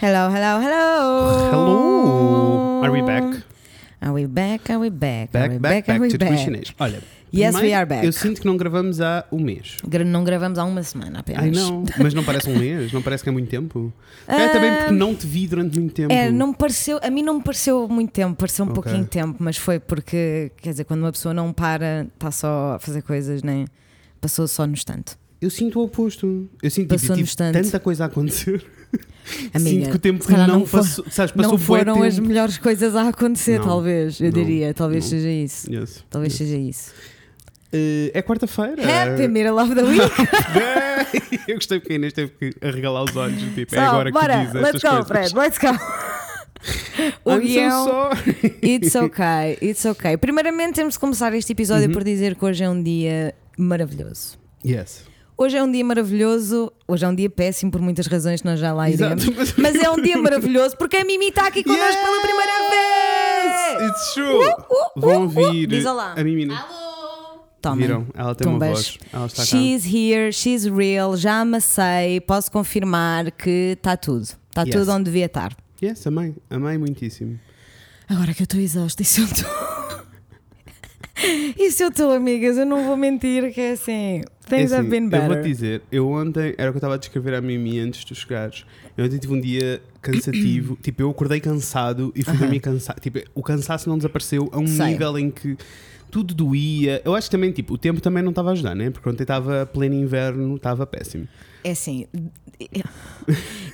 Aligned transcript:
Hello, 0.00 0.30
hello, 0.30 0.60
hello. 0.60 1.50
Hello. 1.50 2.80
Are 2.82 2.90
we 2.92 3.02
back? 3.02 3.42
Are 4.00 4.12
we 4.12 4.26
back? 4.26 4.70
Are 4.70 4.78
we 4.78 4.88
back? 4.90 5.30
Back, 5.32 5.44
are 5.44 5.52
we 5.52 5.58
back, 5.58 5.86
back, 5.86 5.90
Are 5.90 6.00
we 6.00 6.16
back? 6.16 6.28
Christianese. 6.30 6.74
Olha, 6.78 7.02
Yes, 7.32 7.54
we 7.56 7.72
are 7.74 7.86
back. 7.86 8.04
Eu 8.04 8.12
sinto 8.12 8.40
que 8.40 8.46
não 8.46 8.56
gravamos 8.56 9.00
há 9.00 9.24
um 9.30 9.38
mês. 9.40 9.76
Gra- 9.86 10.02
Não 10.04 10.24
gravamos 10.24 10.58
há 10.58 10.64
uma 10.64 10.82
semana 10.82 11.20
apenas. 11.20 11.44
Ai 11.44 11.50
não, 11.50 11.84
mas 11.98 12.12
não 12.14 12.24
parece 12.24 12.48
um 12.50 12.58
mês, 12.58 12.92
não 12.92 13.02
parece 13.02 13.22
que 13.22 13.28
é 13.28 13.32
muito 13.32 13.48
tempo. 13.48 13.92
É 14.26 14.48
também 14.48 14.74
porque 14.74 14.92
não 14.92 15.14
te 15.14 15.26
vi 15.26 15.46
durante 15.46 15.78
muito 15.78 15.92
tempo. 15.94 16.12
É, 16.12 16.30
não 16.30 16.48
me 16.48 16.54
pareceu, 16.54 16.98
a 17.02 17.10
mim 17.10 17.22
não 17.22 17.34
me 17.34 17.42
pareceu 17.42 17.86
muito 17.88 18.10
tempo, 18.12 18.34
pareceu 18.36 18.64
um 18.64 18.68
Ok. 18.68 18.82
pouquinho 18.82 19.04
de 19.04 19.10
tempo, 19.10 19.36
mas 19.38 19.56
foi 19.56 19.78
porque, 19.78 20.50
quer 20.60 20.70
dizer, 20.70 20.84
quando 20.84 21.00
uma 21.02 21.12
pessoa 21.12 21.32
não 21.34 21.52
para, 21.52 22.06
está 22.14 22.30
só 22.32 22.74
a 22.74 22.78
fazer 22.78 23.02
coisas, 23.02 23.42
nem 23.42 23.66
passou 24.20 24.46
só 24.48 24.66
no 24.66 24.72
instante. 24.72 25.16
Eu 25.40 25.50
sinto 25.50 25.78
o 25.80 25.84
oposto. 25.84 26.48
Eu 26.62 26.70
sinto 26.70 26.94
tipo, 26.96 27.06
tive 27.14 27.22
instante. 27.22 27.60
tanta 27.60 27.78
coisa 27.80 28.04
a 28.04 28.06
acontecer. 28.06 28.64
Amiga, 29.54 29.70
sinto 29.70 29.90
que 29.90 29.96
o 29.96 29.98
tempo 29.98 30.24
calhar 30.26 30.48
não, 30.48 30.60
não 30.60 30.66
for- 30.66 30.78
passou. 30.80 31.04
Sabes, 31.10 31.32
passou 31.32 31.52
não 31.52 31.58
foram 31.58 32.02
as 32.02 32.16
tempo. 32.16 32.26
melhores 32.28 32.58
coisas 32.58 32.96
a 32.96 33.08
acontecer, 33.08 33.58
Não, 33.60 33.66
talvez, 33.66 34.20
eu 34.20 34.30
diria, 34.32 34.74
talvez 34.74 35.04
seja 35.04 35.28
isso. 35.30 35.72
Yes, 35.72 36.04
Talvez 36.10 36.32
yes. 36.32 36.38
seja 36.38 36.56
isso. 36.60 36.92
Eh, 37.72 38.10
é 38.14 38.22
quarta-feira. 38.22 38.82
Happy 38.82 39.28
Middle 39.28 39.54
of 39.62 39.72
the 39.74 39.82
Week! 39.82 40.00
eu 41.46 41.54
gostei 41.54 41.78
porque 41.78 41.92
a 41.92 41.96
Inês 41.96 42.12
teve 42.12 42.32
que 42.32 42.66
arregalar 42.66 43.04
os 43.04 43.14
olhos. 43.14 43.40
Tipo, 43.54 43.74
é 43.76 43.78
So, 43.78 43.84
agora 43.84 44.10
que 44.12 44.18
bora, 44.18 44.34
tu 44.34 44.40
dizes 44.46 44.54
let's 44.60 44.82
go, 44.82 44.88
coisas. 44.90 45.06
Fred, 45.06 45.34
let's 45.36 45.58
go. 45.58 45.68
o 47.24 47.30
I'm 47.32 47.40
so 47.40 47.46
guião, 47.46 47.84
sorry. 47.84 48.58
it's 48.62 48.94
okay, 48.96 49.58
it's 49.62 49.84
okay. 49.86 50.16
Primeiramente 50.16 50.74
temos 50.74 50.94
de 50.94 50.98
começar 51.00 51.32
este 51.34 51.52
episódio 51.52 51.86
Uhum. 51.86 51.92
por 51.92 52.02
dizer 52.04 52.34
que 52.34 52.44
hoje 52.44 52.64
é 52.64 52.68
um 52.68 52.82
dia 52.82 53.34
maravilhoso. 53.56 54.36
Yes. 54.66 55.04
Hoje 55.42 55.56
é 55.56 55.62
um 55.62 55.72
dia 55.72 55.82
maravilhoso, 55.82 56.70
hoje 56.86 57.02
é 57.02 57.08
um 57.08 57.14
dia 57.14 57.30
péssimo 57.30 57.70
por 57.70 57.80
muitas 57.80 58.06
razões 58.06 58.42
que 58.42 58.46
nós 58.46 58.60
já 58.60 58.74
lá 58.74 58.90
iremos. 58.90 59.24
Exato, 59.26 59.54
mas- 59.58 59.74
é 59.74 59.90
um 59.90 59.96
dia 60.02 60.18
maravilhoso 60.18 60.76
porque 60.76 60.98
a 60.98 61.04
Mimi 61.04 61.28
está 61.28 61.46
aqui 61.46 61.64
connosco 61.64 61.96
pela 62.02 62.20
primeira 62.20 62.52
vez! 63.80 63.90
It's 63.90 64.12
true. 64.14 64.44
uh, 64.44 65.00
Vão 65.00 65.20
uh, 65.20 65.22
ouvir 65.22 65.66
diz 65.66 65.86
olá. 65.86 66.12
a 66.14 66.22
Mimina. 66.22 66.62
Toma. 67.62 67.76
Viram? 67.76 68.06
Ela 68.14 68.34
tem 68.34 68.46
uma 68.48 68.58
Tumbas. 68.58 68.70
voz. 68.70 68.98
Ela 69.10 69.26
está 69.26 69.42
cá. 69.42 69.46
She's 69.46 69.84
here, 69.86 70.30
she's 70.30 70.64
real, 70.66 71.16
já 71.16 71.40
amassei, 71.40 72.20
posso 72.20 72.52
confirmar 72.52 73.30
que 73.32 73.76
está 73.78 73.96
tudo. 73.96 74.24
Está 74.24 74.62
Yes. 74.64 74.74
tudo 74.74 74.92
onde 74.92 75.04
devia 75.04 75.24
estar. 75.26 75.56
Yes, 75.82 76.06
amei. 76.06 76.34
Amei 76.50 76.76
muitíssimo. 76.76 77.40
Agora 78.10 78.34
que 78.34 78.42
eu 78.42 78.44
estou 78.44 78.60
exausta, 78.60 79.00
isso 79.02 79.22
eu 79.22 79.24
estou. 79.24 79.50
Isso 81.58 81.82
eu 81.82 81.88
estou, 81.90 82.12
amigas, 82.12 82.56
eu 82.56 82.64
não 82.64 82.82
vou 82.86 82.96
mentir 82.96 83.52
que 83.52 83.60
é 83.60 83.72
assim. 83.72 84.22
Things 84.50 84.72
É 84.72 84.76
have 84.76 84.80
assim, 84.88 84.90
been 84.90 85.04
eu 85.04 85.10
better. 85.10 85.28
vou-te 85.28 85.48
dizer, 85.48 85.82
eu 85.90 86.08
ontem, 86.08 86.54
era 86.58 86.70
o 86.70 86.72
que 86.72 86.76
eu 86.76 86.80
estava 86.80 86.94
a 86.94 86.98
descrever 86.98 87.34
à 87.34 87.40
Mimi 87.40 87.78
antes 87.80 88.04
de 88.04 88.14
chegares. 88.14 88.64
Eu 88.96 89.04
ontem 89.06 89.18
tive 89.18 89.32
um 89.32 89.40
dia 89.40 89.80
cansativo. 90.02 90.76
tipo, 90.82 91.00
eu 91.02 91.10
acordei 91.10 91.40
cansado 91.40 92.12
e 92.14 92.22
fui 92.22 92.36
dormir 92.36 92.60
cansado. 92.60 93.00
Tipo, 93.00 93.20
o 93.34 93.42
cansaço 93.42 93.88
não 93.88 93.96
desapareceu 93.96 94.48
a 94.52 94.58
um 94.58 94.66
Sei. 94.66 94.86
nível 94.86 95.18
em 95.18 95.30
que 95.30 95.56
tudo 96.10 96.34
doía. 96.34 97.00
Eu 97.04 97.14
acho 97.14 97.28
que 97.28 97.36
também, 97.36 97.52
tipo, 97.52 97.74
o 97.74 97.78
tempo 97.78 98.00
também 98.00 98.22
não 98.22 98.30
estava 98.30 98.50
a 98.50 98.52
ajudar, 98.52 98.74
né? 98.74 98.90
Porque 98.90 99.08
ontem 99.08 99.22
estava 99.22 99.64
pleno 99.66 99.94
inverno, 99.94 100.56
estava 100.56 100.84
péssimo. 100.86 101.26
É 101.62 101.72
assim, 101.72 102.06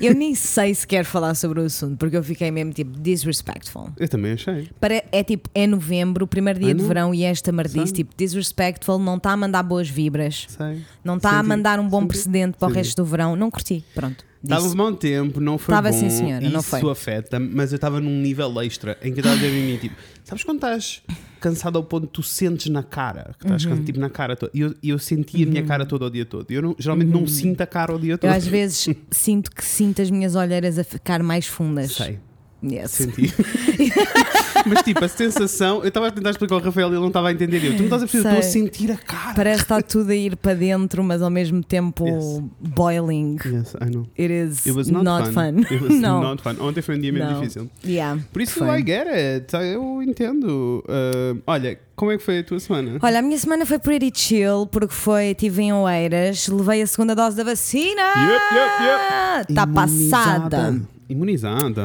eu 0.00 0.14
nem 0.14 0.34
sei 0.34 0.74
se 0.74 0.86
quero 0.86 1.04
falar 1.06 1.34
sobre 1.34 1.60
o 1.60 1.64
assunto, 1.64 1.96
porque 1.96 2.16
eu 2.16 2.22
fiquei 2.22 2.50
mesmo 2.50 2.72
tipo 2.72 2.98
disrespectful. 3.00 3.90
Eu 3.98 4.08
também 4.08 4.32
achei. 4.32 4.68
Para, 4.80 5.02
é 5.10 5.24
tipo, 5.24 5.48
é 5.54 5.66
novembro, 5.66 6.24
o 6.24 6.28
primeiro 6.28 6.58
dia 6.60 6.74
de 6.74 6.82
verão 6.82 7.14
e 7.14 7.22
esta 7.24 7.50
mardice, 7.52 7.86
Sei. 7.86 7.92
tipo, 7.96 8.14
disrespectful, 8.16 8.98
não 8.98 9.16
está 9.16 9.32
a 9.32 9.36
mandar 9.36 9.62
boas 9.62 9.88
vibras, 9.88 10.46
Sei. 10.48 10.82
não 11.04 11.16
está 11.16 11.38
a 11.38 11.42
mandar 11.42 11.80
um 11.80 11.88
bom 11.88 12.00
senti, 12.00 12.08
precedente 12.08 12.58
para 12.58 12.66
o 12.66 12.70
senti. 12.70 12.78
resto 12.78 12.96
do 13.02 13.04
verão. 13.04 13.34
Não 13.36 13.50
curti, 13.50 13.84
pronto. 13.94 14.24
Estava 14.42 14.62
disse. 14.62 14.76
bom 14.76 14.92
tempo, 14.92 15.40
não 15.40 15.58
foi 15.58 15.74
Tava 15.74 15.90
bom. 15.90 15.98
sim, 15.98 16.08
senhora, 16.10 16.48
não 16.48 16.60
isso 16.60 16.68
foi. 16.78 16.90
afeta, 16.92 17.40
mas 17.40 17.72
eu 17.72 17.76
estava 17.76 18.00
num 18.00 18.20
nível 18.20 18.60
extra 18.62 18.96
em 19.02 19.12
que 19.12 19.18
eu 19.18 19.22
estava 19.22 19.34
a 19.34 19.38
dizer 19.38 19.78
tipo, 19.80 19.96
sabes 20.28 20.44
quando 20.44 20.56
estás 20.58 21.02
cansado 21.40 21.76
ao 21.78 21.84
ponto 21.84 22.06
que 22.08 22.12
tu 22.14 22.22
sentes 22.22 22.66
na 22.70 22.82
cara, 22.82 23.34
que 23.38 23.44
estás 23.46 23.62
Uhum. 23.64 23.70
cansado, 23.70 23.86
tipo 23.86 24.00
na 24.00 24.10
cara 24.10 24.36
toda. 24.36 24.50
E 24.54 24.60
eu, 24.60 24.74
eu 24.82 24.98
senti 24.98 25.42
a 25.42 25.46
minha 25.46 25.62
cara 25.64 25.86
toda 25.86 26.04
o 26.06 26.10
dia 26.10 26.24
todo. 26.26 26.50
Eu 26.50 26.60
não- 26.62 26.76
geralmente 26.78 27.08
não 27.10 27.26
sinto 27.26 27.60
a 27.60 27.66
cara 27.66 27.94
o 27.94 27.98
dia 27.98 28.18
todo. 28.18 28.28
Uhum. 28.28 28.34
Eu 28.34 28.38
às 28.38 28.46
vezes 28.46 28.88
sinto 29.10 29.50
que 29.50 29.64
sinto 29.64 30.02
as 30.02 30.10
minhas 30.10 30.34
olheiras 30.34 30.78
a 30.78 30.84
ficar 30.84 31.22
mais 31.22 31.46
fundas. 31.46 31.92
Sei, 31.92 32.18
Yes. 32.64 32.90
senti. 32.92 33.32
mas 34.66 34.82
tipo, 34.82 35.04
a 35.04 35.08
sensação, 35.08 35.82
eu 35.82 35.88
estava 35.88 36.08
a 36.08 36.10
tentar 36.10 36.30
explicar 36.30 36.54
ao 36.56 36.60
Rafael 36.60 36.88
e 36.88 36.92
ele 36.92 37.00
não 37.00 37.08
estava 37.08 37.28
a 37.28 37.32
entender. 37.32 37.62
Eu, 37.64 37.72
tu 37.76 37.78
não 37.78 37.84
estás 37.84 38.02
a 38.02 38.06
perceber, 38.06 38.28
estou 38.34 38.38
a 38.38 38.42
sentir 38.52 38.90
a 38.92 38.96
cara. 38.96 39.34
Parece 39.34 39.56
que 39.58 39.62
está 39.64 39.82
tudo 39.82 40.10
a 40.10 40.14
ir 40.14 40.36
para 40.36 40.54
dentro, 40.54 41.04
mas 41.04 41.22
ao 41.22 41.30
mesmo 41.30 41.62
tempo 41.62 42.06
Yes. 42.06 42.42
boiling. 42.60 43.36
Yes, 43.44 43.74
I 43.74 43.90
know. 43.90 44.06
It 44.18 44.32
is 44.32 44.66
It 44.66 44.72
was 44.76 44.88
not, 44.88 45.30
fun. 45.32 45.60
It 45.70 45.82
was 45.82 45.94
não. 46.00 46.22
not 46.22 46.42
fun. 46.42 46.56
Ontem 46.60 46.82
foi 46.82 46.96
um 46.96 47.00
dia 47.00 47.12
Não. 47.12 47.40
difícil. 47.40 47.70
Yeah, 47.84 48.20
Por 48.32 48.42
isso, 48.42 48.58
foi. 48.58 48.80
I 48.80 48.84
get 48.84 49.06
it. 49.06 49.54
Eu 49.54 50.02
entendo. 50.02 50.82
Uh, 50.88 51.40
olha, 51.46 51.78
como 51.94 52.10
é 52.10 52.16
que 52.18 52.22
foi 52.24 52.38
a 52.40 52.44
tua 52.44 52.58
semana? 52.58 52.98
Olha, 53.02 53.18
a 53.18 53.22
minha 53.22 53.38
semana 53.38 53.64
foi 53.66 53.78
pretty 53.78 54.10
chill 54.14 54.66
porque 54.66 54.94
foi, 54.94 55.30
estive 55.30 55.62
em 55.62 55.72
Oeiras, 55.72 56.48
levei 56.48 56.82
a 56.82 56.86
segunda 56.86 57.14
dose 57.14 57.36
da 57.36 57.44
vacina. 57.44 58.02
Yep, 58.02 58.54
yep, 58.54 58.82
yep. 58.82 59.46
Está 59.50 59.66
passada. 59.66 60.80
Imunizada. 61.08 61.84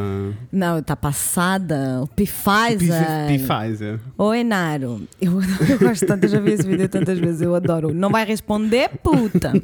Não, 0.51 0.79
está 0.79 0.95
passada. 0.95 2.01
O 2.01 2.07
Pfizer. 2.07 3.05
Pfizer. 3.27 3.99
Ô 4.17 4.33
Enaro, 4.33 5.01
eu, 5.21 5.33
eu 5.69 5.79
gosto 5.79 6.05
tanto, 6.07 6.23
eu 6.25 6.29
já 6.29 6.39
vi 6.39 6.53
esse 6.53 6.67
vídeo 6.67 6.89
tantas 6.89 7.19
vezes, 7.19 7.41
eu 7.41 7.53
adoro. 7.53 7.93
Não 7.93 8.09
vai 8.09 8.25
responder, 8.25 8.89
puta. 9.03 9.53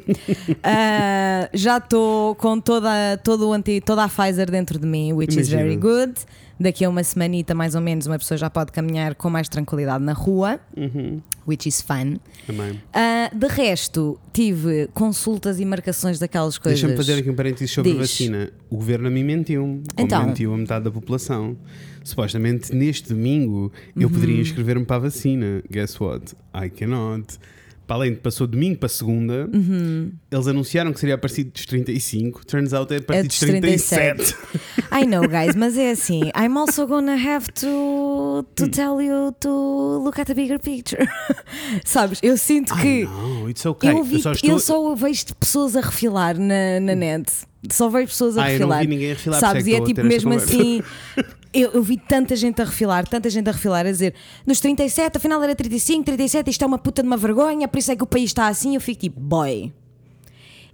Ah, 0.62 1.48
já 1.54 1.78
estou 1.78 2.34
com 2.34 2.60
toda, 2.60 3.16
todo 3.22 3.48
o 3.48 3.52
anti, 3.52 3.80
toda 3.80 4.04
a 4.04 4.08
Pfizer 4.08 4.50
dentro 4.50 4.78
de 4.78 4.86
mim, 4.86 5.12
which 5.12 5.38
is 5.38 5.48
Imagina. 5.48 5.62
very 5.62 5.76
good. 5.76 6.14
Daqui 6.60 6.84
a 6.84 6.88
uma 6.88 7.04
semanita, 7.04 7.54
mais 7.54 7.74
ou 7.74 7.80
menos, 7.80 8.06
uma 8.06 8.18
pessoa 8.18 8.36
já 8.36 8.50
pode 8.50 8.72
caminhar 8.72 9.14
com 9.14 9.30
mais 9.30 9.48
tranquilidade 9.48 10.02
na 10.02 10.12
rua, 10.12 10.58
Uhum. 10.76 11.20
which 11.46 11.68
is 11.68 11.80
fun. 11.80 12.16
Também. 12.46 12.80
Ah, 12.92 13.30
de 13.32 13.46
resto, 13.46 14.18
tive 14.32 14.88
consultas 14.92 15.60
e 15.60 15.64
marcações 15.64 16.18
daquelas 16.18 16.58
coisas. 16.58 16.80
Deixa-me 16.80 16.96
fazer 16.96 17.20
aqui 17.20 17.30
um 17.30 17.34
parênteses 17.36 17.70
sobre 17.70 17.90
a 17.90 17.94
Diz. 17.94 18.00
vacina. 18.02 18.50
O 18.68 18.76
governo 18.76 19.06
a 19.06 19.10
mim 19.10 19.22
mentiu. 19.22 19.62
Como 19.62 19.82
Então. 20.06 20.26
mentiu 20.26 20.52
a 20.52 20.56
metade 20.56 20.84
da 20.84 20.90
população. 20.90 21.56
Supostamente 22.02 22.74
neste 22.74 23.10
domingo 23.10 23.70
eu 23.94 24.08
Uhum. 24.08 24.14
poderia 24.14 24.40
inscrever-me 24.40 24.84
para 24.84 24.96
a 24.96 25.00
vacina. 25.00 25.62
Guess 25.70 26.00
what? 26.00 26.34
I 26.54 26.70
cannot. 26.70 27.38
Para 27.88 27.96
além 27.96 28.12
de 28.12 28.18
passou 28.18 28.46
domingo 28.46 28.76
para 28.78 28.88
segunda, 28.90 29.48
Uhum. 29.50 30.12
eles 30.30 30.46
anunciaram 30.46 30.92
que 30.92 31.00
seria 31.00 31.14
a 31.14 31.18
partir 31.18 31.44
dos 31.44 31.64
35. 31.64 32.44
Turns 32.44 32.74
out 32.74 32.92
é 32.92 32.98
a 32.98 33.02
partir 33.02 33.26
dos 33.28 33.38
dos 33.40 33.48
37. 33.48 34.34
I 34.92 35.06
know, 35.06 35.22
guys, 35.26 35.56
mas 35.56 35.76
é 35.78 35.90
assim. 35.92 36.20
I'm 36.36 36.56
also 36.58 36.86
gonna 36.86 37.14
have 37.16 37.46
to, 37.54 38.44
to 38.56 38.68
tell 38.68 39.00
you 39.00 39.32
to 39.40 40.02
look 40.04 40.20
at 40.20 40.26
the 40.26 40.34
bigger 40.34 40.58
picture. 40.60 41.08
Sabes? 41.84 42.20
Eu 42.22 42.36
sinto 42.36 42.74
que. 42.76 43.08
It's 43.48 43.64
okay. 43.64 43.90
eu, 43.90 44.04
vi, 44.04 44.20
só 44.20 44.32
eu, 44.32 44.34
estou... 44.34 44.58
só 44.60 44.94
vejo 44.94 45.24
pessoas 45.40 45.74
a 45.74 45.80
refilar 45.80 46.38
na, 46.38 46.78
na 46.80 46.94
net. 46.94 47.32
Só 47.72 47.88
vejo 47.88 48.08
pessoas 48.08 48.36
a 48.36 48.44
Ah, 48.44 48.52
eu 48.52 48.60
não 48.60 48.68
refilar. 48.68 48.80
vi 48.82 48.86
ninguém 48.86 49.10
a 49.10 49.14
refilar, 49.14 49.40
Sabes? 49.40 49.64
por 49.64 49.70
E 49.70 49.74
é 49.74 49.78
é 49.78 49.84
tipo 49.84 50.04
mesmo 50.04 50.32
assim. 50.34 50.82
Eu, 51.52 51.70
eu 51.72 51.82
vi 51.82 51.96
tanta 51.96 52.36
gente 52.36 52.60
a 52.60 52.64
refilar, 52.64 53.06
tanta 53.08 53.30
gente 53.30 53.48
a 53.48 53.52
refilar, 53.52 53.86
a 53.86 53.90
dizer 53.90 54.14
nos 54.46 54.60
37, 54.60 55.16
afinal 55.16 55.42
era 55.42 55.54
35, 55.54 56.04
37, 56.04 56.50
isto 56.50 56.62
é 56.62 56.66
uma 56.66 56.78
puta 56.78 57.02
de 57.02 57.08
uma 57.08 57.16
vergonha, 57.16 57.66
por 57.66 57.78
isso 57.78 57.90
é 57.90 57.96
que 57.96 58.02
o 58.02 58.06
país 58.06 58.30
está 58.30 58.48
assim. 58.48 58.74
Eu 58.74 58.80
fico 58.80 59.00
tipo, 59.00 59.18
boy. 59.18 59.72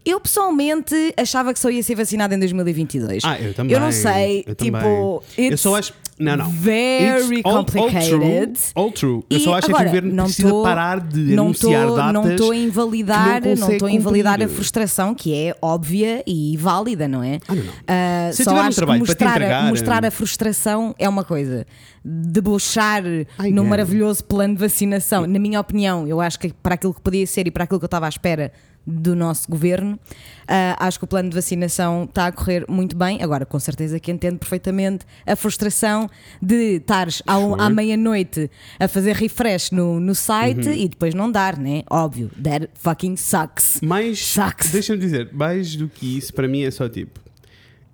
Eu 0.04 0.20
pessoalmente 0.20 0.94
achava 1.16 1.53
que 1.54 1.59
só 1.59 1.70
ia 1.70 1.82
ser 1.82 1.94
vacinada 1.94 2.34
em 2.34 2.38
2022. 2.38 3.25
Ah, 3.25 3.41
eu 3.41 3.54
também. 3.54 3.72
Eu 3.75 3.81
não 3.81 3.91
sei, 3.91 4.44
eu 4.47 4.54
tipo, 4.54 5.22
eu 5.38 5.56
só 5.59 5.76
acho. 5.76 5.94
Não, 6.16 6.37
não. 6.37 6.48
very 6.48 7.38
It's 7.38 7.44
all- 7.44 7.56
all 7.56 7.65
complicated. 7.65 8.09
true, 8.53 8.53
All 8.76 8.92
true. 8.92 9.25
Eu 9.28 9.41
só 9.41 9.54
acho 9.54 9.66
agora, 9.69 9.84
que 9.84 9.88
o 9.91 9.94
governo 9.94 10.15
não 10.15 10.25
precisa 10.26 10.48
tô- 10.48 10.62
parar 10.62 11.00
de 11.00 11.34
não 11.34 11.44
anunciar 11.47 11.88
tô- 11.88 11.97
datas. 11.97 12.12
Não 12.12 12.31
estou 12.31 12.50
a 12.53 12.56
invalidar, 12.56 13.42
não 13.59 13.72
estou 13.72 13.88
a 13.88 13.91
invalidar 13.91 14.41
a 14.42 14.47
frustração 14.48 15.12
que 15.12 15.34
é 15.34 15.56
óbvia 15.60 16.22
e 16.25 16.56
válida, 16.56 17.09
não 17.09 17.21
é? 17.21 17.41
Ah, 17.48 17.54
não, 17.56 17.65
não. 17.65 17.72
Ah, 17.88 18.31
Se 18.32 18.44
só 18.44 18.50
tiver 18.53 18.69
um 18.69 18.71
trabalho 18.71 19.00
que 19.04 19.06
para 19.06 19.15
te 19.16 19.25
mostrar, 19.25 19.28
a- 19.32 19.34
entregar, 19.36 19.69
mostrar 19.71 20.04
eh, 20.04 20.07
a 20.07 20.10
frustração 20.12 20.95
é 21.00 21.09
uma 21.09 21.24
coisa. 21.24 21.66
Debochar 22.04 23.03
no 23.50 23.65
é. 23.65 23.66
maravilhoso 23.66 24.22
plano 24.24 24.54
de 24.54 24.60
vacinação, 24.60 25.27
na 25.27 25.39
minha 25.41 25.59
opinião, 25.59 26.07
eu 26.07 26.21
acho 26.21 26.39
que 26.39 26.53
para 26.62 26.74
aquilo 26.77 26.95
que 26.95 27.00
podia 27.00 27.27
ser 27.27 27.48
e 27.48 27.50
para 27.50 27.65
aquilo 27.65 27.80
que 27.80 27.84
eu 27.84 27.89
estava 27.89 28.07
à 28.07 28.09
espera 28.09 28.53
do 28.86 29.15
nosso 29.16 29.51
governo, 29.51 29.98
ah, 30.47 30.77
acho 30.86 30.98
que 30.98 31.04
o 31.04 31.09
plano 31.09 31.31
de 31.31 31.34
vacinação 31.34 32.04
está 32.04 32.27
a 32.27 32.33
correr 32.33 32.65
muito 32.69 32.95
bem. 32.97 33.22
Agora, 33.22 33.47
com 33.47 33.59
certeza 33.59 33.98
que 33.98 34.10
entendo 34.10 34.39
perfeitamente 34.39 35.07
a 35.27 35.34
frustração 35.34 36.09
de 36.42 36.77
estares 36.77 37.22
ao- 37.27 37.59
à 37.60 37.71
meia-noite 37.71 38.51
a 38.78 38.86
fazer 38.86 39.16
refresh 39.16 39.71
no, 39.71 39.98
no 39.98 40.15
site 40.15 40.69
Uhum. 40.69 40.75
e 40.75 40.89
depois 40.89 41.15
não 41.15 41.31
dar, 41.33 41.57
né? 41.59 41.83
Óbvio, 41.91 42.31
that 42.42 42.69
fucking 42.75 43.16
sucks. 43.16 43.81
Mais. 43.83 44.19
Sucks. 44.25 44.71
Deixa-me 44.71 44.98
dizer, 45.01 45.31
mais 45.33 45.75
do 45.77 45.89
que 45.89 46.19
isso, 46.19 46.33
para 46.34 46.47
mim 46.48 46.63
é 46.63 46.71
só 46.71 46.89
tipo. 46.89 47.21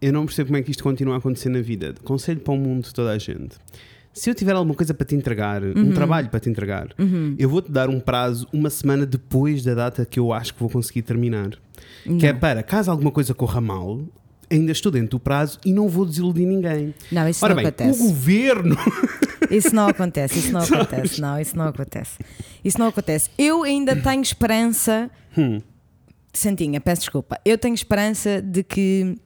Eu 0.02 0.12
não 0.12 0.24
percebo 0.24 0.48
como 0.48 0.56
é 0.58 0.62
que 0.62 0.70
isto 0.70 0.82
continua 0.82 1.14
a 1.14 1.18
acontecer 1.18 1.50
na 1.50 1.60
vida. 1.60 1.94
Conselho 2.04 2.40
para 2.40 2.54
o 2.54 2.56
mundo, 2.56 2.88
toda 2.92 3.10
a 3.10 3.18
gente. 3.18 3.56
Se 4.12 4.28
eu 4.28 4.34
tiver 4.34 4.52
alguma 4.52 4.74
coisa 4.74 4.92
para 4.92 5.06
te 5.06 5.14
entregar, 5.14 5.62
Uhum. 5.62 5.90
um 5.90 5.92
trabalho 5.92 6.28
para 6.28 6.40
te 6.40 6.48
entregar, 6.50 6.88
eu 7.38 7.48
vou-te 7.48 7.70
dar 7.70 7.88
um 7.88 8.00
prazo 8.00 8.46
uma 8.52 8.68
semana 8.70 9.06
depois 9.06 9.62
da 9.62 9.74
data 9.74 10.04
que 10.04 10.18
eu 10.18 10.32
acho 10.32 10.52
que 10.54 10.60
vou 10.60 10.68
conseguir 10.68 11.02
terminar. 11.02 11.50
Que 12.18 12.26
é 12.26 12.32
para, 12.32 12.62
caso 12.62 12.90
alguma 12.90 13.10
coisa 13.12 13.32
corra 13.34 13.60
mal, 13.60 14.00
ainda 14.50 14.72
estou 14.72 14.90
dentro 14.90 15.10
do 15.10 15.20
prazo 15.20 15.58
e 15.64 15.72
não 15.72 15.88
vou 15.88 16.04
desiludir 16.04 16.46
ninguém. 16.46 16.92
Não, 17.12 17.28
isso 17.28 17.44
Ora 17.44 17.54
não 17.54 17.62
bem, 17.62 17.68
acontece. 17.68 18.02
o 18.02 18.06
governo. 18.08 18.76
Isso 19.50 19.74
não 19.74 19.88
acontece, 19.88 20.38
isso 20.38 20.52
não 20.52 20.60
acontece, 20.62 21.20
não, 21.20 21.40
isso 21.40 21.56
não 21.56 21.64
acontece. 21.66 22.18
Isso 22.64 22.78
não 22.78 22.86
acontece. 22.86 23.30
Eu 23.36 23.64
ainda 23.64 23.96
tenho 23.96 24.22
esperança. 24.22 25.10
Hum. 25.36 25.60
Santinha, 26.32 26.80
peço 26.80 27.00
desculpa. 27.00 27.40
Eu 27.44 27.58
tenho 27.58 27.74
esperança 27.74 28.40
de 28.40 28.62
que. 28.62 29.16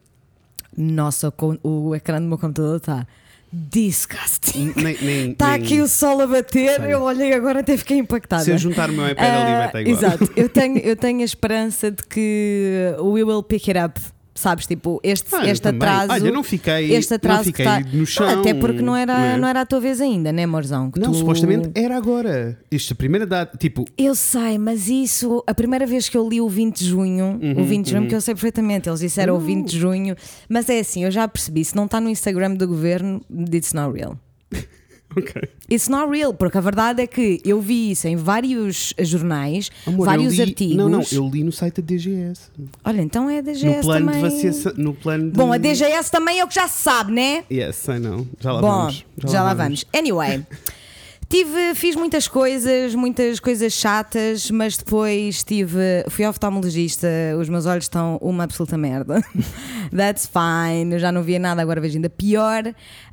Nossa, 0.74 1.30
o 1.62 1.94
ecrã 1.94 2.22
do 2.22 2.26
meu 2.26 2.38
computador 2.38 2.76
está 2.78 3.06
disgusting. 3.54 4.72
nem, 4.76 4.96
nem, 5.00 5.30
Está 5.32 5.52
nem- 5.52 5.62
aqui 5.62 5.80
o 5.80 5.88
sol 5.88 6.20
a 6.20 6.26
bater, 6.26 6.80
Sei. 6.80 6.92
eu 6.94 7.02
olhei 7.02 7.32
agora 7.32 7.60
até 7.60 7.76
fiquei 7.76 7.98
impactada. 7.98 8.42
Se 8.44 8.50
eu 8.50 8.58
juntar 8.58 8.90
o 8.90 8.92
meu 8.92 9.08
iPad 9.08 9.26
ali, 9.26 9.52
vai 9.52 9.62
Ah, 9.62 9.66
estar 9.66 9.80
igual. 9.80 9.96
Exato, 9.96 10.32
eu 10.36 10.48
tenho, 10.50 10.78
eu 10.78 10.96
tenho 10.96 11.20
a 11.20 11.24
esperança 11.24 11.90
de 11.90 12.02
que 12.04 12.94
we 12.98 13.22
will 13.22 13.42
pick 13.42 13.68
it 13.68 13.78
up. 13.78 14.00
Sabes, 14.36 14.66
tipo, 14.66 14.98
este, 15.04 15.32
Ah, 15.32 15.46
este 15.48 15.68
atraso. 15.68 16.12
Olha, 16.12 16.32
não 16.32 16.42
fiquei, 16.42 16.92
este 16.92 17.14
atraso 17.14 17.38
não 17.38 17.44
fiquei 17.44 17.64
que 17.64 17.70
tá... 17.70 17.80
no 17.92 18.04
chão. 18.04 18.40
Até 18.40 18.52
porque 18.52 18.82
não 18.82 18.96
era, 18.96 19.12
é? 19.12 19.36
não 19.36 19.46
era 19.46 19.60
a 19.60 19.66
tua 19.66 19.78
vez 19.78 20.00
ainda, 20.00 20.32
né, 20.32 20.44
Morzão? 20.44 20.90
Que 20.90 20.98
Não, 20.98 21.12
tu- 21.12 21.18
supostamente 21.18 21.70
era 21.74 21.96
agora. 21.96 22.58
Isto, 22.68 22.94
a 22.94 22.96
primeira 22.96 23.24
data. 23.26 23.56
Tipo, 23.56 23.84
Eu 23.96 24.14
sei, 24.16 24.58
mas 24.58 24.88
isso, 24.88 25.42
a 25.46 25.54
primeira 25.54 25.86
vez 25.86 26.08
que 26.08 26.16
eu 26.16 26.28
li 26.28 26.40
o 26.40 26.48
20 26.48 26.78
de 26.80 26.84
junho, 26.86 27.38
Uhum, 27.40 27.60
o 27.60 27.64
20 27.64 27.84
de 27.84 27.90
junho, 27.92 28.08
que 28.08 28.14
eu 28.14 28.20
sei 28.20 28.34
perfeitamente, 28.34 28.88
eles 28.88 28.98
disseram 29.00 29.36
o 29.36 29.38
20 29.38 29.70
de 29.70 29.78
junho, 29.78 30.16
mas 30.48 30.68
é 30.68 30.80
assim, 30.80 31.04
eu 31.04 31.10
já 31.12 31.28
percebi, 31.28 31.64
se 31.64 31.76
não 31.76 31.84
está 31.84 32.00
no 32.00 32.10
Instagram 32.10 32.54
do 32.54 32.66
governo, 32.66 33.20
it's 33.52 33.72
not 33.72 33.96
real. 33.96 34.18
ok. 35.16 35.42
It's 35.70 35.88
not 35.88 36.10
real, 36.10 36.34
porque 36.34 36.58
a 36.58 36.60
verdade 36.60 37.02
é 37.02 37.06
que 37.06 37.40
eu 37.44 37.60
vi 37.60 37.90
isso 37.92 38.06
em 38.08 38.16
vários 38.16 38.92
jornais, 38.98 39.70
Amor, 39.86 40.06
vários 40.06 40.34
li, 40.34 40.42
artigos. 40.42 40.76
Não, 40.76 40.88
não, 40.88 41.02
eu 41.10 41.28
li 41.28 41.44
no 41.44 41.52
site 41.52 41.80
da 41.80 41.86
DGS. 41.86 42.50
Olha, 42.84 43.00
então 43.00 43.28
é 43.30 43.38
a 43.38 43.40
DGS 43.40 43.76
no 43.76 43.82
plano 43.82 44.06
também. 44.06 44.22
de 44.22 44.30
vacinação. 44.30 44.72
No 44.76 44.94
plano 44.94 45.24
de... 45.30 45.36
Bom, 45.36 45.52
a 45.52 45.58
DGS 45.58 46.10
também 46.10 46.40
é 46.40 46.44
o 46.44 46.48
que 46.48 46.54
já 46.54 46.68
se 46.68 46.82
sabe, 46.82 47.12
né? 47.12 47.44
Yes, 47.50 47.76
sei 47.76 47.98
não. 47.98 48.26
Já 48.40 48.52
lá 48.52 48.60
Bom, 48.60 48.68
vamos. 48.68 49.04
já, 49.26 49.42
lá 49.42 49.54
vamos. 49.54 49.84
Anyway, 49.94 50.44
tive, 51.28 51.74
fiz 51.74 51.96
muitas 51.96 52.28
coisas, 52.28 52.94
muitas 52.94 53.40
coisas 53.40 53.72
chatas, 53.72 54.50
mas 54.50 54.76
depois 54.76 55.42
tive, 55.42 55.78
fui 56.08 56.24
ao 56.24 56.30
oftalmologista, 56.30 57.08
os 57.38 57.48
meus 57.48 57.66
olhos 57.66 57.84
estão 57.84 58.18
uma 58.20 58.44
absoluta 58.44 58.76
merda. 58.76 59.22
That's 59.94 60.26
fine, 60.26 60.94
eu 60.94 60.98
já 60.98 61.10
não 61.12 61.22
via 61.22 61.38
nada, 61.38 61.62
agora 61.62 61.80
vejo 61.80 61.96
ainda 61.96 62.10
pior. 62.10 62.62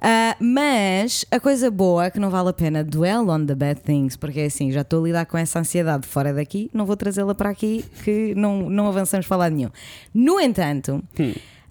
Ah, 0.02 0.36
mas 0.40 1.26
a 1.32 1.40
coisa 1.40 1.70
boa, 1.70 2.10
que 2.10 2.20
não 2.20 2.30
vale 2.30 2.50
a 2.50 2.54
pena 2.54 2.84
dwell 2.84 3.30
on 3.30 3.46
the 3.46 3.56
bad 3.56 3.82
things, 3.82 4.16
porque 4.16 4.42
é 4.42 4.46
assim, 4.46 4.72
já 4.72 4.82
estou 4.82 5.02
a 5.02 5.08
lidar 5.08 5.26
com 5.26 5.38
essa 5.38 5.60
ansiedade 5.60 6.08
fora 6.08 6.34
daqui, 6.34 6.70
não 6.74 6.86
vou 6.86 6.96
trazê-la 6.96 7.34
para 7.36 7.50
aqui, 7.50 7.84
que 8.04 8.34
não, 8.36 8.70
não 8.70 8.88
avançamos 8.88 9.28
lado 9.30 9.56
nenhum. 9.56 9.70
No 10.14 10.40
entanto. 10.40 11.04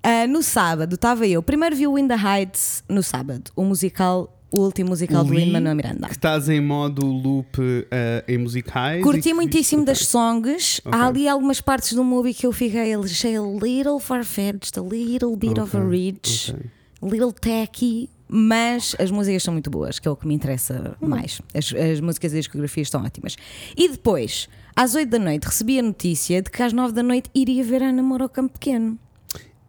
ah, 0.03 0.27
no 0.27 0.43
sábado 0.43 0.95
estava 0.95 1.27
eu. 1.27 1.43
Primeiro 1.43 1.77
vi 1.77 1.87
o 1.87 1.99
In 1.99 2.09
the 2.09 2.17
Heights 2.17 2.83
no 2.89 3.03
sábado, 3.03 3.51
o 3.55 3.65
musical, 3.65 4.35
o 4.53 4.61
último 4.61 4.91
musical 4.91 5.25
do 5.25 5.33
Li 5.33 5.45
Lin-Manuel 5.45 5.75
Miranda. 5.77 6.07
Que 6.09 6.15
estás 6.15 6.49
em 6.49 6.61
modo 6.61 7.07
loop 7.07 7.59
eh, 7.91 8.25
em 8.29 8.39
musicais. 8.39 9.03
Curti 9.03 9.33
muitíssimo 9.33 9.85
das 9.85 10.07
songs. 10.07 10.81
Ok. 10.85 10.99
Há 10.99 11.07
ali 11.07 11.29
algumas 11.29 11.61
partes 11.61 11.93
do 11.93 12.03
movie 12.05 12.35
que 12.35 12.47
eu 12.47 12.53
fiquei 12.53 12.95
achei 12.95 13.37
a 13.37 13.43
little 13.43 13.99
far-fetched, 14.01 14.79
a 14.79 14.83
little 14.83 15.37
bit 15.37 15.61
of 15.61 15.77
a 15.77 15.81
reach, 15.85 16.53
ok. 16.53 16.67
a 17.03 17.07
little 17.07 17.33
tacky. 17.33 18.09
Mas 18.33 18.95
as 19.01 19.11
músicas 19.11 19.43
são 19.43 19.53
muito 19.53 19.69
boas, 19.71 19.99
que 19.99 20.07
é 20.07 20.11
o 20.11 20.15
que 20.15 20.25
me 20.27 20.35
interessa 20.35 20.97
Hum. 21.03 21.09
mais. 21.09 21.43
As, 21.53 21.75
as 21.75 22.01
músicas 22.01 22.33
e 22.33 22.37
as 22.39 22.45
discografias 22.45 22.87
estão 22.87 23.03
ótimas. 23.05 23.35
E 23.77 23.89
depois, 23.89 24.49
às 24.77 24.95
8 24.95 25.09
da 25.11 25.19
noite, 25.19 25.45
recebi 25.47 25.81
a 25.81 25.83
notícia 25.83 26.41
de 26.41 26.49
que 26.49 26.63
às 26.63 26.73
9 26.73 26.93
da 26.95 27.03
noite 27.03 27.29
iria 27.35 27.65
ver 27.65 27.83
a 27.83 27.89
Ana 27.89 28.05
Moura 28.05 28.25
ao 28.25 28.29
Campo 28.29 28.53
Pequeno. 28.53 28.97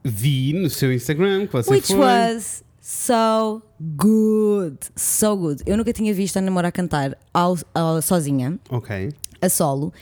Vi 0.04 0.54
no 0.54 0.70
seu 0.70 0.94
Instagram 0.94 1.48
que 1.48 1.54
você 1.54 1.72
Which 1.72 1.88
foi. 1.88 1.98
was 1.98 2.64
so 2.82 3.62
good. 3.80 4.78
So 4.96 5.38
good. 5.38 5.62
Eu 5.66 5.78
nunca 5.78 5.94
tinha 5.94 6.14
visto 6.14 6.38
a 6.38 6.42
a 6.66 6.72
cantar 6.72 7.18
ao- 7.34 7.58
ao- 7.74 8.02
sozinha, 8.02 8.60
Ok. 8.70 9.12
a 9.42 9.50
solo. 9.50 9.94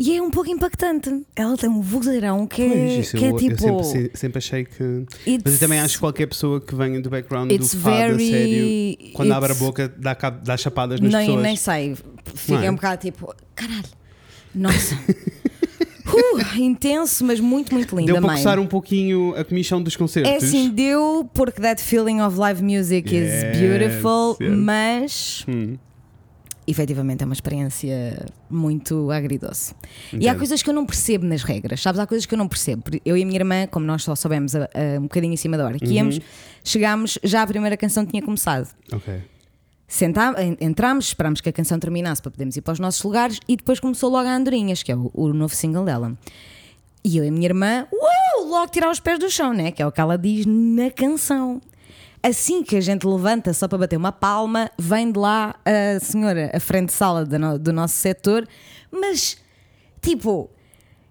E 0.00 0.16
é 0.16 0.22
um 0.22 0.30
pouco 0.30 0.48
impactante. 0.48 1.26
Ela 1.34 1.56
tem 1.56 1.68
um 1.68 1.80
vozeirão 1.80 2.46
que 2.46 2.62
é, 2.62 2.68
Pois, 2.68 2.92
isso 3.06 3.16
que 3.16 3.24
é 3.24 3.30
eu, 3.32 3.36
tipo. 3.36 3.66
eu 3.68 3.82
sempre, 3.82 4.10
sempre 4.16 4.38
achei 4.38 4.64
que. 4.64 5.04
Mas 5.44 5.54
eu 5.54 5.58
também 5.58 5.80
acho 5.80 5.94
que 5.94 6.00
qualquer 6.00 6.26
pessoa 6.28 6.60
que 6.60 6.72
venha 6.72 7.00
do 7.02 7.10
background 7.10 7.50
do 7.50 7.66
fado 7.66 7.96
a 7.96 7.98
very- 8.16 8.30
sério, 8.30 9.12
quando 9.14 9.32
abre 9.32 9.50
a 9.50 9.54
boca, 9.56 9.88
dá, 9.98 10.14
dá 10.14 10.56
chapadas 10.56 11.00
nas 11.00 11.12
nem, 11.12 11.26
pessoas. 11.26 11.42
nem 11.42 11.56
sei. 11.56 11.96
Fica 12.32 12.64
é? 12.64 12.70
um 12.70 12.76
bocado 12.76 13.00
tipo. 13.02 13.34
Caralho. 13.56 13.88
Nossa. 14.54 14.96
Uh, 16.14 16.58
intenso, 16.58 17.24
mas 17.24 17.38
muito, 17.40 17.72
muito 17.74 17.94
linda. 17.96 18.12
Deu 18.12 18.20
para 18.22 18.26
mãe. 18.32 18.36
coçar 18.36 18.58
um 18.58 18.66
pouquinho 18.66 19.34
a 19.36 19.44
comissão 19.44 19.82
dos 19.82 19.96
concertos. 19.96 20.30
É 20.32 20.36
assim, 20.36 20.70
deu, 20.70 21.28
porque 21.34 21.60
that 21.60 21.82
feeling 21.82 22.20
of 22.20 22.36
live 22.38 22.62
music 22.62 23.14
Yes, 23.14 23.28
is 23.44 23.58
beautiful, 23.58 24.36
yes. 24.40 24.56
mas 24.56 25.44
Hum, 25.48 25.76
efetivamente 26.66 27.22
é 27.22 27.24
uma 27.24 27.32
experiência 27.34 28.26
muito 28.50 29.10
agridoce. 29.10 29.74
E 30.12 30.16
há 30.16 30.18
Entendo. 30.18 30.38
coisas 30.38 30.62
que 30.62 30.68
eu 30.70 30.74
não 30.74 30.84
percebo 30.86 31.24
nas 31.26 31.42
regras, 31.42 31.80
sabes? 31.80 31.98
Há 31.98 32.06
coisas 32.06 32.26
que 32.26 32.34
eu 32.34 32.38
não 32.38 32.48
percebo. 32.48 32.82
Eu 33.04 33.16
e 33.16 33.22
a 33.22 33.26
minha 33.26 33.38
irmã, 33.38 33.66
como 33.66 33.86
nós 33.86 34.02
só 34.04 34.14
soubemos 34.14 34.54
a, 34.54 34.64
a- 34.64 34.98
um 34.98 35.02
bocadinho 35.02 35.32
em 35.32 35.36
cima 35.36 35.56
da 35.56 35.64
hora 35.66 35.78
que 35.78 35.86
Uhum. 35.86 35.92
íamos, 35.92 36.20
chegámos, 36.64 37.18
já 37.24 37.42
a 37.42 37.46
primeira 37.46 37.76
canção 37.76 38.04
tinha 38.04 38.22
começado. 38.22 38.68
ok. 38.92 39.14
Sentá, 39.90 40.34
en- 40.38 40.56
entramos, 40.60 41.06
esperámos 41.06 41.40
que 41.40 41.48
a 41.48 41.52
canção 41.52 41.78
terminasse 41.78 42.20
para 42.20 42.30
podermos 42.30 42.54
ir 42.56 42.60
para 42.60 42.74
os 42.74 42.78
nossos 42.78 43.02
lugares 43.02 43.40
e 43.48 43.56
depois 43.56 43.80
começou 43.80 44.10
logo 44.10 44.28
a 44.28 44.36
Andorinhas, 44.36 44.82
que 44.82 44.92
é 44.92 44.96
o, 44.96 45.10
o 45.14 45.32
novo 45.32 45.54
single 45.54 45.84
dela. 45.84 46.12
E 47.02 47.16
eu 47.16 47.24
e 47.24 47.28
a 47.28 47.32
minha 47.32 47.46
irmã, 47.46 47.86
uau, 47.92 48.46
logo 48.48 48.70
tirar 48.70 48.90
os 48.90 49.00
pés 49.00 49.18
do 49.18 49.30
chão, 49.30 49.54
né? 49.54 49.72
Que 49.72 49.82
é 49.82 49.86
o 49.86 49.90
que 49.90 50.00
ela 50.00 50.18
diz 50.18 50.44
na 50.46 50.90
canção. 50.90 51.60
Assim 52.22 52.62
que 52.62 52.76
a 52.76 52.80
gente 52.82 53.06
levanta 53.06 53.54
só 53.54 53.66
para 53.66 53.78
bater 53.78 53.96
uma 53.96 54.12
palma, 54.12 54.70
vem 54.78 55.10
de 55.10 55.18
lá 55.18 55.54
a 55.64 56.00
senhora, 56.00 56.50
a 56.52 56.60
frente 56.60 56.88
de 56.88 56.92
sala 56.92 57.24
do, 57.24 57.38
no- 57.38 57.58
do 57.58 57.72
nosso 57.72 57.94
setor, 57.94 58.46
mas 58.92 59.38
tipo. 60.02 60.50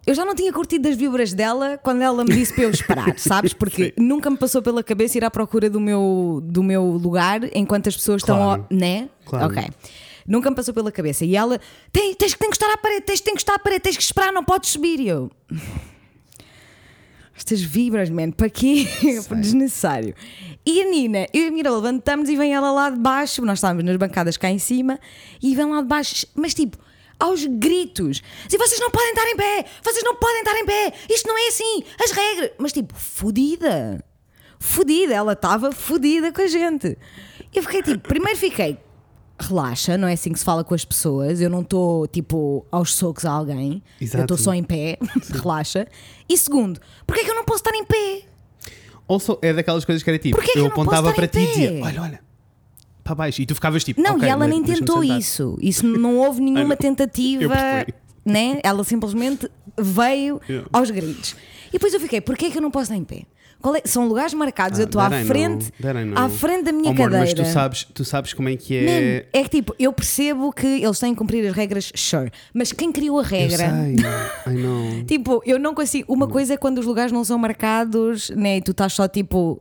Eu 0.08 0.16
já 0.16 0.24
não 0.24 0.34
tinha 0.34 0.54
curtido 0.54 0.88
as 0.88 0.96
vibras 0.96 1.34
dela 1.34 1.78
quando 1.84 2.02
ela 2.02 2.24
me 2.24 2.34
disse 2.34 2.54
para 2.54 2.64
eu 2.64 2.70
esperar, 2.72 3.14
sabes? 3.20 3.52
Porque 3.54 3.94
nunca 3.98 4.30
me 4.30 4.38
passou 4.38 4.62
pela 4.62 4.82
cabeça 4.82 5.18
ir 5.18 5.26
à 5.26 5.30
procura 5.30 5.70
do 5.70 5.82
meu, 5.82 6.40
do 6.44 6.64
meu 6.64 6.82
lugar 6.84 7.42
enquanto 7.54 7.90
as 7.90 7.96
pessoas 7.98 8.24
Claro. 8.24 8.62
estão. 8.64 8.66
ao- 8.78 8.80
Né? 8.80 9.10
Claro. 9.26 9.48
Ok. 9.54 9.64
Nunca 10.26 10.50
me 10.50 10.56
passou 10.56 10.74
pela 10.74 10.92
cabeça. 10.92 11.26
E 11.26 11.36
ela, 11.36 11.60
"Tem- 11.92 12.14
tens 12.16 12.34
que 12.34 12.46
encostar 12.46 12.70
à 12.72 12.78
parede, 12.78 13.02
tens 13.02 13.20
que 13.22 13.30
encostar 13.32 13.56
à 13.56 13.60
parede, 13.60 13.82
tens 13.82 13.98
que 13.98 14.04
esperar, 14.04 14.32
não 14.32 14.44
podes 14.46 14.70
subir. 14.72 15.00
E 15.00 15.08
eu. 15.10 15.30
Estas 17.36 17.62
vibras, 17.62 18.10
man, 18.10 18.32
para 18.32 18.50
quê? 18.50 18.88
Desnecessário. 19.40 20.16
E 20.66 20.82
a 20.82 20.90
Nina, 20.90 21.28
eu 21.34 21.44
e 21.44 21.48
a 21.48 21.52
Mira 21.52 21.70
levantamos 21.72 22.30
e 22.30 22.36
vem 22.36 22.54
ela 22.54 22.72
lá 22.72 22.90
de 22.90 22.98
baixo, 23.00 23.46
nós 23.46 23.60
estávamos 23.60 23.84
nas 23.86 23.96
bancadas 23.96 24.38
cá 24.38 24.50
em 24.50 24.58
cima, 24.58 25.00
e 25.42 25.56
vem 25.56 25.66
lá 25.70 25.82
de 25.82 25.88
baixo, 25.88 26.26
mas 26.36 26.54
tipo, 26.54 26.78
aos 27.20 27.46
gritos. 27.46 28.22
Assim, 28.46 28.58
vocês 28.58 28.80
não 28.80 28.92
podem 28.92 29.10
estar 29.10 29.28
em 29.28 29.36
pé, 29.36 29.66
vocês 29.84 30.04
não 30.04 30.16
podem 30.16 30.40
estar 30.40 30.58
em 30.58 30.66
pé, 30.66 30.94
isto 31.10 31.28
não 31.28 31.38
é 31.38 31.48
assim, 31.48 31.84
as 32.04 32.12
regras. 32.12 32.52
Mas 32.58 32.74
tipo, 32.74 32.94
fodida. 32.96 34.04
Fodida, 34.60 35.14
ela 35.14 35.34
estava 35.34 35.72
fodida 35.72 36.32
com 36.32 36.42
a 36.42 36.48
gente. 36.48 36.98
Eu 37.54 37.64
fiquei 37.64 37.82
tipo, 37.84 38.00
primeiro 38.08 38.38
fiquei, 38.38 38.78
relaxa, 39.40 39.98
não 39.98 40.08
é 40.08 40.14
assim 40.14 40.32
que 40.32 40.40
se 40.40 40.46
fala 40.46 40.64
com 40.64 40.74
as 40.74 40.84
pessoas. 40.84 41.42
Eu 41.42 41.50
não 41.50 41.62
estou 41.62 42.08
tipo 42.08 42.66
aos 42.72 42.94
socos 42.96 43.26
a 43.26 43.32
alguém. 43.32 43.84
Eu 44.00 44.06
Exato. 44.06 44.24
estou 44.24 44.38
só 44.38 44.54
em 44.54 44.64
pé, 44.64 44.98
relaxa. 45.32 45.88
E 46.28 46.38
segundo, 46.38 46.80
porquê 47.06 47.22
é 47.22 47.26
que 47.26 47.32
eu 47.32 47.36
não 47.36 47.46
posso 47.46 47.60
estar 47.60 47.76
em 47.76 47.86
pé? 47.86 48.24
Also, 49.08 49.40
é 49.42 49.54
daquelas 49.54 49.86
coisas 49.86 50.04
que 50.04 50.10
era 50.10 50.20
tipo, 50.20 50.36
Porquê 50.36 50.52
que 50.52 50.60
eu 50.60 50.66
eu 50.66 50.72
apontava 50.72 51.14
para 51.14 51.28
ti 51.28 51.40
e 51.40 51.48
dizia: 51.48 51.80
olha, 51.82 52.02
olha, 52.02 52.20
para 53.08 53.16
baixo. 53.16 53.42
E 53.42 53.46
tu 53.46 53.56
ficavas 53.56 53.84
tipo, 53.84 54.02
Não, 54.02 54.16
"Ok, 54.16 54.28
e 54.28 54.32
ela 54.32 54.48
nem 54.48 54.62
tentou 54.62 55.02
sentar." 55.02 55.20
isso. 55.20 55.58
Isso 55.62 55.88
não 55.88 56.18
houve 56.18 56.42
nenhuma 56.42 56.74
Eu 56.74 56.78
tentativa, 56.78 57.56
né? 58.26 58.60
Ela 58.64 58.84
simplesmente 58.84 59.50
veio 59.80 60.42
Yeah. 60.50 60.68
aos 60.74 60.92
gritos. 60.92 61.36
E 61.70 61.74
depois 61.74 61.94
eu 61.94 62.00
fiquei, 62.00 62.20
porquê 62.22 62.46
é 62.46 62.50
que 62.52 62.58
eu 62.58 62.62
não 62.62 62.72
posso 62.72 62.84
estar 62.92 62.96
em 62.98 63.04
pé? 63.04 63.24
Qual 63.60 63.76
é- 63.76 63.82
São 63.86 64.08
lugares 64.08 64.34
marcados, 64.36 64.78
Ah, 64.78 64.84
eu 64.84 64.86
estou 64.86 65.02
à 65.02 65.10
frente, 65.10 65.74
à 66.16 66.30
frente 66.30 66.64
da 66.66 66.72
minha 66.72 66.90
Oh, 66.90 66.94
amor, 66.94 67.10
cadeira. 67.10 67.26
Mas 67.26 67.34
tu 67.34 67.44
sabes, 67.46 67.88
tu 67.92 68.06
sabes 68.06 68.32
como 68.34 68.50
é 68.50 68.56
que 68.56 68.78
é. 68.78 68.84
Man, 68.84 69.28
é 69.34 69.44
que 69.44 69.50
tipo, 69.50 69.74
eu 69.80 69.92
percebo 69.92 70.54
que 70.54 70.68
eles 70.68 71.00
têm 71.00 71.12
que 71.14 71.18
cumprir 71.18 71.46
as 71.48 71.56
regras, 71.56 71.92
sure. 71.96 72.30
Mas 72.54 72.72
quem 72.72 72.92
criou 72.92 73.18
a 73.18 73.24
eu 73.24 73.26
regra? 73.28 73.58
sei, 73.58 73.96
I 74.54 74.56
know. 74.56 75.04
Tipo, 75.06 75.42
eu 75.46 75.58
não 75.58 75.74
consigo. 75.74 76.14
Uma 76.14 76.28
coisa 76.28 76.54
é 76.54 76.58
quando 76.58 76.78
os 76.78 76.86
lugares 76.86 77.12
não 77.12 77.24
são 77.24 77.38
marcados, 77.40 78.30
né? 78.30 78.58
E 78.58 78.62
tu 78.62 78.72
estás 78.72 78.94
só 78.94 79.08
tipo. 79.08 79.60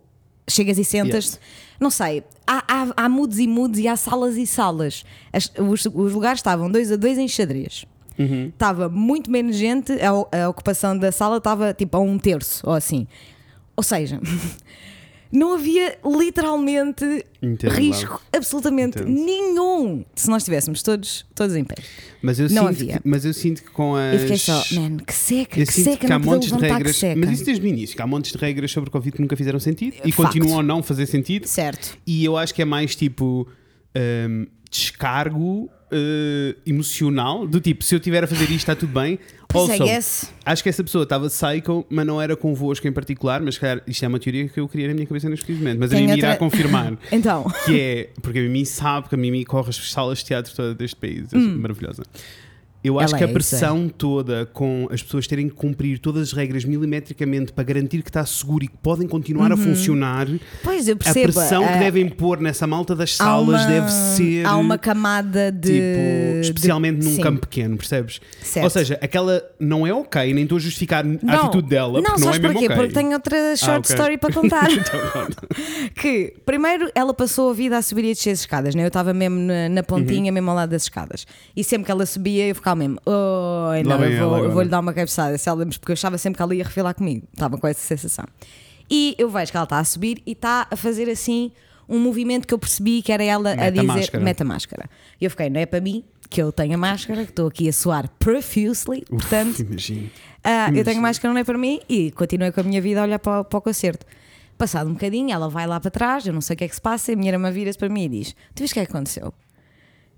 Chegas 0.49 0.79
e 0.79 0.85
sentas. 0.85 1.41
Não 1.81 1.91
sei. 1.91 2.23
Há, 2.47 2.63
há, 2.67 2.93
há 3.05 3.09
moods 3.09 3.39
e 3.39 3.47
moods 3.47 3.79
e 3.81 3.89
há 3.89 3.97
salas 3.97 4.37
e 4.37 4.47
salas. 4.47 5.05
As- 5.33 5.51
os, 5.59 5.87
os 5.87 6.13
lugares 6.13 6.39
estavam 6.39 6.71
dois 6.71 6.91
a 6.93 6.97
dois 6.97 7.19
em 7.19 7.29
xadrez. 7.29 7.85
Uhum. 8.19 8.47
Estava 8.49 8.89
muito 8.89 9.31
menos 9.31 9.57
gente, 9.57 9.93
a, 9.93 10.45
a 10.45 10.49
ocupação 10.49 10.97
da 10.97 11.13
sala 11.13 11.37
estava 11.37 11.75
tipo 11.75 11.97
a 11.97 12.01
um 12.01 12.19
terço 12.19 12.63
ou 12.67 12.73
assim. 12.73 13.07
Ou 13.77 13.83
seja, 13.83 14.19
Não 15.37 15.55
havia 15.55 15.99
literalmente 16.05 17.05
Entendo, 17.43 17.71
risco 17.73 18.11
Laura. 18.13 18.25
absolutamente 18.35 18.99
Entendo. 18.99 19.11
nenhum 19.25 20.05
se 20.15 20.29
nós 20.31 20.43
estivéssemos 20.43 20.83
todos, 20.83 21.27
todos 21.35 21.55
em 21.55 21.63
pé. 21.65 21.75
Mas 22.23 22.39
eu, 22.41 22.49
Não 22.49 22.69
sinto 22.69 22.83
havia. 22.83 22.99
que, 23.01 23.09
mas 23.09 23.25
eu 23.25 23.35
sinto 23.35 23.63
que 23.63 23.71
com 23.71 23.95
as. 23.95 24.15
E 24.15 24.19
fiquei 24.21 24.39
só, 24.39 24.65
man, 24.73 24.97
que 24.99 25.13
seca, 25.13 25.61
Eu 25.61 25.67
que 25.67 25.73
sinto 25.73 25.85
seca, 25.85 26.07
que 26.07 26.13
há 26.13 26.19
montes 26.19 26.51
de 26.51 26.59
regras, 26.59 27.01
mas 27.17 27.31
isso 27.31 27.45
desde 27.45 27.65
o 27.65 27.69
início, 27.69 27.95
que 27.95 28.01
há 28.03 28.07
montes 28.07 28.33
de 28.33 28.39
regras 28.39 28.71
sobre 28.71 28.89
o 28.89 28.91
Covid 28.93 29.15
que 29.15 29.21
nunca 29.23 29.37
fizeram 29.37 29.61
sentido 29.61 29.97
e 30.05 30.11
Facto. 30.13 30.33
continuam 30.33 30.61
a 30.61 30.63
não 30.63 30.83
fazer 30.83 31.05
sentido. 31.07 31.47
Certo. 31.47 31.99
E 32.07 32.25
eu 32.25 32.37
acho 32.37 32.55
que 32.55 32.63
é 32.63 32.65
mais 32.65 32.97
tipo 32.97 33.47
hum, 34.29 34.47
descargo 34.71 35.69
eh, 35.91 36.55
emocional, 36.67 37.47
do 37.47 37.61
tipo, 37.61 37.83
se 37.85 37.95
eu 37.95 37.99
estiver 37.99 38.25
a 38.25 38.27
fazer 38.27 38.45
isto 38.45 38.55
está 38.57 38.75
tudo 38.77 38.93
bem. 38.93 39.19
É, 39.55 39.59
Also, 39.59 39.85
yes. 39.85 40.33
Acho 40.45 40.63
que 40.63 40.69
essa 40.69 40.83
pessoa 40.85 41.05
estava 41.05 41.29
psycho, 41.29 41.87
mas 41.89 42.05
não 42.05 42.21
era 42.21 42.37
convosco 42.37 42.87
em 42.87 42.93
particular, 42.93 43.41
mas 43.41 43.55
calhar 43.57 43.81
isto 43.87 44.05
é 44.05 44.09
uma 44.09 44.19
teoria 44.19 44.47
que 44.49 44.59
eu 44.61 44.69
queria 44.69 44.89
na 44.89 44.95
minha 44.95 45.07
cabeça 45.07 45.31
neste 45.31 45.47
precisamente, 45.47 45.79
mas 45.79 45.93
a 45.93 45.95
Tenho 45.97 46.09
Mimi 46.09 46.19
irá 46.19 46.31
outra- 46.31 46.39
confirmar. 46.45 46.99
Então, 47.13 47.45
que 47.65 47.81
é, 47.81 48.11
porque 48.21 48.41
a 48.41 48.43
Mimi 48.43 48.67
sabe 48.67 49.09
que 49.09 49.15
a 49.15 49.19
Mimi 49.19 49.45
corre 49.47 49.71
as 49.71 49.77
salas 49.91 50.19
de 50.19 50.25
teatro 50.27 50.53
toda 50.55 50.75
deste 50.75 50.97
país, 50.97 51.33
é 51.33 51.39
maravilhosa. 51.39 52.03
Eu 52.87 53.01
acho. 53.01 53.15
Ela 53.15 53.19
que 53.19 53.25
a 53.25 53.27
é, 53.27 53.31
é. 53.31 53.33
pressão 53.33 53.89
toda 53.89 54.47
com 54.47 54.89
as 54.93 55.03
pessoas 55.03 55.27
terem 55.27 55.49
que 55.49 55.55
cumprir 55.55 55.99
todas 55.99 56.29
as 56.29 56.33
regras 56.33 56.65
milimetricamente 56.65 57.53
para 57.53 57.65
garantir 57.65 58.03
que 58.03 58.09
está 58.11 58.25
seguro 58.25 58.65
e 58.65 58.69
que 58.69 58.77
podem 58.77 59.09
continuar 59.09 59.51
a 59.53 59.57
funcionar, 59.57 60.27
pois 60.63 60.87
eu 60.89 60.93
a 60.93 60.97
Uhum. 60.97 60.99
percebo. 60.99 61.33
pressão 61.33 61.63
que 61.67 61.73
ah, 61.73 61.79
devem 61.79 62.09
pôr 62.09 62.41
nessa 62.41 62.67
malta 62.67 62.95
das 62.95 63.15
salas 63.17 63.63
uma- 63.63 63.67
deve 63.67 63.91
ser 63.91 64.47
Há 64.47 64.57
uma 64.57 64.79
camada 64.79 65.51
de. 65.51 65.69
tipo, 65.73 66.41
especialmente 66.43 67.01
de- 67.01 67.07
num 67.07 67.15
sim. 67.17 67.21
campo 67.23 67.41
pequeno, 67.41 67.77
percebes? 67.77 68.21
Certo. 68.43 68.65
Ou 68.65 68.71
seja, 68.71 68.99
aquela 69.03 69.43
não 69.59 69.87
é 69.87 69.93
ok, 69.93 70.33
nem 70.33 70.45
estou 70.45 70.57
a 70.57 70.61
justificar 70.61 71.05
a 71.27 71.35
atitude 71.35 71.69
dela, 71.69 72.01
não, 72.01 72.11
porque 72.15 72.21
não 72.21 72.29
é 72.35 72.39
mesmo 72.39 72.53
porquê? 72.53 72.67
ok. 72.67 72.77
Porque 72.77 72.93
tenho 72.95 73.13
outra 73.13 73.57
short 73.57 73.79
ok. 73.81 73.95
story 73.95 74.19
para 74.19 74.33
contar. 74.35 74.67
Então, 74.77 75.27
que 76.01 76.35
primeiro 76.45 76.91
ela 76.95 77.13
passou 77.15 77.51
a 77.51 77.55
vida 77.55 77.77
a 77.79 77.83
subir 77.83 78.05
e 78.05 78.11
a 78.11 78.13
descer 78.13 78.31
as 78.31 78.41
escadas, 78.41 78.75
né? 78.75 78.83
eu 78.83 78.89
estava 78.89 79.13
mesmo 79.13 79.39
na, 79.39 79.69
na 79.69 79.81
Uhum. 79.81 79.85
pontinha, 79.87 80.31
mesmo 80.33 80.51
ao 80.51 80.57
lado 80.57 80.71
das 80.71 80.83
escadas. 80.83 81.27
E 81.57 81.65
sempre 81.65 81.87
que 81.87 81.91
ela 81.91 82.05
subia, 82.07 82.47
eu 82.47 82.55
ficava 82.55 82.76
mesmo, 82.77 82.99
oh, 83.07 83.71
não, 83.85 84.05
eu 84.05 84.11
vou, 84.11 84.11
eu 84.11 84.35
agora." 84.37 84.49
vou-lhe 84.51 84.69
dar 84.69 84.81
uma 84.81 84.93
cabeçada, 84.93 85.37
se 85.39 85.49
ela 85.49 85.65
porque 85.67 85.91
eu 85.91 85.95
achava 85.95 86.17
sempre 86.19 86.37
que 86.37 86.43
ela 86.43 86.55
ia 86.55 86.65
refilar 86.65 86.95
comigo, 86.95 87.27
estava 87.33 87.57
com 87.59 87.67
essa 87.67 87.81
sensação. 87.81 88.25
E 88.91 89.15
eu 89.19 89.29
vejo 89.29 89.51
que 89.51 89.57
ela 89.57 89.65
está 89.65 89.79
a 89.79 89.85
subir 89.85 90.23
e 90.27 90.33
está 90.33 90.67
a 90.71 90.77
fazer 90.77 91.09
assim 91.11 91.51
um 91.89 91.99
movimento 91.99 92.47
que 92.47 92.55
eu 92.55 92.59
percebi 92.59 93.01
que 93.03 93.11
era 93.13 93.23
ela 93.25 93.53
a 93.53 93.57
Mete 93.57 93.67
a 93.67 93.71
dizer 93.71 93.87
máscara. 93.87 94.25
meta 94.25 94.43
a 94.45 94.47
máscara. 94.47 94.91
E 95.21 95.25
eu 95.25 95.31
fiquei, 95.31 95.49
não 95.51 95.61
é 95.61 95.67
para 95.67 95.81
mim 95.81 96.05
que 96.29 96.43
eu 96.43 96.51
tenho 96.53 96.75
a 96.75 96.79
máscara, 96.79 97.25
que 97.25 97.31
estou 97.31 97.47
aqui 97.49 97.69
a 97.69 97.73
suar 97.73 98.09
profusely, 98.19 99.05
portanto. 99.09 99.61
Imagino. 99.61 100.11
Ah, 100.43 100.49
eu 100.49 100.69
Imagino. 100.69 100.85
tenho 100.85 101.03
máscara, 101.03 101.33
não 101.35 101.41
é 101.41 101.45
para 101.45 101.57
mim, 101.59 101.81
e 101.89 102.11
continuei 102.13 102.51
com 102.53 102.61
a 102.61 102.65
minha 102.65 102.81
vida 102.81 103.01
a 103.01 103.05
olhar 103.05 103.19
para, 103.21 103.41
o- 103.41 103.45
para 103.45 103.59
o 103.59 103.63
concerto. 103.63 104.05
Passado 104.59 104.89
um 104.89 104.95
bocadinho, 104.95 105.31
ela 105.33 105.49
vai 105.49 105.67
lá 105.67 105.79
para 105.79 105.91
trás, 105.91 106.27
eu 106.27 106.33
não 106.33 106.41
sei 106.41 106.55
o 106.55 106.57
que 106.57 106.65
é 106.65 106.69
que 106.69 106.75
se 106.75 106.81
passa, 106.81 107.13
e 107.13 107.15
a 107.15 107.17
minha 107.17 107.31
irmã 107.33 107.51
vira-se 107.53 107.79
para 107.79 107.89
mim 107.89 108.05
e 108.05 108.09
diz: 108.09 108.35
Tu 108.55 108.61
viste 108.63 108.73
o 108.73 108.75
que 108.75 108.81
é 108.81 108.87
que 108.87 108.91
aconteceu? 108.93 109.33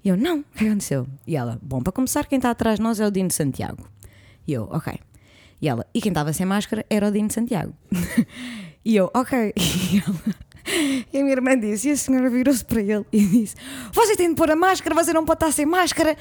E 0.04 0.08
eu: 0.08 0.16
Não, 0.16 0.40
o 0.40 0.44
que 0.44 0.58
é 0.58 0.58
que 0.58 0.66
aconteceu? 0.66 1.06
E 1.26 1.36
ela: 1.36 1.58
Bom, 1.62 1.82
para 1.82 1.92
começar, 1.92 2.26
quem 2.26 2.36
está 2.36 2.50
atrás 2.50 2.76
de 2.76 2.82
nós 2.82 3.00
é 3.00 3.06
o 3.06 3.10
Dino 3.10 3.30
Santiago. 3.30 3.88
E 4.46 4.52
eu: 4.52 4.68
Ok. 4.70 4.98
E 5.60 5.68
ela: 5.68 5.86
E 5.94 6.00
quem 6.00 6.10
estava 6.10 6.32
sem 6.32 6.46
máscara 6.46 6.84
era 6.88 7.08
o 7.08 7.10
Dino 7.10 7.30
Santiago. 7.30 7.74
e 8.84 8.96
eu: 8.96 9.10
Ok. 9.14 9.54
E 9.90 9.98
ela. 9.98 10.48
E 11.12 11.18
a 11.18 11.22
minha 11.22 11.32
irmã 11.32 11.58
disse, 11.58 11.88
e 11.88 11.92
a 11.92 11.96
senhora 11.96 12.28
virou-se 12.28 12.64
para 12.64 12.82
ele 12.82 13.04
e 13.12 13.24
disse: 13.24 13.56
Você 13.92 14.16
tem 14.16 14.28
de 14.28 14.34
pôr 14.34 14.50
a 14.50 14.56
máscara, 14.56 14.94
você 14.94 15.12
não 15.12 15.24
pode 15.24 15.36
estar 15.36 15.52
sem 15.52 15.64
máscara. 15.64 16.16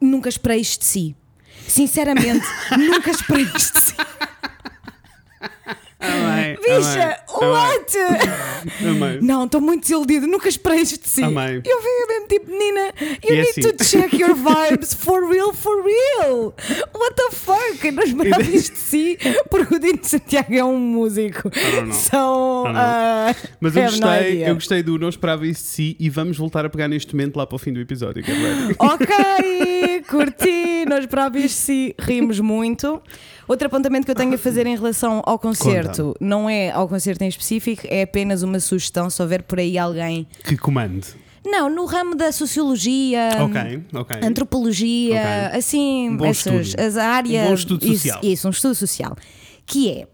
Nunca 0.00 0.28
esperei 0.28 0.60
isto 0.60 0.80
de 0.80 0.86
si. 0.86 1.16
Sinceramente, 1.66 2.46
nunca 2.78 3.10
esperei 3.10 3.44
isto 3.44 3.74
de 3.74 3.80
si. 3.80 3.94
Amém, 6.00 6.56
Bicha, 6.56 7.18
amém, 7.40 7.50
what? 7.50 7.96
amém. 8.88 9.18
Não, 9.20 9.44
estou 9.46 9.60
muito 9.60 9.80
desiludido, 9.82 10.28
nunca 10.28 10.48
esperei 10.48 10.80
isto 10.80 11.02
de 11.02 11.08
si. 11.08 11.22
Amém. 11.24 11.60
Eu 11.64 11.80
vi 11.82 12.06
mesmo 12.08 12.28
tipo, 12.28 12.50
Nina, 12.52 12.92
you 13.00 13.16
E 13.24 13.32
é 13.32 13.36
need 13.42 13.50
assim. 13.50 13.60
to 13.62 13.84
check 13.84 14.12
your 14.14 14.34
vibes 14.38 14.94
for 14.94 15.28
real, 15.28 15.52
for 15.52 15.82
real. 15.84 16.54
What 16.94 17.16
the 17.16 17.30
fuck? 17.32 17.84
Eu 17.84 17.92
não 17.92 18.02
esperava 18.04 18.42
isto 18.48 18.72
de 18.74 18.78
si, 18.78 19.18
porque 19.50 19.74
o 19.74 19.78
Dino 19.80 19.98
Santiago 20.02 20.54
é 20.54 20.64
um 20.64 20.78
músico. 20.78 21.50
So, 21.92 22.64
uh, 22.66 23.34
Mas 23.60 23.74
eu 23.76 23.82
gostei, 23.82 24.48
eu 24.48 24.54
gostei 24.54 24.82
do 24.82 24.98
Não 24.98 25.08
Esperava 25.08 25.46
Isso 25.46 25.62
de 25.64 25.68
Si 25.68 25.96
e 25.98 26.08
vamos 26.08 26.36
voltar 26.36 26.64
a 26.64 26.70
pegar 26.70 26.86
neste 26.86 27.12
momento 27.14 27.36
lá 27.36 27.46
para 27.46 27.56
o 27.56 27.58
fim 27.58 27.72
do 27.72 27.80
episódio. 27.80 28.22
Ready. 28.24 28.76
Ok, 28.78 30.02
curti, 30.08 30.84
nós 30.88 31.06
próprios 31.06 31.50
se 31.52 31.94
rimos 31.98 32.38
muito. 32.40 33.02
Outro 33.48 33.66
apontamento 33.66 34.04
que 34.04 34.10
eu 34.10 34.14
tenho 34.14 34.34
a 34.34 34.38
fazer 34.38 34.66
em 34.66 34.76
relação 34.76 35.22
ao 35.24 35.38
concerto 35.38 36.14
não 36.20 36.48
é 36.50 36.70
ao 36.70 36.86
concerto 36.86 37.24
em 37.24 37.28
específico, 37.28 37.82
é 37.88 38.02
apenas 38.02 38.42
uma 38.42 38.60
sugestão. 38.60 39.08
Se 39.08 39.20
houver 39.22 39.42
por 39.42 39.58
aí 39.58 39.78
alguém. 39.78 40.26
Que 40.44 40.56
comando. 40.56 41.06
Não, 41.46 41.70
no 41.70 41.86
ramo 41.86 42.14
da 42.14 42.30
sociologia. 42.30 43.30
Ok, 43.40 43.82
ok. 43.94 44.16
antropologia, 44.22 45.16
Ok. 45.48 45.58
assim, 45.58 46.10
Um 46.10 46.24
essas, 46.26 46.74
as 46.78 46.96
áreas. 46.98 47.44
Um 47.46 47.48
bom 47.48 47.54
estudo 47.54 47.84
isso, 47.86 47.94
social. 48.02 48.20
Isso, 48.22 48.46
um 48.48 48.50
estudo 48.50 48.74
social. 48.74 49.16
Que 49.64 49.90
é. 49.90 50.06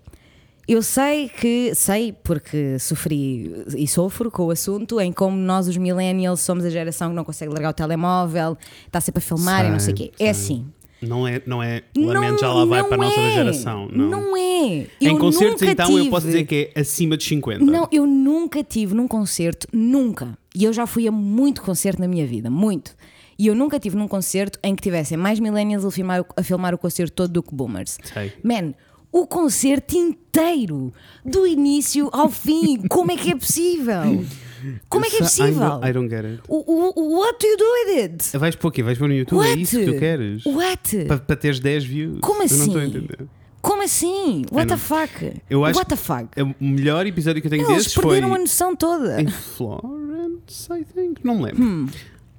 Eu 0.66 0.80
sei 0.80 1.28
que, 1.28 1.74
sei 1.74 2.12
porque 2.24 2.78
sofri 2.78 3.52
e 3.76 3.86
sofro 3.86 4.30
com 4.30 4.44
o 4.44 4.50
assunto 4.50 4.98
em 4.98 5.12
como 5.12 5.36
nós, 5.36 5.68
os 5.68 5.76
millennials, 5.76 6.40
somos 6.40 6.64
a 6.64 6.70
geração 6.70 7.10
que 7.10 7.16
não 7.16 7.24
consegue 7.24 7.52
largar 7.52 7.70
o 7.70 7.74
telemóvel, 7.74 8.56
está 8.86 8.98
sempre 9.00 9.18
a 9.18 9.22
filmar 9.22 9.66
e 9.66 9.70
não 9.70 9.78
sei 9.78 9.92
o 9.92 9.96
quê. 9.96 10.10
É 10.14 10.16
Sei, 10.16 10.28
assim. 10.30 10.66
Não 11.08 11.26
é, 11.26 11.40
não 11.46 11.62
é 11.62 11.82
lamento, 11.96 12.40
já 12.40 12.52
lá 12.52 12.64
vai 12.64 12.80
não 12.82 12.88
para 12.88 12.96
a 13.02 13.04
nossa 13.06 13.20
é. 13.20 13.30
geração. 13.32 13.88
Não. 13.92 14.08
Não 14.10 14.36
é. 14.36 14.40
em 14.40 14.88
Eu 15.00 15.18
concertos, 15.18 15.60
nunca 15.60 15.72
então, 15.72 15.86
tive. 15.86 16.00
eu 16.06 16.10
posso 16.10 16.26
dizer 16.26 16.44
que 16.44 16.70
é 16.74 16.80
acima 16.80 17.16
de 17.16 17.24
50. 17.24 17.64
Não, 17.64 17.88
eu 17.92 18.06
nunca 18.06 18.62
tive 18.64 18.94
num 18.94 19.06
concerto, 19.08 19.66
nunca. 19.72 20.36
E 20.54 20.64
eu 20.64 20.72
já 20.72 20.86
fui 20.86 21.06
a 21.08 21.12
muito 21.12 21.62
concerto 21.62 22.00
na 22.00 22.08
minha 22.08 22.26
vida, 22.26 22.48
muito. 22.50 22.94
E 23.38 23.46
eu 23.48 23.54
nunca 23.54 23.80
tive 23.80 23.96
num 23.96 24.06
concerto 24.06 24.58
em 24.62 24.74
que 24.76 24.82
tivessem 24.82 25.18
mais 25.18 25.40
millennials 25.40 25.84
a 25.84 25.90
filmar, 25.90 26.20
o- 26.20 26.26
a 26.36 26.42
filmar 26.42 26.72
o 26.74 26.78
concerto 26.78 27.12
todo 27.14 27.32
do 27.32 27.42
que 27.42 27.52
boomers. 27.54 27.98
Sei. 28.04 28.32
Man, 28.44 28.74
o 29.10 29.26
concerto 29.26 29.96
inteiro, 29.96 30.92
do 31.24 31.46
início 31.46 32.08
ao 32.12 32.28
fim, 32.30 32.78
como 32.88 33.10
é 33.12 33.16
que 33.16 33.30
é 33.32 33.36
possível? 33.36 34.24
Como 34.88 35.04
é 35.04 35.10
que 35.10 35.16
é 35.16 35.18
possível? 35.20 35.80
I 35.82 35.92
don't 35.92 36.08
get 36.08 36.24
it. 36.24 36.40
O, 36.48 36.56
o, 37.00 37.18
what 37.20 37.38
do 37.38 37.46
you 37.46 37.56
do 37.56 37.64
with 37.64 38.02
it? 38.02 38.38
Vais 38.38 38.54
para 38.56 38.68
o 38.68 38.70
quê? 38.70 38.82
Vais 38.82 38.98
para 38.98 39.08
no 39.08 39.14
YouTube? 39.14 39.38
What? 39.38 39.52
É 39.52 39.56
isso 39.62 39.78
que 39.78 39.84
tu 39.86 39.98
queres? 39.98 40.44
What? 40.46 41.04
Para, 41.06 41.18
para 41.18 41.36
teres 41.36 41.60
10 41.60 41.84
views? 41.84 42.18
Como 42.20 42.42
Eu 42.42 42.48
não 42.48 42.56
estou 42.66 42.78
a 42.78 42.82
assim? 42.82 42.96
entender. 42.96 43.18
Como 43.62 43.82
assim? 43.82 44.44
What 44.52 44.68
the 44.68 44.76
fuck? 44.76 45.40
Eu 45.48 45.64
acho 45.64 45.78
What 45.78 45.88
the 45.88 45.96
fuck? 45.96 46.28
É 46.36 46.42
O 46.42 46.54
melhor 46.60 47.06
episódio 47.06 47.40
que 47.40 47.46
eu 47.46 47.50
tenho 47.50 47.62
Eles 47.64 47.76
desses 47.84 47.94
foi 47.94 48.04
perderam 48.04 48.34
a 48.34 48.38
noção 48.38 48.76
toda. 48.76 49.20
em 49.22 49.26
Florence, 49.28 50.70
I 50.70 50.84
think. 50.84 51.20
Não 51.24 51.36
me 51.36 51.44
lembro. 51.44 51.62
Hum. 51.64 51.88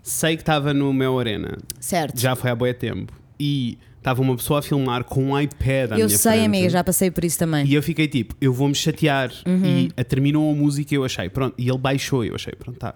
Sei 0.04 0.36
que 0.36 0.44
estava 0.44 0.72
no 0.74 0.94
meu 0.94 1.18
Arena. 1.18 1.58
Certo. 1.80 2.20
Já 2.20 2.36
foi 2.36 2.52
há 2.52 2.56
boa 2.56 2.72
tempo. 2.74 3.12
E 3.40 3.78
estava 4.06 4.22
uma 4.22 4.36
pessoa 4.36 4.60
a 4.60 4.62
filmar 4.62 5.04
com 5.04 5.32
um 5.32 5.40
iPad 5.40 5.94
à 5.94 5.96
eu 5.96 6.06
minha 6.06 6.10
sei, 6.10 6.34
frente. 6.34 6.46
amiga, 6.46 6.70
já 6.70 6.84
passei 6.84 7.10
por 7.10 7.26
isso 7.26 7.40
também. 7.40 7.66
E 7.66 7.74
eu 7.74 7.82
fiquei 7.82 8.08
tipo, 8.08 8.36
eu 8.40 8.54
vou-me 8.54 8.76
chatear. 8.76 9.32
Uhum. 9.48 9.66
E 9.66 9.92
a, 9.98 10.04
terminou 10.04 10.52
a 10.52 10.56
música 10.56 10.94
e 10.94 10.98
eu 10.98 11.04
achei, 11.04 11.28
pronto. 11.28 11.56
E 11.58 11.68
ele 11.68 11.78
baixou 11.80 12.24
e 12.24 12.28
eu 12.28 12.36
achei, 12.36 12.54
pronto, 12.54 12.78
tá. 12.78 12.94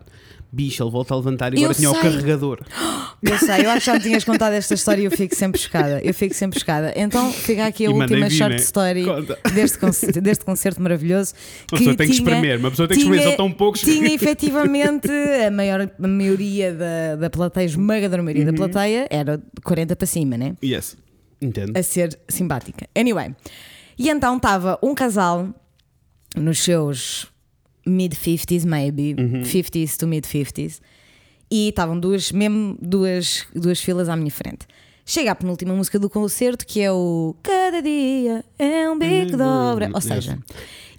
Bicho, 0.51 0.81
ele 0.83 0.89
volta 0.89 1.13
a 1.13 1.17
levantar 1.17 1.53
e 1.53 1.57
Eu 1.57 1.65
agora 1.65 1.73
tinha 1.75 1.91
o 1.91 1.93
sei. 1.93 2.01
carregador. 2.01 2.59
Eu 3.21 3.37
sei, 3.37 3.65
eu 3.65 3.69
acho 3.71 3.81
que 3.81 3.85
já 3.87 3.93
me 3.95 3.99
tinhas 3.99 4.23
contado 4.23 4.53
esta 4.53 4.73
história 4.73 5.01
e 5.01 5.05
eu 5.05 5.11
fico 5.11 5.35
sempre 5.35 5.59
chocada. 5.59 5.99
Eu 6.01 6.13
fico 6.13 6.33
sempre 6.33 6.57
chocada. 6.57 6.93
Então 6.95 7.29
fica 7.33 7.65
aqui 7.67 7.85
a 7.85 7.89
E 7.89 7.93
última 7.93 8.29
short 8.29 8.55
né? 8.55 8.61
story 8.61 9.03
deste, 9.53 9.77
concerto, 9.77 10.21
deste 10.21 10.45
concerto 10.45 10.81
maravilhoso. 10.81 11.33
Uma 11.69 11.77
pessoa 11.79 11.97
tem 11.97 12.07
que 12.07 12.13
espremer, 12.13 12.57
uma 12.59 12.69
pessoa 12.69 12.87
tem 12.87 12.95
que 12.97 13.03
espremer, 13.03 13.29
só 13.31 13.35
tão 13.35 13.51
poucos 13.51 13.81
Tinha 13.81 14.13
efetivamente 14.13 15.09
a 15.45 15.51
maior 15.51 15.81
a 16.01 16.07
maioria 16.07 16.73
da, 16.73 17.15
da 17.17 17.29
plateia, 17.29 17.65
esmagadora 17.65 18.23
maioria 18.23 18.45
Uhum. 18.45 18.51
da 18.51 18.57
plateia, 18.57 19.05
era 19.09 19.37
de 19.37 19.43
40 19.63 19.95
para 19.97 20.07
cima, 20.07 20.37
né? 20.37 20.55
Yes. 20.63 20.95
Entendo. 21.41 21.77
a 21.77 21.83
ser 21.83 22.17
simpática. 22.29 22.87
Anyway, 22.97 23.35
e 23.97 24.09
então 24.09 24.37
estava 24.37 24.79
um 24.81 24.95
casal 24.95 25.49
nos 26.37 26.59
seus 26.63 27.27
mid-50s, 27.89 28.65
maybe, 28.65 29.15
Uhum. 29.19 29.41
50s 29.43 29.97
to 29.97 30.07
mid-50s, 30.07 30.79
e 31.51 31.69
estavam 31.69 31.99
duas, 31.99 32.31
mesmo 32.31 32.77
duas, 32.81 33.45
duas 33.55 33.79
filas 33.79 34.07
à 34.09 34.15
minha 34.15 34.31
frente. 34.31 34.67
Chega 35.05 35.31
a 35.31 35.35
penúltima 35.35 35.73
música 35.73 35.97
do 35.97 36.07
concerto, 36.09 36.65
que 36.67 36.79
é 36.81 36.91
o 36.91 37.35
Cada 37.41 37.81
dia 37.81 38.45
é 38.59 38.87
um 38.89 38.97
bico 38.99 39.35
de 39.37 39.41
obra. 39.41 39.89
Ou 39.91 39.99
seja, 40.01 40.37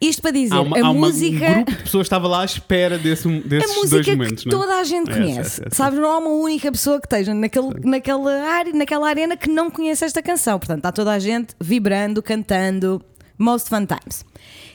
isto 0.00 0.20
para 0.20 0.32
dizer, 0.32 0.52
Há, 0.54 0.60
uma, 0.62 0.76
a 0.76 0.80
há 0.80 0.90
uma- 0.90 1.06
música. 1.06 1.46
um 1.48 1.54
grupo 1.54 1.70
de 1.70 1.82
pessoas 1.84 2.06
estava 2.06 2.26
lá 2.26 2.42
à 2.42 2.44
espera 2.44 2.98
desse, 2.98 3.28
A 3.28 3.30
desses 3.30 3.72
dois 3.76 3.92
música 3.92 4.10
momentos, 4.16 4.42
que 4.42 4.50
não 4.50 4.58
é? 4.58 4.60
toda 4.66 4.80
a 4.80 4.82
gente 4.82 5.12
conhece. 5.12 5.38
yes, 5.38 5.58
yes. 5.58 5.76
Sabes, 5.76 6.00
não 6.00 6.10
há 6.10 6.18
uma 6.18 6.30
única 6.30 6.72
pessoa 6.72 6.98
que 7.00 7.06
esteja 7.06 7.32
naquele, 7.32 7.68
naquela, 7.84 8.32
área, 8.50 8.72
naquela 8.72 9.08
arena 9.08 9.36
que 9.36 9.48
não 9.48 9.70
conhece 9.70 10.04
esta 10.04 10.20
canção. 10.20 10.58
Portanto, 10.58 10.78
está 10.78 10.90
toda 10.90 11.12
a 11.12 11.18
gente 11.20 11.54
vibrando, 11.60 12.20
cantando. 12.20 13.00
Most 13.38 13.68
fun 13.70 13.86
times. 13.86 14.24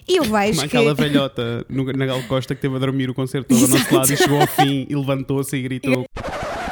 E 0.08 0.18
eu 0.18 0.24
vejo 0.24 0.32
Como 0.60 0.70
que. 0.70 0.78
aquela 0.78 0.94
velhota 0.96 1.66
no, 1.70 1.84
na 1.94 2.06
Gal 2.06 2.22
Costa 2.24 2.54
que 2.56 2.62
teve 2.62 2.76
a 2.76 2.80
dormir 2.80 3.10
o 3.10 3.14
concerto 3.14 3.48
todo 3.50 3.64
ao 3.64 3.68
nosso 3.70 3.96
lado 3.96 4.14
e 4.14 4.18
chegou 4.18 4.40
ao 4.42 4.48
fim 4.48 4.86
e 4.90 4.96
levantou-se 4.96 5.56
e 5.56 5.62
gritou. 5.62 6.06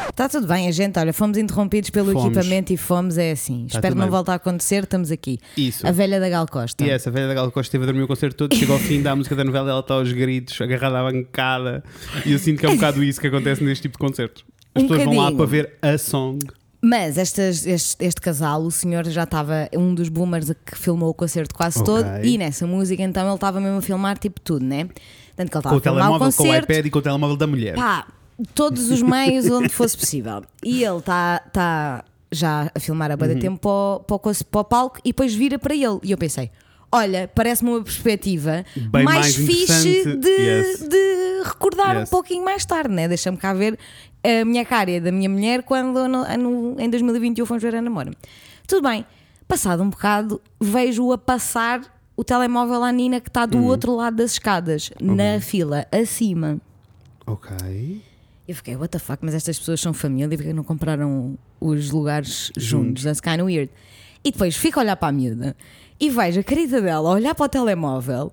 Está 0.09 0.29
tudo 0.29 0.45
bem, 0.45 0.67
a 0.67 0.71
gente, 0.71 0.99
olha, 0.99 1.11
fomos 1.11 1.39
interrompidos 1.39 1.89
pelo 1.89 2.11
Fomos. 2.11 2.37
equipamento 2.37 2.71
e 2.71 2.77
fomos, 2.77 3.17
é 3.17 3.31
assim. 3.31 3.65
Tá 3.67 3.79
Espero 3.79 3.95
não 3.95 4.07
voltar 4.11 4.33
a 4.33 4.35
acontecer, 4.35 4.83
estamos 4.83 5.09
aqui. 5.09 5.39
Isso. 5.57 5.87
A 5.87 5.91
velha 5.91 6.19
da 6.19 6.29
Gal 6.29 6.45
Costa. 6.47 6.85
E 6.85 6.89
essa 6.91 7.09
velha 7.09 7.27
da 7.27 7.33
Gal 7.33 7.45
Costa 7.51 7.61
esteve 7.69 7.83
a 7.85 7.87
dormir 7.87 8.03
o 8.03 8.07
concerto 8.07 8.35
todo, 8.47 8.55
chega 8.55 8.71
ao 8.73 8.77
fim 8.77 9.01
da 9.01 9.15
música 9.15 9.35
da 9.35 9.43
novela, 9.43 9.71
ela 9.71 9.79
está 9.79 9.95
aos 9.95 10.11
gritos, 10.11 10.61
agarrada 10.61 10.99
à 10.99 11.11
bancada. 11.11 11.83
E 12.27 12.31
eu 12.31 12.37
sinto 12.37 12.59
que 12.59 12.65
é 12.67 12.69
um 12.69 12.75
bocado 12.77 13.03
isso 13.03 13.19
que 13.19 13.25
acontece 13.25 13.63
neste 13.63 13.81
tipo 13.83 13.93
de 13.97 14.05
concertos. 14.07 14.45
As 14.75 14.83
Um 14.83 14.87
pessoas 14.87 15.05
vão 15.05 15.17
lá 15.17 15.31
para 15.31 15.45
ver 15.47 15.73
a 15.81 15.97
song. 15.97 16.37
Mas 16.85 17.17
estas- 17.17 17.65
este, 17.65 18.03
este 18.03 18.19
casal, 18.19 18.61
o 18.61 18.69
senhor 18.69 19.05
já 19.07 19.23
estava, 19.23 19.69
um 19.73 19.95
dos 19.95 20.09
boomers 20.09 20.51
que 20.65 20.77
filmou 20.77 21.09
o 21.09 21.13
concerto 21.13 21.55
quase 21.55 21.79
Ok. 21.79 21.85
todo, 21.85 22.25
e 22.25 22.37
nessa 22.37 22.67
música 22.67 23.01
então 23.01 23.25
ele 23.25 23.35
estava 23.35 23.61
mesmo 23.61 23.77
a 23.77 23.81
filmar 23.81 24.17
tipo 24.17 24.41
tudo, 24.41 24.65
né? 24.65 24.89
Tanto 25.35 25.49
que 25.49 25.57
ele 25.57 25.59
estava 25.59 25.69
Com 25.69 25.75
o 25.77 25.79
filmar 25.79 25.79
o 25.79 26.03
telemóvel, 26.03 26.19
com 26.19 26.43
o 26.43 26.45
concerto, 26.45 26.71
iPad 26.71 26.85
e 26.85 26.89
com 26.89 26.99
o 26.99 27.01
telemóvel 27.01 27.37
da 27.37 27.47
mulher. 27.47 27.75
pá, 27.75 28.05
todos 28.53 28.91
os 28.91 29.01
meios 29.01 29.45
onde 29.49 29.69
fosse 29.69 29.97
possível. 29.97 30.43
E 30.61 30.83
ele 30.83 30.97
está 30.97 31.39
tá 31.53 32.03
já 32.31 32.69
a 32.75 32.79
filmar 32.79 33.09
a 33.11 33.13
Uhum. 33.13 33.17
banda 33.19 33.35
tempo 33.39 33.59
para, 34.05 34.17
o- 34.17 34.33
para, 34.51 34.59
o 34.61 34.63
palco 34.65 34.99
e 35.05 35.09
depois 35.09 35.33
vira 35.33 35.57
para 35.57 35.73
ele. 35.73 35.99
E 36.03 36.11
eu 36.11 36.17
pensei. 36.17 36.51
Olha, 36.91 37.27
parece-me 37.33 37.71
uma 37.71 37.81
perspectiva 37.83 38.63
Bem 38.75 39.03
mais, 39.03 39.35
mais 39.35 39.35
fixe 39.35 40.15
de, 40.17 40.29
Yes. 40.29 40.87
de 40.87 41.41
recordar 41.43 41.95
um 41.95 41.99
Yes. 42.01 42.09
pouquinho 42.09 42.43
mais 42.45 42.65
tarde, 42.65 42.93
né? 42.93 43.07
Deixa-me 43.07 43.37
cá 43.37 43.51
ver 43.53 43.79
a 44.23 44.45
minha 44.45 44.63
cara 44.65 44.89
e 44.91 44.97
a 44.97 44.99
da 44.99 45.11
minha 45.11 45.29
mulher 45.29 45.63
quando 45.63 46.07
no- 46.07 46.25
no- 46.37 46.75
em 46.79 46.89
2021 46.89 47.45
fomos 47.45 47.61
ver 47.61 47.75
a 47.75 47.81
namora. 47.81 48.11
Tudo 48.67 48.87
bem, 48.87 49.05
passado 49.47 49.83
um 49.83 49.89
bocado, 49.89 50.41
vejo-o 50.59 51.11
a 51.13 51.17
passar 51.17 51.81
o 52.15 52.23
telemóvel 52.23 52.83
à 52.83 52.91
Nina 52.91 53.19
que 53.19 53.27
está 53.29 53.45
do 53.45 53.57
Uhum. 53.57 53.65
outro 53.65 53.95
lado 53.95 54.17
das 54.17 54.33
escadas, 54.33 54.91
na 55.01 55.39
fila, 55.41 55.85
acima. 55.91 56.59
Ok. 57.25 58.01
Eu 58.47 58.55
fiquei, 58.55 58.75
what 58.75 58.89
the 58.91 58.99
fuck, 58.99 59.19
mas 59.23 59.33
estas 59.33 59.57
pessoas 59.57 59.79
são 59.79 59.93
família, 59.93 60.37
porque 60.37 60.53
não 60.53 60.63
compraram 60.63 61.37
os 61.61 61.91
lugares 61.91 62.51
juntos? 62.57 63.03
That's 63.03 63.21
kind 63.21 63.35
of 63.39 63.43
weird. 63.43 63.71
E 64.23 64.31
depois 64.31 64.55
fico 64.55 64.79
a 64.79 64.83
olhar 64.83 64.95
para 64.97 65.09
a 65.09 65.11
miúda 65.11 65.55
e 65.99 66.09
vejo 66.09 66.39
a 66.39 66.43
carita 66.43 66.81
dela 66.81 67.09
a 67.09 67.13
olhar 67.13 67.33
para 67.35 67.45
o 67.45 67.49
telemóvel, 67.49 68.31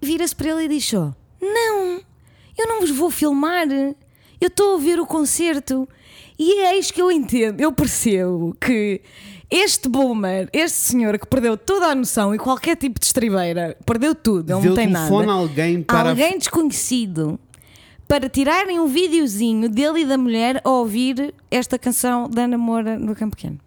vira-se 0.00 0.34
para 0.36 0.50
ele 0.50 0.64
e 0.64 0.68
diz 0.68 0.84
só: 0.86 1.14
Não, 1.40 2.00
eu 2.58 2.66
não 2.68 2.80
vos 2.80 2.90
vou 2.90 3.10
filmar, 3.10 3.66
eu 4.44 4.48
estou 4.48 4.76
a 4.76 4.78
ver 4.78 5.00
o 5.00 5.06
concerto. 5.06 5.88
E 6.38 6.60
é 6.60 6.78
isto 6.78 6.94
que 6.94 7.02
eu 7.02 7.10
entendo, 7.10 7.60
eu 7.60 7.72
percebo 7.72 8.56
que 8.60 9.00
este 9.50 9.88
boomer, 9.88 10.48
este 10.52 10.78
senhor 10.78 11.18
que 11.18 11.26
perdeu 11.26 11.56
toda 11.56 11.86
a 11.88 11.94
noção 11.94 12.34
e 12.34 12.38
qualquer 12.38 12.74
tipo 12.74 12.98
de 12.98 13.04
estribeira, 13.04 13.76
perdeu 13.84 14.14
tudo, 14.14 14.50
ele 14.50 14.68
não 14.68 14.74
tem 14.74 14.86
nada 14.86 15.14
a 15.30 15.32
alguém 15.32 15.82
para. 15.82 16.08
alguém 16.08 16.38
desconhecido 16.38 17.38
para 18.08 18.28
tirarem 18.28 18.80
um 18.80 18.86
videozinho 18.86 19.68
dele 19.68 20.00
e 20.00 20.04
da 20.04 20.16
mulher 20.16 20.60
a 20.64 20.70
ouvir 20.70 21.34
esta 21.50 21.78
canção 21.78 22.28
da 22.28 22.48
namora 22.48 22.98
no 22.98 23.14
Campo 23.14 23.36
Pequeno. 23.36 23.58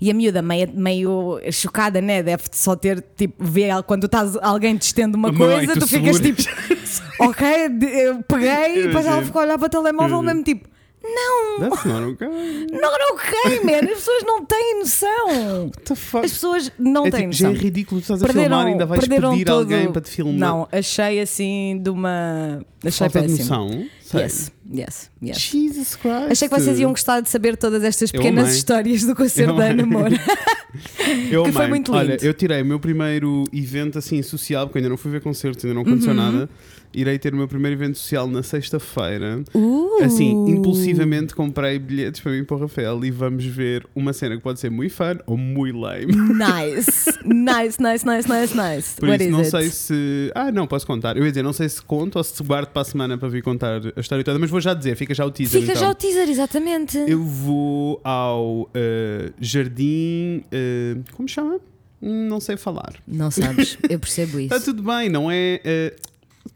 E 0.00 0.10
a 0.10 0.14
miúda 0.14 0.40
meio, 0.40 0.68
meio 0.74 1.40
chocada, 1.52 2.00
né? 2.00 2.22
Deve 2.22 2.44
só 2.52 2.74
ter, 2.74 3.04
tipo, 3.16 3.44
ver 3.44 3.82
quando 3.82 4.04
estás, 4.06 4.36
alguém 4.40 4.76
te 4.76 4.82
estende 4.86 5.14
uma 5.16 5.30
Mãe, 5.30 5.66
coisa, 5.66 5.74
tu 5.74 5.80
tu 5.80 5.86
ficas 5.86 6.18
tipo, 6.20 6.40
ok, 7.20 7.68
de- 7.68 7.86
eu 7.86 8.22
peguei 8.22 8.78
e 8.78 8.86
depois 8.86 9.04
ela 9.04 9.22
ficou 9.22 9.40
a 9.40 9.44
olhar 9.44 9.58
para 9.58 9.66
o 9.66 9.68
telemóvel 9.68 10.22
mesmo 10.22 10.42
tipo, 10.42 10.68
não, 11.02 11.60
That's 11.70 11.84
not 11.86 12.12
okay. 12.12 12.28
não, 12.28 12.90
ok, 13.14 13.60
man, 13.64 13.78
as 13.90 13.98
pessoas 13.98 14.22
não 14.24 14.44
têm 14.44 14.78
noção. 14.80 15.64
What 15.64 15.80
the 15.84 15.94
fuck? 15.94 16.24
As 16.26 16.32
pessoas 16.32 16.72
não 16.78 17.06
É 17.06 17.10
têm 17.10 17.20
tipo, 17.22 17.32
já 17.32 17.48
noção. 17.48 17.60
é 17.60 17.64
ridículo, 17.64 18.00
tu 18.00 18.04
estás 18.04 18.22
a 18.22 18.28
filmar 18.28 18.66
e 18.66 18.70
ainda 18.72 18.84
vais 18.86 19.00
perderam 19.00 19.30
pedir 19.32 19.44
todo- 19.46 19.58
alguém 19.60 19.90
para 19.92 20.02
te 20.02 20.10
filmar. 20.10 20.34
Não, 20.34 20.68
achei 20.70 21.20
assim 21.20 21.78
de 21.82 21.88
uma. 21.90 22.62
Achei 22.84 23.08
Falta 23.08 23.22
de 23.26 23.36
péssimo. 23.36 23.48
noção. 23.68 23.86
Yes, 24.14 24.50
yes, 24.72 25.10
yes. 25.22 25.38
Jesus 25.38 25.94
Christ. 25.96 26.30
Achei 26.32 26.48
que 26.48 26.58
vocês 26.60 26.78
iam 26.80 26.90
gostar 26.90 27.20
de 27.20 27.28
saber 27.28 27.56
todas 27.56 27.84
estas 27.84 28.12
Eu 28.12 28.20
pequenas 28.20 28.44
amei. 28.44 28.56
histórias 28.56 29.02
do 29.04 29.14
concerto 29.14 29.52
Eu 29.52 29.56
da 29.56 29.70
amei. 29.70 29.84
namora. 29.86 30.16
Eu 31.30 31.44
que 31.44 31.52
foi 31.52 31.66
muito 31.68 31.92
Olha, 31.92 32.12
lindo. 32.12 32.24
eu 32.24 32.32
tirei 32.34 32.62
o 32.62 32.64
meu 32.64 32.78
primeiro 32.78 33.44
evento 33.52 33.98
assim 33.98 34.22
social, 34.22 34.66
porque 34.66 34.78
eu 34.78 34.80
ainda 34.80 34.88
não 34.90 34.96
fui 34.96 35.10
ver 35.10 35.20
concertos, 35.20 35.64
ainda 35.64 35.74
não 35.74 35.82
aconteceu 35.82 36.10
Uhum. 36.10 36.16
nada. 36.16 36.50
Irei 36.92 37.18
ter 37.18 37.32
o 37.32 37.36
meu 37.36 37.46
primeiro 37.46 37.76
evento 37.76 37.96
social 37.98 38.26
na 38.28 38.42
sexta-feira. 38.42 39.42
Uh. 39.54 40.02
Assim, 40.02 40.30
impulsivamente 40.50 41.34
comprei 41.34 41.78
bilhetes 41.78 42.20
para 42.20 42.32
mim 42.32 42.38
e 42.38 42.44
para 42.44 42.56
o 42.56 42.60
Rafael 42.60 43.04
e 43.04 43.10
vamos 43.10 43.44
ver 43.44 43.86
uma 43.94 44.12
cena 44.12 44.36
que 44.36 44.42
pode 44.42 44.58
ser 44.58 44.70
muito 44.70 44.92
fun 44.94 45.16
ou 45.26 45.36
muito 45.36 45.78
lame. 45.78 46.06
Nice, 46.06 47.10
nice, 47.24 47.80
nice, 47.80 48.06
nice, 48.06 48.28
nice, 48.28 48.56
nice. 48.56 48.96
Por 48.98 49.08
What 49.08 49.22
isso, 49.22 49.30
is 49.30 49.30
não 49.30 49.38
it? 49.40 49.50
sei 49.50 49.70
se. 49.70 50.32
Ah, 50.34 50.50
não, 50.50 50.66
posso 50.66 50.86
contar. 50.86 51.16
Eu 51.16 51.24
ia 51.24 51.30
dizer, 51.30 51.42
não 51.42 51.52
sei 51.52 51.68
se 51.68 51.80
conto 51.82 52.16
ou 52.16 52.24
se 52.24 52.42
guardo 52.42 52.68
para 52.70 52.82
a 52.82 52.84
semana 52.84 53.16
para 53.18 53.28
vir 53.28 53.42
contar 53.42 53.80
a 53.96 54.00
história 54.00 54.24
toda, 54.24 54.38
mas 54.38 54.50
vou 54.50 54.60
já 54.60 54.74
dizer, 54.74 54.96
fica 54.96 55.14
já 55.14 55.24
o 55.24 55.30
teaser. 55.30 55.60
Fica 55.60 55.72
então. 55.72 55.84
já 55.84 55.90
o 55.90 55.94
teaser, 55.94 56.28
exatamente. 56.28 56.96
Eu 57.06 57.22
vou 57.22 58.00
ao 58.02 58.68
eh, 58.74 59.32
jardim. 59.40 60.42
eh, 60.50 60.96
como 61.12 61.28
chama? 61.28 61.60
Hum, 62.02 62.28
Não 62.28 62.40
sei 62.40 62.56
falar. 62.56 62.94
Não 63.06 63.30
sabes, 63.30 63.76
eu 63.88 63.98
percebo 63.98 64.40
isso. 64.40 64.54
Está 64.54 64.64
tudo 64.64 64.82
bem, 64.82 65.08
não 65.10 65.30
é? 65.30 65.60
eh, 65.62 65.94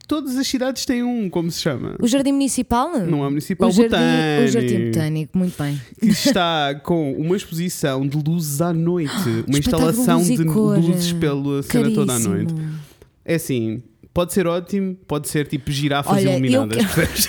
todas 0.06 0.36
as 0.36 0.46
cidades 0.46 0.84
têm 0.84 1.02
um, 1.02 1.28
como 1.30 1.50
se 1.50 1.60
chama? 1.60 1.96
O 2.00 2.06
Jardim 2.06 2.32
Municipal? 2.32 2.98
Não 3.00 3.24
é 3.24 3.28
municipal 3.28 3.68
o 3.68 3.72
jardim, 3.72 3.90
botânico. 3.90 4.44
o 4.44 4.48
Jardim 4.48 4.84
Botânico, 4.86 5.38
muito 5.38 5.62
bem. 5.62 5.80
Que 6.00 6.06
está 6.08 6.74
com 6.82 7.12
uma 7.12 7.36
exposição 7.36 8.06
de 8.06 8.16
luzes 8.16 8.60
à 8.60 8.72
noite. 8.72 9.12
Uma 9.48 9.58
instalação 9.58 10.18
luz 10.18 10.28
de 10.28 10.44
cor. 10.44 10.78
luzes 10.78 11.12
pela 11.12 11.62
cena 11.62 11.90
toda 11.90 12.14
à 12.14 12.18
noite. 12.18 12.54
É 13.24 13.34
assim, 13.36 13.82
pode 14.12 14.32
ser 14.32 14.46
ótimo, 14.46 14.94
pode 15.06 15.28
ser 15.28 15.46
tipo 15.46 15.70
girafas 15.70 16.12
Olha, 16.16 16.30
iluminadas. 16.30 16.78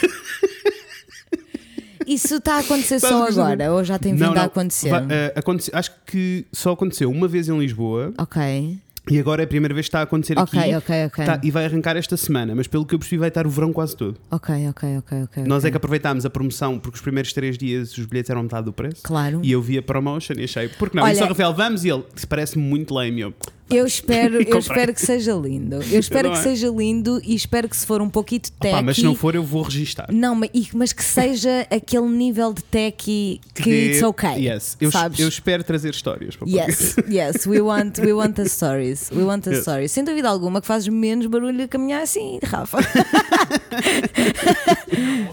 Isso 2.08 2.36
está 2.36 2.58
a 2.58 2.60
acontecer 2.60 2.96
Estás 2.98 3.14
só 3.14 3.28
agora 3.28 3.72
ou 3.74 3.84
já 3.84 3.98
tem 3.98 4.14
vindo 4.14 4.26
Não, 4.28 4.34
não, 4.36 4.42
a 4.44 4.46
acontecer? 4.46 4.90
vai- 4.90 5.08
eh, 5.10 5.34
aconte- 5.36 5.72
acho 5.74 5.92
que 6.06 6.46
só 6.52 6.74
aconteceu 6.74 7.10
uma 7.10 7.28
vez 7.28 7.50
em 7.50 7.58
Lisboa 7.58 8.14
Ok, 8.20 8.78
e 9.10 9.20
agora 9.20 9.44
é 9.44 9.46
a 9.46 9.48
primeira 9.48 9.74
vez 9.74 9.86
que 9.86 9.90
está 9.90 10.00
a 10.00 10.04
acontecer 10.04 10.38
ok, 10.40 10.60
aqui. 10.60 10.76
ok, 10.76 11.06
ok. 11.06 11.26
Tá, 11.26 11.40
e 11.44 11.52
vai 11.52 11.66
arrancar 11.66 11.96
esta 11.96 12.18
semana, 12.18 12.56
mas 12.56 12.68
pelo 12.68 12.86
que 12.86 12.96
eu 12.96 13.00
percebi 13.00 13.20
vai 13.20 13.28
estar 13.30 13.46
o 13.46 13.50
verão 13.50 13.72
quase 13.72 13.96
todo. 13.96 14.18
Ok, 14.32 14.68
ok, 14.70 14.98
ok, 14.98 15.24
ok. 15.24 15.44
Nós 15.44 15.64
é 15.66 15.72
que 15.72 15.78
aproveitámos 15.78 16.26
a 16.26 16.30
promoção 16.30 16.80
porque 16.80 16.96
os 16.96 17.02
primeiros 17.02 17.32
três 17.34 17.58
dias 17.58 17.98
os 17.98 18.06
bilhetes 18.06 18.30
eram 18.30 18.44
metade 18.44 18.66
do 18.66 18.74
preço. 18.74 19.02
Claro. 19.04 19.40
E 19.44 19.52
eu 19.52 19.62
vi 19.62 19.78
a 19.78 19.82
promotion 19.84 20.34
e 20.38 20.44
achei, 20.46 20.68
porque 20.70 20.98
não? 20.98 21.04
Olha- 21.04 21.14
e 21.14 21.16
só 21.18 21.26
Rafael, 21.26 21.54
vamos 21.54 21.86
e 21.86 21.90
ele, 21.90 22.04
isso 22.16 22.28
parece-me 22.28 22.64
muito 22.64 22.94
lame. 22.94 23.22
Eu, 23.22 23.34
Eu 23.70 23.86
espero, 23.86 24.42
eu 24.48 24.60
espero 24.60 24.94
que 24.94 25.02
seja 25.02 25.34
lindo. 25.34 25.78
Eu 25.92 26.00
espero 26.00 26.32
que 26.32 26.38
é? 26.38 26.42
seja 26.42 26.68
lindo 26.70 27.20
e 27.24 27.34
espero 27.36 27.68
que 27.68 27.76
se 27.76 27.86
for 27.86 28.02
um 28.02 28.10
pouquinho 28.10 28.42
"Pá, 28.60 28.68
techy. 28.70 28.82
mas 28.84 28.96
se 28.98 29.04
não 29.04 29.16
for, 29.16 29.34
eu 29.36 29.44
vou 29.44 29.64
registar. 29.64 30.08
Não, 30.12 30.36
mas, 30.36 30.50
mas 30.74 30.94
que 30.94 31.04
seja 31.04 31.66
aquele 31.72 32.08
nível 32.08 32.54
de 32.54 32.64
techy 32.64 33.40
que 33.54 33.70
it's 33.70 34.04
okay. 34.04 34.48
Yes. 34.48 34.78
Eu, 34.80 34.92
sabes? 34.92 35.20
eu 35.20 35.28
espero 35.28 35.64
trazer 35.64 35.90
histórias 35.92 36.36
para 36.36 36.46
o 36.48 36.50
Yes, 36.50 36.96
yes, 37.10 37.46
we 37.48 37.60
want, 37.62 37.98
we 38.00 38.14
want 38.14 38.36
the 38.36 38.46
stories. 38.48 39.10
We 39.12 39.24
want 39.24 39.44
the 39.44 39.52
Yes. 39.52 39.62
stories. 39.62 39.92
Sem 39.92 40.04
dúvida 40.04 40.30
alguma 40.30 40.62
que 40.62 40.68
fazes 40.68 40.88
menos 40.90 41.26
barulho 41.28 41.64
a 41.64 41.68
caminhar 41.68 42.04
assim, 42.04 42.40
Rafa. 42.44 42.78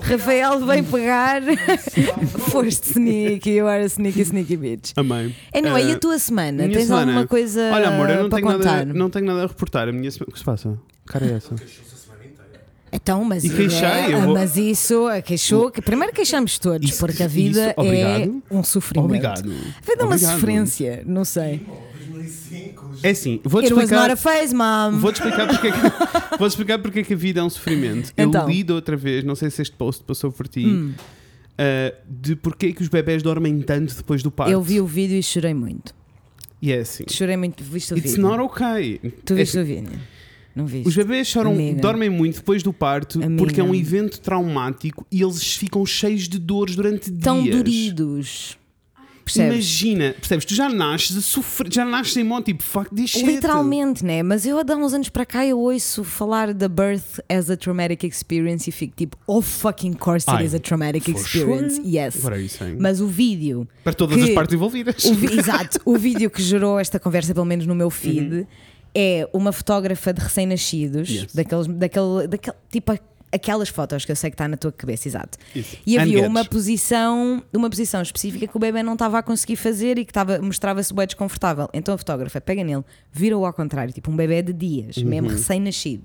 Rafael 0.03 0.65
vem 0.67 0.83
pegar. 0.85 1.43
Foste 2.51 2.91
sneaky, 2.93 3.51
you 3.57 3.67
are 3.67 3.83
a 3.83 3.87
sneaky, 3.89 4.23
sneaky 4.23 4.57
bitch. 4.57 4.93
Amém. 4.97 5.35
Anyway, 5.55 5.83
Eh, 5.83 5.89
e 5.89 5.93
a 5.93 5.99
tua 5.99 6.19
semana? 6.19 6.69
Tens 6.69 6.87
semana? 6.87 7.13
alguma 7.13 7.27
coisa 7.27 7.71
Olha, 7.73 7.89
amor, 7.89 8.11
eu 8.11 8.22
não 8.23 8.31
para 8.31 8.43
tenho, 8.43 8.53
contar? 8.59 8.77
nada, 8.87 8.93
não 8.95 9.11
tenho 9.11 9.27
nada 9.27 9.45
a 9.45 9.47
reportar. 9.47 9.89
A 9.89 9.93
minha 9.93 10.11
semana. 10.11 10.29
O 10.29 10.33
que 10.33 10.39
se 10.39 10.45
passa? 10.45 10.79
Cara, 11.07 11.27
é 11.27 11.33
essa? 11.35 11.55
Então, 12.95 13.25
mas, 13.25 13.43
E 13.43 13.49
queixei, 13.49 13.87
é, 13.89 14.21
vou- 14.21 14.35
mas 14.35 14.57
isso, 14.59 15.07
queixou, 15.25 15.71
que 15.71 15.81
primeiro 15.81 16.13
queixamos 16.13 16.59
todos, 16.59 16.91
Isso- 16.91 16.99
porque 17.01 17.23
a 17.23 17.27
vida 17.27 17.75
isso, 17.79 17.83
é 17.91 18.29
um 18.51 18.63
sofrimento. 18.63 19.07
Obrigado. 19.07 19.51
A 19.51 19.91
vida 19.91 20.03
é 20.03 20.05
uma 20.05 20.19
sofrência, 20.19 21.03
não 21.07 21.25
sei. 21.25 21.67
É 23.03 23.11
assim, 23.11 23.41
vou-te 23.43 23.69
explicar. 23.73 24.11
mom. 24.55 24.99
Vou-te 24.99 25.17
explicar 25.17 25.49
porque, 25.49 25.69
é 25.69 25.73
que, 25.73 25.79
vou 26.39 26.47
explicar 26.47 26.79
porque 26.81 26.99
é 27.01 27.03
que 27.03 27.15
a 27.15 27.17
vida 27.17 27.41
é 27.41 27.43
um 27.43 27.49
sofrimento. 27.51 28.13
Então. 28.17 28.43
Eu 28.43 28.49
li 28.49 28.63
da 28.63 28.75
outra 28.75 28.95
vez, 28.97 29.25
não 29.25 29.35
sei 29.35 29.49
se 29.51 29.63
este 29.63 29.75
post 29.75 30.05
passou 30.05 30.31
por 30.31 30.47
ti, 30.47 30.67
Hum. 30.67 30.93
uh, 30.95 31.97
de 32.09 32.37
porque 32.37 32.67
é 32.67 32.73
que 32.73 32.83
os 32.83 32.89
bebés 32.89 33.23
dormem 33.23 33.59
tanto 33.63 33.97
depois 33.97 34.23
do 34.23 34.31
parto. 34.31 34.53
Eu 34.53 34.61
vi 34.61 34.81
o 34.83 34.87
vídeo 34.87 35.17
e 35.17 35.23
chorei 35.23 35.55
muito. 35.55 35.95
E 36.63 36.73
é 36.73 36.79
assim. 36.79 37.05
Chorei 37.11 37.37
muito, 37.37 37.63
viste 37.65 37.93
o 37.93 37.99
It's 37.99 38.13
vídeo. 38.13 38.23
not 38.29 38.41
okay. 38.41 39.01
Tu 39.25 39.33
É 39.35 39.37
viste 39.37 39.59
assim, 39.59 39.73
o 39.73 39.83
vídeo? 39.83 39.99
Não 40.55 40.67
viste? 40.67 40.87
Os 40.89 40.95
bebés 40.95 41.27
choram, 41.27 41.53
Amiga. 41.53 41.81
dormem 41.81 42.09
muito 42.09 42.37
depois 42.37 42.63
do 42.63 42.73
parto 42.73 43.19
Amiga. 43.23 43.37
porque 43.43 43.61
é 43.61 43.65
um 43.65 43.75
evento 43.75 44.21
traumático 44.21 45.05
e 45.11 45.21
eles 45.23 45.57
ficam 45.57 45.85
cheios 45.85 46.29
de 46.29 46.39
dores 46.39 46.77
durante 46.77 47.11
Tão 47.11 47.43
dias. 47.43 47.57
duridos. 47.57 48.59
Percebes? 49.25 49.53
Imagina, 49.55 50.15
percebes? 50.15 50.45
Tu 50.45 50.55
já 50.55 50.69
nasces 50.69 51.17
a 51.17 51.21
sofrer, 51.21 51.73
já 51.73 51.85
nasces 51.85 52.17
em 52.17 52.25
modo 52.25 52.45
tipo, 52.45 52.63
fuck 52.63 52.95
this 52.95 53.11
shit. 53.11 53.25
Literalmente, 53.25 54.05
né? 54.05 54.23
Mas 54.23 54.45
eu 54.47 54.59
há 54.59 54.63
uns 54.77 54.93
anos 54.93 55.09
para 55.09 55.25
cá 55.25 55.47
eu 55.47 55.59
ouço 55.59 56.03
falar 56.05 56.53
da 56.53 56.69
birth 56.69 57.21
as 57.29 57.49
a 57.51 57.57
traumatic 57.57 58.05
experience 58.05 58.69
e 58.69 58.73
fico 58.73 58.95
tipo, 58.97 59.17
oh 59.27 59.41
fucking 59.41 59.93
course 59.95 60.29
it 60.29 60.39
Ai, 60.41 60.47
is 60.47 60.55
a 60.55 60.59
traumatic 60.59 61.09
experience. 61.09 61.77
sure. 61.77 61.89
Yes. 61.89 62.17
What 62.23 62.33
are 62.35 62.43
you 62.43 62.49
saying? 62.49 62.77
Mas 62.81 63.01
o 63.01 63.07
vídeo 63.07 63.69
Para 63.85 63.95
todas 63.95 64.17
que- 64.17 64.25
as 64.25 64.31
partes 64.35 64.55
envolvidas. 64.55 65.05
O 65.05 65.15
vi- 65.15 65.39
exato, 65.39 65.79
o 65.85 65.97
vídeo 65.97 66.31
que 66.31 66.43
gerou 66.43 66.79
esta 66.79 66.99
conversa, 66.99 67.33
pelo 67.35 67.47
menos 67.47 67.67
no 67.67 67.75
meu 67.75 67.91
feed, 67.91 68.47
é 68.95 69.27
uma 69.33 69.53
fotógrafa 69.53 70.13
de 70.13 70.21
recém-nascidos, 70.21 71.09
Yes. 71.09 71.33
daqueles, 71.35 71.67
daquele, 71.67 72.27
daquele 72.29 72.57
tipo 72.71 72.93
a, 72.93 72.99
aquelas 73.33 73.69
fotos 73.71 74.05
que 74.05 74.13
eu 74.13 74.17
sei 74.17 74.31
que 74.31 74.35
está 74.35 74.47
na 74.47 74.57
tua 74.57 74.71
cabeça, 74.71 75.09
exato. 75.09 75.39
Isso. 75.57 75.77
E 75.87 75.99
havia 75.99 76.27
uma 76.27 76.45
posição, 76.45 77.43
uma 77.53 77.71
posição 77.71 78.03
específica 78.03 78.47
que 78.47 78.57
o 78.57 78.61
bebê 78.61 78.83
não 78.83 78.93
estava 78.93 79.19
a 79.19 79.23
conseguir 79.23 79.57
fazer 79.57 79.99
e 79.99 80.05
que 80.05 80.13
mostrava-se 80.43 80.93
bem 80.93 81.07
desconfortável. 81.07 81.69
Então 81.73 81.95
a 81.95 81.99
fotógrafa 81.99 82.41
pega 82.41 82.63
nele, 82.63 82.85
vira-o 83.11 83.45
ao 83.47 83.53
contrário, 83.53 83.93
tipo 83.93 84.11
um 84.11 84.17
bebê 84.17 84.43
de 84.43 84.53
dias, 84.53 84.99
Uhum. 84.99 85.07
mesmo 85.07 85.29
recém-nascido. 85.31 86.05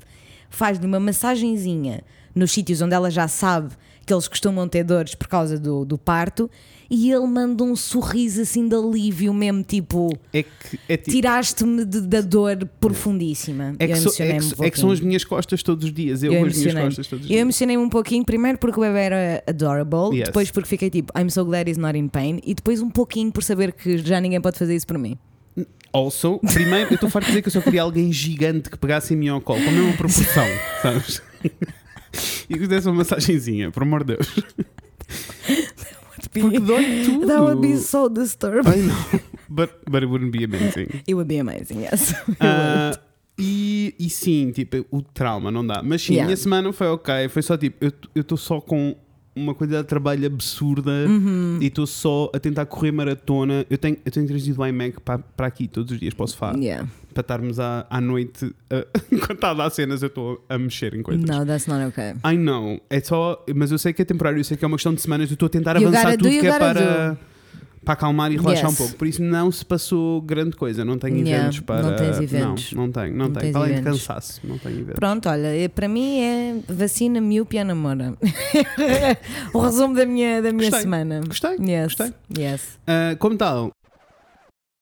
Faz-lhe 0.50 0.86
uma 0.86 1.00
massagenzinha 1.00 2.02
nos 2.34 2.52
sítios 2.52 2.82
onde 2.82 2.94
ela 2.96 3.12
já 3.12 3.28
sabe 3.28 3.76
que 4.08 4.14
eles 4.14 4.28
costumam 4.28 4.68
ter 4.68 4.84
dores 4.84 5.14
por 5.14 5.28
causa 5.28 5.60
do, 5.60 5.84
do 5.86 5.98
parto 5.98 6.50
e 6.90 7.12
ele 7.12 7.28
manda 7.28 7.62
um 7.66 7.76
sorriso 7.76 8.42
assim 8.42 8.66
de 8.68 8.74
alívio 8.74 9.34
mesmo, 9.34 9.62
tipo 9.62 10.18
É 10.34 10.42
que, 10.44 10.80
é 10.88 10.96
tipo, 10.96 11.12
tiraste-me 11.12 11.84
da 11.84 12.22
dor 12.22 12.66
profundíssima. 12.80 13.76
é 13.78 13.86
que, 13.88 13.92
eu 13.94 13.98
so- 13.98 14.24
é, 14.24 14.40
que, 14.40 14.46
um 14.62 14.64
é 14.64 14.70
que 14.72 14.80
são 14.80 14.90
as 14.92 15.02
minhas 15.02 15.24
costas 15.26 15.62
todos 15.62 15.84
os 15.86 15.94
dias. 15.94 16.24
Eu, 16.24 16.32
Eu 16.32 16.46
as 16.46 16.58
minhas 16.58 16.74
costas 16.74 17.08
todos 17.08 17.26
os 17.26 17.30
Eu 17.30 17.34
dias. 17.36 17.42
emocionei-me 17.42 17.84
um 17.84 17.90
pouquinho, 17.90 18.24
primeiro 18.24 18.58
porque 18.58 18.80
o 18.80 18.84
bebê 18.84 19.00
era 19.00 19.44
adorable, 19.46 20.16
Yes. 20.18 20.28
depois 20.28 20.50
porque 20.50 20.70
fiquei 20.70 20.90
tipo, 20.90 21.12
I'm 21.20 21.30
so 21.30 21.44
glad 21.44 21.68
he's 21.68 21.78
not 21.78 21.98
in 22.00 22.08
pain, 22.08 22.40
e 22.46 22.54
depois 22.54 22.82
um 22.82 22.90
pouquinho 22.90 23.32
por 23.34 23.44
saber 23.44 23.74
que 23.74 23.98
já 23.98 24.22
ninguém 24.22 24.40
pode 24.40 24.58
fazer 24.58 24.74
isso 24.76 24.88
por 24.88 24.98
mim. 24.98 25.18
Also, 25.92 26.40
primeiro, 26.54 26.92
eu 26.92 26.96
estou 26.96 27.10
farto 27.10 27.26
de 27.26 27.32
dizer 27.32 27.42
que 27.42 27.48
eu 27.48 27.52
só 27.52 27.60
queria 27.62 27.82
alguém 27.82 28.12
gigante 28.14 28.70
que 28.70 28.78
pegasse 28.78 29.14
em 29.14 29.18
mim 29.18 29.28
ao 29.30 29.42
colo, 29.42 29.62
com 29.64 29.70
a 29.70 29.74
mesma 29.74 29.94
proporção, 29.94 30.46
sabes? 30.82 31.22
E 32.50 32.58
que 32.58 32.68
desse 32.68 32.88
uma 32.88 32.96
massagenzinha, 32.98 33.72
por 33.72 33.84
amor 33.84 34.04
de 34.04 34.16
Deus. 34.16 34.28
Porque 36.32 36.60
dói 36.60 37.04
tudo. 37.06 37.28
That 37.28 37.40
would 37.42 37.62
be 37.62 37.78
so 37.78 38.10
disturbing. 38.10 38.70
I 38.72 38.82
know, 38.84 39.22
but, 39.50 39.72
but 39.90 40.04
it 40.04 40.08
wouldn't 40.08 40.32
be 40.32 40.44
amazing. 40.44 40.88
It 41.08 41.14
would 41.14 41.28
be 41.28 41.40
amazing, 41.40 41.82
yes. 41.82 42.14
Ah, 42.40 42.98
e, 43.40 43.94
e 44.00 44.10
sim, 44.10 44.52
tipo, 44.52 44.86
o 44.92 45.02
trauma 45.02 45.50
não 45.52 45.66
dá. 45.66 45.82
Mas 45.84 46.02
sim, 46.02 46.14
Yeah. 46.14 46.26
minha 46.28 46.38
semana 46.38 46.72
foi 46.74 46.88
ok. 46.88 47.30
Foi 47.30 47.42
só 47.42 47.58
tipo, 47.58 47.78
eu 47.84 48.22
estou 48.22 48.38
só 48.38 48.60
com 48.60 48.96
uma 49.38 49.54
quantidade 49.54 49.84
de 49.84 49.90
trabalho 49.90 50.26
absurda 50.26 50.92
Uhum. 51.08 51.60
e 51.62 51.68
estou 51.68 51.86
só 51.88 52.30
a 52.34 52.40
tentar 52.40 52.66
correr 52.66 52.92
maratona. 52.92 53.66
Eu 53.70 53.78
tenho, 53.78 53.98
eu 54.06 54.12
tenho 54.12 54.28
trazido 54.28 54.62
o 54.62 54.66
iMac 54.66 55.00
para, 55.02 55.20
para 55.20 55.48
aqui 55.48 55.68
todos 55.68 55.92
os 55.92 56.00
dias 56.00 56.14
para 56.14 56.24
o 56.24 56.28
sofá. 56.28 56.54
Yeah. 56.58 56.88
Para 57.14 57.22
estarmos 57.22 57.60
à, 57.60 57.86
à 57.90 58.00
noite, 58.00 58.54
enquanto 59.12 59.34
está 59.34 59.52
a 59.52 59.54
dar 59.56 59.70
cenas, 59.70 60.02
eu 60.02 60.08
estou 60.08 60.44
a 60.50 60.58
mexer 60.58 60.94
em 60.94 61.02
coisas. 61.02 61.24
No, 61.24 61.46
that's 61.46 61.66
not 61.68 61.84
okay. 61.86 62.14
I 62.26 62.38
know, 62.38 62.80
é 62.90 63.00
só, 63.00 63.44
mas 63.56 63.72
eu 63.72 63.78
sei 63.78 63.94
que 63.94 64.02
é 64.02 64.06
temporário, 64.06 64.40
eu 64.40 64.44
sei 64.44 64.56
que 64.58 64.64
é 64.64 64.68
uma 64.68 64.78
questão 64.78 64.94
de 64.94 65.02
semanas, 65.02 65.30
eu 65.30 65.34
estou 65.34 65.48
a 65.48 65.50
tentar 65.50 65.80
You 65.80 65.88
avançar 65.88 66.12
do, 66.12 66.18
tudo 66.18 66.30
you 66.30 66.42
que 66.42 66.48
é 66.48 66.60
para, 66.60 67.18
para 67.88 67.94
acalmar 67.94 68.32
e 68.32 68.36
relaxar 68.38 68.66
Yes. 68.66 68.74
um 68.74 68.76
pouco. 68.76 68.96
Por 68.98 69.08
isso 69.08 69.24
não 69.24 69.50
se 69.52 69.64
passou 69.64 70.22
grande 70.22 70.56
coisa, 70.58 70.84
não 70.84 70.98
tenho 71.00 71.18
Yeah, 71.20 71.38
eventos 71.46 71.60
para. 71.62 71.82
não 71.84 71.96
tens 71.96 72.20
eventos. 72.20 72.74
Não, 72.74 72.84
não 72.86 72.92
tenho, 72.92 73.16
não, 73.16 73.26
Não 73.26 73.32
tenho. 73.32 73.40
tens 73.42 73.52
Para 73.54 73.62
além 73.64 73.76
de 73.78 73.82
cansaço, 73.82 74.42
não 74.44 74.58
tenho 74.58 74.76
eventos. 74.80 74.96
Pronto, 75.00 75.30
olha, 75.30 75.48
eh, 75.56 75.68
para 75.70 75.88
mim 75.88 76.20
é 76.20 76.56
vacina, 76.68 77.22
miúpia, 77.22 77.64
namora. 77.64 78.18
o 79.54 79.60
resumo 79.60 79.96
da 79.96 80.06
minha, 80.06 80.42
da 80.42 80.52
minha 80.52 80.66
Gostei. 80.70 80.82
semana. 80.82 81.22
Gostei, 81.26 81.58
Yes. 81.60 81.96
gostei. 81.96 82.14
Yes. 82.38 82.78
Ah, 82.86 83.16
como 83.18 83.38
tal? 83.38 83.72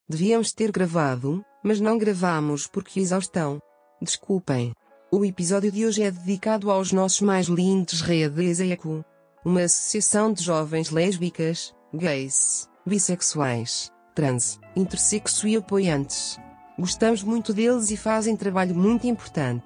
Devíamos 0.10 0.52
ter 0.52 0.72
gravado, 0.72 1.44
mas 1.64 1.80
não 1.80 1.98
gravamos 1.98 2.68
porque 2.68 3.00
exaustão. 3.00 3.60
Desculpem. 4.02 4.74
O 5.12 5.24
episódio 5.24 5.72
de 5.72 5.86
hoje 5.86 6.04
é 6.04 6.12
dedicado 6.12 6.70
aos 6.70 6.92
nossos 6.92 7.22
mais 7.22 7.48
lindos 7.48 8.02
redes 8.02 8.60
ECO. 8.60 9.04
Uma 9.46 9.62
associação 9.62 10.34
de 10.34 10.44
jovens 10.44 10.90
lésbicas, 10.90 11.74
gays, 11.94 12.68
bissexuais, 12.86 13.92
trans, 14.14 14.60
intersexo 14.76 15.48
e 15.48 15.56
apoiantes. 15.56 16.38
Gostamos 16.78 17.24
muito 17.24 17.54
deles 17.54 17.90
e 17.92 17.98
fazem 17.98 18.36
trabalho 18.36 18.76
muito 18.76 19.08
importante. 19.08 19.64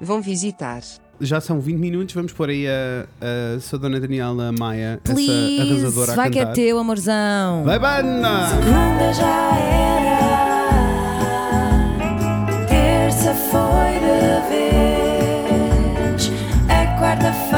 Vão 0.00 0.20
visitar. 0.20 0.82
Já 1.20 1.40
são 1.40 1.58
20 1.60 1.76
minutos, 1.78 2.14
vamos 2.14 2.32
pôr 2.32 2.48
aí 2.50 2.66
a, 2.68 3.06
a 3.56 3.60
sua 3.60 3.76
dona 3.78 3.98
Daniela 3.98 4.52
Maia, 4.52 5.00
essa 5.04 5.14
Please, 5.14 5.60
arrasadora 5.60 6.12
a 6.12 6.14
vai 6.14 6.30
que 6.30 6.38
cantar. 6.38 6.52
é 6.52 6.54
teu, 6.54 6.78
amorzão. 6.78 7.64
Vai, 7.64 7.78
banda! 7.78 8.48
Segunda 8.50 9.12
já 9.14 9.58
era, 9.58 10.18
terça 12.68 13.34
foi 13.34 13.98
de 13.98 14.48
vez, 14.48 16.30
é 16.68 16.86
quarta-feira, 17.00 17.57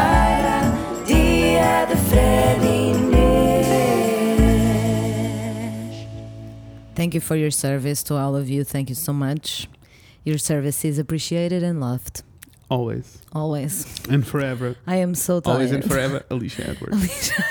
Thank 7.01 7.15
you 7.15 7.21
for 7.23 7.35
your 7.35 7.51
service 7.51 8.03
to 8.09 8.17
all 8.17 8.37
of 8.37 8.51
you. 8.51 8.63
Thank 8.63 8.91
you 8.91 8.95
so 8.95 9.15
much. 9.15 9.67
Your 10.23 10.37
service 10.37 10.85
is 10.85 10.99
appreciated 10.99 11.63
and 11.63 11.81
loved. 11.81 12.23
Always. 12.69 13.23
Always. 13.33 13.87
And 14.11 14.23
forever. 14.27 14.77
I 14.87 14.97
am 14.97 15.15
so 15.15 15.41
tired. 15.41 15.55
Always 15.55 15.73
and 15.73 15.83
forever, 15.83 16.23
Alicia 16.31 16.69
Edwards. 16.73 16.97
Alicia. 17.01 17.45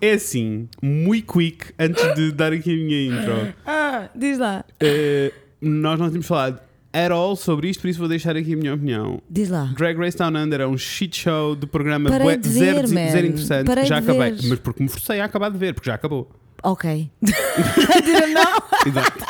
É 0.00 0.12
assim, 0.12 0.68
muito 0.80 1.26
quick, 1.26 1.74
antes 1.78 2.14
de 2.14 2.32
dar 2.32 2.52
aqui 2.54 2.70
a 2.72 2.76
minha 2.76 3.20
intro. 3.20 3.54
Ah, 3.66 4.08
diz 4.14 4.38
lá. 4.38 4.64
eh, 4.80 5.32
nós 5.60 5.98
não 5.98 6.06
tínhamos 6.06 6.26
falado 6.26 6.60
at 6.92 7.10
all 7.10 7.36
sobre 7.36 7.68
isto, 7.68 7.80
por 7.80 7.88
isso 7.88 7.98
vou 7.98 8.08
deixar 8.08 8.36
aqui 8.36 8.54
a 8.54 8.56
minha 8.56 8.74
opinião. 8.74 9.20
Diz 9.28 9.48
lá. 9.48 9.72
Drag 9.76 9.98
Race 9.98 10.16
Down 10.16 10.36
Under 10.36 10.60
é 10.60 10.66
um 10.66 10.76
shit 10.76 11.16
show 11.16 11.56
de 11.56 11.66
programa 11.66 12.10
Parei 12.10 12.36
de 12.36 12.48
zero, 12.48 12.86
ver, 12.88 12.94
man. 12.94 13.10
zero 13.10 13.26
interessante. 13.26 13.66
Parei 13.66 13.84
já 13.86 13.98
acabei, 13.98 14.32
ver. 14.32 14.48
mas 14.48 14.58
porque 14.58 14.82
me 14.82 14.88
forcei 14.88 15.20
a 15.20 15.24
acabar 15.24 15.50
de 15.50 15.58
ver, 15.58 15.74
porque 15.74 15.88
já 15.88 15.94
acabou. 15.94 16.30
Ok. 16.62 16.90
I 16.90 17.10
didn't 18.02 18.34
know. 18.34 18.62
Exato. 18.86 19.24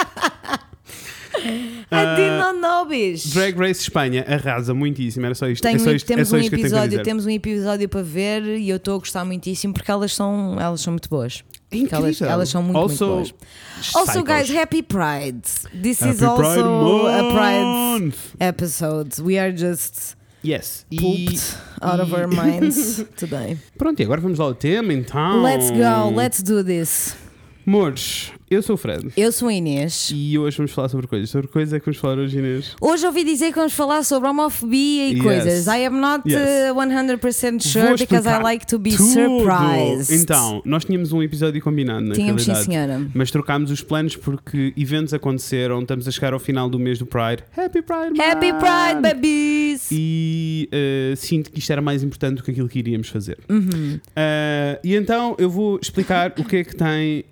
I 1.91 2.17
did 2.17 2.39
not 2.39 2.59
know, 2.61 2.85
bicho. 2.87 3.33
Drag 3.35 3.59
Race 3.59 3.81
Espanha 3.81 4.25
arrasa 4.29 4.73
muitíssimo, 4.73 5.27
era 5.27 5.35
só 5.35 5.49
isto. 5.49 5.63
Tenho 5.63 5.77
é 5.77 5.79
só 5.79 5.91
isto, 5.91 6.07
temos 6.07 6.29
é 6.29 6.31
só 6.31 6.37
um 6.37 6.41
isto 6.41 6.51
que 6.51 6.55
eu 6.55 6.59
tenho 6.59 6.67
episódio, 6.69 6.91
dizer. 6.91 7.03
temos 7.03 7.27
um 7.27 7.31
episódio 7.31 7.89
para 7.89 8.03
ver 8.03 8.43
e 8.59 8.69
eu 8.69 8.77
estou 8.77 8.97
a 8.97 8.99
gostar 8.99 9.25
muitíssimo 9.25 9.75
porque 9.75 9.91
elas 9.91 10.15
são, 10.15 10.57
elas 10.61 10.81
são 10.81 10.93
muito 10.93 11.09
boas. 11.09 11.43
É 11.73 11.95
elas, 11.95 12.21
elas 12.21 12.49
são 12.49 12.63
muito, 12.63 12.77
Also, 12.77 13.07
muito 13.07 13.35
boas. 13.35 13.95
Also, 13.95 14.23
guys, 14.23 14.51
happy 14.55 14.83
Pride. 14.83 15.43
This 15.83 16.01
is 16.03 16.23
Happy 16.23 16.25
also 16.25 16.43
Pride 16.43 17.09
a 17.09 17.33
Pride 17.33 18.15
episode. 18.41 19.23
We 19.23 19.39
are 19.39 19.57
just 19.57 20.17
Yes. 20.45 20.85
E, 20.91 20.97
pooped 20.99 21.57
out 21.81 22.01
of 22.01 22.11
e- 22.11 22.15
our 22.15 22.27
minds 22.29 23.05
today. 23.17 23.57
Pronto, 23.79 24.01
e 24.01 24.05
agora 24.05 24.21
vamos 24.21 24.39
lá 24.39 24.45
ao 24.47 24.55
tema 24.55 24.93
então. 24.93 25.43
Let's 25.43 25.71
go, 25.71 26.11
let's 26.15 26.43
do 26.43 26.63
this. 26.65 27.17
Amores, 27.65 28.33
eu 28.51 28.61
sou 28.61 28.75
o 28.75 28.77
Fred. 28.77 29.09
Eu 29.17 29.31
sou 29.31 29.47
a 29.49 29.53
Inês. 29.55 30.11
E 30.13 30.37
hoje 30.37 30.57
vamos 30.57 30.73
falar 30.73 30.89
sobre 30.89 31.07
coisas. 31.07 31.31
Sobre 31.31 31.47
coisas 31.47 31.73
é 31.73 31.79
que 31.79 31.87
vamos 31.87 31.99
falar 32.01 32.19
hoje, 32.19 32.37
Inês. 32.39 32.75
Hoje 32.81 33.07
ouvi 33.07 33.25
dizer 33.25 33.51
que 33.53 33.55
vamos 33.57 33.73
falar 33.73 34.03
sobre 34.03 34.29
homofobia 34.29 35.09
e 35.09 35.13
Yes. 35.13 35.23
coisas. 35.23 35.67
I 35.69 35.87
am 35.87 36.01
not 36.01 36.29
Yes. 36.29 36.41
uh, 36.71 36.75
100% 36.75 37.63
sure 37.63 37.87
Vou 37.87 37.97
because 37.97 38.29
I 38.29 38.43
like 38.43 38.67
to 38.67 38.79
be 38.81 38.91
tudo. 38.97 39.05
surprised. 39.13 40.13
Então, 40.13 40.61
nós 40.65 40.85
tínhamos 40.85 41.13
um 41.13 41.23
episódio 41.23 41.63
combinado, 41.63 42.05
na 42.05 42.15
Tínhamos 42.17 42.43
sim, 42.43 42.51
realidade. 42.53 42.73
senhora. 42.75 43.11
Mas 43.15 43.31
trocámos 43.31 43.71
os 43.71 43.81
planos 43.81 44.17
porque 44.17 44.75
eventos 44.77 45.15
aconteceram. 45.15 45.81
Estamos 45.81 46.09
a 46.09 46.11
chegar 46.11 46.33
ao 46.33 46.41
final 46.41 46.69
do 46.69 46.81
mês 46.81 46.99
do 46.99 47.07
Pride. 47.07 47.45
Happy 47.57 47.81
Pride, 47.81 48.21
Happy 48.21 48.53
Month! 48.53 48.61
Pride, 48.61 49.01
babies! 49.03 49.89
E 49.93 50.69
uh, 50.73 51.17
sinto 51.17 51.51
que 51.53 51.61
isto 51.61 51.71
era 51.73 51.81
mais 51.81 52.03
importante 52.03 52.39
do 52.39 52.43
que 52.43 52.51
aquilo 52.51 52.69
que 52.69 52.81
iríamos 52.81 53.09
fazer. 53.09 53.39
Uhum. 53.49 54.01
Uh, 54.09 54.79
e 54.83 54.97
então 54.97 55.37
eu 55.39 55.49
vou 55.49 55.79
explicar 55.81 56.35
o 56.39 56.45
que 56.45 56.57
é 56.57 56.65
que 56.65 56.75
tem. 56.77 57.25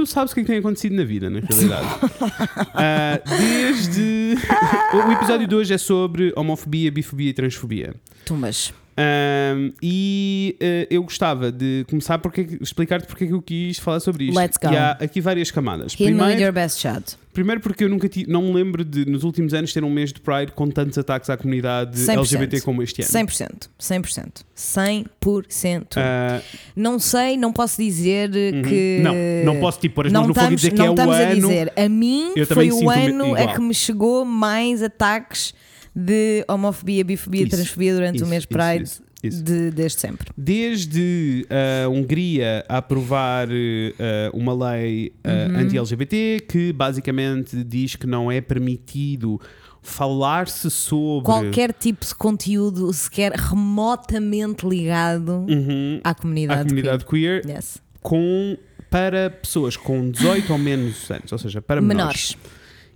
Tu 0.00 0.06
sabes 0.06 0.32
o 0.32 0.34
que 0.34 0.40
é 0.40 0.44
que 0.44 0.46
tem 0.46 0.58
acontecido 0.60 0.96
na 0.96 1.04
vida, 1.04 1.28
na 1.28 1.40
realidade. 1.40 1.86
Uh, 2.72 3.20
desde. 3.38 4.34
o 4.96 5.12
episódio 5.12 5.46
de 5.46 5.54
hoje 5.54 5.74
é 5.74 5.76
sobre 5.76 6.32
homofobia, 6.34 6.90
bifobia 6.90 7.28
e 7.28 7.34
transfobia. 7.34 7.94
Tumbas. 8.24 8.72
Um, 9.00 9.72
e 9.82 10.56
uh, 10.60 10.86
eu 10.90 11.02
gostava 11.02 11.50
de 11.50 11.86
começar 11.88 12.18
porque, 12.18 12.58
explicar-te 12.60 13.06
porque 13.06 13.24
é 13.24 13.26
que 13.28 13.32
eu 13.32 13.40
quis 13.40 13.78
falar 13.78 14.00
sobre 14.00 14.24
isto. 14.24 14.36
Let's 14.36 14.58
go. 14.62 14.70
E 14.70 14.76
há 14.76 14.92
aqui 14.92 15.20
várias 15.22 15.50
camadas. 15.50 15.94
Hit 15.94 16.02
me 16.02 16.10
with 16.10 16.18
Primeiro, 16.18 16.42
your 16.42 16.52
best 16.52 16.78
shot. 16.80 17.16
primeiro 17.32 17.60
porque 17.62 17.84
eu 17.84 17.88
nunca 17.88 18.08
ti- 18.08 18.26
não 18.28 18.42
me 18.42 18.52
lembro 18.52 18.84
de, 18.84 19.06
nos 19.06 19.24
últimos 19.24 19.54
anos, 19.54 19.72
ter 19.72 19.82
um 19.84 19.90
mês 19.90 20.12
de 20.12 20.20
Pride 20.20 20.52
com 20.52 20.68
tantos 20.68 20.98
ataques 20.98 21.30
à 21.30 21.36
comunidade 21.36 21.98
100%. 21.98 22.18
LGBT 22.18 22.60
como 22.60 22.82
este 22.82 23.02
ano. 23.02 23.10
100%. 23.10 23.68
100%. 23.80 24.44
100%. 24.54 25.96
Uh, 25.96 26.42
não 26.76 26.98
sei, 26.98 27.38
não 27.38 27.52
posso 27.52 27.80
dizer 27.80 28.28
uhum. 28.30 28.62
que. 28.62 29.00
Não, 29.02 29.54
não 29.54 29.60
posso 29.60 29.80
tipo 29.80 29.94
pôr 29.94 30.06
as 30.08 30.12
não 30.12 30.22
mãos 30.22 30.28
no 30.28 30.34
fogo 30.34 30.52
e 30.52 30.56
dizer 30.56 30.70
que 30.72 30.76
não 30.78 30.86
é 30.86 30.90
o 30.90 30.92
estamos 30.92 31.16
a 31.16 31.20
ano. 31.20 31.34
dizer. 31.34 31.72
A 31.74 31.88
mim 31.88 32.32
foi 32.52 32.70
o 32.70 32.90
ano 32.90 33.34
a 33.34 33.40
igual. 33.40 33.54
que 33.54 33.60
me 33.62 33.74
chegou 33.74 34.24
mais 34.26 34.82
ataques 34.82 35.54
de 35.94 36.44
homofobia, 36.48 37.04
bifobia 37.04 37.42
Isso, 37.42 37.50
transfobia 37.50 37.94
durante 37.94 38.16
isso, 38.16 38.24
o 38.24 38.28
mês 38.28 38.46
Pride 38.46 38.84
isso, 38.84 39.02
isso. 39.22 39.42
de- 39.42 39.70
desde 39.70 40.00
sempre. 40.00 40.28
Desde 40.36 41.46
a 41.50 41.88
Hungria 41.88 42.64
a 42.68 42.78
aprovar 42.78 43.48
eh, 43.50 44.30
uma 44.32 44.52
lei 44.70 45.12
eh, 45.24 45.46
Uhum. 45.48 45.56
anti-LGBT 45.58 46.40
que 46.48 46.72
basicamente 46.72 47.62
diz 47.64 47.96
que 47.96 48.06
não 48.06 48.30
é 48.30 48.40
permitido 48.40 49.40
falar-se 49.82 50.70
sobre 50.70 51.24
Qualquer 51.24 51.72
tipo 51.72 52.04
de 52.04 52.14
conteúdo 52.14 52.92
sequer 52.92 53.32
remotamente 53.32 54.66
ligado 54.66 55.46
Uhum, 55.48 56.00
à 56.04 56.14
comunidade. 56.14 56.60
à 56.60 56.64
comunidade 56.64 57.04
queer, 57.06 57.42
queer. 57.42 57.56
Yes. 57.56 57.78
com, 58.02 58.56
para 58.90 59.30
pessoas 59.30 59.76
com 59.76 60.10
18 60.10 60.52
ou 60.52 60.58
menos 60.58 61.10
anos, 61.10 61.32
ou 61.32 61.38
seja, 61.38 61.60
para 61.62 61.80
menores. 61.80 62.36
Menores. 62.36 62.50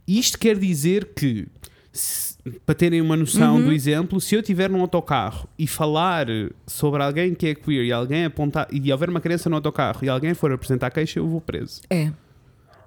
Isto 0.07 0.39
quer 0.39 0.59
dizer 0.59 1.11
que 1.17 1.47
se- 1.93 2.34
para 2.67 2.75
terem 2.75 3.01
uma 3.01 3.17
noção 3.17 3.57
Uhum. 3.57 3.65
do 3.67 3.73
exemplo, 3.73 4.21
se 4.21 4.35
eu 4.35 4.41
estiver 4.41 4.69
num 4.69 4.81
autocarro 4.81 5.49
e 5.59 5.67
falar 5.67 6.27
sobre 6.67 7.03
alguém 7.03 7.35
que 7.35 7.47
é 7.47 7.55
queer 7.55 7.85
e 7.87 7.93
alguém 7.93 8.25
apontar 8.27 8.67
e 8.71 8.93
houver 8.93 9.09
uma 9.09 9.21
criança 9.21 9.49
no 9.49 9.57
autocarro 9.57 10.01
e 10.05 10.09
alguém 10.09 10.35
for 10.35 10.53
apresentar 10.53 10.91
queixa, 10.91 11.19
eu 11.19 11.27
vou 11.27 11.41
preso. 11.41 11.81
É. 11.89 12.11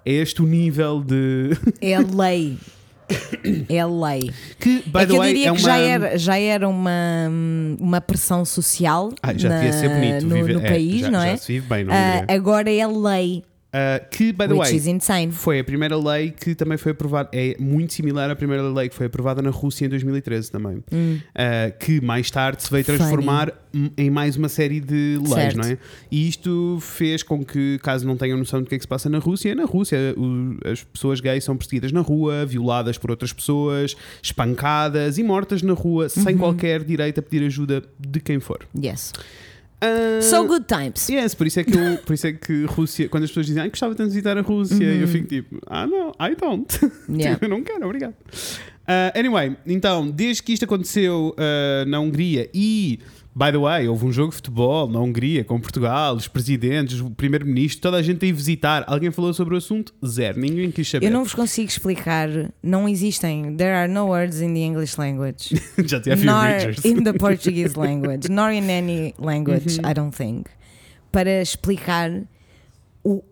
É 0.06 0.12
este 0.12 0.40
o 0.42 0.46
nível 0.46 1.02
de. 1.02 1.50
É 1.80 1.94
a 1.94 2.00
lei. 2.00 2.56
É 3.68 3.80
a 3.80 3.86
lei. 3.86 4.30
que, 4.60 4.82
by 4.86 4.98
é 4.98 5.00
the 5.00 5.06
que 5.06 5.12
eu 5.12 5.18
way, 5.18 5.28
diria 5.34 5.48
é 5.48 5.52
que 5.54 5.58
uma. 5.60 5.68
já 5.68 5.76
era, 5.78 6.18
já 6.18 6.38
era 6.38 6.68
uma, 6.68 6.92
uma 7.80 8.00
pressão 8.00 8.44
social 8.44 9.12
Ah, 9.22 9.32
já 9.34 9.48
na- 9.48 9.56
devia 9.56 9.72
ser 9.72 9.88
bonito 9.88 10.26
no, 10.26 10.34
viver. 10.36 10.52
no 10.54 10.60
é, 10.66 10.68
país, 10.70 11.00
já, 11.00 11.10
não 11.10 11.20
já 11.20 11.26
é? 11.26 11.36
se 11.38 11.52
vive 11.54 11.66
bem, 11.66 11.84
não 11.84 11.94
é? 11.94 12.24
agora 12.28 12.70
é 12.70 12.82
a 12.82 12.88
lei, 13.72 14.06
que, 14.10 14.32
by 14.32 14.46
the 14.48 14.54
which 14.54 14.70
way, 14.70 14.76
is 14.76 14.86
insane. 14.86 15.30
foi 15.30 15.60
a 15.60 15.64
primeira 15.64 15.96
lei 15.96 16.30
que 16.30 16.54
também 16.54 16.78
foi 16.78 16.92
aprovada. 16.92 17.28
É 17.32 17.54
muito 17.58 17.92
similar 17.92 18.30
à 18.30 18.34
primeira 18.36 18.62
lei 18.62 18.88
que 18.88 18.94
foi 18.94 19.06
aprovada 19.06 19.42
na 19.42 19.50
Rússia 19.50 19.84
em 19.84 19.88
2013 19.88 20.50
também. 20.50 20.82
Hum. 20.92 21.18
Uh, 21.30 21.78
que 21.78 22.00
mais 22.00 22.30
tarde 22.30 22.62
se 22.62 22.70
veio 22.70 22.84
transformar 22.84 23.52
em 23.96 24.08
mais 24.10 24.36
uma 24.36 24.48
série 24.48 24.80
de 24.80 25.18
leis, 25.18 25.28
Certo. 25.34 25.58
não 25.58 25.64
é? 25.68 25.78
E 26.10 26.26
isto 26.28 26.78
fez 26.80 27.22
com 27.22 27.44
que, 27.44 27.78
caso 27.82 28.06
não 28.06 28.16
tenham 28.16 28.38
noção 28.38 28.62
do 28.62 28.68
que 28.68 28.74
é 28.74 28.78
que 28.78 28.84
se 28.84 28.88
passa 28.88 29.08
na 29.10 29.18
Rússia, 29.18 29.54
na 29.54 29.66
Rússia 29.66 30.14
o- 30.16 30.56
as 30.66 30.82
pessoas 30.82 31.20
gays 31.20 31.44
são 31.44 31.54
perseguidas 31.56 31.92
na 31.92 32.00
rua, 32.00 32.46
violadas 32.46 32.96
por 32.96 33.10
outras 33.10 33.32
pessoas, 33.32 33.94
espancadas 34.22 35.18
e 35.18 35.22
mortas 35.22 35.62
na 35.62 35.74
rua 35.74 36.08
sem 36.08 36.32
Uhum. 36.32 36.38
qualquer 36.38 36.82
direito 36.84 37.20
a 37.20 37.22
pedir 37.22 37.44
ajuda 37.44 37.82
de 37.98 38.20
quem 38.20 38.40
for. 38.40 38.60
Yes. 38.82 39.12
Uh, 39.82 40.20
So 40.22 40.44
good 40.46 40.66
times. 40.66 41.08
Yes, 41.08 41.34
por 41.34 41.46
isso 41.46 41.60
é 41.60 41.64
que 41.64 41.76
eu, 41.76 41.98
por 42.04 42.12
isso 42.12 42.26
é 42.26 42.32
que 42.32 42.64
Rússia, 42.64 43.08
quando 43.08 43.24
as 43.24 43.30
pessoas 43.30 43.46
dizem, 43.46 43.62
ah, 43.62 43.68
gostava 43.68 43.94
de 43.94 44.02
visitar 44.04 44.36
a 44.36 44.40
Rússia, 44.40 44.84
eu 44.84 45.06
fico 45.06 45.26
tipo, 45.28 45.58
ah, 45.66 45.86
não, 45.86 46.10
I 46.20 46.34
don't. 46.34 46.66
Yeah. 47.08 47.34
Tipo, 47.34 47.44
eu 47.44 47.48
não 47.48 47.62
quero, 47.62 47.84
obrigado. 47.84 48.14
Uh, 48.88 49.12
anyway, 49.18 49.56
então, 49.66 50.10
desde 50.10 50.42
que 50.42 50.52
isto 50.52 50.64
aconteceu 50.64 51.34
uh, 51.36 51.88
na 51.88 52.00
Hungria 52.00 52.48
e, 52.54 52.98
by 53.38 53.52
the 53.52 53.58
way, 53.58 53.86
houve 53.88 54.04
um 54.04 54.10
jogo 54.12 54.30
de 54.30 54.36
futebol 54.36 54.88
na 54.88 54.98
Hungria 54.98 55.44
com 55.44 55.60
Portugal, 55.60 56.16
os 56.16 56.26
presidentes, 56.26 57.00
o 57.00 57.08
primeiro-ministro, 57.08 57.80
toda 57.80 57.96
a 57.96 58.02
gente 58.02 58.26
ia 58.26 58.34
visitar. 58.34 58.82
Alguém 58.88 59.12
falou 59.12 59.32
sobre 59.32 59.54
o 59.54 59.58
assunto? 59.58 59.94
Zero, 60.04 60.40
ninguém 60.40 60.72
quis 60.72 60.88
saber. 60.90 61.06
Eu 61.06 61.12
não 61.12 61.22
vos 61.22 61.34
consigo 61.34 61.68
explicar, 61.68 62.28
não 62.60 62.88
existem. 62.88 63.56
There 63.56 63.72
are 63.74 63.86
no 63.90 64.06
words 64.06 64.40
in 64.40 64.52
the 64.54 64.60
English 64.60 64.98
language. 64.98 65.54
Já 65.86 66.00
tinha 66.00 66.16
a 66.16 66.18
few 66.18 66.26
nor 66.26 66.46
in 66.84 67.04
the 67.04 67.12
Portuguese 67.12 67.78
language, 67.78 68.28
nor 68.28 68.50
in 68.50 68.68
any 68.70 69.14
language, 69.18 69.78
Uhum. 69.80 69.90
I 69.90 69.94
don't 69.94 70.16
think, 70.16 70.50
para 71.12 71.40
explicar 71.40 72.10
o, 73.04 73.22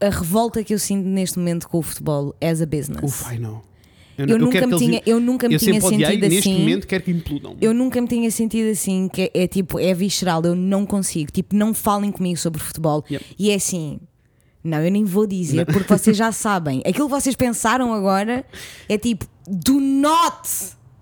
a 0.00 0.10
revolta 0.10 0.62
que 0.62 0.72
eu 0.74 0.78
sinto 0.78 1.08
neste 1.08 1.38
momento 1.38 1.68
com 1.68 1.78
o 1.78 1.82
futebol 1.82 2.36
as 2.40 2.62
a 2.62 2.66
business. 2.66 3.02
Uf, 3.02 3.34
I 3.34 3.38
know. 3.38 3.62
Eu, 4.18 4.26
não- 4.26 4.38
nunca 4.46 4.66
me 4.66 4.72
eles- 4.72 4.78
tinha, 4.86 5.02
eu 5.06 5.20
nunca 5.20 5.48
me 5.48 5.54
eu 5.54 5.58
tinha 5.58 5.72
sempre 5.80 5.86
odiei, 5.94 6.06
sentido 6.10 6.28
neste 6.30 6.48
assim. 6.50 6.58
momento 6.58 6.86
quero 6.86 7.04
que 7.04 7.10
implodam. 7.10 7.56
Eu 7.60 7.74
nunca 7.74 8.00
me 8.00 8.08
tinha 8.08 8.30
sentido 8.30 8.70
assim, 8.70 9.08
que 9.12 9.22
é, 9.22 9.30
é 9.42 9.46
tipo, 9.46 9.78
é 9.78 9.92
visceral, 9.94 10.42
eu 10.44 10.54
não 10.54 10.84
consigo. 10.86 11.30
Tipo, 11.30 11.54
não 11.54 11.72
falem 11.74 12.10
comigo 12.10 12.38
sobre 12.38 12.60
futebol. 12.62 13.04
Yep. 13.10 13.24
E 13.38 13.50
é 13.50 13.54
assim. 13.54 13.98
Não, 14.64 14.78
eu 14.84 14.90
nem 14.90 15.04
vou 15.04 15.26
dizer, 15.28 15.64
porque 15.66 15.86
vocês 15.92 16.16
já 16.16 16.30
sabem. 16.32 16.82
Aquilo 16.84 17.06
que 17.06 17.14
vocês 17.14 17.36
pensaram 17.36 17.92
agora 17.92 18.44
é 18.88 18.98
tipo, 18.98 19.24
do 19.46 19.78
not 19.80 20.48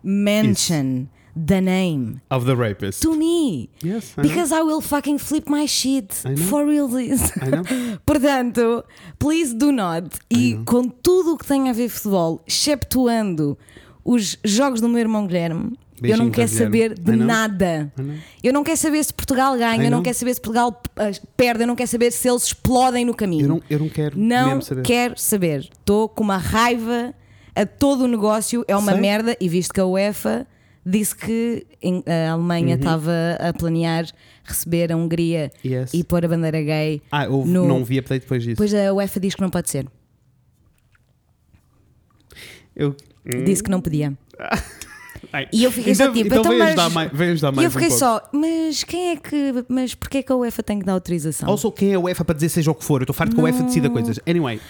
mention 0.03 1.07
the 1.37 1.61
name 1.61 2.21
Of 2.31 2.47
the 2.47 2.55
rapist. 2.57 3.03
to 3.03 3.15
me. 3.17 3.69
Yes, 3.83 4.15
I 4.17 4.23
know. 4.23 4.29
Because 4.29 4.53
I 4.53 4.63
will 4.63 4.81
fucking 4.81 5.19
flip 5.19 5.49
my 5.49 5.67
shit. 5.67 6.15
Know. 6.25 6.37
For 6.37 6.65
real. 6.67 6.89
I 6.97 7.51
know. 7.51 7.65
Portanto, 8.07 8.85
please 9.19 9.55
do 9.55 9.73
not. 9.73 10.09
E 10.31 10.59
com 10.65 10.89
tudo 10.89 11.35
o 11.35 11.39
que 11.39 11.47
tem 11.47 11.69
a 11.69 11.73
ver 11.73 11.89
futebol, 11.89 12.41
exceptuando 12.47 13.57
os 14.05 14.37
jogos 14.45 14.81
do 14.81 14.89
meu 14.89 15.01
irmão 15.01 15.27
Guilherme, 15.27 15.73
eu 15.97 16.01
Beijinho 16.03 16.25
não 16.25 16.31
para 16.31 16.37
quero 16.45 16.49
saber 16.53 16.95
de 16.99 17.13
I 17.13 17.17
know. 17.17 17.27
nada. 17.27 17.93
Know. 17.97 18.17
Eu 18.43 18.53
não 18.53 18.65
quero 18.65 18.77
saber 18.77 19.03
se 19.05 19.15
Portugal 19.15 19.57
ganha, 19.57 19.77
eu 19.85 19.91
não 19.91 19.99
know. 19.99 20.03
quero 20.03 20.17
saber 20.17 20.35
se 20.35 20.41
Portugal 20.41 20.83
ah, 20.97 21.11
perde, 21.37 21.63
eu 21.63 21.67
não 21.67 21.77
quero 21.77 21.89
saber 21.89 22.11
se 22.13 22.29
eles 22.29 22.45
explodem 22.45 23.05
no 23.05 23.15
caminho. 23.15 23.45
Eu 23.45 23.49
não, 23.49 23.63
eu 23.71 23.79
não 23.79 23.89
quero 23.89 24.19
Não 24.19 24.61
saber. 24.61 24.83
quero 24.83 25.15
saber. 25.19 25.61
Estou 25.61 26.09
com 26.09 26.23
uma 26.23 26.37
raiva 26.37 27.15
a 27.55 27.65
todo 27.65 28.05
o 28.05 28.07
negócio, 28.09 28.65
é 28.69 28.77
uma 28.77 28.93
Sei. 28.93 29.01
merda. 29.01 29.37
E 29.41 29.49
visto 29.49 29.73
que 29.73 29.81
a 29.81 29.87
UEFA 29.87 30.47
disse 30.85 31.15
que 31.17 31.67
a 31.83 31.87
Uhum. 31.89 32.03
Alemanha 32.35 32.75
estava 32.77 33.13
a 33.41 33.53
planear 33.53 34.07
receber 34.45 34.93
a 34.93 34.97
Hungria 34.97 35.51
Yes. 35.65 35.95
e 35.95 36.05
pôr 36.05 36.25
a 36.25 36.29
bandeira 36.29 36.61
gay, 36.63 37.01
Ah, 37.11 37.27
houve, 37.29 37.51
no- 37.51 37.67
não 37.67 37.85
vi 37.85 37.99
update 37.99 38.21
depois 38.23 38.43
disso. 38.43 38.57
depois 38.63 38.75
a 38.75 38.93
UEFA 38.93 39.19
diz 39.21 39.35
que 39.35 39.41
não 39.41 39.51
pode 39.51 39.71
ser. 39.71 39.87
Eu, 42.77 42.95
Disse 43.45 43.63
que 43.63 43.71
não 43.71 43.81
podia. 43.81 44.13
Ai. 45.33 45.49
E 45.53 45.65
eu 45.65 45.73
fiquei 45.73 45.93
então, 45.95 46.07
só 46.07 46.13
tipo, 46.13 46.27
então 46.27 46.41
então, 46.41 46.59
mas- 46.59 46.69
ajudar 46.69 46.91
mais, 46.91 47.11
vem 47.13 47.31
ajudar 47.31 47.53
E 47.53 47.57
mais 47.57 47.65
eu 47.65 47.71
fiquei 47.71 47.89
um 47.89 47.99
só, 47.99 48.29
mas 48.33 48.85
quem 48.85 49.11
é 49.13 49.17
que. 49.17 49.65
Mas 49.69 49.95
porquê 49.95 50.23
que 50.23 50.31
a 50.31 50.37
UEFA 50.37 50.63
tem 50.63 50.79
que 50.79 50.85
dar 50.85 50.93
autorização? 50.93 51.49
Also, 51.49 51.73
quem 51.73 51.93
é 51.93 51.95
a 51.95 52.01
UEFA 52.01 52.25
para 52.25 52.35
dizer 52.35 52.51
seja 52.51 52.71
o 52.71 52.75
que 52.75 52.85
for? 52.85 53.01
Eu 53.01 53.05
estou 53.05 53.15
farto 53.15 53.35
que 53.35 53.41
a 53.41 53.45
UEFA 53.45 53.63
decida 53.63 53.89
coisas. 53.89 54.21
Anyway, 54.27 54.61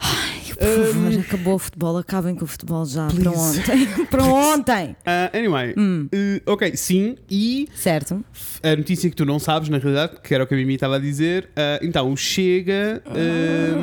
Por 0.00 0.92
favor, 0.92 1.20
acabou 1.20 1.54
o 1.54 1.58
futebol, 1.58 1.96
acabem 1.96 2.34
com 2.34 2.44
o 2.44 2.46
futebol 2.48 2.84
já. 2.84 3.06
Para 3.06 3.16
Please. 3.30 3.60
ontem. 3.60 3.86
Para 4.10 4.24
ontem. 4.24 4.90
uh, 5.06 5.36
anyway, 5.36 5.74
Hum. 5.76 6.06
uh, 6.12 6.52
ok, 6.52 6.76
sim, 6.76 7.16
e 7.30 7.66
Certo? 7.74 8.22
a 8.62 8.76
notícia 8.76 9.08
que 9.08 9.16
tu 9.16 9.24
não 9.24 9.38
sabes, 9.38 9.68
na 9.70 9.78
realidade, 9.78 10.20
que 10.22 10.34
era 10.34 10.44
o 10.44 10.46
que 10.46 10.52
a 10.54 10.56
Mimi 10.58 10.74
estava 10.74 10.96
a 10.96 10.98
dizer, 10.98 11.44
uh, 11.56 11.82
então 11.84 12.12
o 12.12 12.16
Chega 12.16 13.02
uh, 13.06 13.80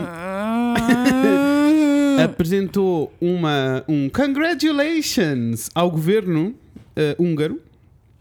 apresentou 2.23 3.13
uma, 3.19 3.83
um 3.87 4.09
congratulations 4.09 5.69
ao 5.73 5.89
governo 5.89 6.49
uh, 6.95 7.23
húngaro, 7.23 7.59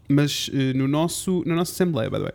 mas 0.09 0.47
uh, 0.49 0.75
no 0.75 0.87
nosso, 0.87 1.43
na 1.45 1.55
nossa 1.55 1.71
Assembleia, 1.73 2.09
by 2.09 2.17
the 2.17 2.23
way. 2.23 2.33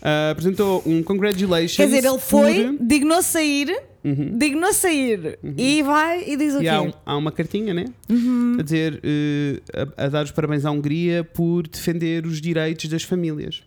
Uh, 0.00 0.30
apresentou 0.32 0.82
um 0.86 1.02
congratulations. 1.02 1.76
Quer 1.76 1.86
dizer, 1.86 2.04
ele 2.04 2.18
foi, 2.18 2.74
por- 2.76 2.86
dignou 2.86 3.22
sair, 3.22 3.82
dignou 4.38 4.72
sair 4.72 5.38
e 5.58 5.82
vai 5.82 6.24
e 6.26 6.36
diz 6.38 6.54
o 6.54 6.58
E 6.58 6.62
quê? 6.62 6.68
há, 6.68 6.80
um- 6.80 6.92
há 7.04 7.16
uma 7.16 7.30
cartinha, 7.30 7.74
né? 7.74 7.84
Uhum. 8.08 8.56
A 8.58 8.62
dizer, 8.62 8.98
eh, 9.04 9.60
a, 9.98 10.06
a 10.06 10.08
dar 10.08 10.24
os 10.24 10.30
parabéns 10.30 10.64
à 10.64 10.70
Hungria 10.70 11.22
por 11.22 11.66
defender 11.68 12.24
os 12.26 12.40
direitos 12.40 12.88
das 12.88 13.02
famílias. 13.02 13.62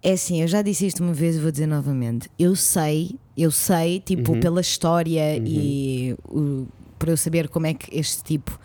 É 0.00 0.12
assim, 0.12 0.40
eu 0.40 0.46
já 0.46 0.62
disse 0.62 0.86
isto 0.86 1.02
uma 1.02 1.12
vez 1.12 1.34
e 1.34 1.40
vou 1.40 1.50
dizer 1.50 1.66
novamente. 1.66 2.28
Eu 2.38 2.54
sei, 2.54 3.16
eu 3.36 3.50
sei, 3.50 3.98
tipo, 3.98 4.32
Uhum. 4.34 4.40
pela 4.40 4.60
história 4.60 5.36
e 5.44 6.14
o, 6.28 6.68
por 6.96 7.08
eu 7.08 7.16
saber 7.16 7.48
como 7.48 7.66
é 7.66 7.74
que 7.74 7.98
este 7.98 8.22
tipo 8.22 8.56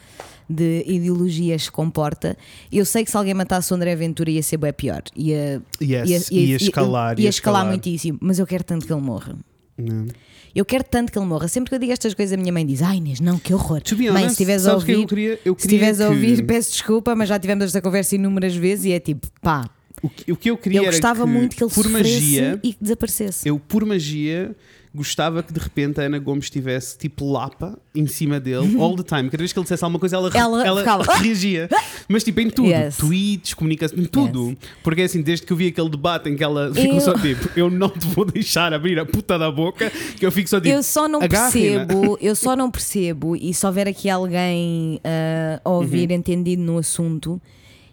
de 0.50 0.84
ideologia 0.88 1.58
se 1.58 1.72
comporta, 1.72 2.38
eu 2.72 2.86
sei 2.86 3.04
que 3.04 3.12
se 3.12 3.18
alguém 3.18 3.34
matasse 3.34 3.72
o 3.72 3.76
André 3.76 3.96
Ventura 3.96 4.30
ia 4.30 4.44
ser 4.44 4.58
bem 4.58 4.74
pior. 4.74 5.02
Ia, 5.16 5.62
Yes, 5.82 6.30
ia 6.32 6.56
escalar, 6.58 7.18
Ia, 7.20 7.24
ia 7.26 7.30
escalar 7.30 7.62
escalar. 7.62 7.66
muitíssimo, 7.68 8.18
mas 8.22 8.40
eu 8.40 8.48
quero 8.48 8.64
tanto 8.64 8.86
que 8.86 8.94
ele 8.94 9.02
morra. 9.02 9.36
Não. 9.78 10.08
Eu 10.56 10.64
quero 10.64 10.84
tanto 10.84 11.12
que 11.12 11.18
ele 11.18 11.26
morra. 11.26 11.48
Sempre 11.48 11.70
que 11.70 11.76
eu 11.76 11.80
digo 11.80 11.92
estas 11.92 12.14
coisas, 12.14 12.32
a 12.34 12.38
minha 12.40 12.54
mãe 12.54 12.64
diz: 12.64 12.84
Ai, 12.84 12.98
Inês, 12.98 13.20
não, 13.20 13.40
que 13.40 13.52
horror. 13.56 13.82
Mãe, 13.98 14.10
honest, 14.10 14.26
se 14.28 14.32
estiveres 14.34 14.68
a 14.68 14.70
sabes 14.72 14.84
que 14.84 14.92
ouvir, 14.92 15.02
eu 15.04 15.08
queria- 15.08 15.40
eu 15.46 15.56
se 15.58 15.68
queria 15.68 15.90
a 15.90 15.96
que- 15.96 16.04
ouvir, 16.04 16.46
peço 16.46 16.72
desculpa, 16.72 17.16
mas 17.16 17.28
já 17.30 17.40
tivemos 17.40 17.66
esta 17.66 17.82
conversa 17.82 18.14
inúmeras 18.14 18.56
vezes 18.56 18.86
e 18.86 18.92
é 18.92 19.00
tipo, 19.00 19.26
pá, 19.42 19.68
O, 20.04 20.10
que, 20.10 20.32
o 20.32 20.36
que 20.38 20.52
eu 20.52 20.58
queria 20.58 20.78
eu 20.80 20.84
era 20.84 20.92
gostava 20.92 21.24
que, 21.26 21.30
muito 21.32 21.56
que 21.56 21.64
ele 21.64 21.72
por 21.72 21.90
magia, 21.90 22.60
e 22.62 22.74
que 22.74 22.78
desaparecesse. 22.84 23.50
eu 23.50 23.58
por 23.58 23.84
magia 23.84 24.56
gostava 24.96 25.42
que 25.42 25.52
de 25.52 25.60
repente 25.60 26.00
a 26.00 26.04
Ana 26.04 26.20
Gomes 26.20 26.46
estivesse 26.46 26.98
tipo 26.98 27.32
lapa 27.32 27.78
em 27.96 28.06
cima 28.06 28.40
dele 28.40 28.78
all 28.80 28.96
the 28.96 29.04
time. 29.04 29.30
Cada 29.30 29.38
vez 29.42 29.52
que 29.52 29.58
ele 29.60 29.64
dissesse 29.64 29.84
alguma 29.84 30.00
coisa, 30.00 30.18
ela, 30.18 30.30
Ela 30.34 30.66
ela 30.68 30.80
ficava- 30.82 31.04
reagia. 31.18 31.68
Mas 32.08 32.24
tipo 32.24 32.40
em 32.42 32.50
tudo, 32.50 32.68
Yes. 32.70 32.98
tweets, 32.98 33.54
comunicação, 33.54 33.98
em 33.98 34.06
tudo. 34.06 34.56
Porque 34.84 35.02
assim, 35.02 35.22
desde 35.22 35.46
que 35.46 35.52
eu 35.54 35.58
vi 35.58 35.68
aquele 35.68 35.90
debate 35.90 36.30
em 36.30 36.36
que 36.36 36.44
ela 36.44 36.72
ficou 36.74 36.96
Eu- 36.96 37.02
só 37.02 37.14
tipo, 37.18 37.50
eu 37.58 37.70
não 37.70 37.90
te 37.90 38.06
vou 38.08 38.24
deixar 38.26 38.72
abrir 38.74 39.00
a 39.00 39.06
puta 39.06 39.38
da 39.40 39.50
boca, 39.52 39.90
que 39.90 40.26
eu 40.26 40.32
fico 40.32 40.50
só 40.50 40.60
tipo. 40.60 40.74
eu 40.76 40.84
só 40.84 41.08
não 41.08 41.20
percebo, 41.20 42.18
eu 42.22 42.36
só 42.36 42.56
não 42.56 42.70
percebo, 42.70 43.36
e 43.36 43.54
se 43.54 43.66
houver 43.66 43.88
aqui 43.88 44.10
alguém 44.10 45.00
ah, 45.04 45.60
a 45.64 45.70
ouvir 45.70 46.10
Uhum. 46.10 46.16
entendido 46.18 46.62
no 46.62 46.78
assunto, 46.78 47.42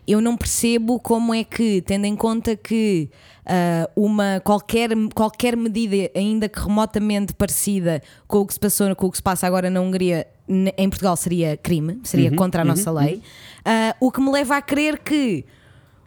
eu 0.06 0.20
não 0.20 0.36
percebo 0.36 0.98
como 0.98 1.32
é 1.32 1.44
que, 1.44 1.80
tendo 1.82 2.04
em 2.04 2.16
conta 2.16 2.56
que 2.56 3.08
ah, 3.52 3.90
uma 3.96 4.40
qualquer, 4.44 4.90
qualquer 5.12 5.56
medida, 5.56 6.08
ainda 6.14 6.48
que 6.48 6.60
remotamente 6.60 7.34
parecida 7.34 8.00
com 8.28 8.38
o 8.38 8.46
que 8.46 8.54
se 8.54 8.60
passou, 8.60 8.94
com 8.94 9.06
o 9.08 9.10
que 9.10 9.16
se 9.16 9.22
passa 9.22 9.44
agora 9.44 9.68
na 9.68 9.80
Hungria, 9.80 10.24
em 10.48 10.88
Portugal 10.88 11.16
seria 11.16 11.56
crime, 11.56 11.94
Uhum, 11.94 12.00
seria 12.04 12.30
contra 12.30 12.62
a 12.62 12.64
nossa 12.64 12.92
lei, 12.92 13.20
ah, 13.64 13.96
o 13.98 14.12
que 14.12 14.20
me 14.20 14.30
leva 14.30 14.56
a 14.56 14.62
crer 14.62 15.00
que 15.00 15.44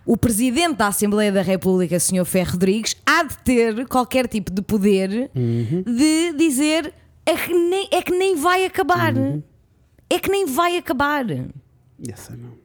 o 0.06 0.15
Presidente 0.15 0.77
da 0.77 0.88
Assembleia 0.88 1.34
da 1.34 1.41
República, 1.41 1.99
Sr. 1.99 2.23
Ferro 2.23 2.53
Rodrigues, 2.53 2.95
há 3.06 3.23
de 3.23 3.38
ter 3.39 3.88
qualquer 3.88 4.27
tipo 4.27 4.49
de 4.51 4.62
poder 4.62 5.29
de 5.34 6.34
dizer 6.38 6.93
é 7.25 7.36
que, 7.36 7.53
nem, 7.53 7.88
é 7.91 8.01
que 8.01 8.12
nem 8.12 8.36
vai 8.36 8.65
acabar. 8.65 9.13
É 10.10 10.19
que 10.19 10.29
nem 10.29 10.45
vai 10.45 10.77
acabar. 10.77 11.25
Yes, 11.29 12.29
I 12.29 12.62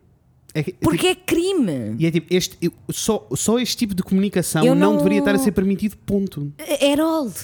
É 0.55 0.63
que- 0.63 0.73
Porque 0.73 1.09
é 1.09 1.15
crime. 1.15 1.95
E 1.99 2.07
é 2.07 2.11
tipo, 2.11 2.27
este, 2.35 2.57
eu- 2.61 2.73
só, 2.91 3.27
só 3.35 3.59
este 3.59 3.77
tipo 3.77 3.95
de 3.95 4.03
comunicação 4.03 4.65
não... 4.65 4.75
não- 4.75 4.97
deveria 4.97 5.19
estar 5.19 5.35
a 5.35 5.39
ser 5.39 5.53
permitido, 5.53 5.97
ponto. 6.07 6.53
Harold. 6.93 7.35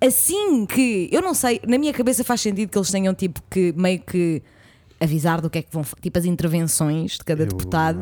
Assim 0.00 0.66
que. 0.66 1.08
Eu 1.10 1.22
não 1.22 1.32
sei, 1.34 1.60
na 1.66 1.78
minha 1.78 1.92
cabeça 1.92 2.22
faz 2.22 2.40
sentido 2.42 2.68
que 2.70 2.76
eles 2.78 2.90
tenham 2.90 3.14
tipo 3.14 3.42
que 3.50 3.72
meio 3.76 3.98
que 4.00 4.42
avisar 5.00 5.40
do 5.40 5.50
que 5.50 5.58
é 5.58 5.62
que 5.62 5.68
vão. 5.72 5.84
Tipo 6.00 6.18
as 6.18 6.24
intervenções 6.24 7.12
de 7.12 7.18
cada 7.24 7.42
Eu- 7.42 7.48
deputado. 7.48 7.98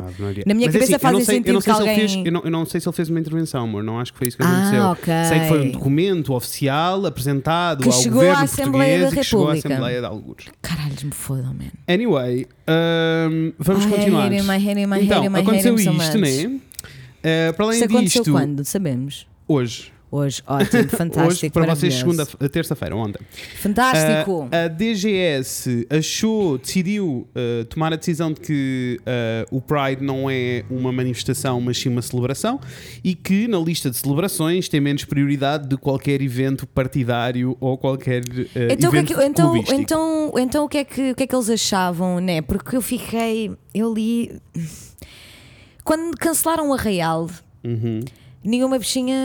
Na 0.47 0.55
minha 0.55 0.67
Mas 0.67 0.75
é 0.77 0.79
cabeça 0.79 0.97
assim, 0.97 0.99
fazem 1.03 1.25
sei- 1.25 1.35
sentido 1.37 1.55
não 1.55 1.61
sei 1.61 1.73
que 1.75 1.81
alguém. 1.81 1.97
fez- 1.97 2.15
eu, 2.27 2.33
não, 2.33 2.41
eu 2.45 2.51
não 2.51 2.65
sei 2.67 2.81
se 2.81 2.89
ele 2.89 2.97
fez 2.97 3.09
uma 3.11 3.21
intervenção, 3.21 3.65
amor. 3.65 3.83
Não 3.83 3.99
acho 3.99 4.13
que 4.13 4.19
foi 4.19 4.29
isso 4.29 4.37
que 4.37 4.43
Ah, 4.43 4.49
aconteceu. 4.59 4.83
ok. 4.85 5.15
Sei 5.29 5.41
que 5.41 5.49
foi 5.49 5.61
um 5.61 5.71
documento 5.73 6.33
oficial 6.35 7.07
apresentado 7.07 7.83
Que 7.83 7.89
ao 7.89 7.93
chegou 7.95 8.21
à 8.21 8.25
governo 8.25 8.45
Assembleia 8.45 8.99
português 9.01 9.03
da 9.03 9.09
e 9.09 9.19
que 9.19 9.25
chegou 9.25 9.45
à 9.49 9.55
República. 9.55 9.75
Assembleia 9.75 10.01
de 10.01 10.07
Algures. 10.07 10.47
Caralhos, 10.63 11.03
me 11.03 11.13
fodam, 11.13 11.55
man. 11.55 11.65
Anyway, 11.89 12.47
ahm, 12.67 13.53
vamos 13.59 13.85
I 13.85 13.89
continuar. 13.89 14.33
him, 14.33 14.37
him, 14.39 15.05
então, 15.05 15.25
him, 15.25 15.37
aconteceu 15.37 15.77
so 15.79 15.91
isto, 15.91 16.19
much. 16.19 16.45
né? 16.45 16.61
Ah, 17.27 17.53
para 17.55 17.65
além 17.67 17.77
Isso 17.77 17.85
aconteceu 17.87 18.23
disto, 18.23 18.33
quando? 18.33 18.65
Sabemos. 18.65 19.27
hoje. 19.49 19.94
Hoje, 20.17 20.43
ótimo, 20.47 20.89
fantástico. 20.97 21.27
hoje, 21.27 21.51
para 21.51 21.75
vocês, 21.75 21.95
segunda, 21.95 22.25
terça-feira, 22.49 22.95
ontem. 22.95 23.19
Fantástico. 23.57 24.49
Ah, 24.53 24.67
a 24.67 24.69
DGS 24.69 25.89
achou, 25.91 26.57
decidiu 26.57 27.27
ah, 27.35 27.65
tomar 27.69 27.93
a 27.93 27.97
decisão 27.97 28.33
de 28.33 28.41
que 28.41 29.01
ah, 29.05 29.45
o 29.51 29.61
Pride 29.61 30.05
não 30.05 30.31
é 30.31 30.65
uma 30.71 30.93
manifestação, 30.93 31.61
mas 31.61 31.79
sim 31.79 31.89
uma 31.89 32.01
celebração 32.01 32.61
e 33.03 33.15
que 33.17 33.49
na 33.49 33.59
lista 33.59 33.91
de 33.91 33.97
celebrações 33.97 34.69
tem 34.69 34.81
menos 34.81 35.05
prioridade 35.05 35.67
de 35.69 35.77
qualquer 35.77 36.23
evento 36.23 36.65
partidário 36.65 37.57
ou 37.59 37.77
qualquer 37.77 38.23
Então, 38.71 38.91
o 38.91 38.93
que 38.93 38.97
é 38.97 39.01
evento 39.01 39.15
que- 39.17 39.25
então, 39.25 39.57
então, 39.81 40.33
então 40.39 40.65
o, 40.65 40.69
que 40.69 40.79
é 40.79 40.85
que, 40.85 41.11
o 41.11 41.15
que 41.17 41.25
é 41.25 41.27
que 41.27 41.35
eles 41.35 41.51
achavam, 41.51 42.21
né? 42.21 42.41
Porque 42.41 42.77
eu 42.77 42.83
fiquei. 42.83 43.51
Eu 43.75 43.93
li. 43.93 44.31
Quando 45.83 46.17
cancelaram 46.17 46.71
o 46.71 46.73
Arraial, 46.75 47.29
Uhum. 47.65 48.01
Nenhuma 48.45 48.79
bichinha 48.79 49.17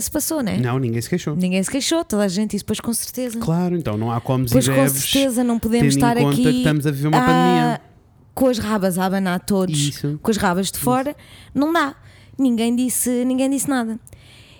se 0.00 0.10
passou, 0.10 0.42
né? 0.42 0.56
Não, 0.56 0.78
ninguém 0.78 1.00
se 1.00 1.08
queixou. 1.08 1.36
Ninguém 1.36 1.62
se 1.62 1.70
queixou, 1.70 2.04
toda 2.04 2.24
a 2.24 2.28
gente, 2.28 2.56
isso 2.56 2.64
depois 2.64 2.80
com 2.80 2.92
certeza. 2.92 3.38
Claro, 3.38 3.76
então 3.76 3.96
não 3.96 4.10
há 4.10 4.20
comes 4.20 4.50
Pois 4.50 4.66
e 4.66 4.72
com 4.72 4.88
certeza 4.88 5.44
não 5.44 5.58
podemos 5.58 5.94
estar 5.94 6.16
aqui 6.16 6.42
que 6.42 6.48
estamos 6.48 6.86
a 6.86 6.90
viver 6.90 7.08
uma 7.08 7.18
ah, 7.18 7.20
pandemia. 7.20 7.80
com 8.34 8.48
as 8.48 8.58
rabas 8.58 8.98
a 8.98 9.04
abanar 9.04 9.40
todos, 9.40 9.78
Isso. 9.78 10.18
com 10.22 10.30
as 10.30 10.36
rabas 10.36 10.72
de 10.72 10.78
fora, 10.78 11.14
não 11.54 11.72
dá. 11.72 11.94
Ninguém 12.38 12.74
disse, 12.74 13.24
ninguém 13.24 13.50
disse 13.50 13.68
nada. 13.68 13.98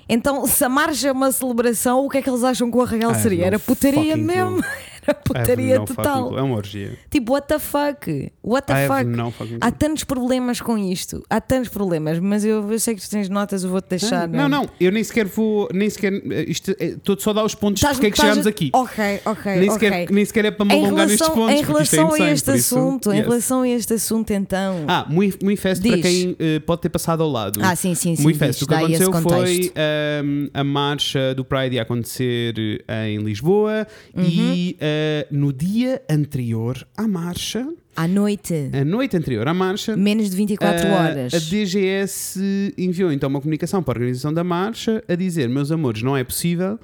Então, 0.08 0.46
se 0.46 0.62
a 0.64 0.68
marcha 0.68 1.08
é 1.08 1.12
uma 1.12 1.32
celebração, 1.32 2.04
o 2.04 2.10
que 2.10 2.18
é 2.18 2.22
que 2.22 2.28
eles 2.28 2.44
acham 2.44 2.70
que 2.70 2.76
o 2.76 2.82
Arraial 2.82 3.10
I 3.10 3.14
have 3.14 3.22
seria? 3.22 3.46
Era 3.46 3.58
putaria 3.58 4.16
mesmo. 4.16 4.62
Era 5.06 5.14
putaria 5.14 5.80
total. 5.80 6.24
fucking. 6.24 6.38
É 6.38 6.42
uma 6.42 6.56
orgia. 6.56 6.98
Tipo, 7.10 7.32
what 7.32 7.46
the 7.48 7.58
fuck? 7.58 8.32
What 8.42 8.66
the 8.66 8.86
fuck? 8.86 9.58
Há 9.60 9.70
tantos 9.70 10.04
problemas 10.04 10.60
com 10.60 10.76
isto. 10.78 11.22
Há 11.28 11.40
tantos 11.40 11.68
problemas, 11.68 12.18
mas 12.18 12.44
eu, 12.44 12.70
eu 12.70 12.78
sei 12.78 12.94
que 12.94 13.02
tu 13.02 13.10
tens 13.10 13.28
notas, 13.28 13.64
eu 13.64 13.70
vou-te 13.70 13.88
deixar. 13.90 14.26
Não, 14.28 14.48
não, 14.48 14.68
eu 14.80 14.90
nem 14.92 15.02
sequer 15.04 15.26
vou, 15.26 15.68
nem 15.72 15.88
sequer, 15.90 16.12
eh, 16.14 16.44
isto, 16.48 16.70
estou 16.80 17.18
só 17.18 17.30
a 17.30 17.32
dar 17.34 17.44
os 17.44 17.54
pontos 17.54 17.80
Estás- 17.82 17.96
porque 17.96 18.06
é 18.06 18.10
que 18.10 18.16
chegámos 18.20 18.46
aqui. 18.46 18.70
Ok, 18.72 19.20
ok. 19.24 19.56
nem, 19.56 19.70
sequer, 19.70 20.10
nem 20.10 20.24
sequer 20.24 20.44
é 20.46 20.50
para 20.50 20.64
me 20.64 20.72
alongar 20.72 21.06
nestes 21.06 21.28
pontos. 21.28 21.54
em 21.54 21.62
é 21.62 21.66
relação 21.66 22.04
a 22.12 22.14
insane, 22.16 22.30
este 22.32 22.44
por 22.50 22.54
isso, 22.56 22.76
assunto, 22.78 23.12
em 23.12 23.20
relação 23.20 23.60
a 23.62 23.68
este 23.68 23.94
assunto, 23.94 24.30
então. 24.32 24.84
Ah, 24.88 25.06
muito, 25.08 25.44
muito 25.44 25.60
fest 25.60 25.82
para 25.86 25.98
quem 25.98 26.36
eh, 26.38 26.60
pode 26.60 26.80
ter 26.82 26.88
passado 26.88 27.22
ao 27.22 27.30
lado. 27.30 27.60
Ah, 27.62 27.74
sim, 27.76 27.94
sim, 27.94 28.16
sim. 28.16 28.22
Muito 28.22 28.38
diz, 28.38 28.46
fest. 28.46 28.62
O 28.62 28.66
que 28.66 28.74
aconteceu 28.74 29.12
foi 29.12 29.22
contexto. 29.22 29.72
ehm, 29.76 30.48
a 30.54 30.64
marcha 30.64 31.34
do 31.34 31.44
Pride 31.44 31.76
ia 31.76 31.82
acontecer 31.82 32.54
eh, 32.88 33.08
em 33.10 33.18
Lisboa 33.18 33.86
Uhum. 34.14 34.22
e 34.24 34.76
eh, 34.94 35.26
no 35.30 35.52
dia 35.52 36.00
anterior 36.08 36.86
à 36.96 37.06
marcha, 37.08 37.66
À 37.96 38.08
noite, 38.08 38.70
a 38.72 38.84
noite 38.84 39.16
anterior 39.16 39.46
à 39.46 39.54
marcha, 39.54 39.96
menos 39.96 40.28
de 40.30 40.36
24 40.36 40.86
Ah, 40.88 40.94
horas. 40.94 41.32
A 41.34 41.38
DGS 41.38 42.74
enviou 42.76 43.12
então 43.12 43.28
uma 43.28 43.40
comunicação 43.40 43.82
para 43.82 43.94
a 43.94 44.00
organização 44.00 44.32
da 44.32 44.42
marcha 44.42 45.02
a 45.08 45.14
dizer: 45.14 45.48
Meus 45.48 45.70
amores, 45.70 46.02
não 46.02 46.16
é 46.16 46.24
possível 46.24 46.78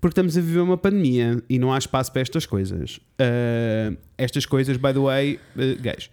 porque 0.00 0.12
estamos 0.12 0.36
a 0.36 0.40
viver 0.40 0.60
uma 0.60 0.76
pandemia 0.76 1.42
e 1.48 1.58
não 1.58 1.72
há 1.72 1.78
espaço 1.78 2.12
para 2.12 2.22
estas 2.22 2.46
coisas. 2.46 3.00
Ah, 3.18 3.92
estas 4.18 4.46
coisas, 4.46 4.76
by 4.76 4.92
the 4.92 4.98
way, 4.98 5.38
uh, 5.56 5.80
gays. 5.80 6.10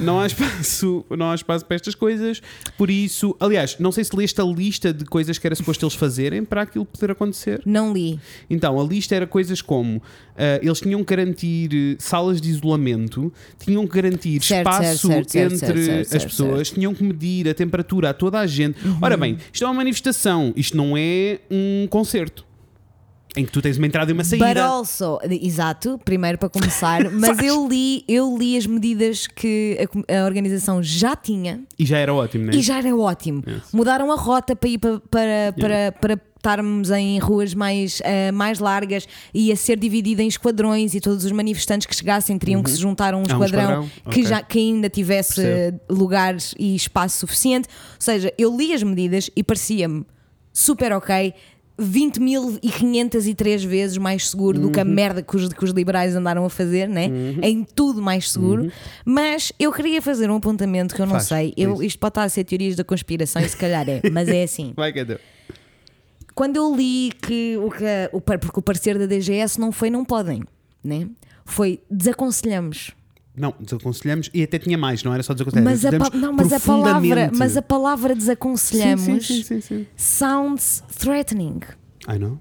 Não 0.00 0.20
há, 0.20 0.26
espaço, 0.26 1.04
não 1.10 1.30
há 1.30 1.34
espaço 1.34 1.64
para 1.64 1.74
estas 1.74 1.94
coisas, 1.94 2.42
por 2.76 2.90
isso, 2.90 3.34
aliás, 3.40 3.76
não 3.78 3.90
sei 3.90 4.04
se 4.04 4.14
leste 4.14 4.40
a 4.40 4.44
lista 4.44 4.92
de 4.92 5.04
coisas 5.04 5.38
que 5.38 5.46
era 5.46 5.56
suposto 5.56 5.84
eles 5.84 5.94
fazerem 5.94 6.44
para 6.44 6.62
aquilo 6.62 6.84
poder 6.84 7.10
acontecer. 7.10 7.62
Não 7.64 7.92
li. 7.92 8.20
Então, 8.48 8.78
a 8.78 8.84
lista 8.84 9.14
era 9.14 9.26
coisas 9.26 9.62
como 9.62 10.02
ah, 10.36 10.60
eles 10.62 10.80
tinham 10.80 11.02
que 11.02 11.16
garantir 11.16 11.96
salas 11.98 12.40
de 12.40 12.48
isolamento, 12.48 13.32
tinham 13.58 13.86
que 13.86 13.94
garantir 13.94 14.42
Certo, 14.42 14.68
espaço 14.68 15.08
certo, 15.08 15.30
certo, 15.30 15.54
entre 15.54 16.00
as 16.00 16.24
pessoas, 16.24 16.70
tinham 16.70 16.94
que 16.94 17.02
medir 17.02 17.48
a 17.48 17.54
temperatura 17.54 18.10
a 18.10 18.14
toda 18.14 18.38
a 18.38 18.46
gente. 18.46 18.78
Ora 19.00 19.16
bem, 19.16 19.38
isto 19.52 19.64
é 19.64 19.66
uma 19.66 19.74
manifestação, 19.74 20.52
isto 20.54 20.76
não 20.76 20.96
é 20.96 21.40
um 21.50 21.86
concerto. 21.88 22.47
Em 23.38 23.44
que 23.44 23.52
tu 23.52 23.62
tens 23.62 23.76
uma 23.78 23.86
entrada 23.86 24.10
e 24.10 24.14
uma 24.14 24.22
But 24.24 24.38
saída. 24.40 24.64
also, 24.64 25.18
exato, 25.30 25.98
primeiro 26.04 26.38
para 26.38 26.48
começar, 26.48 27.08
mas 27.12 27.38
eu 27.40 27.68
li, 27.68 28.04
eu 28.08 28.36
li 28.36 28.56
as 28.56 28.66
medidas 28.66 29.26
que 29.28 29.78
a 30.08 30.18
a, 30.22 30.24
organização 30.24 30.82
já 30.82 31.14
tinha 31.14 31.60
E 31.78 31.86
já 31.86 31.98
era 31.98 32.12
ótimo, 32.12 32.46
não 32.46 32.52
é? 32.52 32.56
e 32.56 32.62
já 32.62 32.78
era 32.78 32.94
ótimo. 32.96 33.42
Mudaram 33.72 34.10
a 34.10 34.16
rota 34.16 34.56
para 34.56 34.68
ir 34.68 34.78
para, 34.78 34.98
para, 35.08 35.52
para, 35.56 35.92
para 36.00 36.20
estarmos 36.36 36.90
em 36.90 37.18
ruas 37.18 37.54
mais, 37.54 38.00
eh, 38.04 38.32
mais 38.32 38.58
largas 38.58 39.06
e 39.34 39.52
a 39.52 39.56
ser 39.56 39.76
dividida 39.78 40.22
em 40.22 40.28
esquadrões 40.28 40.94
e 40.94 41.00
todos 41.00 41.24
os 41.24 41.32
manifestantes 41.32 41.86
que 41.86 41.94
chegassem 41.94 42.38
teriam 42.38 42.62
que 42.62 42.70
se 42.70 42.76
juntar 42.78 43.12
a 43.14 43.16
um 43.16 43.20
Ah, 43.20 43.22
um 43.22 43.44
esquadrão, 43.44 43.62
esquadrão, 43.84 43.90
que, 44.12 44.20
ok. 44.20 44.24
já, 44.24 44.42
que 44.42 44.58
ainda 44.58 44.88
tivesse 44.88 45.34
Percebo. 45.42 45.80
lugares 45.90 46.54
e 46.58 46.74
espaço 46.74 47.18
suficiente. 47.18 47.68
Ou 47.68 48.00
seja, 48.00 48.32
eu 48.38 48.56
li 48.56 48.72
as 48.72 48.82
medidas 48.82 49.30
e 49.36 49.42
parecia-me 49.44 50.04
super 50.52 50.92
ok. 50.92 51.34
20.503 51.78 53.64
vezes 53.66 53.96
mais 53.98 54.28
seguro 54.30 54.58
do 54.58 54.70
que 54.70 54.80
a 54.80 54.84
Uhum. 54.84 54.90
merda 54.90 55.22
que 55.22 55.36
os, 55.36 55.52
que 55.52 55.64
os 55.64 55.70
liberais 55.70 56.14
andaram 56.16 56.44
a 56.44 56.50
fazer, 56.50 56.88
né? 56.88 57.06
em 57.42 57.64
tudo 57.64 58.02
mais 58.02 58.30
seguro. 58.30 58.70
Mas 59.04 59.52
eu 59.58 59.72
queria 59.72 60.02
fazer 60.02 60.30
um 60.30 60.36
apontamento 60.36 60.94
que 60.94 61.00
eu 61.00 61.06
não 61.06 61.12
Faz, 61.14 61.24
sei. 61.26 61.54
Eu, 61.56 61.82
isto 61.82 61.98
pode 61.98 62.10
estar 62.12 62.24
a 62.24 62.28
ser 62.28 62.44
teorias 62.44 62.76
da 62.76 62.84
conspiração 62.84 63.40
e 63.42 63.48
se 63.48 63.56
calhar 63.56 63.88
é, 63.88 64.00
mas 64.10 64.28
é 64.28 64.42
assim. 64.42 64.72
Vai 64.76 64.92
que 64.92 65.00
é. 65.00 65.18
Quando 66.34 66.56
eu 66.56 66.74
li 66.74 67.12
que 67.20 67.56
o, 67.56 67.70
que 67.70 67.84
o 68.12 68.20
porque 68.20 68.58
o 68.58 68.62
parecer 68.62 68.96
da 68.98 69.06
DGS 69.06 69.58
não 69.60 69.72
foi 69.72 69.90
não 69.90 70.04
podem, 70.04 70.42
né? 70.84 71.08
Foi 71.44 71.80
desaconselhamos. 71.90 72.92
Não, 73.38 73.54
desaconselhamos 73.60 74.30
e 74.34 74.42
até 74.42 74.58
tinha 74.58 74.76
mais, 74.78 75.02
não 75.02 75.12
era 75.14 75.22
só 75.22 75.32
desaconselhamos. 75.32 75.82
Mas 75.82 75.94
a, 75.94 75.98
pa- 75.98 76.16
não, 76.16 76.32
mas 76.32 76.52
a 76.52 76.60
palavra, 76.60 77.30
mas 77.34 77.56
a 77.56 77.62
palavra 77.62 78.14
desaconselhamos 78.14 79.04
sim, 79.04 79.20
sim, 79.20 79.42
sim, 79.42 79.60
sim. 79.60 79.86
sounds 79.96 80.82
threatening. 80.98 81.60
I 82.08 82.18
know. 82.18 82.40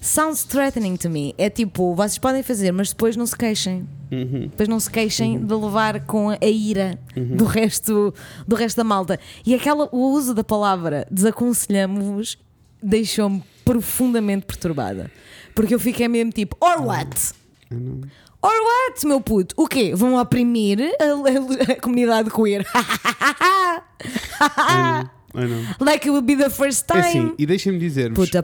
Sounds 0.00 0.44
threatening 0.44 0.96
to 0.96 1.10
me. 1.10 1.34
É 1.36 1.50
tipo, 1.50 1.92
vocês 1.94 2.18
podem 2.18 2.40
fazer, 2.42 2.70
mas 2.70 2.90
depois 2.90 3.16
não 3.16 3.26
se 3.26 3.34
queixem. 3.36 3.88
Uhum. 4.12 4.42
Depois 4.42 4.68
não 4.68 4.78
se 4.78 4.88
queixem 4.88 5.44
de 5.44 5.52
levar 5.52 6.00
com 6.06 6.30
a 6.30 6.38
ira 6.46 6.96
do, 7.16 7.44
resto, 7.44 8.14
do 8.46 8.54
resto 8.54 8.76
da 8.76 8.84
malta. 8.84 9.18
E 9.44 9.52
aquela, 9.52 9.88
o 9.90 10.12
uso 10.12 10.32
da 10.32 10.44
palavra 10.44 11.06
desaconselhamos-vos 11.10 12.38
deixou-me 12.80 13.42
profundamente 13.64 14.46
perturbada. 14.46 15.10
Porque 15.56 15.74
eu 15.74 15.80
fiquei 15.80 16.06
mesmo 16.06 16.30
tipo, 16.30 16.56
or 16.60 16.82
what? 16.86 17.32
Or 18.46 18.52
what, 18.52 19.04
meu 19.06 19.20
puto? 19.20 19.54
O 19.58 19.66
quê? 19.66 19.92
Vão 19.94 20.14
oprimir 20.16 20.78
a, 21.00 21.04
a- 21.04 21.72
a 21.72 21.80
comunidade 21.80 22.30
queer? 22.30 22.64
Like 25.80 26.08
it 26.08 26.10
would 26.10 26.26
be 26.26 26.36
the 26.36 26.50
first 26.50 26.84
É 26.90 26.94
time. 27.02 27.06
assim, 27.06 27.34
e 27.38 27.46
deixem-me 27.46 27.78
dizer-vos. 27.78 28.16
Put 28.18 28.36
ah, 28.38 28.42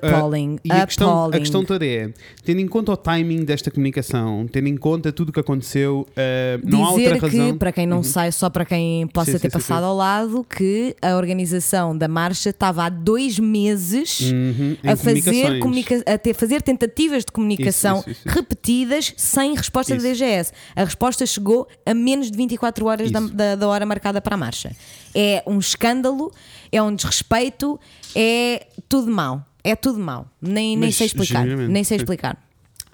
e 0.64 0.70
a 0.72 0.87
questão, 0.87 1.24
a 1.26 1.38
questão 1.38 1.64
toda 1.64 1.87
é: 1.87 2.11
tendo 2.44 2.61
em 2.61 2.66
conta 2.68 2.92
o 2.92 2.96
timing 2.96 3.44
desta 3.44 3.70
comunicação, 3.70 4.46
tendo 4.50 4.68
em 4.68 4.76
conta 4.76 5.12
tudo 5.12 5.31
o 5.31 5.33
que 5.33 5.40
aconteceu, 5.40 6.07
ah, 6.16 6.61
não 6.64 6.85
há 6.85 6.90
dizer 6.90 7.12
outra 7.12 7.28
que, 7.31 7.38
razão. 7.38 7.59
para 7.59 7.72
quem 7.72 7.87
não 7.87 8.02
sai, 8.02 8.33
só 8.33 8.48
para 8.50 8.64
quem 8.64 9.07
possa 9.07 9.33
Sim, 9.33 9.38
ter 9.38 9.50
sim, 9.50 9.59
passado 9.59 9.83
sim. 9.83 9.88
ao 9.88 9.96
lado, 9.96 10.44
que 10.48 10.94
a 11.00 11.16
organização 11.16 11.96
da 11.96 12.09
marcha 12.09 12.50
estava 12.50 12.85
há 12.85 12.88
dois 12.88 13.38
meses 13.38 14.20
Uhum, 14.20 14.76
a 14.85 14.96
fazer, 14.96 15.59
comunica 15.61 16.02
a 16.07 16.18
ter, 16.18 16.35
fazer 16.35 16.62
tentativas 16.62 17.24
de 17.24 17.33
comunicação 17.33 17.98
Isso, 18.00 18.11
isso, 18.11 18.20
isso, 18.28 18.37
repetidas 18.38 19.14
sem 19.16 19.55
resposta 19.55 19.94
da 19.96 20.02
DGS. 20.02 20.52
A 20.74 20.85
resposta 20.85 21.24
chegou 21.26 21.66
a 21.87 21.94
menos 21.94 22.31
de 22.31 22.37
24 22.37 22.87
horas 22.87 23.11
da, 23.11 23.20
da- 23.20 23.55
da 23.57 23.68
hora 23.68 23.85
marcada 23.87 24.20
para 24.20 24.35
a 24.35 24.38
marcha. 24.38 24.72
É 25.14 25.42
um 25.46 25.59
escândalo, 25.59 26.33
é 26.70 26.83
um 26.83 26.94
desrespeito, 26.94 27.79
é 28.14 28.66
tudo 28.88 29.11
mau. 29.11 29.44
É 29.64 29.77
tudo 29.77 29.98
mau. 29.98 30.27
Nem, 30.40 30.77
nem 30.77 30.88
Mas, 30.88 30.96
sei 30.96 31.07
explicar. 31.07 31.46
Nem 31.46 31.85
sei 31.85 31.96
explicar. 31.98 32.37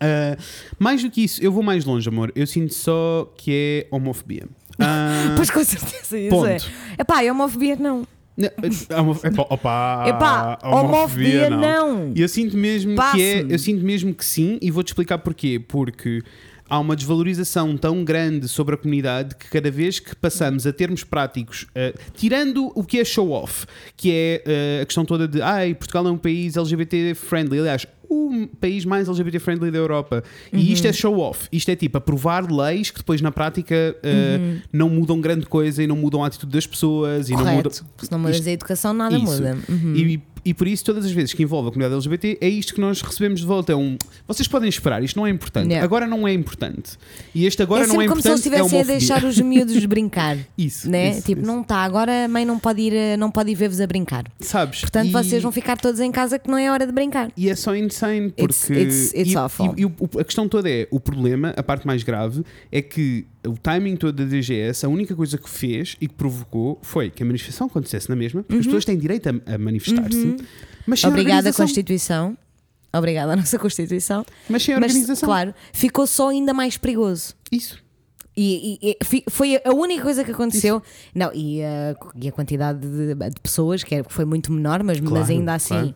Ah, 0.01 0.37
mais 0.79 1.03
do 1.03 1.11
que 1.11 1.23
isso, 1.25 1.43
eu 1.43 1.51
vou 1.51 1.63
mais 1.63 1.85
longe, 1.85 2.09
amor. 2.09 2.31
Eu 2.37 2.47
sinto 2.47 2.75
só 2.75 3.33
que 3.37 3.87
é 3.91 3.95
homofobia. 3.95 4.47
Ah, 4.81 5.35
Pois 5.37 5.51
com 5.51 5.65
certeza 5.65 6.17
isso 6.17 6.31
ponto. 6.31 6.47
é. 6.47 6.57
Epá, 7.01 7.25
é 7.25 7.33
homofobia 7.33 7.75
não. 7.75 8.07
Não, 8.37 8.49
é 8.89 9.01
homo- 9.01 9.19
Epá, 9.25 9.43
opa, 9.51 10.05
Epá, 10.07 10.59
homofobia 10.63 11.51
não. 11.51 12.13
E 12.15 12.21
Eu 12.21 12.29
sinto 12.29 12.57
mesmo 12.57 12.95
que 13.11 13.21
é, 13.21 13.45
eu 13.49 13.59
sinto 13.59 13.85
mesmo 13.85 14.15
que 14.15 14.25
sim, 14.25 14.57
e 14.63 14.71
vou-te 14.71 14.87
explicar 14.91 15.19
porquê. 15.19 15.59
Porque 15.59 16.23
há 16.69 16.79
uma 16.79 16.95
desvalorização 16.95 17.77
tão 17.77 18.05
grande 18.05 18.49
sobre 18.49 18.75
a 18.75 18.79
comunidade 18.79 19.35
que 19.35 19.49
cada 19.49 19.71
vez 19.71 19.99
que 19.99 20.15
passamos 20.17 20.67
a 20.67 20.73
termos 20.73 21.05
práticos, 21.05 21.67
eh, 21.75 21.95
tirando 22.15 22.71
o 22.75 22.85
que 22.85 22.99
é 22.99 23.05
show-off, 23.05 23.67
que 23.97 24.11
é 24.13 24.43
eh, 24.47 24.81
a 24.83 24.87
questão 24.87 25.05
toda 25.05 25.27
de 25.27 25.41
ai, 25.41 25.75
Portugal 25.75 26.07
é 26.07 26.11
um 26.11 26.19
país 26.19 26.57
LGBT 26.57 27.15
friendly. 27.15 27.59
Aliás, 27.61 27.87
o 28.11 28.47
país 28.61 28.85
mais 28.85 29.07
LGBT 29.09 29.39
friendly 29.39 29.71
da 29.71 29.79
Europa. 29.79 30.23
Uhum. 30.53 30.59
E 30.59 30.73
isto 30.73 30.87
é 30.87 30.93
show 30.93 31.19
off. 31.19 31.47
Isto 31.53 31.71
é 31.71 31.77
tipo 31.77 31.99
aprovar 31.99 32.51
leis 32.51 32.91
que 32.91 32.99
depois 32.99 33.21
na 33.21 33.31
prática 33.31 33.95
uh, 33.99 34.61
não 34.73 34.89
mudam 34.89 35.21
grande 35.21 35.45
coisa 35.47 35.83
e 35.83 35.87
não 35.87 35.97
mudam 35.97 36.25
a 36.25 36.29
atitude 36.29 36.53
das 36.53 36.67
pessoas 36.67 37.29
e 37.29 37.33
não 37.33 37.41
mudam. 37.41 37.55
Uhum. 37.57 37.63
Correto. 37.63 37.87
Se 37.99 38.11
não 38.13 38.19
mudas 38.19 38.37
Isto- 38.37 38.49
a 38.49 38.53
educação, 38.53 38.93
nada 38.95 39.15
Isso. 39.17 39.27
muda. 39.27 39.59
Uhum. 39.69 39.95
E, 39.95 40.23
e 40.49 40.55
por 40.55 40.67
isso, 40.67 40.85
todas 40.85 41.05
as 41.05 41.11
vezes 41.11 41.33
que 41.35 41.43
envolve 41.43 41.69
a 41.69 41.73
comunidade 41.73 41.95
LGBT, 41.95 42.39
é 42.41 42.49
isto 42.49 42.75
que 42.75 42.81
nós 42.81 43.01
recebemos 43.03 43.41
de 43.41 43.47
volta. 43.47 43.73
É 43.73 43.77
um. 43.77 43.97
Vocês 44.27 44.49
podem 44.49 44.69
esperar, 44.69 45.03
isto 45.03 45.17
não 45.17 45.27
é 45.27 45.31
importante. 45.31 45.67
Yeah. 45.69 45.85
Agora 45.85 46.07
não 46.07 46.27
é 46.27 46.33
importante. 46.33 46.93
E 47.35 47.45
este 47.47 47.63
agora 47.63 47.85
é 47.85 47.87
não 47.87 47.95
é 47.97 47.99
sempre 48.05 48.09
como 48.09 48.23
se 48.23 48.29
eles 48.29 48.41
importante. 48.47 48.63
é 48.63 48.67
estivessem 48.67 48.79
a 48.79 48.83
homofobia. 48.83 48.99
deixar 49.19 49.25
os 49.29 49.41
miúdos 49.41 49.85
brincar. 49.87 50.37
Isso. 50.57 50.89
Né? 50.91 51.11
isso, 51.11 51.23
tipo, 51.27 51.41
isso. 51.43 51.47
não 51.51 51.61
está, 51.63 51.77
agora 51.79 52.25
a 52.25 52.29
mãe 52.29 52.45
não 52.45 52.59
pode 52.59 52.81
ir, 52.83 52.93
a- 52.95 53.17
não 53.17 53.31
pode 53.31 53.51
ir 53.51 53.55
ver-vos 53.55 53.81
a 53.81 53.87
brincar. 53.87 54.25
Sabes? 54.41 54.81
Portanto, 54.81 55.09
E- 55.09 55.13
vocês 55.13 55.43
vão 55.43 55.53
ficar 55.53 55.77
todos 55.77 56.01
em 56.01 56.11
casa 56.11 56.39
que 56.39 56.51
não 56.51 56.57
é 56.59 56.71
hora 56.71 56.87
de 56.87 56.93
brincar. 56.93 57.31
E 57.37 57.49
é 57.51 57.55
só 57.55 57.75
insane 57.77 58.31
porque 58.31 58.45
It's- 58.45 58.71
it's- 58.71 59.15
it's 59.15 59.33
e, 59.33 59.37
awful. 59.37 59.75
e- 59.77 59.83
e 59.83 60.21
a 60.21 60.25
questão 60.25 60.49
toda 60.49 60.69
é 60.71 60.89
o 60.91 60.99
problema, 60.99 61.53
a 61.57 61.63
parte 61.63 61.87
mais 61.87 62.03
grave 62.03 62.43
é 62.73 62.81
que 62.81 63.27
o 63.47 63.57
timing 63.57 63.97
todo 63.97 64.13
da 64.17 64.25
DGS, 64.25 64.85
a 64.85 64.89
única 64.89 65.15
coisa 65.15 65.39
que 65.39 65.49
fez 65.49 65.97
e 66.01 66.09
que 66.09 66.15
provocou 66.15 66.79
foi 66.83 67.11
que 67.11 67.23
a 67.23 67.27
manifestação 67.27 67.67
acontecesse 67.69 68.09
na 68.09 68.17
mesma, 68.17 68.43
porque 68.43 68.59
as 68.61 68.67
pessoas 68.67 68.85
têm 68.85 68.99
direito 68.99 69.29
a, 69.29 69.55
a 69.55 69.59
manifestar-se, 69.59 70.37
mas 70.87 71.03
Uhum. 71.03 71.11
Obrigada, 71.11 71.39
organização. 71.49 71.67
Constituição. 71.67 72.39
Obrigada 72.93 73.33
à 73.33 73.37
nossa 73.37 73.59
Constituição. 73.59 74.25
Mas 74.49 74.63
sem 74.63 74.75
Mas, 74.75 74.91
organização. 74.93 75.27
claro, 75.29 75.55
ficou 75.73 76.07
só 76.07 76.31
ainda 76.31 76.55
mais 76.55 76.77
perigoso. 76.79 77.35
Isso. 77.53 77.79
E, 78.37 78.79
e- 78.83 78.97
e 79.01 79.25
foi 79.31 79.61
a 79.65 79.73
única 79.75 80.03
coisa 80.03 80.25
que 80.25 80.31
aconteceu. 80.31 80.81
Não, 81.15 81.31
e 81.35 81.63
a, 81.63 81.97
e 82.21 82.29
a 82.29 82.33
quantidade 82.33 82.79
de, 82.81 83.15
de 83.15 83.41
pessoas, 83.43 83.83
que 83.85 84.03
foi 84.09 84.25
muito 84.25 84.53
menor, 84.53 84.83
mas, 84.83 85.01
mas 85.01 85.09
Claro, 85.11 85.31
ainda 85.31 85.55
assim. 85.55 85.69
claro. 85.75 85.95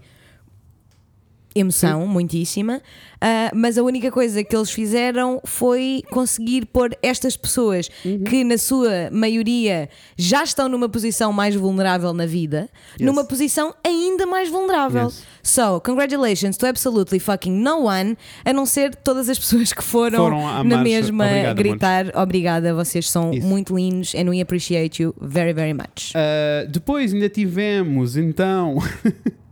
Emoção, 1.55 2.07
muitíssima. 2.07 2.81
Ah, 3.21 3.51
mas 3.55 3.79
a 3.79 3.83
única 3.83 4.11
coisa 4.11 4.43
que 4.43 4.55
eles 4.57 4.71
fizeram 4.71 5.41
foi 5.45 6.03
conseguir 6.11 6.67
pôr 6.67 6.91
estas 7.03 7.37
pessoas 7.37 7.89
Uhum. 8.05 8.25
que, 8.25 8.43
na 8.43 8.59
sua 8.59 9.11
maioria, 9.13 9.89
já 10.17 10.43
estão 10.43 10.69
numa 10.69 10.89
posição 10.89 11.33
mais 11.33 11.55
vulnerável 11.55 12.13
na 12.13 12.27
vida, 12.27 12.69
numa 12.99 13.23
posição 13.25 13.75
ainda 13.85 14.27
mais 14.27 14.49
vulnerável. 14.49 15.05
Yes. 15.05 15.23
So, 15.43 15.81
congratulations 15.85 16.57
to 16.57 16.67
absolutely 16.67 17.19
fucking 17.19 17.53
no 17.53 17.85
one, 17.87 18.17
a 18.45 18.53
não 18.53 18.65
ser 18.67 18.95
todas 18.97 19.29
as 19.29 19.39
pessoas 19.39 19.73
que 19.73 19.83
foram, 19.83 20.19
Foram 20.19 20.41
na 20.41 20.65
marcha. 20.65 20.83
mesma 20.83 21.25
Obrigado, 21.27 21.57
gritar 21.57 22.17
obrigada, 22.17 22.75
vocês 22.75 23.09
são 23.11 23.33
Isso. 23.33 23.47
muito 23.47 23.77
lindos 23.77 24.15
and 24.15 24.29
we 24.31 24.41
appreciate 24.41 25.03
you 25.03 25.15
very, 25.21 25.53
very 25.53 25.75
much. 25.75 26.13
Uh, 26.15 26.69
depois 26.69 27.13
ainda 27.13 27.29
tivemos 27.29 28.17
então 28.17 28.79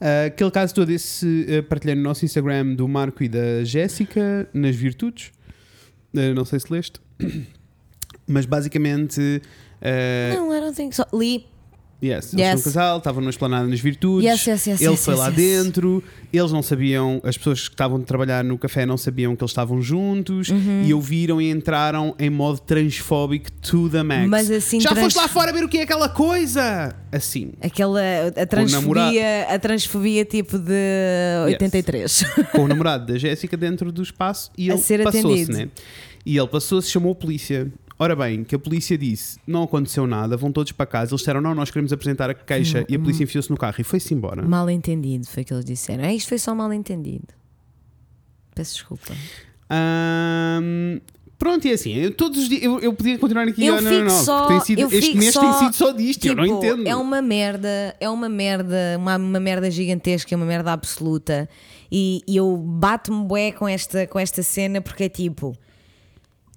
uh, 0.00 0.26
aquele 0.26 0.50
caso 0.50 0.74
todo 0.74 0.90
esse 0.90 1.46
uh, 1.48 1.62
partilhei 1.64 1.94
no 1.94 2.02
nosso 2.02 2.24
Instagram 2.24 2.74
do 2.74 2.86
Marco 2.88 3.22
e 3.22 3.28
da 3.28 3.64
Jéssica 3.64 4.48
nas 4.52 4.74
virtudes. 4.76 5.32
Uh, 6.14 6.34
não 6.34 6.44
sei 6.44 6.60
se 6.60 6.72
leste, 6.72 7.00
mas 8.26 8.46
basicamente 8.46 9.42
Não, 10.34 10.56
I 10.56 10.60
don't 10.60 10.76
think 10.76 10.94
so. 10.94 11.04
Li. 11.12 11.46
Yes, 12.02 12.34
eles 12.34 12.44
Yes. 12.46 12.50
são 12.50 12.58
um 12.60 12.62
casal, 12.62 12.98
estavam 12.98 13.20
numa 13.22 13.30
esplanada 13.30 13.66
nas 13.66 13.80
virtudes. 13.80 14.28
Yes, 14.28 14.46
yes, 14.46 14.66
yes, 14.66 14.80
ele 14.82 14.90
yes, 14.90 15.04
foi 15.04 15.14
lá 15.14 15.30
dentro, 15.30 16.02
eles 16.30 16.52
não 16.52 16.62
sabiam, 16.62 17.18
as 17.24 17.36
pessoas 17.38 17.66
que 17.68 17.74
estavam 17.74 17.96
a 17.98 18.00
trabalhar 18.02 18.44
no 18.44 18.58
café 18.58 18.84
não 18.84 18.98
sabiam 18.98 19.34
que 19.34 19.42
eles 19.42 19.50
estavam 19.52 19.80
juntos 19.80 20.50
Uhum. 20.50 20.82
e 20.84 20.92
ouviram 20.92 21.40
e 21.40 21.50
entraram 21.50 22.14
em 22.18 22.28
modo 22.28 22.58
transfóbico 22.58 23.50
to 23.62 23.88
the 23.88 24.02
max. 24.02 24.28
Mas 24.28 24.50
assim, 24.50 24.80
Já 24.80 24.90
trans- 24.90 25.04
foste 25.04 25.16
lá 25.16 25.28
fora 25.28 25.50
ver 25.52 25.64
o 25.64 25.68
que 25.68 25.78
é 25.78 25.82
aquela 25.82 26.08
coisa? 26.08 26.94
Assim. 27.10 27.52
Aquela 27.62 28.00
a 28.36 28.44
transfobia, 28.46 29.46
a 29.48 29.58
transfobia 29.58 30.24
tipo 30.24 30.58
de 30.58 31.44
83. 31.46 32.24
com 32.52 32.64
o 32.64 32.68
namorado 32.68 33.06
da 33.12 33.18
Jéssica 33.18 33.56
dentro 33.56 33.90
do 33.90 34.02
espaço 34.02 34.50
e 34.58 34.70
A 34.74 34.74
ele 34.90 35.04
passou-se, 35.04 35.50
né? 35.50 35.68
E 36.26 36.38
ele 36.38 36.48
passou-se, 36.48 36.90
chamou 36.90 37.12
a 37.12 37.14
polícia. 37.14 37.70
Ora 37.98 38.16
bem, 38.16 38.42
que 38.42 38.54
a 38.54 38.58
polícia 38.58 38.98
disse: 38.98 39.38
não 39.46 39.62
aconteceu 39.62 40.06
nada, 40.06 40.36
vão 40.36 40.50
todos 40.50 40.72
para 40.72 40.84
casa. 40.86 41.12
Eles 41.12 41.20
disseram: 41.20 41.40
não, 41.40 41.54
nós 41.54 41.70
queremos 41.70 41.92
apresentar 41.92 42.28
a 42.30 42.34
queixa. 42.34 42.84
E 42.88 42.96
a 42.96 42.98
polícia 42.98 43.22
enfiou-se 43.24 43.50
no 43.50 43.56
carro 43.56 43.76
e 43.78 43.84
foi-se 43.84 44.12
embora. 44.12 44.42
mal 44.42 44.68
entendido, 44.68 45.26
foi 45.26 45.42
o 45.42 45.46
que 45.46 45.54
eles 45.54 45.64
disseram. 45.64 46.04
É, 46.04 46.14
isto 46.14 46.28
foi 46.28 46.38
só 46.38 46.54
mal 46.54 46.72
entendido. 46.72 47.28
Peço 48.54 48.74
desculpa. 48.74 49.12
Pronto, 51.38 51.66
e 51.66 51.72
assim, 51.72 51.92
eu, 51.94 52.12
todos 52.14 52.38
os 52.44 52.48
dias 52.48 52.62
eu, 52.62 52.78
eu 52.80 52.92
podia 52.94 53.18
continuar 53.18 53.46
aqui 53.46 53.66
Eu 53.66 53.74
ah, 53.74 53.80
não, 53.80 53.90
fico 53.90 54.04
não, 54.04 54.14
não, 54.16 54.24
só- 54.24 54.46
tem 54.46 54.60
sido- 54.60 54.78
eu 54.80 54.88
este 54.88 55.00
fico 55.02 55.18
mês 55.18 55.34
só- 55.34 55.40
tem 55.40 55.52
sido 55.58 55.74
só 55.74 55.92
disto, 55.92 56.24
eu 56.26 56.34
não 56.36 56.44
Tipo, 56.44 56.56
entendo. 56.58 56.86
É 56.88 56.96
uma 56.96 57.20
merda, 57.20 57.94
é 58.00 58.08
uma 58.08 58.28
merda, 58.28 58.76
uma, 58.98 59.16
uma 59.16 59.40
merda 59.40 59.70
gigantesca, 59.70 60.32
é 60.34 60.36
uma 60.36 60.46
merda 60.46 60.72
absoluta. 60.72 61.48
E, 61.90 62.22
e 62.26 62.36
eu 62.36 62.56
bato-me 62.56 63.24
bué 63.26 63.52
com 63.52 63.68
esta, 63.68 64.06
com 64.06 64.18
esta 64.18 64.42
cena 64.42 64.80
porque 64.80 65.04
é 65.04 65.08
tipo, 65.08 65.54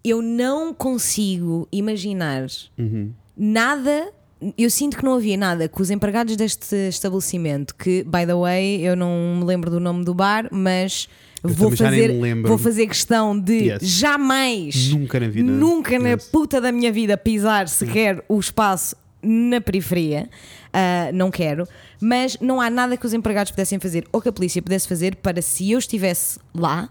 eu 0.09 0.21
não 0.21 0.73
consigo 0.73 1.67
imaginar 1.71 2.45
Uhum. 2.77 3.11
nada. 3.35 4.11
Eu 4.55 4.69
sinto 4.69 4.97
que 4.97 5.03
não 5.03 5.15
havia 5.15 5.35
nada 5.35 5.67
que 5.67 5.81
os 5.81 5.89
empregados 5.89 6.35
deste 6.35 6.75
estabelecimento, 6.89 7.73
que, 7.75 8.03
by 8.03 8.23
the 8.25 8.35
way, 8.35 8.81
eu 8.85 8.95
não 8.95 9.37
me 9.39 9.43
lembro 9.45 9.71
do 9.71 9.79
nome 9.79 10.05
do 10.05 10.13
bar, 10.13 10.47
mas 10.51 11.09
Eu 11.43 11.49
vou 11.49 11.75
fazer, 11.75 12.11
vou 12.43 12.57
fazer 12.57 12.85
questão 12.87 13.39
de 13.39 13.53
Yes. 13.71 13.81
jamais 13.81 14.89
Nunca 14.89 15.19
na 15.19 15.27
vida. 15.27 15.51
nunca 15.51 15.97
na 15.97 16.09
Yes. 16.09 16.25
puta 16.25 16.61
da 16.61 16.71
minha 16.71 16.91
vida 16.91 17.17
pisar 17.17 17.67
sequer 17.67 18.23
o 18.29 18.39
espaço 18.39 18.95
na 19.23 19.59
periferia. 19.59 20.29
Ah, 20.71 21.09
não 21.11 21.31
quero, 21.31 21.67
mas 21.99 22.37
não 22.39 22.61
há 22.61 22.69
nada 22.69 22.95
que 22.95 23.05
os 23.07 23.13
empregados 23.13 23.49
pudessem 23.51 23.79
fazer 23.79 24.05
ou 24.11 24.21
que 24.21 24.29
a 24.29 24.31
polícia 24.31 24.61
pudesse 24.61 24.87
fazer 24.87 25.15
para 25.15 25.41
se 25.41 25.71
eu 25.71 25.79
estivesse 25.79 26.37
lá 26.53 26.89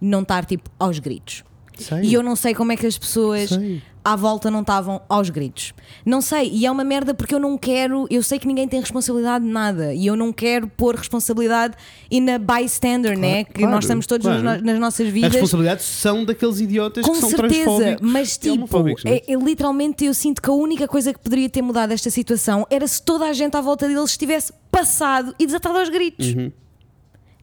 não 0.00 0.22
estar 0.22 0.46
tipo 0.46 0.70
aos 0.78 0.98
gritos. 0.98 1.44
Sei. 1.78 2.02
E 2.02 2.14
eu 2.14 2.22
não 2.22 2.34
sei 2.36 2.54
como 2.54 2.72
é 2.72 2.76
que 2.76 2.86
as 2.86 2.98
pessoas 2.98 3.50
Sei. 3.50 3.82
à 4.04 4.16
volta 4.16 4.50
não 4.50 4.60
estavam 4.62 5.00
aos 5.08 5.30
gritos. 5.30 5.72
Não 6.04 6.20
sei, 6.20 6.50
e 6.52 6.66
é 6.66 6.70
uma 6.70 6.84
merda 6.84 7.14
porque 7.14 7.34
eu 7.34 7.38
não 7.38 7.56
quero, 7.58 8.06
eu 8.10 8.22
sei 8.22 8.38
que 8.38 8.46
ninguém 8.46 8.66
tem 8.66 8.80
responsabilidade 8.80 9.44
de 9.44 9.50
nada 9.50 9.94
e 9.94 10.06
eu 10.06 10.16
não 10.16 10.32
quero 10.32 10.66
pôr 10.68 10.94
responsabilidade 10.96 11.74
in 12.10 12.28
a 12.30 12.38
bystander, 12.38 13.18
né? 13.18 13.44
Que 13.44 13.54
claro, 13.60 13.74
nós 13.74 13.84
estamos 13.84 14.06
todos 14.06 14.26
claro. 14.26 14.42
nas, 14.42 14.62
nas 14.62 14.78
nossas 14.78 15.06
As 15.06 15.12
vidas. 15.12 15.32
responsabilidades 15.32 15.84
são 15.84 16.24
daqueles 16.24 16.60
idiotas 16.60 17.04
Com 17.04 17.12
que 17.12 17.20
são 17.20 17.30
certeza, 17.30 17.96
mas 18.00 18.34
e 18.36 18.40
tipo, 18.40 18.88
é? 19.04 19.16
é- 19.16 19.32
é 19.32 19.36
literalmente 19.36 20.04
eu 20.04 20.14
sinto 20.14 20.40
que 20.42 20.48
a 20.50 20.52
única 20.54 20.88
coisa 20.88 21.12
que 21.12 21.18
poderia 21.20 21.48
ter 21.48 21.62
mudado 21.62 21.92
esta 21.92 22.10
situação 22.10 22.66
era 22.70 22.86
se 22.86 23.00
toda 23.02 23.26
a 23.26 23.32
gente 23.32 23.56
à 23.56 23.60
volta 23.60 23.86
deles 23.86 24.10
estivesse 24.10 24.52
passado 24.70 25.34
e 25.38 25.46
desatado 25.46 25.78
aos 25.78 25.88
gritos. 25.88 26.34
Uhum. 26.34 26.50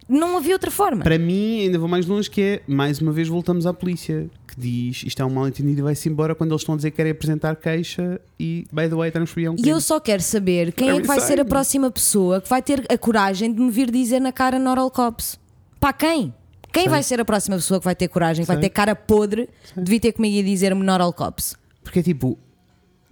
Não 0.08 0.38
havia 0.38 0.54
outra 0.54 0.70
forma. 0.70 1.04
Para 1.04 1.18
mim, 1.18 1.62
ainda 1.62 1.80
vou 1.80 1.88
mais 1.88 2.06
longe, 2.06 2.30
que 2.30 2.42
é, 2.42 2.62
mais 2.68 3.02
uma 3.02 3.12
vez, 3.12 3.28
voltamos 3.28 3.66
à 3.66 3.74
polícia, 3.74 4.30
que 4.48 4.60
diz 4.60 5.04
isto 5.04 5.22
é 5.22 5.26
um 5.26 5.30
mal 5.30 5.48
entendido 5.48 5.80
e 5.80 5.82
vai-se 5.82 6.08
embora 6.08 6.36
quando 6.36 6.52
eles 6.52 6.62
estão 6.62 6.74
a 6.74 6.76
dizer 6.76 6.92
que 6.92 6.98
querem 6.98 7.12
apresentar 7.12 7.56
queixa 7.56 8.22
e, 8.40 8.66
by 8.72 8.88
the 8.88 8.96
way, 8.96 9.10
transferir 9.10 9.52
um 9.52 9.56
E 9.58 9.68
eu 9.68 9.82
só 9.82 10.00
quero 10.00 10.22
saber 10.22 10.72
quem 10.74 10.90
é 10.90 10.92
Very 10.92 11.02
que 11.02 11.08
vai 11.08 11.20
ser 11.20 11.40
a 11.40 11.46
próxima 11.46 11.90
pessoa 11.90 12.40
que 12.40 12.48
vai 12.48 12.62
ter 12.62 12.86
a 12.88 12.98
coragem 12.98 13.52
de 13.52 13.60
me 13.60 13.72
vir 13.72 13.90
dizer 13.90 14.20
na 14.20 14.32
cara 14.32 14.60
Noral 14.60 14.92
Cops. 14.92 15.40
Pá, 15.80 15.92
quem? 15.92 16.34
Quem 16.72 16.84
Sei. 16.84 16.90
vai 16.90 17.04
ser 17.04 17.20
a 17.22 17.26
próxima 17.26 17.56
pessoa 17.56 17.80
que 17.80 17.86
vai 17.86 17.96
ter 17.96 18.08
coragem, 18.08 18.44
que 18.44 18.48
vai 18.48 18.58
Sei. 18.58 18.64
ter 18.64 18.70
cara 18.70 18.96
podre 18.96 19.50
de 19.76 19.90
vir 19.90 20.00
ter 20.00 20.12
comigo 20.12 20.36
e 20.36 20.44
dizer-me 20.44 20.84
Noral 20.84 21.14
Cops? 21.14 21.56
Porque 21.84 22.00
é 22.00 22.04
tipo. 22.04 22.38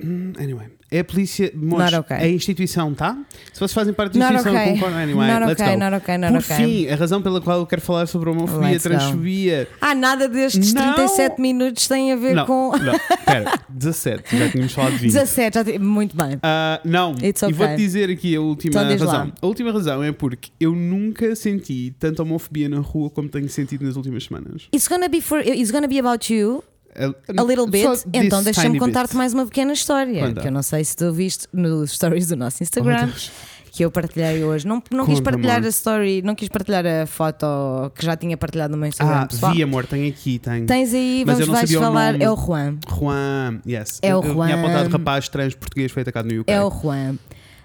Hum, 0.03 0.33
Anyway, 0.39 0.67
é 0.91 0.99
a 0.99 1.03
polícia. 1.03 1.51
Mostra, 1.55 1.99
okay. 2.01 2.17
A 2.17 2.27
instituição 2.27 2.91
está. 2.91 3.17
Se 3.51 3.59
vocês 3.59 3.73
fazem 3.73 3.93
parte 3.93 4.17
da 4.17 4.25
instituição, 4.25 4.53
okay. 4.53 4.73
concordam. 4.73 4.99
Anyway, 4.99 5.27
Not 5.31 5.45
let's 5.47 5.61
okay, 5.61 5.73
go. 5.73 5.79
not 5.79 5.95
okay, 5.95 6.17
not 6.17 6.33
Por 6.33 6.39
okay. 6.53 6.65
fim, 6.85 6.87
a 6.89 6.95
razão 6.95 7.21
pela 7.21 7.41
qual 7.41 7.59
eu 7.59 7.65
quero 7.65 7.81
falar 7.81 8.05
sobre 8.07 8.29
a 8.29 8.31
homofobia, 8.33 8.69
Let's 8.71 8.83
go. 8.83 8.89
transfobia. 8.89 9.67
Ah, 9.81 9.95
nada 9.95 10.27
destes 10.29 10.73
Não. 10.73 10.93
37 10.93 11.41
minutos 11.41 11.87
tem 11.87 12.11
a 12.11 12.15
ver 12.15 12.35
Não, 12.35 12.45
com. 12.45 12.71
não, 12.77 12.93
pera, 13.25 13.59
17, 13.69 14.37
já 14.37 14.49
tínhamos 14.49 14.73
falado 14.73 14.91
de 14.93 14.97
20. 14.99 15.13
17, 15.13 15.55
já 15.55 15.63
te- 15.63 15.79
muito 15.79 16.15
bem. 16.15 16.37
Ah, 16.43 16.79
não, 16.83 17.13
It's 17.23 17.41
e 17.41 17.45
okay. 17.45 17.57
vou-te 17.57 17.75
dizer 17.77 18.09
aqui 18.09 18.35
a 18.35 18.41
última 18.41 18.69
Então 18.81 18.87
diz 18.87 19.01
lá. 19.01 19.11
razão. 19.13 19.33
A 19.41 19.47
última 19.47 19.71
razão 19.71 20.03
é 20.03 20.11
porque 20.11 20.49
eu 20.59 20.73
nunca 20.75 21.35
senti 21.35 21.93
tanta 21.99 22.21
homofobia 22.23 22.69
na 22.69 22.79
rua 22.79 23.09
como 23.09 23.29
tenho 23.29 23.49
sentido 23.49 23.85
nas 23.85 23.95
últimas 23.95 24.25
semanas. 24.25 24.67
It's 24.73 24.87
gonna 24.87 25.07
be, 25.09 25.21
for, 25.21 25.39
it's 25.39 25.71
gonna 25.71 25.87
be 25.87 25.99
about 25.99 26.31
you 26.33 26.63
A, 26.95 27.41
a 27.41 27.43
little 27.45 27.67
bit. 27.67 27.87
Então 28.13 28.43
deixa-me 28.43 28.77
contar-te 28.79 29.15
mais 29.15 29.33
uma 29.33 29.45
pequena 29.45 29.73
história. 29.73 30.27
Conta. 30.27 30.41
Que 30.41 30.47
eu 30.47 30.51
não 30.51 30.63
sei 30.63 30.83
se 30.83 30.95
tu 30.95 31.11
viste 31.11 31.47
nos 31.51 31.91
stories 31.91 32.27
do 32.27 32.35
nosso 32.35 32.57
Oh, 32.59 32.63
Instagram. 32.63 33.05
Deus. 33.07 33.31
que 33.71 33.83
eu 33.83 33.89
partilhei 33.89 34.43
hoje. 34.43 34.67
Não, 34.67 34.83
não 34.91 35.03
quis 35.03 35.19
partilhar 35.19 35.55
amor. 35.57 35.65
a 35.65 35.69
story, 35.69 36.21
não 36.21 36.35
quis 36.35 36.47
partilhar 36.47 36.85
a 36.85 37.07
foto 37.07 37.45
que 37.95 38.05
já 38.05 38.15
tinha 38.15 38.37
partilhado 38.37 38.71
no 38.71 38.77
meu 38.77 38.87
Instagram. 38.87 39.21
Ah, 39.21 39.25
pessoal. 39.25 39.51
vi 39.53 39.63
amor, 39.63 39.87
tem 39.87 40.07
aqui, 40.07 40.37
tem. 40.37 40.65
Tens 40.67 40.93
aí, 40.93 41.23
Mas 41.25 41.39
vamos 41.39 41.47
eu 41.47 41.53
vais 41.53 41.73
falar. 41.73 42.21
É 42.21 42.29
o 42.29 42.35
Juan. 42.35 42.77
Juan, 42.87 43.59
yes. 43.67 43.97
É 44.03 44.09
eu, 44.11 44.19
o 44.19 44.23
eu 44.25 44.33
Juan. 44.35 44.45
tinha 44.47 44.59
apontado 44.59 44.89
rapaz 44.89 45.27
trans 45.27 45.55
português 45.55 45.91
foi 45.91 46.03
atacado 46.03 46.31
no 46.31 46.41
UK. 46.41 46.51
É 46.53 46.61
o 46.61 46.69
Juan. 46.69 47.15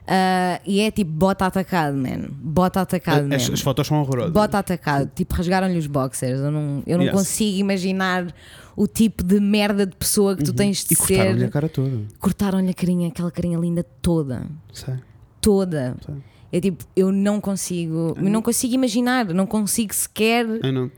Ah, 0.07 0.59
e 0.65 0.81
é 0.81 0.91
tipo 0.91 1.11
bota 1.11 1.45
atacado, 1.45 1.95
man. 1.95 2.29
Bota 2.31 2.81
atacado, 2.81 3.31
as, 3.35 3.47
man. 3.49 3.55
as 3.55 3.61
fotos 3.61 3.87
são 3.87 4.01
horrorosas. 4.01 4.33
Bota 4.33 4.59
atacado, 4.59 5.11
tipo 5.15 5.35
rasgaram-lhe 5.35 5.77
os 5.77 5.87
boxers. 5.87 6.41
Eu 6.41 6.51
não, 6.51 6.83
eu 6.87 6.97
não 6.97 7.05
Yes. 7.05 7.13
consigo 7.15 7.59
imaginar 7.59 8.27
o 8.81 8.87
tipo 8.87 9.25
de 9.25 9.41
merda 9.41 9.85
de 9.85 9.97
pessoa 9.97 10.37
que 10.37 10.45
tu 10.45 10.53
tens 10.53 10.85
de 10.85 10.95
Uhum. 10.95 11.05
e 11.05 11.07
cortaram-lhe 11.07 11.43
a 11.43 11.47
ser. 11.47 11.51
cara 11.51 11.69
toda. 11.69 11.99
Cortaram-lhe 12.21 12.71
a 12.71 12.75
carinha, 12.75 13.09
aquela 13.09 13.31
carinha 13.31 13.59
linda 13.59 13.83
toda. 14.01 14.47
Sei. 14.73 14.95
Toda. 15.41 15.97
Sei. 16.05 16.15
É 16.53 16.61
tipo, 16.61 16.85
eu 16.97 17.11
não 17.13 17.41
consigo, 17.41 18.15
eu 18.17 18.31
não 18.31 18.41
consigo 18.41 18.73
imaginar, 18.75 19.27
não 19.35 19.47
consigo 19.47 19.93
sequer 19.95 20.47
Eu 20.63 20.73
não. 20.73 20.91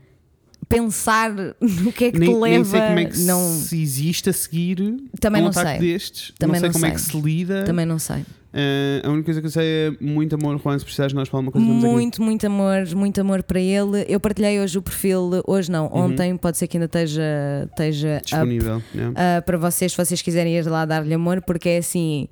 pensar 0.69 1.33
no 1.59 1.91
que 1.91 2.05
é 2.05 2.11
que 2.11 2.19
Nem, 2.19 2.29
te 2.29 2.35
leva. 2.39 2.47
nem 2.55 2.63
sei 2.63 2.81
como 2.81 2.99
é 2.99 3.05
que 3.05 3.19
não, 3.23 3.53
se 3.55 3.81
existe 3.81 4.29
a 4.29 4.33
seguir 4.33 4.77
Também 5.19 5.41
um 5.41 5.45
não 5.45 5.51
sei. 5.53 5.77
destes. 5.79 6.33
Também 6.39 6.53
não 6.53 6.59
sei 6.61 6.67
não 6.69 6.73
como 6.73 6.85
é 6.85 6.89
sei. 6.89 6.95
que 6.97 7.11
se 7.11 7.21
lida. 7.21 7.63
também 7.65 7.85
não 7.85 7.99
sei. 7.99 8.23
Eh, 8.53 9.01
a 9.05 9.09
única 9.09 9.25
coisa 9.25 9.39
que 9.39 9.47
eu 9.47 9.51
sei 9.51 9.65
é 9.87 9.91
muito 10.01 10.35
amor, 10.35 10.59
Juan, 10.61 10.77
se 10.77 10.83
precisares 10.83 11.11
de 11.11 11.15
nós 11.15 11.29
para 11.29 11.37
alguma 11.37 11.51
coisa, 11.53 11.65
estamos 11.65 11.85
aqui. 11.85 11.93
Muito, 11.93 12.21
muito 12.21 12.45
amor, 12.47 12.85
muito 12.95 13.21
amor 13.21 13.43
para 13.43 13.59
ele. 13.59 14.05
Eu 14.09 14.19
partilhei 14.19 14.59
hoje 14.59 14.77
o 14.77 14.81
perfil, 14.81 15.41
hoje 15.47 15.71
não, 15.71 15.89
ontem, 15.93 16.35
pode 16.35 16.57
ser 16.57 16.67
que 16.67 16.75
ainda 16.77 16.85
esteja, 16.85 17.21
esteja 17.69 18.17
up, 18.17 18.25
Disponível. 18.25 18.81
yeah. 18.93 19.39
uh, 19.39 19.41
para 19.45 19.57
vocês, 19.57 19.91
se 19.93 19.97
vocês 19.97 20.21
quiserem 20.21 20.53
ir 20.57 20.65
lá 20.67 20.83
dar-lhe 20.85 21.13
amor, 21.13 21.41
porque 21.41 21.69
é 21.69 21.77
assim. 21.77 22.27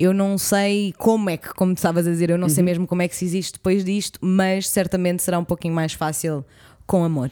Eu 0.00 0.14
não 0.14 0.38
sei 0.38 0.94
como 0.96 1.28
é 1.28 1.36
que, 1.36 1.48
como 1.54 1.74
tu 1.74 1.78
estavas 1.78 2.06
a 2.06 2.10
dizer, 2.10 2.30
eu 2.30 2.38
não 2.38 2.44
Uhum. 2.46 2.48
sei 2.54 2.62
mesmo 2.62 2.86
como 2.86 3.02
é 3.02 3.08
que 3.08 3.16
se 3.16 3.24
existe 3.24 3.54
depois 3.54 3.84
disto, 3.84 4.18
mas 4.22 4.68
certamente 4.68 5.22
será 5.24 5.38
um 5.40 5.44
pouquinho 5.44 5.74
mais 5.74 5.92
fácil 5.92 6.44
com 6.86 7.02
amor. 7.04 7.30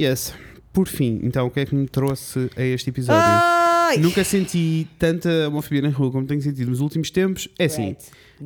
Yes. 0.00 0.32
Por 0.72 0.88
fim, 0.88 1.20
então, 1.22 1.46
o 1.46 1.50
que 1.50 1.60
é 1.60 1.66
que 1.66 1.74
me 1.74 1.86
trouxe 1.86 2.50
a 2.56 2.62
este 2.62 2.88
episódio? 2.88 3.20
Nunca 3.98 4.24
senti 4.24 4.86
tanta 4.98 5.48
homofobia 5.48 5.82
na 5.82 5.88
rua 5.88 6.10
como 6.10 6.26
tenho 6.26 6.40
sentido 6.42 6.70
nos 6.70 6.80
últimos 6.80 7.10
tempos. 7.10 7.48
É 7.58 7.66
assim. 7.66 7.96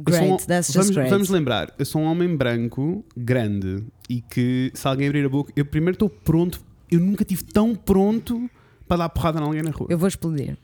eu 0.06 0.12
sou 0.12 0.22
um- 0.22 0.26
Great, 0.28 0.46
that's 0.46 0.66
just 0.68 0.76
vamos, 0.76 0.90
great. 0.90 1.10
vamos 1.10 1.28
lembrar, 1.30 1.74
eu 1.78 1.84
sou 1.84 2.00
um 2.02 2.04
homem 2.04 2.36
branco, 2.36 3.04
grande, 3.16 3.82
e 4.08 4.20
que 4.20 4.70
se 4.74 4.86
alguém 4.86 5.08
abrir 5.08 5.24
a 5.24 5.28
boca, 5.28 5.52
eu 5.56 5.64
primeiro 5.64 5.94
estou 5.94 6.08
pronto. 6.08 6.60
Eu 6.90 7.00
nunca 7.00 7.24
tive 7.24 7.44
tão 7.44 7.74
pronto 7.74 8.48
para 8.86 8.98
dar 8.98 9.08
porrada 9.08 9.40
em 9.40 9.42
alguém 9.42 9.62
na 9.62 9.70
rua. 9.70 9.86
Eu 9.90 9.98
vou 9.98 10.08
explodir. 10.08 10.56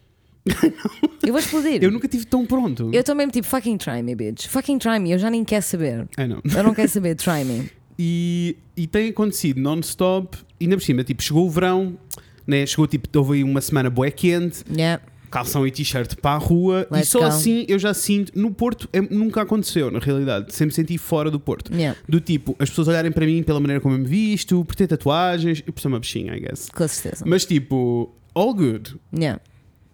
eu 1.25 1.33
vou 1.33 1.39
explodir. 1.39 1.83
Eu 1.83 1.91
nunca 1.91 2.07
tive 2.09 2.25
tão 2.25 2.47
pronto. 2.47 2.91
Eu 2.93 3.15
mesmo 3.17 3.33
tipo, 3.33 3.47
fucking 3.47 3.77
try 3.79 4.03
me, 4.03 4.15
bitch. 4.15 4.47
Fucking 4.47 4.79
try 4.79 4.99
me. 4.99 5.13
Eu 5.13 5.19
já 5.19 5.31
nem 5.31 5.45
quero 5.45 5.63
saber. 5.63 6.09
Eu 6.17 6.63
não 6.63 6.75
quero 6.75 6.89
saber, 6.89 7.15
try 7.17 7.45
me. 7.45 7.71
E, 7.99 8.57
e 8.77 8.87
tem 8.87 9.09
acontecido 9.09 9.59
non-stop, 9.59 10.37
e 10.61 10.65
ainda 10.65 10.77
por 10.77 10.83
cima, 10.83 11.03
tipo, 11.03 11.23
chegou 11.23 11.47
o 11.47 11.51
verão, 11.51 11.99
né? 12.47 12.65
chegou 12.67 12.87
tipo, 12.87 13.09
houve 13.19 13.39
aí 13.39 13.45
uma 13.45 13.61
semana 13.61 13.91
bué 13.91 14.11
quente, 14.11 14.63
Yeah. 14.71 15.03
calção 15.31 15.67
e 15.67 15.71
t-shirt 15.71 16.17
para 16.17 16.33
a 16.37 16.39
rua, 16.39 16.87
Let's 16.91 17.09
e 17.09 17.11
só 17.11 17.19
go. 17.21 17.25
assim 17.27 17.65
eu 17.69 17.79
já 17.79 17.93
sinto. 17.93 18.33
No 18.39 18.51
Porto 18.53 18.89
é- 18.93 19.01
nunca 19.01 19.43
aconteceu, 19.43 19.91
na 19.91 19.99
realidade, 19.99 20.55
sempre 20.55 20.75
senti 20.75 20.97
fora 20.99 21.31
do 21.31 21.39
Porto. 21.41 21.73
Yeah. 21.75 21.99
Do 22.09 22.21
tipo, 22.21 22.55
as 22.59 22.69
pessoas 22.71 22.89
olharem 22.89 23.11
para 23.13 23.27
mim 23.27 23.43
pela 23.43 23.59
maneira 23.61 23.81
como 23.81 23.95
eu 23.95 23.99
me 23.99 24.07
visto, 24.07 24.65
por 24.65 24.75
ter 24.75 24.87
tatuagens, 24.87 25.63
e 25.67 25.73
por 25.73 25.81
ser 25.81 25.89
uma 25.89 25.99
bichinha, 26.01 26.35
I 26.37 26.41
guess. 26.41 26.69
Com 26.73 26.87
certeza. 26.89 27.25
Mas 27.27 27.45
tipo, 27.45 28.15
all 28.35 28.55
good. 28.55 28.95
Yeah. 29.15 29.41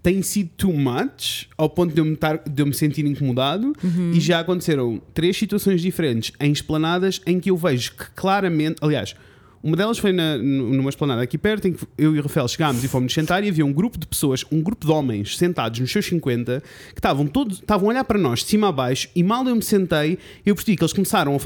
Tem 0.02 0.20
sido 0.20 0.50
too 0.56 0.72
much 0.72 1.46
ao 1.56 1.70
ponto 1.70 1.94
de 1.94 2.00
eu 2.00 2.04
me, 2.04 2.16
tar- 2.16 2.42
de 2.44 2.60
eu 2.60 2.66
me 2.66 2.74
sentir 2.74 3.06
incomodado 3.06 3.72
Uhum. 3.84 4.10
e 4.12 4.18
já 4.20 4.40
aconteceram 4.40 5.00
três 5.14 5.36
situações 5.36 5.80
diferentes 5.80 6.32
em 6.40 6.50
esplanadas 6.50 7.20
em 7.24 7.38
que 7.38 7.48
eu 7.50 7.56
vejo 7.56 7.92
que 7.92 8.06
claramente, 8.16 8.76
aliás, 8.80 9.14
uma 9.62 9.76
delas 9.76 9.98
foi 9.98 10.12
na, 10.12 10.36
nu- 10.38 10.72
numa 10.74 10.90
esplanada 10.90 11.22
aqui 11.22 11.38
perto 11.38 11.68
em 11.68 11.72
que 11.72 11.86
eu 11.96 12.14
e 12.16 12.18
o 12.18 12.22
Rafael 12.22 12.48
chegámos 12.48 12.82
e 12.82 12.88
fomos 12.88 13.12
sentar 13.12 13.44
e 13.44 13.48
havia 13.48 13.64
um 13.64 13.72
grupo 13.72 13.98
de 13.98 14.06
pessoas, 14.06 14.44
um 14.50 14.60
grupo 14.60 14.84
de 14.86 14.92
homens 14.92 15.36
sentados 15.36 15.78
nos 15.78 15.90
seus 15.92 16.04
50 16.06 16.62
que 16.92 16.98
estavam 16.98 17.26
todos, 17.26 17.58
estavam 17.60 17.88
a 17.88 17.92
olhar 17.92 18.04
para 18.04 18.18
nós 18.18 18.40
de 18.40 18.46
cima 18.46 18.68
a 18.68 18.72
baixo 18.72 19.08
e 19.14 19.22
mal 19.22 19.46
eu 19.46 19.54
me 19.54 19.62
sentei 19.62 20.18
eu 20.44 20.54
percebi 20.54 20.76
que 20.76 20.82
eles 20.82 20.92
começaram 20.92 21.36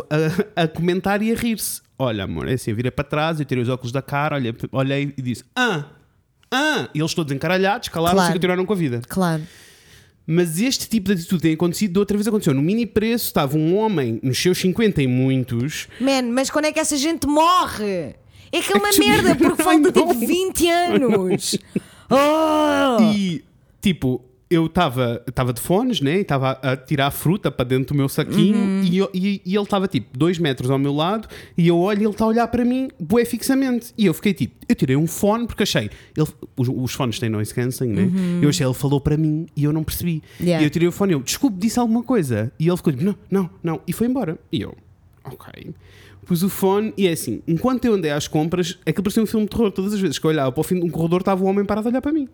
a, 0.56 0.62
a- 0.62 0.68
comentar 0.68 1.20
e 1.22 1.30
a 1.32 1.34
rir-se. 1.34 1.80
Olha 1.98 2.24
amor, 2.24 2.48
é 2.48 2.54
assim, 2.54 2.70
eu 2.70 2.76
virei 2.76 2.90
para 2.90 3.04
trás, 3.04 3.38
eu 3.40 3.44
tirei 3.46 3.62
os 3.62 3.68
óculos 3.68 3.90
da 3.92 4.02
cara, 4.02 4.36
olhei, 4.36 4.54
olhei 4.72 5.14
e 5.16 5.22
disse 5.22 5.44
ah, 5.54 5.84
ah, 6.52 6.88
e 6.94 6.98
eles 7.00 7.12
todos 7.14 7.32
encaralhados, 7.34 7.88
calaram-se 7.88 8.16
Claro. 8.18 8.32
e 8.32 8.34
continuaram 8.34 8.64
com 8.66 8.72
a 8.72 8.76
vida. 8.76 9.00
Claro. 9.08 9.42
Mas 10.26 10.60
este 10.60 10.88
tipo 10.88 11.06
de 11.08 11.20
atitude 11.20 11.40
tem 11.42 11.54
acontecido, 11.54 11.92
de 11.92 11.98
outra 12.00 12.16
vez 12.16 12.26
aconteceu. 12.26 12.52
No 12.52 12.60
mini 12.62 12.84
preço 12.84 13.26
estava 13.26 13.56
um 13.56 13.76
homem 13.76 14.18
nos 14.22 14.36
seus 14.38 14.58
50 14.58 15.00
e 15.02 15.06
muitos. 15.06 15.86
Man, 16.00 16.22
mas 16.32 16.50
quando 16.50 16.64
é 16.64 16.72
que 16.72 16.80
essa 16.80 16.96
gente 16.96 17.26
morre? 17.28 18.14
É 18.50 18.60
que 18.60 18.72
é 18.72 18.76
uma 18.76 18.90
que- 18.90 18.98
merda, 18.98 19.34
porque 19.36 19.62
falta 19.62 19.92
tipo 19.92 20.12
know. 20.12 20.26
20 20.26 20.68
anos. 20.68 21.58
Oh! 22.08 23.02
E 23.14 23.42
tipo, 23.80 24.24
eu 24.48 24.66
estava 24.66 25.52
de 25.52 25.60
fones, 25.60 26.00
né? 26.00 26.18
E 26.18 26.20
estava 26.20 26.52
a 26.62 26.76
tirar 26.76 27.10
fruta 27.10 27.50
para 27.50 27.64
dentro 27.64 27.94
do 27.94 27.96
meu 27.96 28.08
saquinho. 28.08 28.56
Uhum. 28.56 28.82
E, 28.84 28.96
eu- 28.98 29.10
e- 29.12 29.42
e 29.44 29.54
ele 29.56 29.62
estava 29.64 29.88
tipo 29.88 30.16
dois 30.16 30.38
metros 30.38 30.70
ao 30.70 30.78
meu 30.78 30.94
lado. 30.94 31.26
E 31.58 31.66
eu 31.66 31.76
olho 31.78 32.00
e 32.00 32.04
ele 32.04 32.10
está 32.12 32.24
a 32.24 32.28
olhar 32.28 32.46
para 32.48 32.64
mim, 32.64 32.88
bué 33.00 33.24
fixamente. 33.24 33.92
E 33.98 34.06
eu 34.06 34.14
fiquei 34.14 34.32
tipo, 34.32 34.54
eu 34.68 34.74
tirei 34.76 34.94
um 34.96 35.06
fone 35.06 35.46
porque 35.48 35.64
achei. 35.64 35.90
Ele, 36.16 36.26
os, 36.56 36.68
os 36.68 36.92
fones 36.94 37.18
têm 37.18 37.28
noise 37.28 37.52
cancelling, 37.52 37.92
né? 37.92 38.10
Eu 38.40 38.48
achei, 38.48 38.64
ele 38.64 38.74
falou 38.74 39.00
para 39.00 39.16
mim 39.16 39.46
e 39.56 39.64
eu 39.64 39.72
não 39.72 39.82
percebi. 39.82 40.22
Uhum. 40.38 40.46
Yeah. 40.46 40.62
E 40.62 40.66
eu 40.66 40.70
tirei 40.70 40.86
o 40.86 40.92
fone 40.92 41.12
e 41.12 41.14
eu, 41.14 41.20
desculpe, 41.22 41.56
disse 41.58 41.78
alguma 41.80 42.02
coisa. 42.04 42.52
E 42.58 42.68
ele 42.68 42.76
ficou 42.76 42.92
tipo, 42.92 43.04
não, 43.04 43.16
não, 43.30 43.50
não. 43.64 43.80
E 43.86 43.92
foi 43.92 44.06
embora. 44.06 44.38
E 44.52 44.60
eu, 44.60 44.76
ok. 45.24 45.74
Pus 46.24 46.42
o 46.42 46.48
fone 46.48 46.92
e 46.96 47.06
é 47.06 47.12
assim, 47.12 47.40
enquanto 47.46 47.84
eu 47.84 47.94
andei 47.94 48.10
às 48.10 48.26
compras, 48.26 48.78
aquilo 48.86 49.04
parecia 49.04 49.22
um 49.22 49.26
filme 49.26 49.46
de 49.46 49.50
terror. 49.50 49.70
Todas 49.70 49.92
as 49.92 50.00
vezes 50.00 50.18
que 50.18 50.24
eu 50.26 50.30
olhava 50.30 50.50
para 50.52 50.60
o 50.60 50.64
fim 50.64 50.78
de 50.78 50.84
um 50.84 50.90
corredor, 50.90 51.20
estava 51.20 51.44
um 51.44 51.46
homem 51.48 51.64
parado 51.64 51.88
a 51.88 51.90
olhar 51.90 52.00
para 52.02 52.12
mim. 52.12 52.28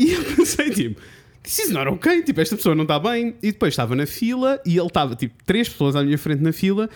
E 0.00 0.12
eu 0.12 0.24
pensei, 0.24 0.70
tipo, 0.70 0.98
this 1.42 1.58
is 1.58 1.70
not 1.70 1.86
okay, 1.90 2.22
tipo, 2.22 2.40
esta 2.40 2.56
pessoa 2.56 2.74
não 2.74 2.84
está 2.84 2.98
bem. 2.98 3.34
E 3.42 3.52
depois 3.52 3.74
estava 3.74 3.94
na 3.94 4.06
fila 4.06 4.58
e 4.64 4.78
ele 4.78 4.86
estava, 4.86 5.14
tipo, 5.14 5.34
três 5.44 5.68
pessoas 5.68 5.94
à 5.94 6.02
minha 6.02 6.16
frente 6.16 6.42
na 6.42 6.52
fila. 6.54 6.88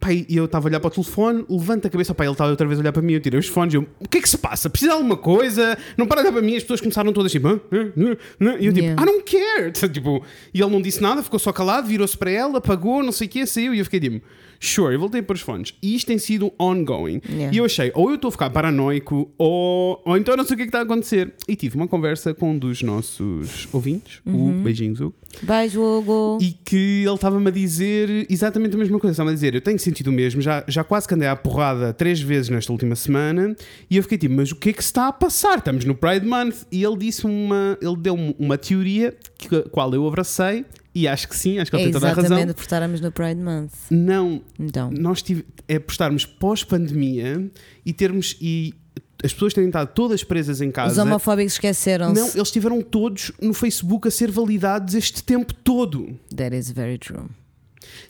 Pá, 0.00 0.12
e 0.12 0.24
eu 0.30 0.44
estava 0.44 0.66
a 0.66 0.68
olhar 0.68 0.80
para 0.80 0.88
o 0.88 0.90
telefone, 0.92 1.44
levanta 1.50 1.88
a 1.88 1.90
cabeça, 1.90 2.14
pá, 2.14 2.24
ele 2.24 2.32
estava 2.32 2.50
outra 2.50 2.66
vez 2.66 2.78
a 2.78 2.82
olhar 2.82 2.92
para 2.92 3.02
mim, 3.02 3.14
eu 3.14 3.20
tirei 3.20 3.38
os 3.38 3.48
fones, 3.48 3.74
eu, 3.74 3.84
o 3.98 4.08
que 4.08 4.18
é 4.18 4.20
que 4.22 4.28
se 4.28 4.38
passa? 4.38 4.70
Precisa 4.70 4.92
de 4.92 4.96
alguma 4.96 5.16
coisa? 5.16 5.76
Não 5.96 6.06
para 6.06 6.22
de 6.22 6.28
olhar 6.28 6.32
para 6.32 6.40
mim, 6.40 6.56
as 6.56 6.62
pessoas 6.62 6.80
começaram 6.80 7.12
todas 7.12 7.32
tipo, 7.32 7.48
"Hã? 7.48 7.60
Hã? 7.72 7.92
Hã? 7.96 8.16
Hã?" 8.40 8.56
e 8.60 8.66
eu 8.66 8.72
tipo, 8.72 8.86
Yeah. 8.86 9.02
I 9.02 9.04
don't 9.04 9.24
care. 9.24 9.72
Tipo, 9.92 10.24
e 10.54 10.62
ele 10.62 10.70
não 10.70 10.80
disse 10.80 11.02
nada, 11.02 11.20
ficou 11.22 11.38
só 11.40 11.52
calado, 11.52 11.88
virou-se 11.88 12.16
para 12.16 12.30
ela, 12.30 12.58
apagou, 12.58 13.02
não 13.02 13.10
sei 13.10 13.26
o 13.26 13.30
que, 13.30 13.44
saiu, 13.44 13.74
e 13.74 13.80
eu 13.80 13.84
fiquei 13.84 13.98
tipo, 13.98 14.24
sure, 14.60 14.94
eu 14.94 15.00
voltei 15.00 15.22
para 15.22 15.34
os 15.34 15.40
fones. 15.40 15.74
E 15.82 15.94
isto 15.94 16.06
tem 16.06 16.18
sido 16.18 16.52
ongoing. 16.58 17.20
Yeah. 17.28 17.54
E 17.54 17.58
eu 17.58 17.64
achei, 17.64 17.90
ou 17.94 18.08
eu 18.10 18.16
estou 18.16 18.28
a 18.28 18.32
ficar 18.32 18.50
paranoico, 18.50 19.30
ou, 19.38 20.02
ou 20.04 20.16
então 20.16 20.36
não 20.36 20.44
sei 20.44 20.54
o 20.54 20.56
que 20.56 20.62
é 20.62 20.66
que 20.66 20.70
está 20.70 20.80
a 20.80 20.82
acontecer. 20.82 21.34
E 21.46 21.56
tive 21.56 21.76
uma 21.76 21.88
conversa 21.88 22.34
com 22.34 22.52
um 22.52 22.58
dos 22.58 22.82
nossos 22.82 23.68
ouvintes, 23.72 24.20
o 24.26 24.50
Beijinhos 24.62 25.00
Hugo, 25.00 25.14
Beijo, 25.42 25.82
Hugo. 25.82 26.38
e 26.40 26.52
que 26.64 27.04
ele 27.04 27.14
estava-me 27.14 27.48
a 27.48 27.50
dizer 27.50 28.26
exatamente 28.30 28.74
a 28.74 28.78
mesma 28.78 28.98
coisa. 28.98 29.12
Estava 29.12 29.30
a 29.30 29.34
dizer, 29.34 29.54
eu 29.54 29.60
tenho 29.60 29.78
sentido 29.78 30.08
o 30.08 30.12
mesmo, 30.12 30.40
já, 30.40 30.64
já 30.66 30.82
quase 30.82 31.06
que 31.06 31.14
andei 31.14 31.28
à 31.28 31.36
porrada 31.36 31.92
três 31.92 32.20
vezes 32.20 32.48
nesta 32.48 32.72
última 32.72 32.96
semana, 32.96 33.54
e 33.90 33.96
eu 33.96 34.02
fiquei 34.02 34.18
tipo, 34.18 34.34
mas 34.34 34.50
o 34.50 34.56
que 34.56 34.70
é 34.70 34.72
que 34.72 34.82
se 34.82 34.88
está 34.88 35.08
a 35.08 35.12
passar? 35.12 35.58
Estamos 35.58 35.84
no 35.84 35.94
Pride 35.94 36.26
Month. 36.26 36.66
E 36.70 36.82
ele 36.82 36.96
disse 36.96 37.26
uma, 37.26 37.78
ele 37.80 37.96
deu-me 37.96 38.34
uma 38.38 38.58
teoria, 38.58 39.14
que, 39.36 39.62
qual 39.70 39.92
eu 39.94 40.06
abracei, 40.06 40.64
e 41.02 41.08
acho 41.08 41.28
que 41.28 41.36
sim, 41.36 41.58
acho 41.58 41.70
que 41.70 41.76
ele 41.76 41.82
É 41.82 41.86
tem 41.86 41.92
toda 41.92 42.06
a 42.06 42.10
razão. 42.10 42.24
exatamente 42.24 42.54
por 42.54 42.62
estarmos 42.62 43.00
no 43.00 43.12
Pride 43.12 43.40
Month. 43.40 43.70
Não, 43.90 44.42
Então. 44.58 44.90
nós 44.90 45.22
tive, 45.22 45.44
é 45.66 45.78
por 45.78 45.92
estarmos 45.92 46.24
pós-pandemia 46.26 47.50
e 47.84 47.92
termos. 47.92 48.36
E 48.40 48.74
as 49.22 49.32
pessoas 49.32 49.52
terem 49.52 49.68
estado 49.68 49.88
todas 49.94 50.22
presas 50.22 50.60
em 50.60 50.68
Os 50.68 50.74
casa. 50.74 51.02
homofóbicos 51.02 51.54
esqueceram-se. 51.54 52.14
Não, 52.20 52.26
eles 52.28 52.36
estiveram 52.48 52.80
todos 52.82 53.32
no 53.40 53.52
Facebook 53.52 54.06
a 54.06 54.10
ser 54.10 54.30
validados 54.30 54.94
este 54.94 55.22
tempo 55.24 55.52
todo. 55.54 56.18
That 56.36 56.54
is 56.56 56.70
very 56.70 56.98
true. 56.98 57.24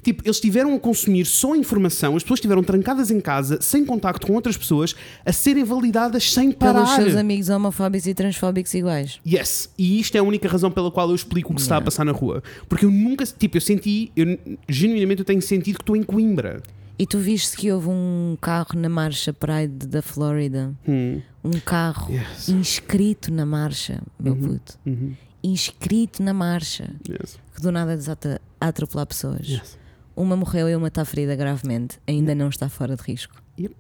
Tipo, 0.02 0.22
eles 0.24 0.36
estiveram 0.36 0.74
a 0.74 0.78
consumir 0.80 1.24
só 1.24 1.54
informação, 1.54 2.16
as 2.16 2.22
pessoas 2.22 2.38
estiveram 2.38 2.62
trancadas 2.62 3.10
em 3.10 3.20
casa, 3.20 3.58
sem 3.60 3.84
contacto 3.84 4.26
com 4.26 4.34
outras 4.34 4.56
pessoas, 4.56 4.94
a 5.24 5.32
serem 5.32 5.64
validadas 5.64 6.32
sem 6.32 6.52
Pelos 6.52 6.74
parar. 6.88 6.96
seus 6.96 7.14
amigos 7.16 7.48
homofóbicos 7.48 8.06
e 8.06 8.14
transfóbicos 8.14 8.72
iguais. 8.74 9.20
Yes, 9.26 9.70
e 9.78 10.00
isto 10.00 10.14
é 10.16 10.18
a 10.18 10.22
única 10.22 10.48
razão 10.48 10.70
pela 10.70 10.90
qual 10.90 11.08
eu 11.08 11.14
explico 11.14 11.52
o 11.52 11.54
que 11.54 11.60
se 11.60 11.66
está 11.66 11.76
a 11.76 11.80
passar 11.80 12.04
na 12.04 12.12
rua. 12.12 12.42
Porque 12.68 12.84
eu 12.84 12.90
nunca, 12.90 13.24
tipo, 13.26 13.56
eu 13.56 13.60
senti, 13.60 14.10
eu, 14.16 14.38
genuinamente 14.68 15.20
eu 15.20 15.24
tenho 15.24 15.42
sentido 15.42 15.76
que 15.76 15.82
estou 15.82 15.96
em 15.96 16.02
Coimbra. 16.02 16.62
E 16.98 17.06
tu 17.06 17.18
viste 17.18 17.56
que 17.56 17.70
houve 17.70 17.88
um 17.88 18.36
carro 18.40 18.70
na 18.76 18.88
marcha 18.88 19.32
Pride 19.32 19.86
da 19.86 20.02
Flórida? 20.02 20.74
Hum. 20.86 21.20
Um 21.44 21.52
carro 21.64 22.12
Yes. 22.12 22.48
inscrito 22.48 23.32
na 23.32 23.46
marcha, 23.46 24.02
meu 24.18 24.34
puto. 24.34 24.76
Uhum. 24.84 25.14
Inscrito 25.42 26.22
na 26.22 26.32
marcha. 26.34 26.90
Yes. 27.08 27.38
Que 27.54 27.62
do 27.62 27.70
nada 27.70 27.96
desata 27.96 28.40
a 28.60 28.66
atropelar 28.68 29.06
pessoas. 29.06 29.46
Yes. 29.48 29.77
Uma 30.18 30.34
morreu 30.34 30.68
e 30.68 30.74
uma 30.74 30.88
está 30.88 31.04
ferida 31.04 31.36
gravemente. 31.36 32.00
Ainda 32.04 32.34
não 32.34 32.48
está 32.48 32.68
fora 32.68 32.96
de 32.96 33.02
risco. 33.04 33.40
Yep. 33.56 33.72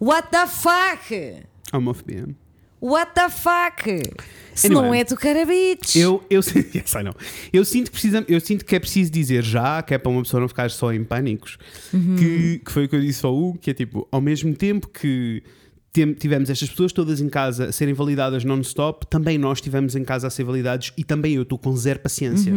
What 0.00 0.28
the 0.30 0.46
fuck? 0.46 1.42
Homofobia. 1.72 2.28
What 2.80 3.14
the 3.16 3.28
fuck? 3.28 3.82
Se 4.54 4.68
Anyway. 4.68 4.86
não 4.86 4.94
é 4.94 5.02
tu 5.02 5.16
carabites. 5.16 5.96
Eu, 5.96 6.22
eu, 6.30 6.38
yes, 6.72 6.94
I 6.94 7.02
know. 7.02 7.14
eu, 7.52 7.64
sinto 7.64 7.86
que 7.86 7.92
precisa, 7.92 8.24
eu 8.28 8.38
sinto 8.40 8.64
que 8.64 8.76
é 8.76 8.78
preciso 8.78 9.10
dizer 9.10 9.42
já, 9.42 9.82
que 9.82 9.92
é 9.92 9.98
para 9.98 10.08
uma 10.12 10.22
pessoa 10.22 10.40
não 10.40 10.46
ficar 10.46 10.70
só 10.70 10.92
em 10.92 11.02
pânicos, 11.02 11.58
que, 11.90 12.60
que 12.64 12.70
foi 12.70 12.84
o 12.84 12.88
que 12.88 12.94
eu 12.94 13.00
disse 13.00 13.26
ao 13.26 13.36
Hugo, 13.36 13.58
que 13.58 13.70
é 13.70 13.74
tipo, 13.74 14.06
ao 14.12 14.20
mesmo 14.20 14.54
tempo 14.54 14.88
que 14.88 15.42
tivemos 16.18 16.50
estas 16.50 16.68
pessoas 16.68 16.92
todas 16.92 17.20
em 17.20 17.28
casa 17.28 17.66
a 17.66 17.72
serem 17.72 17.94
validadas 17.94 18.44
non-stop, 18.44 19.06
também 19.06 19.38
nós 19.38 19.58
estivemos 19.58 19.94
em 19.94 20.02
casa 20.04 20.26
a 20.26 20.30
ser 20.30 20.44
validados 20.44 20.92
e 20.96 21.04
também 21.04 21.34
eu 21.34 21.42
estou 21.42 21.58
com 21.58 21.74
zero 21.76 22.00
paciência. 22.00 22.52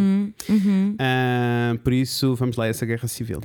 Ah, 0.99 1.75
por 1.83 1.93
isso, 1.93 2.35
vamos 2.35 2.55
lá 2.57 2.67
essa 2.67 2.85
guerra 2.85 3.07
civil. 3.07 3.41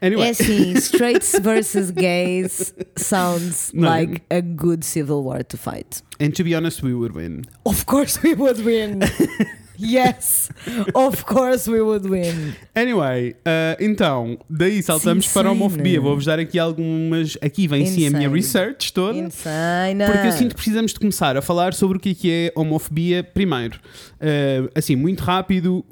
Anyway, 0.00 0.26
É 0.26 0.30
assim, 0.30 0.72
straights 0.78 1.38
versus 1.40 1.90
gays 1.92 2.74
sounds 2.96 3.70
like 3.72 4.20
a 4.30 4.40
good 4.40 4.84
civil 4.84 5.22
war 5.22 5.44
to 5.44 5.56
fight. 5.56 6.02
and 6.20 6.30
to 6.30 6.42
be 6.42 6.54
honest, 6.56 6.82
we 6.82 6.92
would 6.92 7.14
win. 7.16 7.42
Of 7.64 7.84
course 7.86 8.18
we 8.22 8.34
would 8.34 8.60
win. 8.64 8.98
Yes, 9.82 10.50
of 10.94 11.24
course 11.24 11.68
we 11.68 11.80
would 11.80 12.08
win. 12.08 12.54
Anyway, 12.74 13.32
uh, 13.32 13.76
então, 13.80 14.38
daí 14.48 14.82
saltamos 14.82 15.26
Sim, 15.26 15.32
para 15.34 15.48
a 15.48 15.52
homofobia. 15.52 16.00
Vou-vos 16.00 16.24
dar 16.24 16.38
aqui 16.38 16.58
algumas. 16.58 17.36
Aqui 17.42 17.66
vem 17.66 17.84
sim 17.86 18.06
a 18.06 18.10
minha 18.10 18.28
Insane. 18.28 18.34
research 18.34 18.92
toda. 18.92 19.18
Insane. 19.18 20.04
Porque 20.06 20.26
eu 20.28 20.32
sinto 20.32 20.50
que 20.50 20.54
precisamos 20.56 20.92
de 20.92 21.00
começar 21.00 21.36
a 21.36 21.42
falar 21.42 21.74
sobre 21.74 21.98
o 21.98 22.00
que 22.00 22.10
é, 22.10 22.14
que 22.14 22.30
é 22.30 22.52
homofobia 22.54 23.24
primeiro. 23.24 23.80
Uh, 24.14 24.70
assim, 24.74 24.94
muito 24.94 25.20
rápido, 25.22 25.84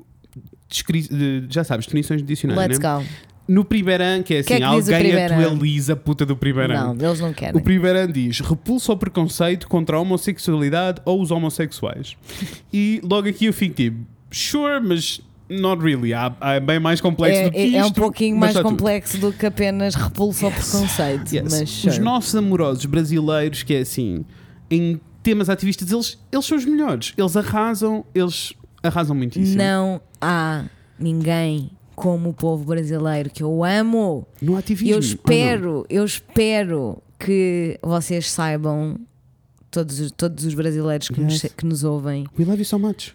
já 1.48 1.64
sabes, 1.64 1.86
definições 1.86 2.20
de 2.22 2.26
dicionário, 2.26 2.62
Let's 2.62 2.78
né? 2.78 2.98
go. 2.98 3.29
No 3.52 3.64
primeiro 3.64 4.04
ano, 4.04 4.22
que 4.22 4.34
é 4.34 4.38
assim, 4.38 4.46
que 4.48 4.52
é 4.54 4.58
que 4.58 4.62
o 4.64 4.68
alguém 4.68 5.24
atualiza 5.24 5.92
a 5.94 5.96
puta 5.96 6.24
do 6.24 6.36
primeiro 6.36 6.72
Não, 6.72 6.90
ano. 6.92 7.04
eles 7.04 7.18
não 7.18 7.30
O 7.30 7.34
querem. 7.34 7.60
primeiro 7.62 7.98
ano 7.98 8.12
diz 8.12 8.38
repulso 8.40 8.92
ao 8.92 8.96
preconceito 8.98 9.66
contra 9.66 9.96
a 9.96 10.00
homossexualidade 10.00 11.00
ou 11.04 11.20
os 11.20 11.30
homossexuais. 11.30 12.16
E 12.72 13.00
logo 13.02 13.28
aqui 13.28 13.46
eu 13.46 13.52
fico 13.52 13.74
tipo, 13.74 13.98
sure, 14.30 14.78
mas 14.80 15.20
not 15.48 15.82
really. 15.82 16.14
Há, 16.14 16.32
há 16.40 16.60
bem 16.60 16.78
mais 16.78 17.00
complexo 17.00 17.40
É, 17.40 17.44
do 17.46 17.50
que 17.50 17.58
é- 17.58 17.64
isto. 17.66 17.76
é 17.78 17.84
um 17.84 17.90
pouquinho 17.92 18.36
mais 18.36 18.52
está 18.52 18.62
tudo. 18.62 18.70
complexo 18.70 19.18
do 19.18 19.32
que 19.32 19.44
apenas 19.46 19.96
repulso 19.96 20.46
ao 20.46 20.52
preconceito. 20.52 21.32
Yes. 21.34 21.42
Mas 21.42 21.62
Os 21.62 21.70
sure. 21.70 21.98
nossos 21.98 22.34
amorosos 22.36 22.84
brasileiros, 22.86 23.64
que 23.64 23.74
é 23.74 23.80
assim, 23.80 24.24
em 24.70 25.00
temas 25.24 25.50
ativistas, 25.50 25.90
eles, 25.90 26.18
eles 26.30 26.46
são 26.46 26.56
os 26.56 26.64
melhores. 26.64 27.12
Eles 27.18 27.36
arrasam, 27.36 28.04
eles 28.14 28.52
arrasam 28.80 29.16
muitíssimo. 29.16 29.58
não 29.58 30.00
há 30.20 30.64
ninguém 30.96 31.72
como 32.00 32.30
o 32.30 32.34
povo 32.34 32.64
brasileiro 32.64 33.30
que 33.30 33.42
eu 33.42 33.62
amo. 33.64 34.26
No 34.40 34.56
ativismo. 34.56 34.94
eu 34.94 34.98
espero, 34.98 35.86
eu 35.88 36.04
espero 36.04 37.02
que 37.18 37.78
vocês 37.82 38.30
saibam, 38.30 38.98
todos, 39.70 40.00
os- 40.00 40.10
todos 40.12 40.44
os 40.44 40.54
brasileiros 40.54 41.08
que, 41.08 41.20
nos, 41.20 41.42
Yes. 41.42 41.52
que 41.56 41.66
nos 41.66 41.84
ouvem, 41.84 42.26
We 42.38 42.44
love 42.44 42.58
you 42.60 42.64
so 42.64 42.78
much. 42.78 43.12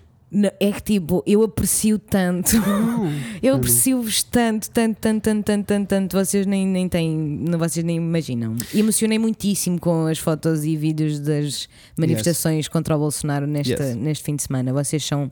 é 0.60 0.72
que 0.72 0.82
tipo, 0.84 1.24
eu 1.26 1.42
aprecio 1.44 1.98
tanto. 1.98 2.52
Eu 3.42 3.56
aprecio-vos 3.56 4.24
tanto, 4.24 4.70
tanto, 4.72 4.98
tanto, 5.00 5.22
tanto, 5.24 5.44
tanto, 5.46 5.66
tanto, 5.66 5.88
tanto, 5.88 6.18
vocês 6.18 6.46
nem, 6.48 6.66
nem 6.68 6.90
têm, 6.90 7.16
não, 7.16 7.60
vocês 7.60 7.84
nem 7.86 7.98
imaginam. 7.98 8.56
E 8.74 8.80
emocionei 8.80 9.20
muitíssimo 9.20 9.80
com 9.80 10.08
as 10.08 10.18
fotos 10.18 10.64
e 10.66 10.76
vídeos 10.76 11.20
das 11.20 11.70
manifestações 11.98 12.68
contra 12.68 12.96
o 12.96 13.00
Bolsonaro 13.00 13.46
neste, 13.48 13.74
Yes. 13.74 13.96
neste 13.96 14.24
fim 14.24 14.36
de 14.36 14.44
semana. 14.44 14.74
Vocês 14.74 15.04
são 15.06 15.32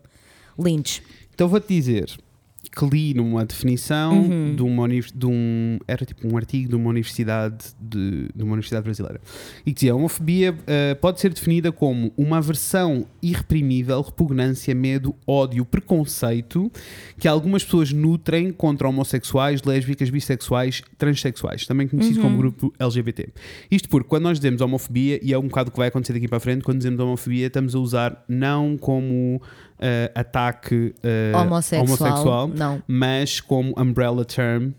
lindos. 0.60 1.02
Então 1.34 1.48
vou-te 1.48 1.68
dizer 1.68 2.12
que 2.72 2.86
li 2.86 3.14
numa 3.14 3.46
definição 3.46 4.22
Uhum. 4.24 4.56
de, 4.56 4.62
uma, 4.64 4.88
de 4.88 5.26
um. 5.26 5.78
Era 5.88 6.06
tipo 6.06 6.28
um 6.28 6.36
artigo 6.38 6.70
de 6.70 6.76
uma 6.76 6.90
universidade, 6.90 7.66
de, 7.80 8.28
de 8.34 8.44
uma 8.44 8.54
universidade 8.54 8.84
brasileira. 8.84 9.20
E 9.66 9.72
que 9.72 9.74
dizia: 9.74 9.92
a 9.92 9.96
homofobia 9.96 10.56
eh, 10.66 10.96
pode 10.96 11.20
ser 11.20 11.34
definida 11.34 11.72
como 11.72 12.12
uma 12.18 12.38
aversão 12.38 13.06
irreprimível, 13.22 14.02
repugnância, 14.02 14.74
medo, 14.74 15.14
ódio, 15.28 15.66
preconceito 15.66 16.72
que 17.20 17.28
algumas 17.28 17.64
pessoas 17.64 17.92
nutrem 17.92 18.52
contra 18.52 18.88
homossexuais, 18.88 19.62
lésbicas, 19.64 20.10
bissexuais, 20.10 20.82
transexuais, 20.98 21.66
também 21.68 21.88
conhecido 21.88 22.18
Uhum. 22.18 22.24
como 22.24 22.38
grupo 22.38 22.74
LGBT. 22.80 23.30
Isto 23.70 23.90
porque 23.90 24.08
quando 24.08 24.24
nós 24.24 24.40
dizemos 24.40 24.62
homofobia, 24.62 25.20
e 25.24 25.34
é 25.34 25.38
um 25.38 25.48
bocado 25.48 25.70
o 25.70 25.72
que 25.72 25.78
vai 25.78 25.88
acontecer 25.90 26.14
daqui 26.14 26.28
para 26.28 26.38
a 26.38 26.42
frente, 26.42 26.64
quando 26.64 26.78
dizemos 26.78 27.00
homofobia, 27.00 27.48
estamos 27.48 27.76
a 27.76 27.80
usar 27.80 28.24
não 28.28 28.78
como 28.78 29.42
ataque 30.16 30.94
eh, 31.04 31.32
homossexual. 31.36 31.86
homossexual, 31.86 32.48
Não. 32.50 32.84
mas 32.88 33.40
como 33.42 33.74
umbrella 33.78 34.26
term. 34.26 34.74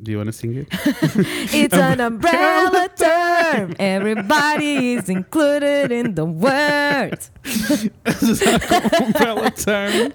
Do 0.00 0.12
you 0.12 0.18
wanna 0.18 0.30
sing 0.30 0.54
it? 0.54 0.68
It's 1.52 1.74
an 1.74 2.00
umbrella 2.00 2.88
term. 2.96 3.74
Everybody 3.80 4.94
is 4.94 5.08
included 5.08 5.90
in 5.90 6.14
the 6.14 6.24
word. 6.24 7.18
umbrella 9.02 9.50
term 9.50 10.12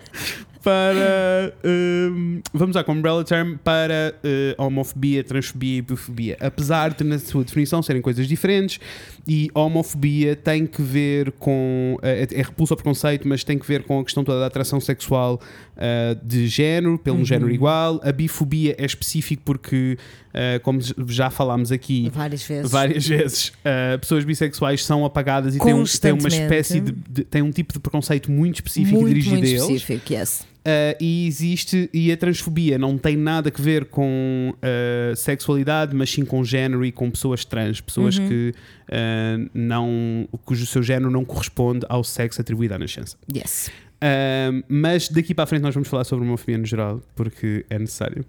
para. 0.64 1.54
hum, 1.64 2.42
vamos 2.54 2.76
usar 2.76 2.84
como 2.84 2.98
umbrella 3.00 3.24
term 3.24 3.56
para 3.64 4.16
eh, 4.24 4.56
homofobia, 4.58 5.24
transfobia 5.24 5.78
e 5.78 5.82
bifobia. 5.82 6.38
Apesar 6.40 6.94
de, 6.94 7.04
na 7.04 7.20
sua 7.20 7.44
definição, 7.44 7.82
serem 7.84 8.02
coisas 8.02 8.28
diferentes, 8.28 8.80
e 9.28 9.50
homofobia 9.54 10.36
tem 10.36 10.66
que 10.66 10.82
ver 10.82 11.32
com. 11.34 11.98
eh, 12.02 12.28
é, 12.32 12.40
é 12.40 12.42
repulso 12.42 12.74
ao 12.74 12.78
preconceito, 12.78 13.28
mas 13.28 13.44
tem 13.44 13.60
que 13.60 13.68
ver 13.68 13.84
com 13.84 14.00
a 14.00 14.04
questão 14.04 14.24
toda 14.24 14.40
da 14.40 14.46
atração 14.48 14.80
sexual 14.80 15.40
eh, 15.78 16.16
de 16.24 16.48
género, 16.48 16.98
pelo 16.98 17.18
Uhum. 17.18 17.26
género 17.26 17.52
igual. 17.52 18.00
A 18.04 18.12
bifobia 18.12 18.76
é 18.78 18.86
específico 18.86 19.42
porque, 19.46 19.98
eh, 20.34 20.60
como 20.60 20.80
já 21.10 21.30
falámos 21.30 21.72
aqui. 21.72 22.10
Várias 22.14 22.44
vezes. 22.44 22.72
Várias 22.72 23.08
vezes 23.08 23.48
uh, 23.50 24.00
pessoas 24.00 24.24
bissexuais 24.24 24.84
são 24.86 25.04
apagadas 25.06 25.56
e 25.56 25.60
têm, 25.60 25.74
um, 25.74 25.84
têm 25.84 26.12
uma 26.14 26.28
espécie 26.28 26.80
de, 26.80 26.92
de- 27.10 27.24
têm 27.24 27.42
um 27.42 27.52
tipo 27.52 27.74
de 27.74 27.80
preconceito 27.80 28.32
muito 28.32 28.56
específico 28.56 28.96
muito, 28.96 29.08
dirigido 29.10 29.36
muito 29.36 29.46
a 29.46 29.50
eles. 29.50 29.62
específico, 29.64 30.14
yes. 30.14 30.46
Uh, 30.66 30.96
e 30.98 31.28
existe, 31.28 31.90
e 31.94 32.10
a 32.10 32.16
transfobia 32.16 32.78
não 32.78 32.98
tem 32.98 33.18
nada 33.18 33.52
a 33.54 33.62
ver 33.62 33.84
com 33.86 34.54
uh, 34.56 35.16
sexualidade, 35.16 35.94
mas 35.94 36.10
sim 36.10 36.24
com 36.24 36.42
género 36.42 36.86
e 36.86 36.92
com 36.92 37.12
pessoas 37.12 37.44
trans, 37.44 37.82
pessoas 37.82 38.18
Uhum. 38.18 38.30
que 38.30 38.54
uh, 38.90 39.50
não, 39.54 40.26
cujo 40.46 40.66
seu 40.66 40.82
género 40.82 41.12
não 41.12 41.26
corresponde 41.26 41.86
ao 41.90 42.02
sexo 42.02 42.40
atribuído 42.40 42.74
à 42.76 42.80
nascença. 42.80 43.18
Yes. 43.36 43.70
Uh, 44.04 44.64
mas 44.68 45.08
daqui 45.08 45.34
para 45.34 45.46
a 45.46 45.48
frente 45.48 45.62
nós 45.62 45.74
vamos 45.74 45.88
falar 45.88 46.04
sobre 46.04 46.26
homofobia 46.26 46.58
no 46.58 46.66
geral, 46.66 47.02
porque 47.16 47.66
é 47.70 47.80
necessário. 47.80 48.26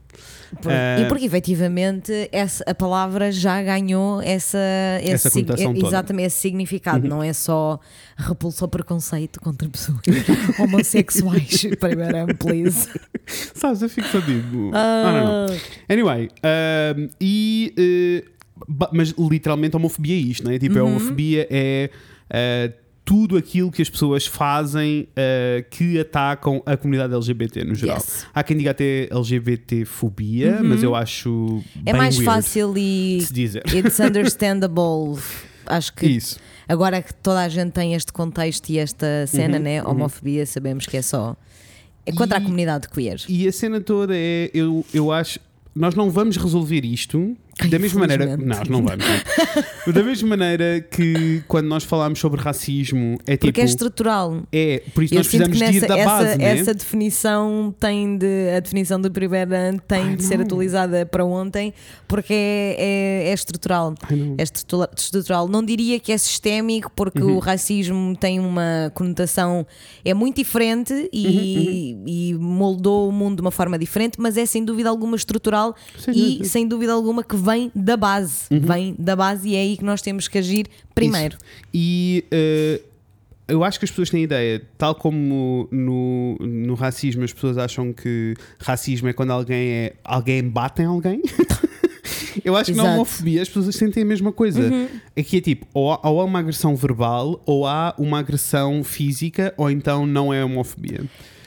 Por- 0.62 0.70
Eh, 0.70 1.00
e 1.02 1.04
porque 1.06 1.24
efetivamente 1.26 2.28
essa, 2.30 2.62
a 2.64 2.74
palavra 2.74 3.32
já 3.32 3.60
ganhou 3.60 4.22
essa, 4.22 4.56
esse, 5.02 5.10
Essa 5.14 5.30
sig- 5.30 5.46
exatamente 5.84 6.26
esse 6.26 6.36
significado. 6.40 7.08
Não 7.08 7.20
é 7.22 7.32
só 7.32 7.80
repulso 8.16 8.64
ao 8.64 8.68
preconceito 8.68 9.40
contra 9.40 9.68
pessoas 9.68 9.98
homossexuais. 10.60 11.66
Primeiro, 11.80 12.16
ano, 12.18 12.34
please. 12.36 12.88
Sabes, 13.26 13.82
eu 13.82 13.88
fico 13.88 14.06
só 14.08 14.20
digo. 14.20 14.70
Ah, 14.72 15.46
não. 15.50 15.56
Anyway, 15.88 16.28
um, 16.96 17.08
e. 17.20 18.24
ba- 18.68 18.90
mas 18.92 19.12
literalmente 19.18 19.74
homofobia 19.76 20.14
é 20.14 20.18
isto, 20.18 20.44
não 20.44 20.52
é? 20.52 20.58
Tipo, 20.58 20.78
a 20.78 20.82
Uhum. 20.84 20.90
homofobia 20.90 21.46
é. 21.50 21.90
eh, 22.30 22.72
tudo 23.04 23.36
aquilo 23.36 23.70
que 23.70 23.82
as 23.82 23.90
pessoas 23.90 24.26
fazem 24.26 25.06
eh, 25.14 25.64
que 25.70 26.00
atacam 26.00 26.62
a 26.64 26.74
comunidade 26.76 27.12
LGBT 27.14 27.62
no 27.64 27.74
geral. 27.74 27.98
Yes. 27.98 28.26
Há 28.32 28.42
quem 28.42 28.56
diga 28.56 28.70
até 28.70 29.08
LGBT-fobia, 29.10 30.60
mas 30.62 30.82
eu 30.82 30.94
acho. 30.94 31.62
É 31.84 31.92
mais 31.92 32.16
fácil 32.18 32.74
e 32.76 33.20
se 33.20 33.32
dizer. 33.32 33.62
it's 33.74 33.98
understandable. 34.00 35.20
Acho 35.66 35.94
que 35.94 36.06
Isso. 36.06 36.38
agora 36.68 37.00
que 37.02 37.12
toda 37.14 37.40
a 37.42 37.48
gente 37.48 37.72
tem 37.72 37.94
este 37.94 38.12
contexto 38.12 38.68
e 38.70 38.78
esta 38.78 39.26
cena, 39.26 39.58
né? 39.58 39.82
Homofobia, 39.82 40.44
sabemos 40.46 40.86
que 40.86 40.96
é 40.96 41.02
só. 41.02 41.36
É 42.06 42.12
contra 42.12 42.38
E- 42.38 42.40
a 42.40 42.42
comunidade 42.44 42.88
queer. 42.88 43.20
E 43.28 43.48
a 43.48 43.52
cena 43.52 43.80
toda 43.80 44.14
é. 44.16 44.50
Eu, 44.52 44.84
eu 44.92 45.10
acho. 45.10 45.38
Nós 45.74 45.94
não 45.94 46.10
vamos 46.10 46.36
resolver 46.36 46.84
isto 46.84 47.36
da 47.70 47.78
mesma 47.78 48.00
maneira. 48.00 48.36
Não, 48.36 48.62
não 48.68 48.82
vamos. 48.82 49.04
não. 49.86 49.92
da 49.92 50.02
mesma 50.02 50.28
maneira 50.30 50.80
que 50.80 51.42
quando 51.48 51.66
nós 51.66 51.84
falamos 51.84 52.18
sobre 52.18 52.40
racismo, 52.40 53.18
é 53.26 53.36
Porque 53.36 53.52
tipo. 53.52 53.60
é 53.60 53.64
estrutural. 53.64 54.42
É, 54.52 54.82
por 54.94 55.04
isso 55.04 55.14
Eu 55.14 55.18
nós 55.18 55.26
precisamos 55.28 55.58
de 55.58 55.64
ir 55.64 55.72
nessa, 55.74 55.86
da 55.86 55.98
essa, 55.98 56.10
base, 56.10 56.38
né? 56.38 56.58
essa 56.58 56.74
definição 56.74 57.74
tem 57.78 58.16
de 58.18 58.50
a 58.56 58.60
definição 58.60 59.00
do 59.00 59.10
primeiro 59.10 59.54
ano 59.54 59.80
tem 59.86 60.02
Ai, 60.02 60.16
de 60.16 60.24
ser 60.24 60.36
não. 60.38 60.44
atualizada 60.44 61.06
para 61.06 61.24
ontem 61.24 61.72
porque 62.08 62.32
é, 62.32 63.24
é, 63.26 63.28
é 63.30 63.32
estrutural. 63.34 63.94
Ai, 64.10 64.16
não. 64.16 64.34
É 64.38 64.42
estrutura- 64.42 64.90
estrutural. 64.96 65.48
Não 65.48 65.62
diria 65.64 65.98
que 66.00 66.12
é 66.12 66.18
sistémico 66.18 66.90
porque 66.94 67.22
Uhum. 67.22 67.36
o 67.36 67.38
racismo 67.38 68.16
tem 68.16 68.40
uma 68.40 68.90
conotação 68.94 69.66
é 70.04 70.12
muito 70.14 70.36
diferente 70.36 71.08
e, 71.12 71.94
Uhum, 71.94 72.04
e 72.06 72.34
moldou 72.34 73.08
o 73.08 73.12
mundo 73.12 73.36
de 73.36 73.40
uma 73.42 73.50
forma 73.50 73.78
diferente, 73.78 74.20
mas 74.20 74.36
é 74.36 74.44
sem 74.46 74.64
dúvida 74.64 74.88
alguma 74.88 75.16
estrutural 75.16 75.74
Sem 75.98 76.14
e 76.14 76.18
dúvida. 76.18 76.38
Uhum. 76.44 76.48
sem 76.50 76.68
dúvida 76.68 76.92
alguma 76.92 77.22
que 77.24 77.36
vem 77.44 77.70
da 77.74 77.96
base. 77.96 78.46
Vem 78.50 78.94
da 78.98 79.14
base 79.14 79.48
e 79.48 79.56
é 79.56 79.60
aí 79.60 79.76
que 79.76 79.84
nós 79.84 80.00
temos 80.00 80.26
que 80.26 80.38
agir 80.38 80.66
primeiro. 80.94 81.36
E 81.72 82.24
eh, 82.30 82.80
eu 83.46 83.62
acho 83.62 83.78
que 83.78 83.84
as 83.84 83.90
pessoas 83.90 84.10
têm 84.10 84.22
ideia, 84.22 84.62
tal 84.78 84.94
como 84.94 85.68
no, 85.70 86.36
no 86.40 86.74
racismo 86.74 87.24
as 87.24 87.32
pessoas 87.32 87.58
acham 87.58 87.92
que 87.92 88.34
racismo 88.58 89.08
é 89.08 89.12
quando 89.12 89.32
alguém 89.32 89.70
é 89.70 89.92
alguém 90.02 90.42
bate 90.42 90.82
em 90.82 90.86
alguém. 90.86 91.22
Eu 92.44 92.56
acho 92.56 92.72
que 92.72 92.76
na 92.76 92.82
Exato. 92.82 92.88
Uhum. 92.88 92.94
homofobia 92.94 93.42
as 93.42 93.48
pessoas 93.48 93.76
sentem 93.76 94.02
a 94.02 94.06
mesma 94.06 94.32
coisa. 94.32 94.60
Aqui 95.16 95.38
é 95.38 95.40
tipo, 95.40 95.66
ou 95.72 95.92
há, 95.92 96.00
ou 96.02 96.20
há 96.20 96.24
uma 96.24 96.40
agressão 96.40 96.74
verbal, 96.74 97.40
ou 97.46 97.66
há 97.66 97.94
uma 97.96 98.18
agressão 98.18 98.82
física, 98.82 99.54
ou 99.56 99.70
então 99.70 100.04
não 100.04 100.34
é 100.34 100.44
homofobia. 100.44 101.02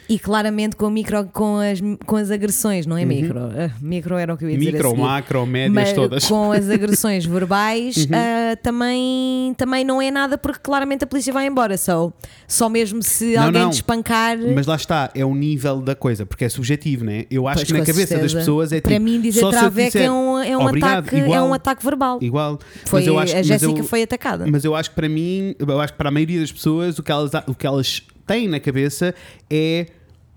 E 0.09 0.17
claramente 0.17 0.75
com, 0.77 0.89
micro, 0.89 1.25
com, 1.33 1.57
as, 1.57 1.79
com 2.05 2.15
as 2.15 2.31
agressões, 2.31 2.85
não 2.85 2.97
é 2.97 3.03
micro? 3.03 3.39
Ah, 3.39 3.69
micro 3.81 4.15
era 4.15 4.33
o 4.33 4.37
que 4.37 4.45
eu 4.45 4.49
ia 4.49 4.57
dizer. 4.57 4.69
a 4.81 4.87
Uhum. 4.87 4.91
Micro, 4.93 5.03
macro, 5.05 5.45
médias, 5.45 5.73
Mas 5.73 5.93
todas. 5.93 6.23
Uhum. 6.29 6.37
com 6.45 6.51
as 6.53 6.69
agressões 6.69 7.25
verbais 7.27 8.07
ah, 8.13 8.55
também, 8.63 9.53
também 9.57 9.83
não 9.83 10.01
é 10.01 10.09
nada 10.09 10.37
porque 10.37 10.59
claramente 10.63 11.03
a 11.03 11.07
polícia 11.07 11.33
vai 11.33 11.45
embora. 11.47 11.77
Só, 11.77 12.13
só 12.47 12.69
mesmo 12.69 13.03
se 13.03 13.33
Não, 13.35 13.43
alguém 13.47 13.61
não. 13.63 13.69
te 13.69 13.73
espancar. 13.73 14.37
Mas 14.55 14.65
lá 14.65 14.75
está, 14.77 15.11
é 15.13 15.25
o 15.25 15.35
nível 15.35 15.81
da 15.81 15.93
coisa, 15.93 16.25
porque 16.25 16.45
é 16.45 16.49
subjetivo, 16.49 17.03
né? 17.03 17.25
Eu 17.29 17.45
acho 17.47 17.57
Pois, 17.57 17.67
que 17.67 17.73
na 17.73 17.79
cabeça 17.79 17.99
das 17.99 18.07
certeza. 18.31 18.37
pessoas 18.39 18.71
é 18.71 18.75
tipo. 18.77 18.87
Para 18.89 18.99
mim, 18.99 19.19
dizer 19.19 19.41
traveco 19.49 19.87
disser, 19.91 20.03
é 20.03 20.11
um, 20.11 20.37
é, 20.39 20.57
um 20.57 20.65
"Obrigado", 20.67 20.99
ataque, 21.07 21.17
é 21.19 21.41
um 21.41 21.53
ataque 21.53 21.83
verbal. 21.83 22.19
Igual. 22.21 22.59
Foi, 22.85 23.01
mas 23.01 23.07
eu 23.07 23.19
acho, 23.19 23.35
a 23.35 23.41
Jéssica 23.41 23.79
eu- 23.79 23.83
foi 23.83 24.03
atacada. 24.03 24.45
Mas 24.49 24.63
eu 24.63 24.73
acho 24.73 24.89
que 24.91 24.95
para 24.95 25.09
mim, 25.09 25.53
eu 25.59 25.81
acho 25.81 25.91
que 25.93 25.97
para 25.97 26.07
a 26.09 26.11
maioria 26.11 26.39
das 26.39 26.51
pessoas, 26.51 26.97
o 26.97 27.03
que 27.03 27.11
elas, 27.11 27.31
o 27.45 27.53
que 27.53 27.67
elas 27.67 28.01
têm 28.27 28.47
na 28.47 28.59
cabeça 28.59 29.15
é 29.49 29.87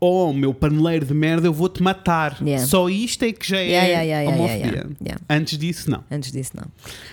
oh, 0.00 0.32
meu 0.32 0.54
paneleiro 0.54 1.04
de 1.04 1.14
merda, 1.14 1.46
eu 1.46 1.52
vou-te 1.52 1.82
matar. 1.82 2.38
Yeah. 2.40 2.66
Só 2.66 2.88
isto 2.88 3.22
é 3.24 3.32
que 3.32 3.46
já 3.46 3.58
é 3.58 3.66
Yeah, 3.70 4.02
yeah, 4.02 4.30
homofobia. 4.30 4.86
Antes 5.28 5.58
disso, 5.58 5.90
não. 5.90 6.02
Antes 6.10 6.32
disso, 6.32 6.52
não. 6.54 6.64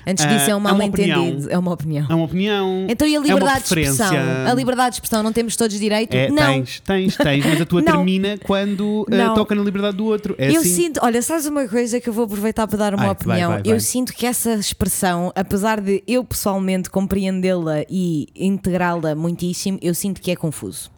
Antes 0.06 0.26
Ah, 0.26 0.28
disso 0.30 0.50
é 0.50 0.56
um 0.56 0.60
é 0.60 0.62
mal 0.62 0.82
entendido. 0.82 1.20
opinião. 1.20 1.50
É 1.50 1.58
uma 1.58 1.74
opinião. 1.74 2.08
É 2.10 2.16
uma 2.16 2.26
opinião. 2.26 2.88
Então 2.90 3.08
e 3.08 3.16
a 3.16 3.20
é 3.20 3.22
liberdade 3.22 3.60
de 3.60 3.66
expressão? 3.66 4.12
A 4.48 4.54
liberdade 4.54 4.90
de 4.92 4.96
expressão 4.96 5.22
não 5.22 5.34
temos 5.34 5.56
todos 5.56 5.78
direito? 5.80 6.14
É, 6.14 6.30
não. 6.30 6.38
tens, 6.38 6.80
tens, 6.80 7.18
tens, 7.18 7.46
mas 7.46 7.62
a 7.62 7.66
tua 7.66 7.84
termina 7.84 8.38
quando 8.38 9.06
Não. 9.10 9.34
toca 9.36 9.54
na 9.54 9.64
liberdade 9.64 9.98
do 9.98 10.06
outro. 10.06 10.36
É 10.38 10.50
eu 10.50 10.62
assim. 10.62 10.70
sinto, 10.70 11.00
olha, 11.04 11.22
sabes 11.22 11.46
uma 11.46 11.68
coisa 11.68 12.00
que 12.00 12.08
eu 12.08 12.14
vou 12.14 12.26
aproveitar 12.26 12.68
para 12.68 12.78
dar 12.78 12.96
uma 12.96 13.12
opinião? 13.12 13.52
vai, 13.52 13.64
vai. 13.64 13.74
Eu 13.74 13.80
sinto 13.80 14.14
que 14.14 14.26
essa 14.26 14.54
expressão, 14.54 15.32
apesar 15.36 15.82
de 15.82 16.04
eu 16.08 16.24
pessoalmente 16.24 16.90
compreendê-la 16.90 17.84
e 17.90 18.28
integrá-la 18.36 19.14
muitíssimo, 19.16 19.78
eu 19.82 19.94
sinto 19.94 20.22
que 20.22 20.32
é 20.32 20.36
confuso. 20.36 20.90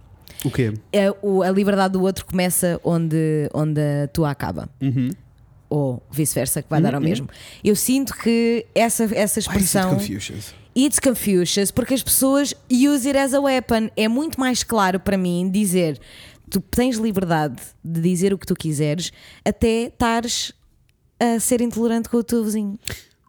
O 0.45 0.49
quê? 0.51 0.73
É, 0.93 1.11
o- 1.21 1.41
a 1.43 1.51
liberdade 1.51 1.93
do 1.93 2.01
outro 2.01 2.25
começa 2.25 2.79
onde, 2.83 3.49
onde 3.53 3.81
a 4.03 4.07
tua 4.07 4.31
acaba. 4.31 4.69
Uhum. 4.81 5.09
Ou 5.69 6.01
vice-versa, 6.09 6.61
que 6.63 6.69
vai 6.69 6.81
dar 6.81 6.95
ao 6.95 7.01
mesmo. 7.01 7.29
Eu 7.63 7.75
sinto 7.75 8.15
que 8.15 8.65
essa, 8.73 9.03
essa 9.15 9.39
expressão. 9.39 9.95
Confucius. 9.95 10.53
It's 10.75 10.99
Confucius, 10.99 11.71
porque 11.71 11.93
as 11.93 12.01
pessoas 12.01 12.53
use 12.71 13.07
it 13.07 13.17
as 13.17 13.33
a 13.33 13.39
weapon. 13.41 13.89
É 13.97 14.07
muito 14.07 14.39
mais 14.39 14.63
claro 14.63 14.99
para 14.99 15.17
mim 15.17 15.49
dizer 15.51 15.99
tu 16.49 16.59
tens 16.59 16.95
liberdade 16.97 17.61
de 17.83 18.01
dizer 18.01 18.33
o 18.33 18.37
que 18.37 18.45
tu 18.47 18.55
quiseres 18.55 19.11
até 19.45 19.83
estares 19.87 20.51
a 21.19 21.39
ser 21.39 21.61
intolerante 21.61 22.09
com 22.09 22.17
o 22.17 22.23
teu 22.23 22.43
vizinho. 22.43 22.79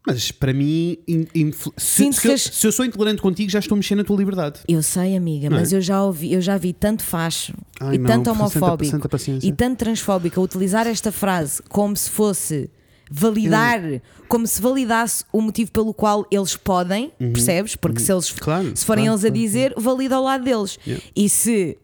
Mas 0.07 0.31
para 0.33 0.53
mim, 0.55 0.97
in- 1.07 1.53
se, 1.77 2.05
eu, 2.27 2.39
se 2.39 2.67
eu 2.67 2.73
sou 2.73 2.85
intolerante 2.87 3.21
contigo, 3.21 3.51
já 3.51 3.59
estou 3.59 3.75
a 3.75 3.79
mexer 3.79 3.95
na 3.95 4.03
tua 4.03 4.17
liberdade. 4.17 4.61
Eu 4.67 4.83
sei, 4.83 5.15
amiga, 5.15 5.51
Não 5.51 5.59
é? 5.59 5.61
mas 5.61 5.73
eu 5.73 5.81
já 5.81 6.03
ouvi, 6.03 6.33
eu 6.33 6.41
já 6.41 6.57
vi 6.57 6.73
tanto 6.73 7.03
facho 7.03 7.53
Ai, 7.79 7.97
e 7.97 7.99
não, 7.99 8.07
tanto 8.07 8.31
homofóbico 8.31 8.91
santa 8.99 9.09
e 9.43 9.53
tanto 9.53 9.79
transfóbico 9.79 10.41
a 10.41 10.43
utilizar 10.43 10.87
esta 10.87 11.13
frase 11.13 11.63
como 11.69 11.95
se 11.97 12.09
fosse 12.09 12.71
validar, 13.11 13.81
como 14.29 14.47
se 14.47 14.63
validasse 14.63 15.25
o 15.33 15.41
motivo 15.43 15.71
pelo 15.71 15.93
qual 15.93 16.25
eles 16.31 16.57
podem, 16.57 17.11
percebes? 17.19 17.77
Porque 17.77 18.01
se 18.01 18.11
eles 18.13 18.31
Uhum. 18.31 18.37
Claro, 18.41 18.73
se 18.77 18.85
forem 18.87 19.05
claro, 19.05 19.15
eles 19.19 19.25
a 19.25 19.29
claro. 19.29 19.41
dizer, 19.43 19.75
valida 19.77 20.15
ao 20.17 20.23
lado 20.23 20.45
deles. 20.45 20.79
Yeah. 20.87 21.05
E 21.15 21.29
se 21.29 21.77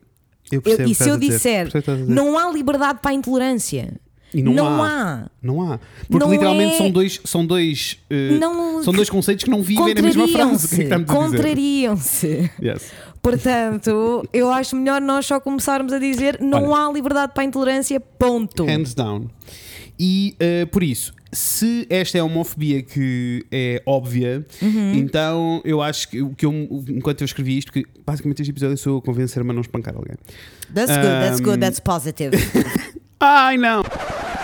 Eu 0.51 0.57
eu, 0.59 0.63
percebo 0.63 0.89
o 0.89 0.93
e 0.93 0.95
se 0.95 1.09
eu 1.09 1.19
dizer. 1.19 1.67
disser, 1.69 2.07
não 2.09 2.39
há 2.39 2.51
liberdade 2.51 3.01
para 3.03 3.11
a 3.11 3.15
intolerância. 3.15 3.93
E 4.35 4.43
não, 4.43 4.53
não 4.53 4.83
há. 4.83 4.89
há. 5.25 5.31
Não 5.43 5.63
há. 5.73 5.79
Porque 6.11 6.25
Não 6.25 6.31
literalmente 6.33 6.75
é- 6.75 6.79
são 6.79 6.91
dois, 6.91 7.21
são 7.25 7.47
dois, 7.47 7.97
eh, 8.11 8.37
Não- 8.39 8.83
são 8.83 8.93
dois 8.93 9.09
conceitos 9.09 9.45
que 9.45 9.51
não 9.51 9.63
vivem 9.63 9.95
na 9.95 10.03
mesma 10.03 10.29
frase. 10.29 10.67
O 10.67 10.69
que 10.69 10.83
é 10.83 10.99
que 10.99 11.05
Contrariam-se. 11.05 11.07
estamos 11.07 11.11
a 11.11 11.15
dizer? 11.15 11.37
Contrariam-se. 11.37 12.51
Yes. 12.63 12.93
Portanto, 13.23 14.29
eu 14.33 14.51
acho 14.51 14.77
melhor 14.77 15.01
nós 15.01 15.27
só 15.27 15.41
começarmos 15.41 15.93
a 15.93 15.99
dizer 15.99 16.39
não 16.41 16.75
há 16.75 16.93
liberdade 16.93 17.33
para 17.35 17.43
a 17.43 17.47
intolerância, 17.47 17.99
ponto. 17.99 18.65
Hands 18.65 18.95
down. 18.95 19.27
E 19.99 20.37
eh, 20.39 20.67
por 20.67 20.83
isso, 20.83 21.15
se 21.33 21.87
esta 21.89 22.19
é 22.19 22.21
a 22.21 22.25
homofobia 22.25 22.83
que 22.83 23.45
é 23.51 23.83
óbvia, 23.87 24.45
Uhum. 24.61 24.93
então 24.95 25.63
eu 25.65 25.81
acho 25.81 26.09
que 26.11 26.21
o 26.21 26.31
que 26.35 26.45
eu, 26.45 26.53
enquanto 26.89 27.23
eu 27.23 27.25
escrevi 27.25 27.57
isto, 27.57 27.73
que 27.73 27.85
basicamente 28.07 28.43
este 28.43 28.51
episódio 28.51 28.77
sou 28.77 28.95
eu 28.95 28.99
a 28.99 29.03
convencer-me 29.03 29.51
a 29.51 29.53
não 29.55 29.63
espancar 29.63 29.95
alguém. 29.97 30.17
That's 30.75 30.95
good, 30.95 31.07
that's 31.07 31.41
Um, 31.41 31.45
good, 31.45 31.59
that's 31.61 31.81
positive. 31.81 32.37
Ai 33.21 33.57
não! 33.57 33.83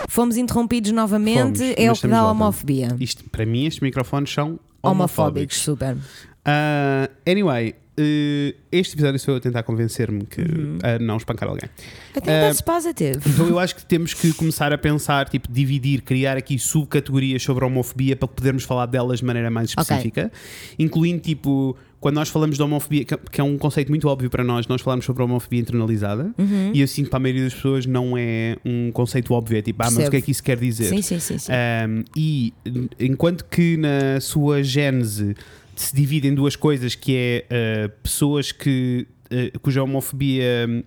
Fomos 0.09 0.37
interrompidos 0.37 0.93
novamente, 0.93 1.59
Fomos, 1.59 1.75
é 1.77 1.91
o 1.91 1.95
que 1.95 2.07
dá 2.07 2.19
a 2.19 2.23
volta. 2.25 2.33
homofobia. 2.45 2.89
Isto, 3.01 3.25
para 3.31 3.47
mim, 3.47 3.65
estes 3.65 3.81
microfones 3.81 4.31
são 4.33 4.59
Homofóbicos, 4.83 4.83
homofóbicos. 4.83 5.59
super. 5.59 5.97
Ah, 6.45 7.09
anyway, 7.27 7.75
eh, 7.97 8.55
este 8.73 8.95
episódio 8.95 9.19
sou 9.21 9.35
eu 9.35 9.39
a 9.39 9.41
tentar 9.41 9.63
convencer-me 9.63 10.25
que 10.25 10.41
a 10.83 10.99
não 10.99 11.17
espancar 11.19 11.49
alguém. 11.49 11.69
I 11.69 12.15
think 12.15 12.23
Uh, 12.23 12.31
that's 12.31 12.61
positive. 12.61 13.21
Então 13.27 13.47
eu 13.49 13.59
acho 13.59 13.77
que 13.77 13.85
temos 13.85 14.15
que 14.15 14.33
começar 14.33 14.73
a 14.73 14.79
pensar, 14.79 15.29
tipo, 15.29 15.51
dividir, 15.53 16.03
criar 16.03 16.37
aqui 16.37 16.59
subcategorias 16.59 17.43
sobre 17.43 17.65
a 17.65 17.67
homofobia 17.67 18.17
para 18.17 18.27
podermos 18.29 18.65
falar 18.65 18.87
delas 18.87 19.19
de 19.21 19.25
maneira 19.27 19.51
mais 19.51 19.69
específica, 19.71 20.33
incluindo 20.79 21.21
tipo. 21.21 21.77
Quando 22.01 22.17
nós 22.17 22.29
falamos 22.31 22.57
de 22.57 22.63
homofobia, 22.65 23.05
que 23.05 23.41
é 23.41 23.45
um 23.45 23.57
conceito 23.57 23.89
muito 23.89 24.09
óbvio 24.09 24.29
para 24.29 24.43
nós, 24.43 24.67
nós 24.67 24.81
falamos 24.81 25.05
sobre 25.05 25.23
a 25.23 25.25
homofobia 25.25 25.61
internalizada 25.61 26.35
Uhum. 26.37 26.73
e 26.75 26.81
eu 26.81 26.89
sinto 26.89 27.05
que 27.05 27.11
para 27.11 27.19
a 27.19 27.21
maioria 27.21 27.45
das 27.45 27.55
pessoas 27.55 27.87
não 27.87 28.19
é 28.19 28.57
um 28.65 28.91
conceito 28.91 29.33
óbvio, 29.33 29.57
é 29.59 29.63
tipo, 29.63 29.81
ah, 29.81 29.85
mas 29.85 29.93
o 29.93 29.97
Percebo. 29.99 30.11
que 30.11 30.17
é 30.17 30.21
que 30.21 30.31
isso 30.33 30.43
quer 30.43 30.57
dizer? 30.59 30.87
Sim, 30.87 31.01
sim, 31.01 31.21
sim. 31.21 31.39
sim. 31.39 31.53
Um, 31.53 32.03
e 32.17 32.53
enquanto 32.99 33.45
que 33.45 33.77
na 33.77 34.21
sua 34.21 34.65
gênese 34.65 35.37
se 35.75 35.95
divide 35.95 36.29
em 36.29 36.35
duas 36.35 36.57
coisas, 36.57 36.95
que 36.95 37.15
é 37.17 37.87
uh, 37.87 37.93
pessoas 38.03 38.53
que 38.53 39.07
uh, 39.55 39.59
cuja 39.61 39.83
homofobia 39.83 40.85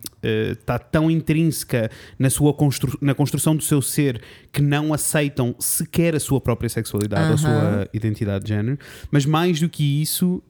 está 0.51 0.77
tão 0.79 1.09
intrínseca 1.09 1.89
na 2.17 2.29
sua 2.29 2.53
constru 2.53 2.97
na 3.01 3.13
construção 3.13 3.55
do 3.55 3.63
seu 3.63 3.81
ser 3.81 4.21
que 4.51 4.61
não 4.61 4.93
aceitam 4.93 5.55
sequer 5.59 6.15
a 6.15 6.19
sua 6.19 6.39
própria 6.41 6.69
sexualidade, 6.69 7.33
a 7.33 7.37
sua 7.37 7.89
identidade 7.93 8.43
de 8.45 8.49
género, 8.49 8.77
mas 9.11 9.25
mais 9.25 9.59
do 9.59 9.67
que 9.69 10.01
isso 10.01 10.41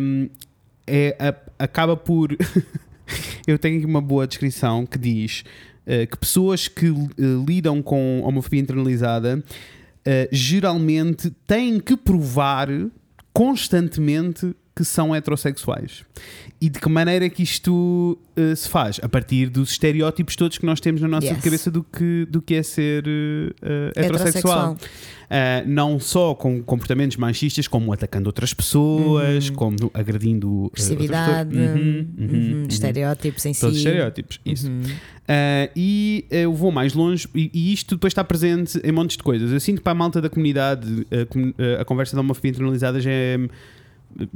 um, 0.00 0.28
é, 0.86 1.16
a- 1.18 1.64
acaba 1.64 1.96
por 1.96 2.36
eu 3.46 3.58
tenho 3.58 3.76
aqui 3.78 3.86
uma 3.86 4.00
boa 4.00 4.26
descrição 4.26 4.84
que 4.86 4.98
diz 4.98 5.44
eh, 5.86 6.06
que 6.06 6.16
pessoas 6.18 6.68
que 6.68 6.86
eh, 6.86 6.92
lidam 7.46 7.82
com 7.82 8.20
homofobia 8.22 8.60
internalizada 8.60 9.42
eh, 10.04 10.28
geralmente 10.30 11.30
têm 11.46 11.80
que 11.80 11.96
provar 11.96 12.68
constantemente 13.38 14.56
que 14.78 14.84
são 14.84 15.12
heterossexuais. 15.12 16.04
E 16.60 16.68
de 16.68 16.78
que 16.78 16.88
maneira 16.88 17.24
é 17.24 17.28
que 17.28 17.42
isto 17.42 18.16
eh, 18.36 18.54
se 18.54 18.68
faz? 18.68 19.00
A 19.02 19.08
partir 19.08 19.48
dos 19.48 19.72
estereótipos 19.72 20.36
todos 20.36 20.56
que 20.56 20.64
nós 20.64 20.78
temos 20.78 21.00
na 21.00 21.08
nossa 21.08 21.26
Yes. 21.26 21.42
cabeça 21.42 21.68
do 21.68 21.82
que, 21.82 22.28
do 22.30 22.40
que 22.40 22.54
é 22.54 22.62
ser 22.62 23.04
eh, 23.06 23.92
heterossexual. 23.96 24.76
Heterossexual. 24.76 24.76
Uh, 25.28 25.68
não 25.68 26.00
só 26.00 26.34
com 26.34 26.62
comportamentos 26.62 27.18
machistas, 27.18 27.68
como 27.68 27.92
atacando 27.92 28.28
outras 28.28 28.54
pessoas, 28.54 29.50
como 29.50 29.90
agredindo 29.92 30.48
uh, 30.48 30.66
Agressividade. 30.68 31.54
Uhum, 31.54 31.66
uhum, 31.66 32.06
uhum, 32.18 32.52
uhum. 32.60 32.66
estereótipos 32.70 33.44
em 33.44 33.52
Todos 33.52 33.76
si. 33.76 33.84
estereótipos, 33.84 34.40
isso. 34.46 34.68
Uhum. 34.68 34.80
Uh, 34.80 35.70
e 35.76 36.24
eu 36.30 36.54
vou 36.54 36.72
mais 36.72 36.94
longe, 36.94 37.28
e, 37.34 37.50
e 37.52 37.72
isto 37.74 37.96
depois 37.96 38.12
está 38.12 38.24
presente 38.24 38.80
em 38.82 38.90
montes 38.90 39.18
de 39.18 39.22
coisas. 39.22 39.52
Eu 39.52 39.60
sinto 39.60 39.78
que 39.78 39.82
para 39.82 39.92
a 39.92 39.96
malta 39.96 40.22
da 40.22 40.30
comunidade 40.30 41.06
a, 41.10 41.82
a 41.82 41.84
conversa 41.84 42.16
da 42.16 42.22
homofobia 42.22 42.52
internalizada 42.52 42.98
já 43.00 43.10
é. 43.10 43.36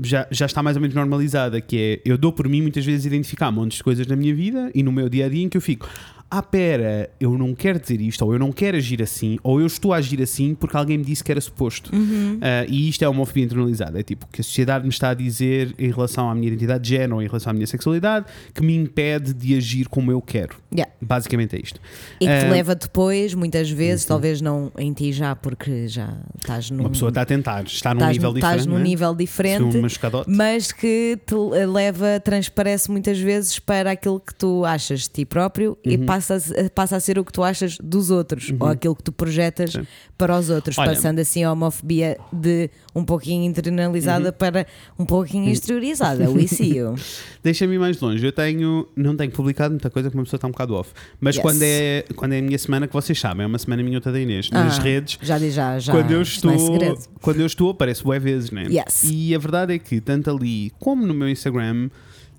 Já, 0.02 0.26
já 0.30 0.46
está 0.46 0.62
mais 0.62 0.76
ou 0.76 0.80
menos 0.80 0.94
normalizada, 0.94 1.60
que 1.60 2.00
é 2.04 2.10
eu 2.10 2.18
dou 2.18 2.32
por 2.32 2.48
mim 2.48 2.62
muitas 2.62 2.84
vezes 2.84 3.06
identificar 3.06 3.50
montes 3.50 3.78
de 3.78 3.84
coisas 3.84 4.06
na 4.06 4.14
minha 4.14 4.34
vida 4.34 4.70
e 4.74 4.82
no 4.82 4.92
meu 4.92 5.08
dia 5.08 5.26
a 5.26 5.28
dia 5.28 5.42
em 5.42 5.48
que 5.48 5.56
eu 5.56 5.60
fico, 5.60 5.88
ah, 6.34 6.42
pera, 6.42 7.10
eu 7.20 7.36
não 7.36 7.54
quero 7.54 7.78
dizer 7.78 8.00
isto, 8.00 8.24
ou 8.24 8.32
eu 8.32 8.38
não 8.38 8.50
quero 8.52 8.78
agir 8.78 9.02
assim, 9.02 9.38
ou 9.42 9.60
eu 9.60 9.66
estou 9.66 9.92
a 9.92 9.98
agir 9.98 10.22
assim 10.22 10.54
porque 10.54 10.74
alguém 10.74 10.96
me 10.96 11.04
disse 11.04 11.22
que 11.22 11.30
era 11.30 11.40
suposto. 11.40 11.94
Uhum. 11.94 12.36
Uh, 12.38 12.70
e 12.70 12.88
isto 12.88 13.02
é 13.04 13.08
uma 13.08 13.18
homofobia 13.18 13.44
internalizada. 13.44 14.00
É 14.00 14.02
tipo 14.02 14.26
que 14.32 14.40
a 14.40 14.44
sociedade 14.44 14.84
me 14.84 14.88
está 14.90 15.10
a 15.10 15.14
dizer 15.14 15.74
em 15.78 15.90
relação 15.90 16.30
à 16.30 16.34
minha 16.34 16.48
identidade 16.48 16.84
de 16.84 16.88
género 16.88 17.16
ou 17.16 17.22
em 17.22 17.26
relação 17.26 17.50
à 17.50 17.52
minha 17.52 17.66
sexualidade 17.66 18.24
que 18.54 18.62
me 18.62 18.74
impede 18.74 19.34
de 19.34 19.54
agir 19.54 19.88
como 19.88 20.10
eu 20.10 20.22
quero. 20.22 20.56
Yeah. 20.74 20.90
Basicamente 21.02 21.54
é 21.54 21.60
isto. 21.60 21.78
E 22.18 22.26
que 22.26 22.38
te 22.38 22.46
Ah, 22.46 22.50
leva 22.50 22.74
depois, 22.74 23.34
muitas 23.34 23.68
vezes, 23.70 24.06
talvez 24.06 24.40
não 24.40 24.72
em 24.78 24.90
ti 24.94 25.12
já, 25.12 25.36
porque 25.36 25.86
já 25.86 26.16
estás 26.38 26.70
num, 26.70 26.80
Uma 26.80 26.90
pessoa 26.90 27.10
está 27.10 27.20
a 27.20 27.26
tentar, 27.26 27.64
está 27.64 27.92
num 27.92 28.00
estás, 28.00 28.16
nível 28.16 28.34
estás 28.34 28.52
diferente. 28.52 28.68
num 28.68 28.74
não 28.76 28.80
é? 28.80 28.84
nível 28.88 29.14
diferente, 29.14 30.26
mas 30.26 30.72
que 30.72 31.18
te 31.26 31.34
leva, 31.66 32.18
transparece 32.20 32.90
muitas 32.90 33.18
vezes 33.18 33.58
para 33.58 33.90
aquilo 33.90 34.18
que 34.18 34.34
tu 34.34 34.64
achas 34.64 35.02
de 35.02 35.08
ti 35.10 35.24
próprio 35.26 35.76
e 35.84 35.96
Uhum. 35.96 36.06
Passa, 36.28 36.36
a- 36.66 36.70
passa 36.70 36.96
a 36.96 37.00
ser 37.00 37.18
o 37.18 37.24
que 37.24 37.32
tu 37.32 37.42
achas 37.42 37.76
dos 37.82 38.10
outros 38.10 38.52
ou 38.58 38.66
aquilo 38.68 38.94
que 38.94 39.02
tu 39.02 39.12
projetas 39.12 39.72
Sim. 39.72 39.86
para 40.16 40.38
os 40.38 40.48
outros, 40.50 40.78
Olha- 40.78 40.90
passando 40.90 41.18
assim 41.18 41.42
a 41.44 41.52
homofobia 41.52 42.16
de 42.32 42.70
um 42.94 43.04
pouquinho 43.04 43.44
internalizada 43.44 44.26
Uhum. 44.28 44.32
para 44.32 44.66
um 44.98 45.04
pouquinho 45.04 45.50
exteriorizada. 45.50 46.30
We 46.30 46.46
see 46.46 46.76
you. 46.78 46.94
Deixa-me 47.42 47.74
ir 47.74 47.78
mais 47.78 48.00
longe. 48.00 48.24
Eu 48.24 48.32
tenho, 48.32 48.86
não 48.96 49.16
tenho 49.16 49.30
publicado 49.30 49.72
muita 49.72 49.90
coisa 49.90 50.08
porque 50.08 50.18
uma 50.18 50.24
pessoa 50.24 50.38
está 50.38 50.46
um 50.48 50.52
bocado 50.52 50.74
off. 50.74 50.92
Mas 51.20 51.36
Yes. 51.36 51.42
quando, 51.42 51.62
é, 51.62 52.04
quando 52.16 52.32
é 52.32 52.38
a 52.38 52.42
minha 52.42 52.58
semana, 52.58 52.86
que 52.86 52.92
vocês 52.92 53.18
sabem, 53.18 53.44
é 53.44 53.46
uma 53.46 53.58
semana 53.58 53.82
minha 53.82 53.96
outra 53.98 54.12
da 54.12 54.20
Inês, 54.20 54.50
nas 54.50 54.78
Ah, 54.78 54.82
redes. 54.82 55.18
Já 55.22 55.38
já, 55.38 55.78
já. 55.78 55.92
quando 55.92 56.10
eu 56.10 56.20
é 56.20 56.22
estou, 56.22 56.58
segredo. 56.58 56.98
quando 57.20 57.40
eu 57.40 57.46
estou, 57.46 57.70
aparece 57.70 58.02
bué 58.04 58.18
vezes, 58.18 58.50
né? 58.50 58.64
Yes. 58.70 59.04
E 59.10 59.34
a 59.34 59.38
verdade 59.38 59.74
é 59.74 59.78
que 59.78 60.00
tanto 60.00 60.30
ali 60.30 60.72
como 60.78 61.06
no 61.06 61.14
meu 61.14 61.28
Instagram, 61.28 61.90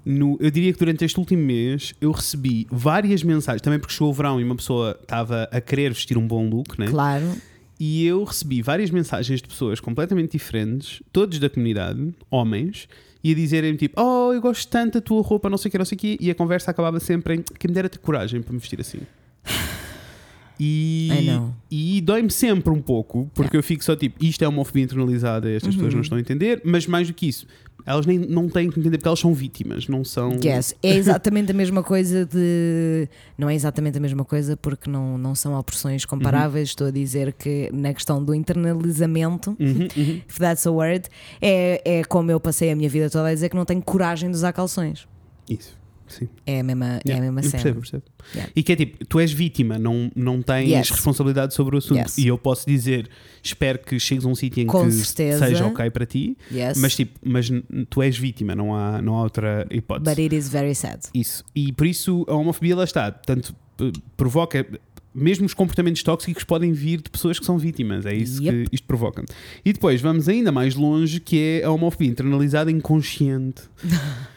no- 0.05 0.37
eu 0.39 0.51
diria 0.51 0.71
que 0.73 0.79
durante 0.79 1.03
este 1.05 1.17
último 1.19 1.41
mês 1.43 1.93
eu 2.01 2.11
recebi 2.11 2.67
várias 2.71 3.23
mensagens, 3.23 3.61
também 3.61 3.79
porque 3.79 3.93
chegou 3.93 4.09
o 4.09 4.13
verão 4.13 4.39
e 4.39 4.43
uma 4.43 4.55
pessoa 4.55 4.97
estava 5.01 5.47
a 5.51 5.61
querer 5.61 5.93
vestir 5.93 6.17
um 6.17 6.27
bom 6.27 6.47
look, 6.49 6.77
né? 6.79 6.87
Claro. 6.87 7.25
E 7.79 8.05
eu 8.05 8.23
recebi 8.23 8.61
várias 8.61 8.89
mensagens 8.91 9.41
de 9.41 9.47
pessoas 9.47 9.79
completamente 9.79 10.33
diferentes, 10.37 11.01
todos 11.11 11.39
da 11.39 11.49
comunidade, 11.49 12.13
homens, 12.29 12.87
e 13.23 13.31
a 13.31 13.35
dizerem 13.35 13.75
tipo, 13.75 13.99
oh, 14.01 14.31
eu 14.33 14.39
gosto 14.41 14.69
tanto 14.69 14.95
da 14.95 15.01
tua 15.01 15.21
roupa, 15.21 15.49
não 15.49 15.57
sei 15.57 15.69
o 15.69 15.71
que, 15.71 15.77
não 15.77 15.85
sei 15.85 15.95
o 15.95 15.99
que, 15.99 16.17
e 16.19 16.29
a 16.29 16.35
conversa 16.35 16.71
acabava 16.71 16.99
sempre 16.99 17.35
em 17.35 17.41
que 17.41 17.67
me 17.67 17.73
dera 17.73 17.89
ter 17.89 17.97
coragem 17.99 18.41
para 18.41 18.53
me 18.53 18.59
vestir 18.59 18.79
assim. 18.79 18.99
E, 20.59 21.09
e 21.71 21.99
dói-me 22.01 22.29
sempre 22.29 22.69
um 22.71 22.79
pouco, 22.79 23.29
porque 23.33 23.57
eu 23.57 23.63
fico 23.63 23.83
só 23.83 23.95
tipo, 23.95 24.23
isto 24.23 24.43
é 24.43 24.47
uma 24.47 24.57
homofobia 24.57 24.83
internalizada, 24.83 25.49
estas 25.49 25.73
pessoas 25.73 25.93
não 25.93 25.97
Uhum. 25.97 26.03
estão 26.03 26.17
a 26.17 26.21
entender, 26.21 26.61
mas 26.63 26.85
mais 26.85 27.07
do 27.07 27.13
que 27.13 27.27
isso, 27.27 27.47
elas 27.85 28.05
nem, 28.05 28.17
não 28.17 28.47
têm 28.47 28.69
que 28.69 28.79
entender 28.79 28.97
porque 28.97 29.07
elas 29.07 29.19
são 29.19 29.33
vítimas, 29.33 29.87
não 29.87 30.03
são. 30.03 30.39
Yes. 30.43 30.73
É 30.81 30.89
exatamente 30.95 31.51
a 31.51 31.53
mesma 31.53 31.83
coisa 31.83 32.25
de. 32.25 33.07
Não 33.37 33.49
é 33.49 33.55
exatamente 33.55 33.97
a 33.97 34.01
mesma 34.01 34.23
coisa 34.23 34.55
porque 34.55 34.89
não, 34.89 35.17
não 35.17 35.35
são 35.35 35.57
opressões 35.57 36.05
comparáveis. 36.05 36.69
Estou 36.69 36.87
a 36.87 36.91
dizer 36.91 37.33
que 37.33 37.69
na 37.73 37.93
questão 37.93 38.23
do 38.23 38.33
internalizamento, 38.33 39.55
Uhum, 39.59 39.87
uhum. 39.95 40.21
if 40.27 40.37
that's 40.37 40.65
a 40.65 40.71
word, 40.71 41.07
é, 41.41 41.99
é 41.99 42.03
como 42.03 42.31
eu 42.31 42.39
passei 42.39 42.71
a 42.71 42.75
minha 42.75 42.89
vida 42.89 43.09
toda 43.09 43.27
a 43.27 43.33
dizer 43.33 43.49
que 43.49 43.55
não 43.55 43.65
tenho 43.65 43.81
coragem 43.81 44.29
de 44.29 44.35
usar 44.35 44.53
calções. 44.53 45.07
Isso, 45.49 45.77
sim. 46.19 46.29
É 46.45 46.59
a 46.59 46.63
mesma, 46.63 46.85
é 46.85 46.89
a 46.89 47.01
Yeah, 47.05 47.21
mesma 47.25 47.39
eu 47.41 47.43
cena. 47.43 47.63
percebo, 47.63 47.79
percebo. 47.81 48.03
Yeah. 48.33 48.51
E 48.55 48.63
que 48.63 48.71
é 48.71 48.75
tipo, 48.75 49.05
tu 49.05 49.19
és 49.19 49.31
vítima, 49.31 49.77
não, 49.77 50.11
não 50.15 50.41
tens 50.41 50.69
Yes. 50.69 50.89
responsabilidade 50.89 51.53
sobre 51.53 51.75
o 51.75 51.77
assunto. 51.79 51.97
Yes. 51.97 52.17
E 52.17 52.27
eu 52.27 52.37
posso 52.37 52.65
dizer, 52.67 53.09
espero 53.41 53.79
que 53.79 53.99
chegues 53.99 54.25
a 54.25 54.27
um 54.27 54.35
sítio 54.35 54.61
em 54.61 54.67
Com 54.67 54.85
que 54.85 54.91
certeza. 54.91 55.45
seja 55.47 55.65
ok 55.65 55.89
para 55.89 56.05
ti, 56.05 56.37
Yes. 56.51 56.77
mas 56.77 56.95
tipo, 56.95 57.19
mas 57.23 57.49
tu 57.89 58.01
és 58.01 58.17
vítima, 58.17 58.55
não 58.55 58.75
há, 58.75 59.01
não 59.01 59.15
há 59.15 59.23
outra 59.23 59.67
hipótese. 59.71 60.09
But 60.15 60.19
it 60.23 60.35
is 60.35 60.49
very 60.49 60.73
sad. 60.75 60.99
Isso. 61.13 61.43
E 61.55 61.71
por 61.73 61.85
isso 61.87 62.25
a 62.27 62.33
homofobia 62.35 62.75
lá 62.75 62.83
está. 62.83 63.11
Portanto, 63.11 63.55
provoca. 64.15 64.65
Mesmo 65.15 65.45
os 65.45 65.53
comportamentos 65.53 66.01
tóxicos 66.01 66.43
podem 66.43 66.71
vir 66.73 66.99
de 66.99 67.07
pessoas 67.11 67.37
que 67.37 67.45
são 67.45 67.55
vítimas. 67.55 68.03
É 68.03 68.15
isso 68.15 68.41
Yep. 68.43 68.69
que 68.69 68.75
isto 68.75 68.87
provoca. 68.87 69.23
E 69.63 69.71
depois 69.71 70.01
vamos 70.01 70.27
ainda 70.27 70.51
mais 70.51 70.73
longe, 70.73 71.19
que 71.19 71.37
é 71.61 71.63
a 71.65 71.69
homofobia 71.69 72.07
internalizada 72.09 72.71
inconsciente. 72.71 73.61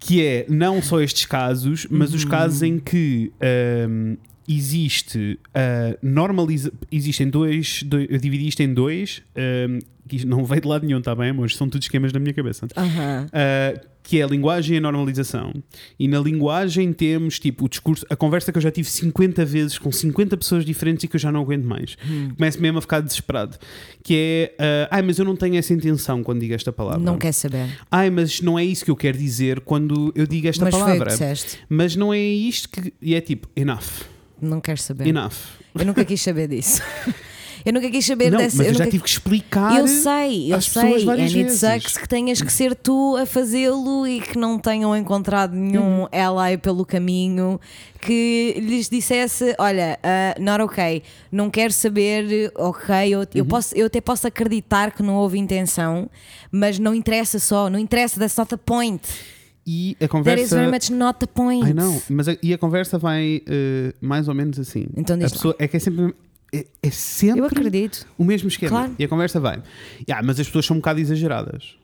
que 0.00 0.24
é 0.24 0.46
não 0.48 0.82
só 0.82 1.00
estes 1.00 1.26
casos, 1.26 1.86
mas 1.90 2.14
os 2.14 2.24
casos 2.24 2.62
em 2.62 2.78
que 2.78 3.30
ahm, 3.40 4.16
existe 4.48 5.38
a 5.54 5.96
normaliza 6.02 6.72
existem 6.90 7.28
dois, 7.28 7.82
dois 7.82 8.08
eu 8.10 8.18
dividi 8.18 8.48
isto 8.48 8.62
em 8.62 8.72
dois 8.72 9.22
ahm, 9.36 9.78
que 10.18 10.26
não 10.26 10.44
veio 10.44 10.60
de 10.60 10.68
lado 10.68 10.86
nenhum, 10.86 10.98
está 10.98 11.14
bem, 11.14 11.32
mas 11.32 11.56
são 11.56 11.68
tudo 11.68 11.82
esquemas 11.82 12.12
na 12.12 12.18
minha 12.18 12.34
cabeça. 12.34 12.66
Uh, 12.66 13.88
que 14.02 14.18
é 14.18 14.24
a 14.24 14.26
linguagem 14.26 14.74
e 14.74 14.78
a 14.78 14.80
normalização. 14.80 15.52
E 15.98 16.08
na 16.08 16.18
linguagem 16.18 16.92
temos 16.92 17.38
tipo 17.38 17.66
o 17.66 17.68
discurso, 17.68 18.04
a 18.10 18.16
conversa 18.16 18.50
que 18.50 18.58
eu 18.58 18.62
já 18.62 18.70
tive 18.70 18.88
50 18.88 19.44
vezes 19.44 19.78
com 19.78 19.92
50 19.92 20.36
pessoas 20.36 20.64
diferentes 20.64 21.04
e 21.04 21.08
que 21.08 21.16
eu 21.16 21.20
já 21.20 21.30
não 21.30 21.40
aguento 21.42 21.64
mais. 21.64 21.96
Começo 22.36 22.60
mesmo 22.60 22.78
a 22.78 22.80
ficar 22.80 23.00
desesperado. 23.00 23.56
Que 24.02 24.52
é, 24.58 24.86
uh, 24.86 24.88
ai, 24.90 25.02
mas 25.02 25.18
eu 25.18 25.24
não 25.24 25.36
tenho 25.36 25.56
essa 25.56 25.72
intenção 25.72 26.24
quando 26.24 26.40
digo 26.40 26.54
esta 26.54 26.72
palavra. 26.72 27.00
Não 27.00 27.18
quer 27.18 27.32
saber. 27.32 27.68
Ai, 27.90 28.10
mas 28.10 28.40
não 28.40 28.58
é 28.58 28.64
isso 28.64 28.84
que 28.84 28.90
eu 28.90 28.96
quero 28.96 29.16
dizer 29.16 29.60
quando 29.60 30.12
eu 30.16 30.26
digo 30.26 30.48
esta 30.48 30.64
Mas 30.64 30.74
foi 30.74 30.82
o 30.82 30.86
que 30.86 30.98
palavra. 30.98 31.34
Mas 31.68 31.94
não 31.94 32.12
é 32.12 32.18
isto 32.18 32.68
que. 32.68 32.92
E 33.00 33.14
é 33.14 33.20
tipo, 33.20 33.48
enough. 33.54 34.02
Não 34.40 34.60
quero 34.60 34.80
saber. 34.80 35.06
Enough. 35.06 35.34
Eu 35.74 35.84
nunca 35.84 36.04
quis 36.04 36.20
saber 36.20 36.48
disso. 36.48 36.82
Eu 37.64 37.72
nunca 37.72 37.90
quis 37.90 38.04
saber 38.06 38.30
Não, 38.30 38.38
dessa. 38.38 38.56
mas 38.58 38.66
eu, 38.68 38.72
já 38.74 38.78
nunca- 38.80 38.90
tive 38.90 39.02
que 39.04 39.10
explicar. 39.10 39.78
Eu 39.78 39.86
sei, 39.86 40.52
eu 40.52 40.60
sei. 40.60 41.08
And 41.08 41.22
it 41.22 41.52
sucks 41.52 41.96
que 41.98 42.08
tenhas 42.08 42.40
que 42.40 42.52
ser 42.52 42.74
tu 42.74 43.16
a 43.16 43.26
fazê-lo 43.26 44.06
e 44.06 44.20
que 44.20 44.38
não 44.38 44.58
tenham 44.58 44.96
encontrado 44.96 45.52
nenhum 45.54 46.02
Uhum. 46.02 46.08
ally 46.12 46.56
pelo 46.58 46.84
caminho 46.86 47.60
que 48.00 48.54
lhes 48.58 48.88
dissesse: 48.88 49.54
Olha, 49.58 49.98
uh, 50.02 50.42
not 50.42 50.62
ok, 50.62 51.02
não 51.30 51.50
quero 51.50 51.72
saber, 51.72 52.50
ok, 52.56 52.94
eu, 53.14 53.20
Uhum. 53.20 53.26
eu, 53.34 53.44
posso, 53.44 53.74
eu 53.76 53.86
até 53.86 54.00
posso 54.00 54.26
acreditar 54.26 54.90
que 54.92 55.02
não 55.02 55.14
houve 55.16 55.38
intenção, 55.38 56.08
mas 56.50 56.78
não 56.78 56.94
interessa 56.94 57.38
só, 57.38 57.68
não 57.68 57.78
interessa, 57.78 58.18
that's 58.18 58.36
not 58.36 58.48
the 58.48 58.56
point. 58.56 59.02
E 59.66 59.90
a 59.96 59.98
That 59.98 60.04
is 60.04 60.10
conversa. 60.10 60.56
very 60.56 60.70
much 60.70 60.90
not 60.90 61.18
the 61.20 61.26
point. 61.26 61.64
Ai 61.66 61.74
não, 61.74 62.00
mas 62.08 62.26
a, 62.28 62.36
e 62.42 62.52
a 62.54 62.58
conversa 62.58 62.98
vai 62.98 63.42
uh, 63.46 63.94
mais 64.00 64.26
ou 64.26 64.34
menos 64.34 64.58
assim. 64.58 64.86
Então 64.96 65.16
diz 65.18 65.26
a 65.30 65.34
pessoa, 65.34 65.54
é 65.58 65.68
que 65.68 65.76
é 65.76 65.80
sempre. 65.80 66.14
É, 66.52 66.66
é 66.82 66.90
sempre 66.90 67.40
Eu 67.40 67.44
acredito. 67.44 68.06
o 68.18 68.24
mesmo 68.24 68.48
esquema. 68.48 68.70
Claro. 68.70 68.94
E 68.98 69.04
a 69.04 69.08
conversa 69.08 69.38
vai. 69.40 69.62
"Ya, 70.08 70.20
mas 70.22 70.40
as 70.40 70.46
pessoas 70.46 70.66
são 70.66 70.76
um 70.76 70.80
bocado 70.80 71.00
exageradas. 71.00 71.74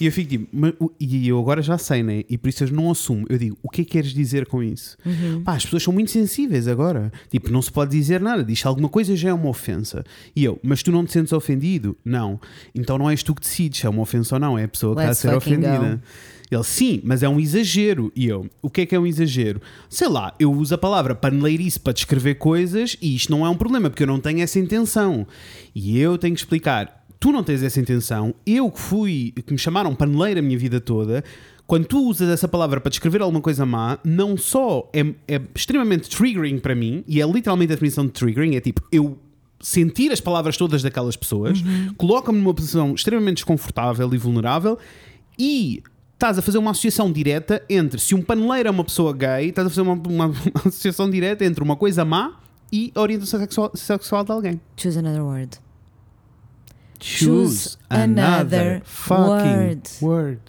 E 0.00 0.06
eu 0.06 0.12
fico 0.12 0.28
tipo, 0.30 0.48
"Mas 0.52 0.74
o- 0.80 0.90
e 0.98 1.28
eu 1.28 1.38
agora 1.38 1.62
já 1.62 1.78
sei, 1.78 2.02
né? 2.02 2.24
E 2.28 2.36
por 2.36 2.48
isso 2.48 2.64
eu 2.64 2.70
não 2.72 2.90
assumo. 2.90 3.24
Eu 3.28 3.38
digo, 3.38 3.56
o 3.62 3.68
que 3.70 3.82
é 3.82 3.84
que 3.84 3.92
queres 3.92 4.12
dizer 4.12 4.44
com 4.46 4.60
isso? 4.60 4.96
Uhum. 5.06 5.42
Pá, 5.44 5.54
as 5.54 5.64
pessoas 5.64 5.84
são 5.84 5.92
muito 5.94 6.10
sensíveis 6.10 6.66
agora. 6.66 7.12
Tipo, 7.30 7.48
não 7.52 7.62
se 7.62 7.70
pode 7.70 7.92
dizer 7.96 8.20
nada. 8.20 8.42
Diz 8.42 8.66
alguma 8.66 8.88
coisa 8.88 9.14
já 9.14 9.28
é 9.28 9.32
uma 9.32 9.48
ofensa. 9.48 10.04
E 10.34 10.42
eu, 10.44 10.58
mas 10.64 10.82
tu 10.82 10.90
não 10.90 11.04
te 11.04 11.12
sentes 11.12 11.32
ofendido? 11.32 11.96
Não. 12.04 12.40
Então 12.74 12.98
não 12.98 13.08
és 13.08 13.22
tu 13.22 13.34
que 13.36 13.42
decides 13.42 13.78
se 13.80 13.86
é 13.86 13.88
uma 13.88 14.02
ofensa 14.02 14.34
ou 14.34 14.40
não. 14.40 14.58
É 14.58 14.64
a 14.64 14.68
pessoa 14.68 14.96
que 14.96 15.02
Let's 15.02 15.18
está 15.18 15.28
a 15.28 15.32
ser 15.32 15.36
ofendida. 15.36 16.02
Ele, 16.54 16.64
sim, 16.64 17.00
mas 17.04 17.22
é 17.22 17.28
um 17.28 17.40
exagero. 17.40 18.12
E 18.14 18.26
eu, 18.26 18.48
o 18.62 18.70
que 18.70 18.82
é 18.82 18.86
que 18.86 18.94
é 18.94 18.98
um 18.98 19.06
exagero? 19.06 19.60
Sei 19.88 20.08
lá, 20.08 20.34
eu 20.38 20.52
uso 20.52 20.74
a 20.74 20.78
palavra 20.78 21.14
paneleirice 21.14 21.78
para 21.78 21.92
descrever 21.92 22.36
coisas 22.36 22.96
e 23.00 23.14
isto 23.14 23.30
não 23.30 23.44
é 23.44 23.48
um 23.48 23.56
problema, 23.56 23.90
porque 23.90 24.02
eu 24.02 24.06
não 24.06 24.20
tenho 24.20 24.40
essa 24.40 24.58
intenção. 24.58 25.26
E 25.74 25.98
eu 25.98 26.16
tenho 26.18 26.34
que 26.34 26.40
explicar. 26.40 27.04
Tu 27.18 27.32
não 27.32 27.42
tens 27.42 27.62
essa 27.62 27.80
intenção, 27.80 28.34
eu 28.46 28.70
que 28.70 28.78
fui, 28.78 29.32
que 29.46 29.52
me 29.52 29.58
chamaram 29.58 29.94
paneleira 29.94 30.40
a 30.40 30.42
minha 30.42 30.58
vida 30.58 30.78
toda, 30.78 31.24
quando 31.66 31.86
tu 31.86 32.06
usas 32.06 32.28
essa 32.28 32.46
palavra 32.46 32.80
para 32.80 32.90
descrever 32.90 33.22
alguma 33.22 33.40
coisa 33.40 33.64
má, 33.64 33.98
não 34.04 34.36
só 34.36 34.90
é, 34.92 35.00
é 35.26 35.40
extremamente 35.54 36.10
triggering 36.10 36.58
para 36.58 36.74
mim, 36.74 37.02
e 37.08 37.22
é 37.22 37.26
literalmente 37.26 37.72
a 37.72 37.76
definição 37.76 38.04
de 38.04 38.12
triggering, 38.12 38.56
é 38.56 38.60
tipo, 38.60 38.82
eu 38.92 39.18
sentir 39.58 40.12
as 40.12 40.20
palavras 40.20 40.58
todas 40.58 40.82
daquelas 40.82 41.16
pessoas, 41.16 41.62
coloca-me 41.96 42.38
numa 42.38 42.52
posição 42.52 42.94
extremamente 42.94 43.36
desconfortável 43.36 44.12
e 44.12 44.18
vulnerável 44.18 44.78
e 45.38 45.82
estás 46.24 46.38
a 46.38 46.42
fazer 46.42 46.56
uma 46.58 46.70
associação 46.70 47.12
direta 47.12 47.62
entre 47.68 48.00
se 48.00 48.14
um 48.14 48.22
paneleiro 48.22 48.68
é 48.68 48.70
uma 48.70 48.82
pessoa 48.84 49.12
gay, 49.12 49.48
estás 49.50 49.66
a 49.66 49.70
fazer 49.70 49.82
uma, 49.82 49.92
uma- 49.92 50.26
uma 50.54 50.66
associação 50.66 51.08
direta 51.10 51.44
entre 51.44 51.62
uma 51.62 51.76
coisa 51.76 52.04
má 52.04 52.40
e 52.72 52.90
a 52.94 53.00
orientação 53.00 53.38
sexual, 53.40 53.70
sexual 53.74 54.24
de 54.24 54.32
alguém. 54.32 54.60
Choose 54.76 54.98
another 54.98 55.22
word. 55.22 55.58
Choose 57.00 57.76
another 57.90 58.80
fucking 58.84 59.56
word. 59.56 59.82
word. 60.00 60.40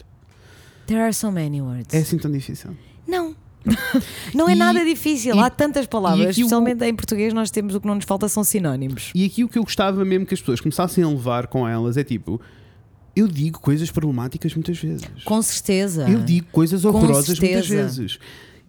There 0.87 1.01
are 1.01 1.13
so 1.13 1.31
many 1.31 1.61
words. 1.61 1.93
É 1.93 1.97
assim 1.99 2.17
tão 2.17 2.31
difícil. 2.31 2.71
Não. 3.07 3.35
Não 4.33 4.47
é 4.47 4.53
E- 4.53 4.55
nada 4.55 4.85
difícil. 4.85 5.35
e- 5.35 5.39
Há 5.39 5.49
tantas 5.49 5.87
palavras, 5.87 6.27
o- 6.27 6.29
especialmente 6.29 6.85
em 6.85 6.95
português, 6.95 7.33
nós 7.33 7.51
temos 7.51 7.75
o 7.75 7.81
que 7.81 7.87
não 7.87 7.95
nos 7.95 8.05
falta 8.05 8.29
são 8.29 8.43
sinónimos. 8.43 9.11
E 9.13 9.25
aqui 9.25 9.43
o 9.43 9.49
que 9.49 9.57
eu 9.57 9.63
gostava 9.63 10.05
mesmo 10.05 10.25
que 10.25 10.33
as 10.35 10.39
pessoas 10.39 10.61
começassem 10.61 11.03
a 11.03 11.07
levar 11.09 11.47
com 11.47 11.67
elas 11.67 11.97
é 11.97 12.03
tipo, 12.03 12.39
eu 13.15 13.27
digo 13.27 13.59
coisas 13.59 13.89
problemáticas 13.91 14.53
muitas 14.55 14.77
vezes. 14.77 15.05
Com 15.23 15.41
certeza. 15.41 16.09
Eu 16.09 16.19
digo 16.21 16.47
coisas 16.51 16.83
horrorosas 16.85 17.39
muitas 17.39 17.67
vezes. 17.67 18.19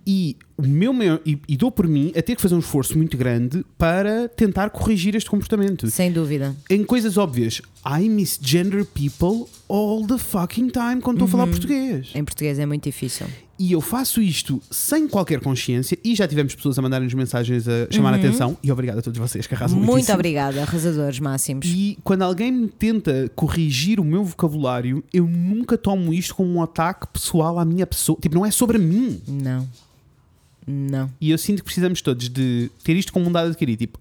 E 0.09 0.37
o 0.57 0.63
meu 0.63 0.93
maior, 0.93 1.21
e, 1.27 1.37
e 1.49 1.57
dou 1.57 1.69
por 1.69 1.89
mim 1.89 2.13
a 2.17 2.23
ter 2.23 2.37
que 2.37 2.41
fazer 2.41 2.55
um 2.55 2.61
esforço 2.61 2.97
muito 2.97 3.17
grande 3.17 3.65
para 3.77 4.29
tentar 4.29 4.71
corrigir 4.71 5.17
este 5.17 5.29
comportamento. 5.29 5.91
Sem 5.91 6.13
dúvida. 6.13 6.55
Em 6.71 6.85
coisas 6.85 7.17
óbvias, 7.17 7.61
I 7.85 8.09
misgender 8.09 8.85
people 8.85 9.51
all 9.69 10.07
the 10.07 10.17
fucking 10.17 10.69
time 10.69 11.01
quando 11.03 11.17
estou 11.17 11.25
a 11.25 11.25
Uhum. 11.25 11.29
falar 11.29 11.47
português. 11.49 12.11
Em 12.15 12.25
português 12.25 12.57
é 12.61 12.65
muito 12.67 12.85
difícil. 12.85 13.27
E 13.59 13.73
eu 13.73 13.81
faço 13.81 14.21
isto 14.21 14.61
sem 14.71 15.09
qualquer 15.09 15.41
consciência 15.41 15.99
e 16.05 16.15
já 16.15 16.29
tivemos 16.29 16.55
pessoas 16.55 16.79
a 16.79 16.83
mandarem-nos 16.83 17.15
mensagens 17.15 17.67
a 17.67 17.87
chamar 17.91 18.13
a 18.13 18.17
atenção. 18.17 18.57
E 18.63 18.71
obrigado 18.71 18.99
a 18.99 19.03
todos 19.03 19.19
vocês 19.19 19.47
que 19.47 19.55
arrasam 19.55 19.79
Uhum. 19.79 19.85
Muito 19.85 20.13
obrigada, 20.13 20.61
arrasadores 20.61 21.19
máximos. 21.21 21.67
E 21.67 21.99
quando 22.05 22.23
alguém 22.23 22.53
me 22.53 22.69
tenta 22.69 23.31
corrigir 23.35 23.99
o 23.99 24.05
meu 24.05 24.23
vocabulário, 24.23 25.03
eu 25.13 25.27
nunca 25.27 25.79
tomo 25.79 26.13
isto 26.13 26.35
como 26.35 26.53
um 26.53 26.63
ataque 26.63 27.07
pessoal 27.09 27.59
à 27.59 27.65
minha 27.65 27.87
pessoa. 27.87 28.19
Tipo, 28.21 28.35
não 28.35 28.45
é 28.45 28.51
sobre 28.51 28.77
mim. 28.79 29.21
Não. 29.27 29.67
Não. 30.67 31.11
E 31.21 31.31
eu 31.31 31.39
sinto 31.39 31.59
que 31.59 31.65
precisamos 31.65 32.03
todos 32.03 32.29
de 32.29 32.71
ter 32.85 32.95
isto 32.97 33.13
como 33.13 33.27
um 33.29 33.33
dado 33.33 33.49
adquirido. 33.49 33.79
Tipo, 33.79 33.99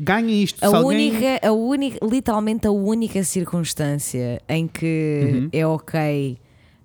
ganhem 0.00 0.42
isto. 0.42 0.62
A 0.64 0.68
alguém... 0.78 1.10
única, 1.12 1.46
a 1.46 1.52
única, 1.52 1.98
literalmente 2.06 2.66
a 2.66 2.70
única 2.70 3.22
circunstância 3.22 4.40
em 4.48 4.66
que 4.66 5.20
Uhum. 5.34 5.48
é 5.52 5.66
ok 5.66 6.38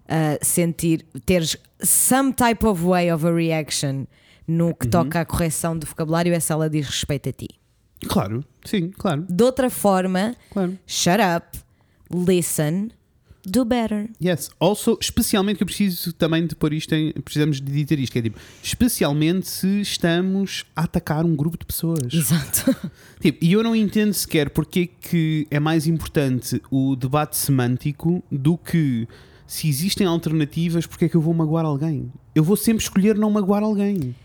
uh, 0.10 0.38
sentir, 0.43 1.05
teres 1.26 1.55
some 1.82 2.34
type 2.34 2.66
of 2.66 2.84
way 2.84 3.12
of 3.12 3.26
a 3.26 3.32
reaction 3.32 4.05
no 4.47 4.68
Uhum. 4.68 4.74
que 4.74 4.88
toca 4.88 5.22
à 5.22 5.26
correção 5.26 5.78
do 5.78 5.86
vocabulário 5.86 6.34
é 6.34 6.39
se 6.39 6.51
ela 6.51 6.70
diz 6.70 6.88
respeito 6.88 7.30
a 7.30 7.32
ti. 7.32 7.47
Claro, 8.07 8.43
sim, 8.66 8.89
claro, 8.97 9.26
De 9.30 9.43
outra 9.43 9.70
forma, 9.70 10.36
claro. 10.51 10.78
shut 10.88 11.20
up, 11.22 11.60
listen, 12.12 12.89
do 13.45 13.64
better. 13.66 14.10
Yes. 14.24 14.49
Also, 14.60 14.97
especialmente 15.01 15.57
que 15.57 15.64
eu 15.64 15.68
preciso 15.68 16.12
também 16.14 16.45
de 16.47 16.55
pôr 16.55 16.74
isto 16.74 16.93
em. 16.93 17.12
Precisamos 17.14 17.60
de 17.62 17.72
dizer 17.72 17.99
isto, 17.99 18.12
que 18.14 18.20
é 18.20 18.22
tipo, 18.22 18.39
especialmente 18.64 19.47
se 19.47 19.82
estamos 19.82 20.66
a 20.76 20.84
atacar 20.84 21.26
um 21.26 21.36
grupo 21.36 21.57
de 21.57 21.66
pessoas. 21.66 22.14
Exato. 22.14 22.76
Tipo, 23.20 23.43
e 23.43 23.51
eu 23.51 23.62
não 23.62 23.76
entendo 23.76 24.14
sequer 24.14 24.49
porque 24.49 24.80
é 24.80 25.07
que 25.10 25.47
é 25.51 25.60
mais 25.60 25.86
importante 25.88 26.62
o 26.72 26.95
debate 26.95 27.36
semântico 27.36 28.24
do 28.32 28.57
que 28.57 29.05
se 29.49 29.67
existem 29.67 30.05
alternativas, 30.05 30.85
porque 30.85 31.05
é 31.05 31.09
que 31.09 31.15
eu 31.15 31.21
vou 31.21 31.33
magoar 31.33 31.65
alguém. 31.65 32.11
Eu 32.35 32.43
vou 32.43 32.55
sempre 32.55 32.83
escolher 32.83 33.15
não 33.15 33.31
magoar 33.31 33.63
alguém. 33.63 34.15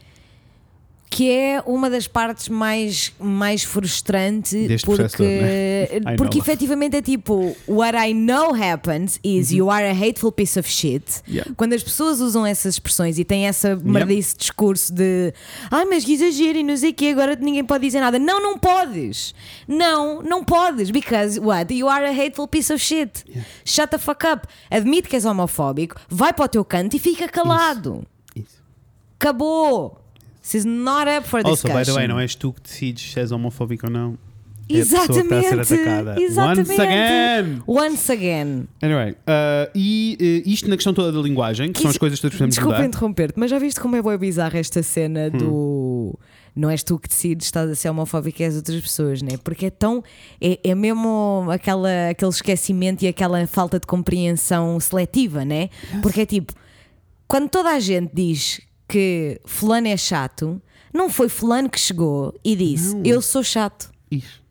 Que 1.10 1.30
é 1.30 1.62
uma 1.64 1.88
das 1.88 2.08
partes 2.08 2.48
mais, 2.48 3.12
mais 3.20 3.62
frustrantes 3.62 4.66
Deste 4.66 4.84
todo, 4.84 4.98
né? 4.98 5.06
porque, 6.02 6.16
porque 6.16 6.38
efetivamente 6.38 6.96
é 6.96 7.02
tipo 7.02 7.56
What 7.68 7.96
I 7.96 8.12
know 8.12 8.52
happens 8.52 9.20
is 9.22 9.52
you 9.52 9.70
are 9.70 9.86
a 9.86 9.92
hateful 9.92 10.32
piece 10.32 10.58
of 10.58 10.68
shit. 10.68 11.22
Uhum. 11.28 11.34
Yeah. 11.34 11.52
Quando 11.56 11.72
as 11.74 11.82
pessoas 11.82 12.20
usam 12.20 12.44
essas 12.44 12.74
expressões 12.74 13.18
e 13.18 13.24
têm 13.24 13.46
essa 13.46 13.76
merdice 13.76 14.36
discurso 14.36 14.92
de 14.92 15.32
ai, 15.70 15.84
mas 15.84 16.04
que 16.04 16.14
exagero 16.14 16.58
e 16.58 16.62
não 16.64 16.76
sei 16.76 16.90
o 16.90 16.94
que, 16.94 17.10
agora 17.10 17.36
ninguém 17.36 17.64
pode 17.64 17.84
dizer 17.86 18.00
nada. 18.00 18.18
Não, 18.18 18.42
não 18.42 18.58
podes. 18.58 19.34
Não, 19.68 20.22
não 20.22 20.42
podes. 20.44 20.90
Because 20.90 21.38
what? 21.38 21.72
You 21.72 21.88
are 21.88 22.06
a 22.06 22.10
hateful 22.10 22.48
piece 22.48 22.72
of 22.72 22.82
shit. 22.82 23.24
Shut 23.64 23.88
the 23.90 23.98
fuck 23.98 24.26
up. 24.26 24.46
Admite 24.70 25.08
que 25.08 25.16
és 25.16 25.24
homofóbico, 25.24 25.96
vai 26.08 26.32
para 26.32 26.44
o 26.44 26.48
teu 26.48 26.64
canto 26.64 26.96
e 26.96 26.98
fica 26.98 27.28
calado. 27.28 28.04
Isso. 28.34 28.62
Acabou. 29.18 30.03
This 30.44 30.54
is 30.56 30.64
not 30.66 31.08
up 31.08 31.26
for 31.26 31.38
Also, 31.40 31.68
discussion. 31.68 31.78
by 31.78 31.84
the 31.84 31.92
way, 31.94 32.06
não 32.06 32.20
és 32.20 32.34
tu 32.34 32.52
que 32.52 32.60
decides 32.60 33.12
se 33.12 33.18
és 33.18 33.32
homofóbico 33.32 33.86
ou 33.86 33.92
não. 33.92 34.18
É 34.68 34.76
a 34.76 34.78
pessoa 34.78 35.06
que 35.06 35.12
Exatamente. 35.12 35.44
está 35.44 35.60
a 35.60 35.64
ser 35.64 35.74
atacada. 35.74 36.20
Exatamente. 36.22 36.70
Once 36.70 36.80
again! 36.80 37.62
Once 37.66 38.12
again. 38.12 38.68
Anyway, 38.82 39.10
uh, 39.12 39.70
e 39.74 40.42
uh, 40.46 40.48
isto 40.48 40.68
na 40.70 40.76
questão 40.76 40.94
toda 40.94 41.12
da 41.12 41.20
linguagem, 41.20 41.70
que 41.72 41.80
são 41.82 41.90
as 41.90 41.98
coisas 41.98 42.18
que 42.18 42.22
todos 42.22 42.36
precisamos 42.38 42.54
Desculpa 42.56 42.84
interromper-te, 42.84 43.38
mas 43.38 43.50
já 43.50 43.58
viste 43.58 43.78
como 43.80 43.96
é 43.96 44.02
boa 44.02 44.16
bizarra 44.18 44.58
esta 44.58 44.82
cena 44.82 45.30
Hum. 45.34 45.38
do. 45.38 46.18
Não 46.56 46.70
és 46.70 46.82
tu 46.84 46.98
que 46.98 47.08
decides, 47.08 47.46
estás 47.46 47.68
a 47.68 47.74
ser 47.74 47.88
homofóbico 47.90 48.40
e 48.40 48.44
as 48.44 48.54
outras 48.54 48.80
pessoas, 48.80 49.20
né? 49.22 49.36
Porque 49.42 49.66
é 49.66 49.70
tão. 49.70 50.02
É, 50.40 50.58
é 50.62 50.74
mesmo 50.74 51.46
aquela, 51.50 52.10
aquele 52.10 52.30
esquecimento 52.30 53.02
e 53.04 53.08
aquela 53.08 53.44
falta 53.46 53.80
de 53.80 53.86
compreensão 53.86 54.78
seletiva, 54.78 55.44
né? 55.44 55.68
Porque 56.00 56.20
é 56.22 56.26
tipo, 56.26 56.52
quando 57.26 57.48
toda 57.50 57.70
a 57.70 57.80
gente 57.80 58.10
diz 58.14 58.60
que 58.88 59.40
Fulano 59.44 59.88
é 59.88 59.96
chato, 59.96 60.60
não 60.92 61.10
foi 61.10 61.28
Fulano 61.28 61.68
que 61.68 61.78
chegou 61.78 62.34
e 62.44 62.54
disse: 62.54 62.94
Não. 62.94 63.02
Eu 63.04 63.22
sou 63.22 63.42
chato. 63.42 63.90
Isso. 64.10 64.42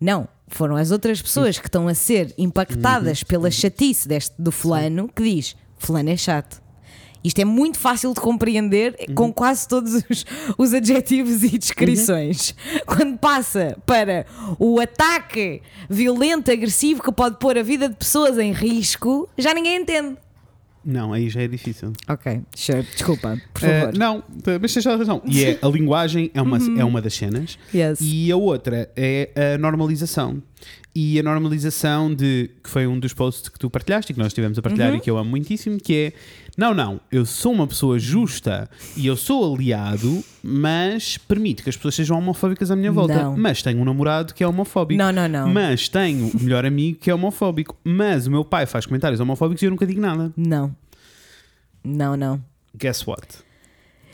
Não, 0.00 0.28
foram 0.48 0.76
as 0.76 0.90
outras 0.90 1.20
pessoas 1.20 1.58
que 1.58 1.66
estão 1.66 1.88
a 1.88 1.94
ser 1.94 2.32
impactadas 2.38 3.22
pela 3.22 3.50
chatice 3.50 4.06
deste, 4.06 4.34
do 4.38 4.52
fulano 4.52 5.08
que 5.08 5.22
diz 5.22 5.56
fulano 5.76 6.10
é 6.10 6.16
chato. 6.16 6.62
Isto 7.24 7.40
é 7.40 7.44
muito 7.44 7.78
fácil 7.78 8.12
de 8.12 8.20
compreender 8.20 8.96
com 9.14 9.32
quase 9.32 9.68
todos 9.68 9.94
os, 9.94 10.24
os 10.58 10.74
adjetivos 10.74 11.44
e 11.44 11.56
descrições. 11.56 12.52
Quando 12.84 13.16
passa 13.16 13.76
para 13.86 14.26
o 14.58 14.80
ataque 14.80 15.62
violento, 15.88 16.50
agressivo 16.50 17.00
que 17.00 17.12
pode 17.12 17.38
pôr 17.38 17.56
a 17.56 17.62
vida 17.62 17.88
de 17.88 17.94
pessoas 17.94 18.38
em 18.38 18.52
risco, 18.52 19.28
já 19.38 19.54
ninguém 19.54 19.82
entende. 19.82 20.16
Não, 20.84 21.12
aí 21.12 21.28
já 21.30 21.42
é 21.42 21.48
difícil. 21.48 21.92
Ok, 22.08 22.40
sure, 22.56 22.82
desculpa, 22.82 23.38
por 23.54 23.62
Uh, 23.62 23.66
favor. 23.66 23.92
Uhum. 23.92 23.98
não, 23.98 24.24
mas 24.60 24.74
tens 24.74 24.84
razão. 24.84 25.22
E 25.24 25.44
é, 25.44 25.58
a 25.62 25.68
linguagem 25.68 26.30
é 26.34 26.42
uma, 26.42 26.58
é 26.78 26.84
uma 26.84 27.00
das 27.00 27.14
cenas. 27.14 27.58
Yes. 27.74 27.98
E 28.00 28.30
a 28.32 28.36
outra 28.36 28.90
é 28.96 29.54
a 29.54 29.58
normalização. 29.58 30.42
E 30.94 31.18
a 31.18 31.22
normalização 31.22 32.14
de 32.14 32.50
que 32.62 32.68
foi 32.68 32.86
um 32.86 32.98
dos 33.00 33.14
posts 33.14 33.48
que 33.48 33.58
tu 33.58 33.70
partilhaste 33.70 34.12
e 34.12 34.14
que 34.14 34.18
nós 34.18 34.28
estivemos 34.28 34.58
a 34.58 34.62
partilhar 34.62 34.90
Uhum. 34.90 34.96
e 34.96 35.00
que 35.00 35.10
eu 35.10 35.16
amo 35.16 35.30
muitíssimo, 35.30 35.78
que 35.80 35.94
é 35.94 36.12
não, 36.54 36.74
não, 36.74 37.00
eu 37.10 37.24
sou 37.24 37.50
uma 37.52 37.66
pessoa 37.66 37.98
justa 37.98 38.68
e 38.94 39.06
eu 39.06 39.16
sou 39.16 39.54
aliado, 39.54 40.22
mas 40.42 41.16
permito 41.16 41.62
que 41.62 41.70
as 41.70 41.76
pessoas 41.76 41.94
sejam 41.94 42.18
homofóbicas 42.18 42.70
à 42.70 42.76
minha 42.76 42.92
volta. 42.92 43.14
Não. 43.22 43.36
Mas 43.38 43.62
tenho 43.62 43.80
um 43.80 43.84
namorado 43.86 44.34
que 44.34 44.44
é 44.44 44.46
homofóbico. 44.46 44.98
Não, 44.98 45.10
não, 45.10 45.26
não. 45.26 45.48
Mas 45.48 45.88
tenho 45.88 46.26
um 46.26 46.42
melhor 46.42 46.66
amigo 46.66 46.98
que 46.98 47.10
é 47.10 47.14
homofóbico. 47.14 47.74
Mas 47.82 48.26
o 48.26 48.30
meu 48.30 48.44
pai 48.44 48.66
faz 48.66 48.84
comentários 48.84 49.18
homofóbicos 49.18 49.62
e 49.62 49.66
eu 49.66 49.70
nunca 49.70 49.86
digo 49.86 50.00
nada. 50.02 50.30
Não. 50.36 50.76
Não, 51.82 52.16
não. 52.18 52.42
Guess 52.76 53.06
what? 53.08 53.26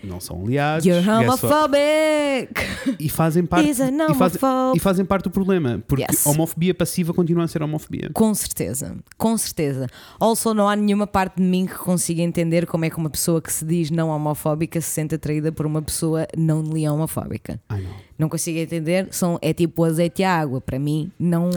Não 0.03 0.21
são 0.21 0.43
aliados. 0.43 0.87
You're 0.87 1.07
what? 1.07 1.27
homophobic! 1.27 2.55
E 2.99 3.09
fazem 3.09 3.45
parte 3.45 3.69
e 3.71 3.75
fazem, 4.15 4.41
e 4.75 4.79
fazem 4.79 5.05
parte 5.05 5.25
do 5.25 5.31
problema, 5.31 5.83
porque 5.87 6.05
Yes. 6.09 6.25
homofobia 6.27 6.73
passiva 6.75 7.13
continua 7.13 7.45
a 7.45 7.49
ser 7.49 7.63
homofobia. 7.63 8.11
Com 8.15 8.33
certeza, 8.35 8.97
com 9.17 9.37
certeza. 9.37 9.87
Also, 10.19 10.55
não 10.55 10.69
há 10.69 10.77
nenhuma 10.77 11.07
parte 11.07 11.37
de 11.37 11.43
mim 11.43 11.67
que 11.67 11.75
consiga 11.75 12.23
entender 12.23 12.67
como 12.67 12.85
é 12.85 12.91
que 12.91 12.97
uma 12.97 13.11
pessoa 13.11 13.43
que 13.43 13.53
se 13.53 13.65
diz 13.65 13.91
não 13.91 14.09
homofóbica 14.11 14.81
se 14.81 14.89
sente 14.89 15.15
atraída 15.15 15.51
por 15.53 15.67
uma 15.67 15.83
pessoa 15.83 16.27
não 16.37 16.63
leão 16.63 16.95
homofóbica. 16.95 17.61
Não. 17.71 18.09
Não 18.19 18.29
consigo 18.29 18.59
entender, 18.59 19.07
são, 19.13 19.39
é 19.41 19.53
tipo 19.53 19.85
azeite 19.85 20.23
e 20.23 20.25
água. 20.25 20.61
Para 20.61 20.77
mim, 20.79 21.11
não. 21.19 21.51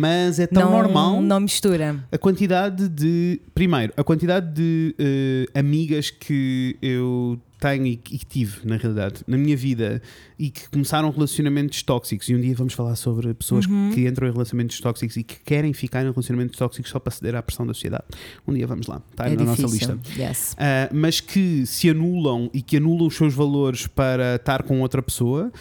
Mas 0.00 0.38
é 0.38 0.46
tão 0.46 0.64
não, 0.64 0.72
normal 0.72 1.20
Não 1.20 1.40
mistura. 1.40 2.02
a 2.10 2.16
quantidade 2.18 2.88
de. 2.88 3.38
Primeiro, 3.54 3.92
a 3.96 4.02
quantidade 4.02 4.50
de 4.54 4.94
eh, 4.98 5.58
amigas 5.58 6.08
que 6.10 6.76
eu 6.80 7.38
tenho 7.60 7.86
e 7.86 7.96
que 7.96 8.18
tive, 8.24 8.66
na 8.66 8.76
realidade, 8.76 9.22
na 9.26 9.36
minha 9.36 9.56
vida 9.56 10.00
e 10.38 10.50
que 10.50 10.68
começaram 10.70 11.10
relacionamentos 11.10 11.82
tóxicos. 11.82 12.28
E 12.28 12.34
um 12.34 12.40
dia 12.40 12.54
vamos 12.54 12.72
falar 12.72 12.96
sobre 12.96 13.32
pessoas 13.34 13.66
Uhum. 13.66 13.90
que 13.92 14.06
entram 14.08 14.26
em 14.26 14.32
relacionamentos 14.32 14.80
tóxicos 14.80 15.16
e 15.16 15.22
que 15.22 15.36
querem 15.44 15.72
ficar 15.72 16.00
em 16.02 16.10
relacionamentos 16.10 16.56
tóxicos 16.56 16.90
só 16.90 16.98
para 16.98 17.12
ceder 17.12 17.34
à 17.34 17.42
pressão 17.42 17.66
da 17.66 17.74
sociedade. 17.74 18.04
Um 18.48 18.54
dia 18.54 18.66
vamos 18.66 18.86
lá, 18.86 19.02
está 19.10 19.26
é 19.26 19.36
na 19.36 19.44
difícil. 19.44 19.62
nossa 19.62 19.92
lista. 19.92 19.98
Yes. 20.20 20.52
Uh, 20.54 20.56
mas 20.94 21.20
que 21.20 21.66
se 21.66 21.90
anulam 21.90 22.50
e 22.54 22.62
que 22.62 22.78
anulam 22.78 23.06
os 23.06 23.14
seus 23.16 23.34
valores 23.34 23.86
para 23.86 24.36
estar 24.36 24.62
com 24.62 24.80
outra 24.80 25.02
pessoa. 25.02 25.52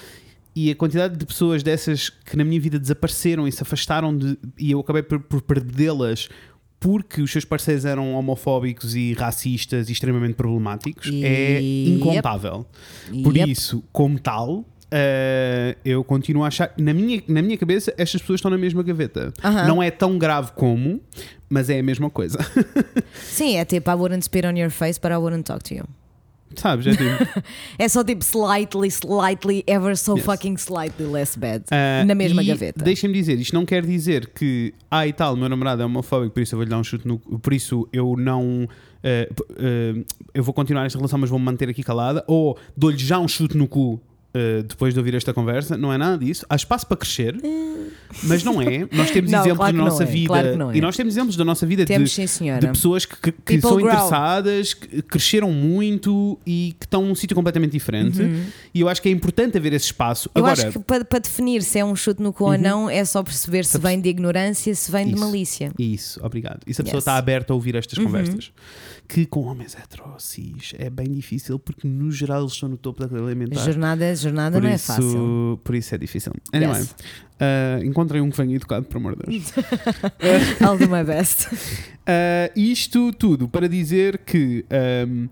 E 0.56 0.72
a 0.72 0.76
quantidade 0.76 1.16
de 1.16 1.26
pessoas 1.26 1.62
dessas 1.64 2.10
que 2.10 2.36
na 2.36 2.44
minha 2.44 2.60
vida 2.60 2.80
desapareceram 2.80 3.48
e 3.48 3.52
se 3.52 3.62
afastaram 3.62 4.18
de, 4.18 4.38
e 4.58 4.72
eu 4.72 4.80
acabei 4.80 5.04
por, 5.04 5.20
por 5.20 5.42
perdê-las 5.42 6.28
porque 6.80 7.22
os 7.22 7.32
seus 7.32 7.44
parceiros 7.46 7.84
eram 7.86 8.14
homofóbicos 8.14 8.96
e 8.96 9.14
racistas 9.14 9.90
e 9.90 9.92
extremamente 9.92 10.36
problemáticos 10.36 11.08
é 11.08 11.60
Yep. 11.60 11.90
incontável. 11.90 12.66
Por 13.24 13.36
Yep. 13.36 13.52
isso, 13.52 13.84
como 13.92 14.18
tal, 14.20 14.60
uh, 14.60 14.66
eu 15.84 16.04
continuo 16.04 16.44
a 16.44 16.48
achar. 16.48 16.74
Na 16.78 16.94
minha, 16.94 17.22
na 17.28 17.42
minha 17.42 17.58
cabeça, 17.58 17.94
estas 17.98 18.22
pessoas 18.22 18.38
estão 18.40 18.50
na 18.52 18.58
mesma 18.58 18.82
gaveta. 18.82 19.34
Não 19.68 19.84
é 19.84 19.92
tão 19.92 20.18
grave 20.18 20.52
como, 20.54 21.02
mas 21.50 21.70
é 21.70 21.80
a 21.80 21.84
mesma 21.84 22.10
coisa. 22.10 22.38
Sim, 23.14 23.58
é 23.58 23.66
tipo, 23.66 23.90
I 23.90 23.94
wouldn't 23.96 24.24
spit 24.24 24.46
on 24.46 24.58
your 24.58 24.70
face, 24.70 25.00
but 25.02 25.12
I 25.12 25.18
wouldn't 25.18 25.44
talk 25.44 25.64
to 25.66 25.74
you. 25.76 25.84
Sabes? 26.56 26.88
É 26.88 26.92
tipo. 26.92 27.04
É 27.78 27.88
só 27.88 28.04
tipo 28.04 28.24
slightly, 28.24 28.90
slightly, 28.92 29.64
ever 29.68 29.96
so 29.98 30.16
Yes. 30.16 30.26
fucking 30.26 30.58
slightly 30.58 31.06
less 31.06 31.38
bad. 31.38 31.64
Ah, 31.72 32.04
na 32.06 32.16
mesma 32.16 32.44
gaveta. 32.44 32.84
Deixem-me 32.84 33.14
dizer, 33.16 33.40
isto 33.40 33.54
não 33.54 33.66
quer 33.66 33.86
dizer 33.86 34.28
que, 34.34 34.74
ah 34.90 35.06
e 35.08 35.14
tal, 35.14 35.36
meu 35.36 35.48
namorado 35.48 35.82
é 35.82 35.86
homofóbico, 35.86 36.34
por 36.34 36.42
isso 36.42 36.56
eu 36.56 36.58
vou-lhe 36.58 36.70
dar 36.70 36.78
um 36.80 36.84
chute 36.84 37.08
no. 37.08 37.20
Por 37.20 37.54
isso 37.54 37.88
eu 37.94 38.16
não. 38.18 38.68
p- 39.02 39.28
eh, 39.58 40.04
eu 40.34 40.44
vou 40.44 40.54
continuar 40.54 40.86
esta 40.86 40.98
relação, 40.98 41.18
mas 41.20 41.30
vou-me 41.30 41.46
manter 41.46 41.70
aqui 41.70 41.84
calada, 41.84 42.24
ou 42.28 42.58
dou-lhe 42.76 42.98
já 42.98 43.18
um 43.20 43.28
chute 43.28 43.56
no 43.56 43.68
cu. 43.68 44.02
Eh, 44.34 44.64
depois 44.68 44.94
de 44.94 45.00
ouvir 45.00 45.16
esta 45.16 45.34
conversa, 45.34 45.78
não 45.78 45.92
é 45.92 45.98
nada 45.98 46.18
disso. 46.18 46.46
Há 46.50 46.56
espaço 46.56 46.86
para 46.88 46.98
crescer, 46.98 47.36
mas 48.24 48.44
não 48.44 48.62
é. 48.62 48.88
Nós 48.92 49.12
temos 49.12 49.32
Não, 49.32 49.40
exemplos 49.40 49.58
claro 49.58 49.78
da 49.78 49.84
nossa 49.84 50.04
é, 50.04 50.06
vida 50.06 50.28
claro 50.28 50.72
é. 50.72 50.78
e 50.78 50.82
nós 50.82 50.96
temos 50.96 51.14
exemplos 51.14 51.36
da 51.36 51.44
nossa 51.46 51.66
vida 51.66 51.86
Temos 51.86 52.12
de, 52.12 52.26
de 52.60 52.68
pessoas 52.68 53.06
que, 53.06 53.32
que- 53.32 53.62
são 53.62 53.76
grow. 53.78 53.88
interessadas, 53.88 54.74
que 54.74 55.02
cresceram 55.02 55.52
muito 55.52 56.38
e 56.46 56.76
que 56.80 56.86
estão 56.86 57.04
num 57.06 57.16
sítio 57.16 57.36
completamente 57.36 57.72
diferente. 57.72 58.20
E 58.74 58.82
eu 58.82 58.88
acho 58.90 59.02
que 59.02 59.10
é 59.10 59.12
importante 59.12 59.58
haver 59.58 59.74
esse 59.74 59.86
espaço. 59.86 60.30
Uhum. 60.30 60.42
Eu 60.42 60.46
Agora, 60.48 60.68
acho 60.68 60.78
que 60.78 60.86
para, 60.86 61.04
para 61.06 61.20
definir 61.20 61.64
se 61.64 61.80
é 61.80 61.86
um 61.86 61.96
chute 61.96 62.22
no 62.22 62.32
cu 62.32 62.46
ou 62.46 62.58
não 62.58 62.90
é 62.90 63.04
só 63.06 63.24
perceber 63.24 63.66
se 63.66 63.78
vem 63.78 64.00
de 64.00 64.10
ignorância, 64.10 64.74
se 64.76 64.92
vem 64.92 65.08
de 65.08 65.14
Isso. 65.14 65.24
malícia. 65.26 65.72
Isso, 65.78 66.20
obrigado. 66.24 66.60
E 66.68 66.74
se 66.74 66.82
a 66.82 66.84
pessoa 66.84 66.98
Yes. 67.00 67.04
está 67.04 67.16
aberta 67.18 67.54
a 67.54 67.56
ouvir 67.56 67.76
estas 67.76 67.98
Uhum. 67.98 68.06
conversas, 68.06 68.52
que 69.10 69.26
com 69.26 69.42
homens 69.42 69.76
heteros 69.76 70.24
cis 70.24 70.74
é 70.78 70.88
bem 70.90 71.08
difícil 71.12 71.58
porque 71.58 71.88
no 71.88 72.12
geral 72.12 72.42
eles 72.42 72.54
estão 72.54 72.70
no 72.70 72.78
topo 72.78 73.02
da 73.02 73.10
cadeia 73.10 73.26
alimentar. 73.26 73.66
Jornada, 73.66 74.16
jornada 74.16 74.58
por 74.58 74.64
não 74.64 74.70
é 74.70 74.76
isso, 74.76 74.86
fácil. 74.86 75.60
Por 75.64 75.74
isso 75.76 75.96
é 75.96 75.98
difícil. 75.98 76.32
Anyway, 76.54 76.80
Yes. 76.80 76.92
uh, 76.92 77.84
encontrem 77.84 78.22
um 78.22 78.30
que 78.30 78.38
venha 78.38 78.56
educado, 78.56 78.86
por 78.86 78.98
amor 78.98 79.16
de 79.18 79.40
Deus. 79.40 79.52
I'll 80.62 80.78
do 80.78 80.88
my 80.88 81.04
best. 81.04 81.48
Uh, 81.52 82.52
isto 82.56 83.12
tudo 83.14 83.50
para 83.50 83.68
dizer 83.68 84.20
que 84.20 84.64
um, 85.08 85.28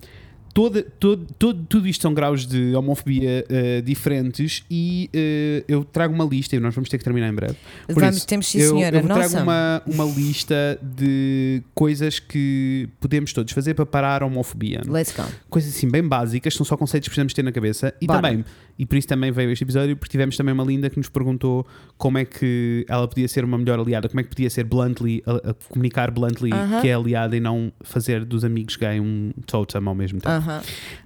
toda, 0.58 0.82
todo, 0.82 1.28
todo, 1.38 1.66
tudo 1.70 1.88
isto 1.88 2.02
são 2.02 2.16
graus 2.16 2.48
de 2.48 2.74
homofobia 2.76 3.46
uh, 3.48 3.82
diferentes 3.84 4.64
e 4.72 5.08
uh, 5.14 5.66
eu 5.68 5.86
trago 5.86 6.16
uma 6.16 6.26
lista 6.26 6.56
e 6.56 6.60
nós 6.60 6.74
vamos 6.74 6.90
ter 6.90 6.98
que 6.98 7.04
terminar 7.04 7.30
em 7.30 7.34
breve. 7.34 7.56
Por 7.86 7.94
Vamos, 7.94 8.18
isso, 8.18 8.28
temos 8.28 8.48
sim, 8.48 8.58
eu, 8.58 8.76
senhora. 8.76 8.98
eu 8.98 9.04
trago 9.04 9.22
Nossa. 9.22 9.44
uma, 9.44 9.84
uma 9.86 10.06
lista 10.06 10.80
de 10.82 11.62
coisas 11.76 12.18
que 12.18 12.90
podemos 13.00 13.34
todos 13.34 13.54
fazer 13.54 13.76
para 13.76 13.86
parar 13.86 14.24
a 14.24 14.26
homofobia. 14.26 14.82
Let's 14.88 15.16
go. 15.16 15.26
Coisas 15.48 15.76
assim 15.76 15.88
bem 15.88 16.02
básicas, 16.02 16.56
são 16.56 16.66
só 16.66 16.76
conceitos 16.76 17.08
que 17.08 17.12
precisamos 17.12 17.36
ter 17.36 17.44
na 17.44 17.52
cabeça. 17.52 17.94
E 18.02 18.08
Bora. 18.08 18.24
também, 18.24 18.44
e 18.80 18.86
por 18.86 18.98
isso 18.98 19.08
também 19.08 19.32
veio 19.32 19.52
este 19.52 19.64
episódio, 19.64 19.96
porque 19.98 20.12
tivemos 20.12 20.36
também 20.38 20.54
uma 20.54 20.64
linda 20.64 20.90
que 20.90 20.98
nos 20.98 21.10
perguntou 21.10 21.66
como 21.98 22.18
é 22.18 22.26
que 22.26 22.86
ela 22.88 23.08
podia 23.08 23.28
ser 23.28 23.44
uma 23.44 23.58
melhor 23.58 23.80
aliada, 23.80 24.08
como 24.08 24.20
é 24.20 24.24
que 24.24 24.30
podia 24.30 24.50
ser 24.50 24.64
bluntly, 24.64 25.24
a, 25.26 25.50
a 25.50 25.54
comunicar 25.70 26.12
bluntly 26.12 26.52
Aham. 26.54 26.82
que 26.82 26.88
é 26.88 26.94
aliada 26.94 27.36
e 27.36 27.40
não 27.40 27.72
fazer 27.82 28.24
dos 28.26 28.44
amigos 28.44 28.76
gay 28.76 29.00
um 29.00 29.32
totem 29.46 29.82
ao 29.86 29.96
mesmo 29.96 30.20
tempo. 30.20 30.30
Aham. 30.36 30.62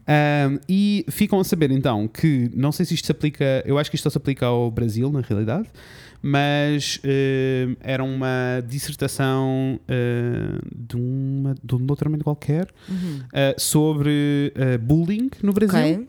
Um, 0.08 0.60
e 0.68 1.06
ficam 1.10 1.40
a 1.40 1.44
saber 1.44 1.72
então 1.72 2.08
que, 2.08 2.50
não 2.54 2.72
sei 2.72 2.86
se 2.86 2.94
isto 2.94 3.06
se 3.06 3.12
aplica, 3.12 3.64
eu 3.66 3.78
acho 3.78 3.90
que 3.90 3.96
isto 3.96 4.04
só 4.04 4.10
se 4.10 4.18
aplica 4.18 4.46
ao 4.48 4.70
Brasil 4.70 5.10
na 5.12 5.22
realidade, 5.22 5.70
mas 6.22 7.00
um, 7.04 7.76
era 7.80 8.04
uma 8.04 8.62
dissertação 8.68 9.80
uh, 9.84 10.62
de, 10.76 10.96
uma, 10.96 11.56
de 11.64 11.76
um 11.76 11.86
doutoramento 11.86 12.24
qualquer 12.24 12.68
Uhum. 12.90 13.20
uh, 13.28 13.60
sobre 13.60 14.54
uh, 14.56 14.78
bullying 14.80 15.30
no 15.42 15.54
Brasil. 15.54 15.80
Ok. 15.80 16.08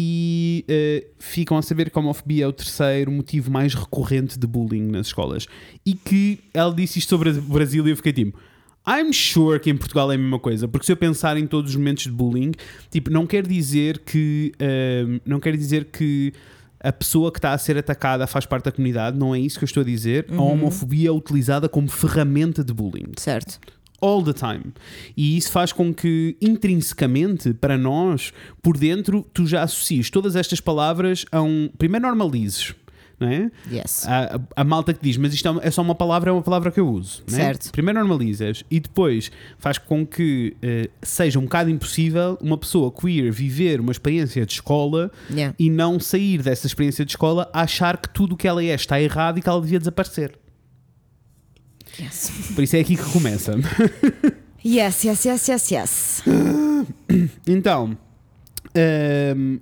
E 0.00 0.64
eh, 0.68 1.06
ficam 1.18 1.56
a 1.56 1.62
saber 1.62 1.90
que 1.90 1.98
a 1.98 2.00
homofobia 2.00 2.44
é 2.44 2.46
o 2.46 2.52
terceiro 2.52 3.10
motivo 3.10 3.50
mais 3.50 3.74
recorrente 3.74 4.38
de 4.38 4.46
bullying 4.46 4.86
nas 4.92 5.08
escolas. 5.08 5.48
E 5.84 5.92
que 5.92 6.38
ela 6.54 6.72
disse 6.72 7.00
isto 7.00 7.08
sobre 7.08 7.30
o 7.30 7.42
Brasil 7.42 7.84
e 7.84 7.90
eu 7.90 7.96
fiquei 7.96 8.12
tipo. 8.12 8.38
I'm 8.86 9.12
sure 9.12 9.58
que 9.58 9.68
em 9.68 9.76
Portugal 9.76 10.10
é 10.12 10.14
a 10.14 10.18
mesma 10.18 10.38
coisa, 10.38 10.68
porque 10.68 10.86
se 10.86 10.92
eu 10.92 10.96
pensar 10.96 11.36
em 11.36 11.46
todos 11.48 11.72
os 11.72 11.76
momentos 11.76 12.04
de 12.04 12.12
bullying, 12.12 12.52
tipo, 12.90 13.10
não 13.10 13.26
quer 13.26 13.46
dizer 13.46 13.98
que 13.98 14.52
ehm, 14.58 15.18
não 15.26 15.40
quer 15.40 15.54
dizer 15.56 15.86
que 15.86 16.32
a 16.80 16.92
pessoa 16.92 17.32
que 17.32 17.38
está 17.38 17.52
a 17.52 17.58
ser 17.58 17.76
atacada 17.76 18.26
faz 18.26 18.46
parte 18.46 18.66
da 18.66 18.72
comunidade, 18.72 19.18
não 19.18 19.34
é 19.34 19.40
isso 19.40 19.58
que 19.58 19.64
eu 19.64 19.66
estou 19.66 19.82
a 19.82 19.84
dizer. 19.84 20.26
A 20.30 20.40
homofobia 20.40 21.08
é 21.08 21.12
utilizada 21.12 21.68
como 21.68 21.88
ferramenta 21.88 22.62
de 22.62 22.72
bullying 22.72 23.12
Certo. 23.16 23.58
All 24.00 24.22
the 24.22 24.32
time. 24.32 24.72
E 25.16 25.36
isso 25.36 25.50
faz 25.50 25.72
com 25.72 25.92
que, 25.92 26.36
intrinsecamente, 26.40 27.52
para 27.54 27.76
nós, 27.78 28.32
por 28.62 28.76
dentro, 28.76 29.26
tu 29.32 29.46
já 29.46 29.62
associes 29.62 30.10
todas 30.10 30.36
estas 30.36 30.60
palavras 30.60 31.24
a 31.32 31.42
um. 31.42 31.68
Primeiro, 31.78 32.06
normalizes. 32.06 32.74
Não 33.20 33.26
é? 33.26 33.50
Yes. 33.68 34.06
A, 34.06 34.36
a- 34.36 34.40
a 34.58 34.62
malta 34.64 34.94
que 34.94 35.00
diz, 35.02 35.16
mas 35.16 35.34
isto 35.34 35.48
é 35.60 35.70
só 35.72 35.82
uma 35.82 35.94
palavra, 35.96 36.30
é 36.30 36.32
uma 36.32 36.40
palavra 36.42 36.70
que 36.70 36.78
eu 36.78 36.88
uso. 36.88 37.24
é? 37.26 37.30
Certo. 37.32 37.72
Primeiro 37.72 37.98
normalizas 37.98 38.62
e 38.70 38.78
depois 38.78 39.32
faz 39.58 39.76
com 39.76 40.06
que 40.06 40.56
eh, 40.62 40.88
seja 41.02 41.36
um 41.40 41.42
bocado 41.42 41.68
impossível 41.68 42.38
uma 42.40 42.56
pessoa 42.56 42.92
queer 42.92 43.32
viver 43.32 43.80
uma 43.80 43.90
experiência 43.90 44.46
de 44.46 44.52
escola 44.52 45.10
Yeah. 45.28 45.52
e 45.58 45.68
não 45.68 45.98
sair 45.98 46.42
dessa 46.42 46.68
experiência 46.68 47.04
de 47.04 47.10
escola 47.10 47.50
a 47.52 47.62
achar 47.62 47.96
que 47.96 48.08
tudo 48.08 48.34
o 48.34 48.36
que 48.36 48.46
ela 48.46 48.62
é 48.62 48.72
está 48.72 49.00
errado 49.02 49.38
e 49.38 49.42
que 49.42 49.48
ela 49.48 49.60
devia 49.60 49.80
desaparecer. 49.80 50.38
Yes. 52.00 52.30
Por 52.54 52.62
isso 52.64 52.76
é 52.76 52.80
aqui 52.80 52.96
que 52.96 53.10
começa. 53.12 53.54
Yes, 54.64 55.04
yes, 55.04 55.24
yes, 55.24 55.48
yes, 55.48 55.70
yes. 55.70 56.22
Então, 57.46 57.96
ehm, 58.74 59.58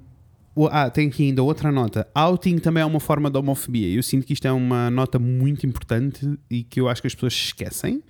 o- 0.54 0.66
ah, 0.66 0.90
tem 0.90 1.08
aqui 1.08 1.24
ainda 1.28 1.42
outra 1.42 1.70
nota. 1.72 2.06
Outing 2.14 2.58
também 2.58 2.82
é 2.82 2.86
uma 2.86 3.00
forma 3.00 3.30
de 3.30 3.38
homofobia. 3.38 3.88
Eu 3.88 4.02
sinto 4.02 4.26
que 4.26 4.32
isto 4.32 4.46
é 4.46 4.52
uma 4.52 4.90
nota 4.90 5.18
muito 5.18 5.66
importante 5.66 6.38
e 6.50 6.62
que 6.62 6.80
eu 6.80 6.88
acho 6.88 7.00
que 7.00 7.06
as 7.06 7.14
pessoas 7.14 7.32
esquecem. 7.34 8.02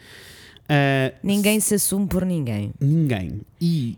Ah, 0.68 1.12
Ninguém 1.22 1.60
se 1.60 1.74
assume 1.74 2.06
por 2.06 2.24
ninguém. 2.24 2.72
ninguém. 2.80 3.40
E. 3.60 3.96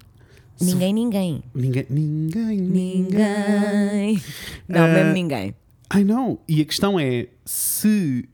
Ninguém, 0.61 0.93
ninguém. 0.93 1.43
Ninguém. 1.55 1.87
Ninguém. 1.89 2.57
Ninguém. 2.61 4.23
Não, 4.67 4.87
Eh, 4.87 4.95
mesmo 4.95 5.13
ninguém. 5.13 5.55
I 5.95 6.05
know. 6.05 6.43
E 6.49 6.61
a 6.61 6.65
questão 6.65 6.99
é 6.99 7.29
se 7.45 7.89
ehm, 7.89 8.29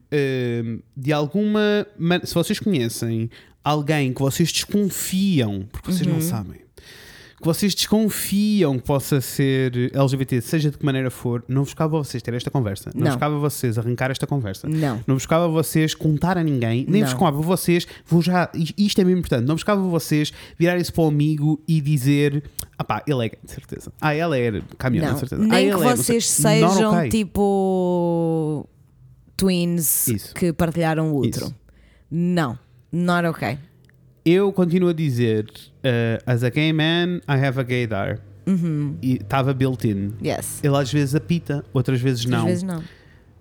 de 0.97 1.13
alguma 1.13 1.87
maneira, 1.99 2.27
se 2.27 2.35
vocês 2.35 2.59
conhecem 2.59 3.31
alguém 3.63 4.13
que 4.13 4.21
vocês 4.21 4.53
desconfiam, 4.53 5.67
porque 5.73 5.91
vocês 5.93 6.07
Uhum. 6.07 6.15
não 6.15 6.21
sabem, 6.21 6.61
que 7.39 7.45
vocês 7.49 7.75
desconfiam 7.75 8.79
que 8.79 8.85
possa 8.87 9.21
ser 9.21 9.91
LGBT, 9.95 10.41
seja 10.41 10.71
de 10.71 10.79
que 10.79 10.85
maneira 10.85 11.11
for, 11.11 11.45
não 11.47 11.63
vos 11.65 11.75
cabe 11.75 11.95
a 11.95 11.99
vocês 11.99 12.23
ter 12.23 12.33
esta 12.33 12.51
conversa. 12.51 12.91
Não, 12.95 13.03
Não. 13.03 13.11
vos 13.11 13.17
cabe 13.21 13.35
a 13.35 13.39
vocês 13.39 13.77
arrancar 13.77 14.11
esta 14.11 14.27
conversa. 14.27 14.67
Não. 14.69 15.03
Não 15.07 15.15
vos 15.17 15.27
cabe 15.27 15.45
a 15.45 15.49
vocês 15.49 15.95
contar 15.95 16.39
a 16.39 16.43
ninguém, 16.43 16.87
nem 16.89 17.03
Não. 17.03 17.09
vos 17.11 17.19
cabe 17.19 17.37
a 17.37 17.41
vocês, 17.43 17.87
vou 18.07 18.23
já, 18.23 18.51
isto 18.79 18.99
é 19.01 19.05
mesmo 19.05 19.19
importante, 19.19 19.47
não 19.47 19.57
vos 19.57 19.65
cabe 19.65 19.83
a 19.83 19.85
vocês 19.87 20.33
virarem-se 20.59 20.91
para 20.93 21.05
o 21.05 21.09
amigo 21.09 21.63
e 21.69 21.81
dizer, 21.83 22.45
ah 22.79 22.85
pá, 22.85 23.03
ele 23.07 23.27
é 23.27 23.29
gay, 23.29 23.39
de 23.45 23.51
certeza. 23.51 23.93
Ah, 24.01 24.15
ela 24.15 24.39
é 24.39 24.63
caminhão, 24.79 25.13
de 25.13 25.21
certeza. 25.21 25.43
ah, 25.43 25.47
Nem 25.47 25.67
ele 25.69 25.77
que 25.77 25.83
é, 25.85 25.97
vocês 25.97 26.39
Not 26.41 26.73
sejam 26.75 26.95
okay. 26.97 27.09
tipo 27.11 28.67
twins 29.37 30.09
Isso. 30.09 30.35
que 30.35 30.53
partilharam 30.53 31.13
o 31.13 31.19
útero. 31.19 31.47
Isso. 31.47 31.55
Não. 32.11 32.59
Not 32.93 33.27
okay. 33.27 33.59
Eu 34.25 34.53
continuo 34.53 34.89
a 34.89 34.93
dizer, 34.93 35.47
uh, 35.51 36.23
as 36.27 36.43
a 36.43 36.49
gay 36.49 36.73
man, 36.73 37.21
I 37.29 37.45
have 37.45 37.59
a 37.59 37.63
gaydar. 37.63 38.21
Uhum. 38.47 38.97
E 39.03 39.15
estava 39.15 39.53
built-in. 39.53 40.13
Yes. 40.23 40.61
Ele 40.63 40.77
às 40.77 40.93
vezes 40.93 41.15
apita, 41.15 41.65
outras 41.73 42.01
vezes 42.01 42.25
não. 42.25 42.41
Às 42.41 42.45
vezes 42.45 42.63
não. 42.63 42.83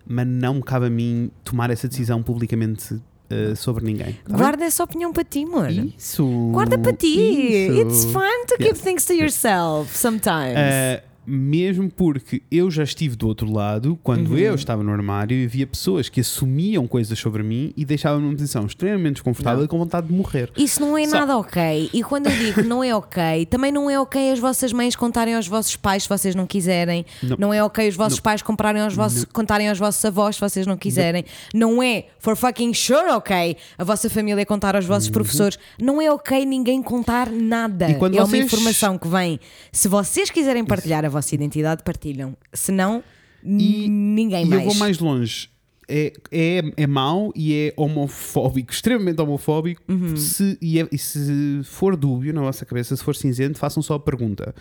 Mas 0.05 0.27
não 0.27 0.55
me 0.55 0.61
cabe 0.63 0.87
a 0.87 0.89
mim 0.89 1.31
tomar 1.43 1.69
essa 1.69 1.87
decisão 1.87 2.21
publicamente 2.23 2.93
uh, 2.95 3.55
sobre 3.55 3.85
ninguém. 3.85 4.13
Tá 4.13 4.29
bem? 4.29 4.37
Guarda 4.37 4.65
essa 4.65 4.83
opinião 4.83 5.13
para 5.13 5.23
ti, 5.23 5.43
amor. 5.43 5.69
Isso. 5.69 6.25
Guarda 6.51 6.77
para 6.77 6.93
ti. 6.93 7.07
Isso. 7.07 7.81
It's 7.81 8.05
fun 8.05 8.45
to 8.47 8.57
keep 8.57 8.75
things 8.75 9.05
to 9.05 9.13
yourself 9.13 9.95
sometimes. 9.95 10.57
Uh, 10.57 11.01
mesmo 11.25 11.89
porque 11.89 12.41
eu 12.51 12.69
já 12.69 12.83
estive 12.83 13.15
do 13.15 13.27
outro 13.27 13.51
lado, 13.51 13.97
quando 14.03 14.31
Uhum. 14.31 14.37
eu 14.37 14.55
estava 14.55 14.83
no 14.83 14.91
armário 14.91 15.35
e 15.37 15.45
havia 15.45 15.65
pessoas 15.67 16.09
que 16.09 16.19
assumiam 16.21 16.87
coisas 16.87 17.17
sobre 17.17 17.43
mim 17.43 17.73
e 17.77 17.85
deixavam-me 17.85 18.25
numa 18.25 18.35
posição 18.35 18.65
extremamente 18.65 19.13
desconfortável 19.15 19.59
Não. 19.59 19.65
e 19.65 19.67
com 19.67 19.77
vontade 19.77 20.07
de 20.07 20.13
morrer. 20.13 20.51
Isso 20.57 20.81
não 20.81 20.97
é 20.97 21.07
Só- 21.07 21.19
nada 21.19 21.37
ok. 21.37 21.89
E 21.93 22.03
quando 22.03 22.27
eu 22.27 22.35
digo 22.37 22.63
não 22.63 22.83
é 22.83 22.95
ok, 22.95 23.45
também 23.47 23.71
não 23.71 23.89
é 23.89 23.99
ok 23.99 24.31
as 24.31 24.39
vossas 24.39 24.73
mães 24.73 24.95
contarem 24.95 25.35
aos 25.35 25.47
vossos 25.47 25.75
pais 25.75 26.03
se 26.03 26.09
vocês 26.09 26.35
não 26.35 26.45
quiserem. 26.45 27.05
Não. 27.21 27.37
Não, 27.39 27.53
é 27.53 27.63
ok 27.63 27.87
os 27.89 27.95
vossos 27.95 28.19
Não. 28.19 28.23
pais 28.23 28.41
comprarem 28.41 28.81
aos 28.81 28.93
vossos, 28.93 29.25
contarem 29.25 29.69
aos 29.69 29.79
vossos 29.79 30.03
avós 30.05 30.35
se 30.35 30.41
vocês 30.41 30.65
não 30.67 30.77
quiserem. 30.77 31.25
Não. 31.53 31.81
é 31.83 32.05
for 32.19 32.35
fucking 32.37 32.73
sure 32.73 33.09
ok 33.11 33.57
a 33.77 33.83
vossa 33.83 34.09
família 34.09 34.45
contar 34.45 34.75
aos 34.75 34.85
vossos 34.85 35.09
professores. 35.09 35.57
Não 35.81 36.01
é 36.01 36.11
ok 36.11 36.45
ninguém 36.45 36.81
contar 36.81 37.29
nada. 37.29 37.85
Uhum. 37.87 37.91
E 37.91 37.95
quando 37.95 38.15
é 38.15 38.19
uma 38.19 38.27
vocês- 38.27 38.45
informação 38.45 38.97
que 38.97 39.07
vem. 39.07 39.39
Se 39.71 39.87
vocês 39.87 40.29
quiserem 40.29 40.63
partilhar 40.63 41.03
a 41.05 41.09
vossa 41.13 41.33
identidade, 41.33 41.83
partilham. 41.83 42.35
Se 42.51 42.71
não, 42.71 43.03
E- 43.43 43.87
ninguém 43.87 44.45
E 44.45 44.49
mais. 44.49 44.61
eu 44.63 44.69
vou 44.69 44.75
mais 44.79 44.99
longe. 44.99 45.49
É, 45.87 46.13
é, 46.31 46.61
é 46.77 46.87
mau 46.87 47.31
e 47.35 47.53
é 47.53 47.73
homofóbico, 47.75 48.71
extremamente 48.73 49.21
homofóbico. 49.21 49.81
Uhum. 49.87 50.15
Se, 50.15 50.57
e, 50.61 50.79
é- 50.79 50.87
e 50.91 50.97
se 50.97 51.61
for 51.65 51.95
dúbio 51.95 52.33
na 52.33 52.41
vossa 52.41 52.65
cabeça, 52.65 52.95
se 52.95 53.03
for 53.03 53.15
cinzento, 53.15 53.57
façam 53.59 53.83
só 53.83 53.95
a 53.95 53.99
pergunta. 53.99 54.55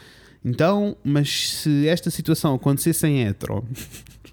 Então, 0.44 0.96
mas 1.04 1.50
se 1.60 1.86
esta 1.86 2.10
situação 2.10 2.54
acontecesse 2.54 3.06
em 3.06 3.22
hetero, 3.22 3.64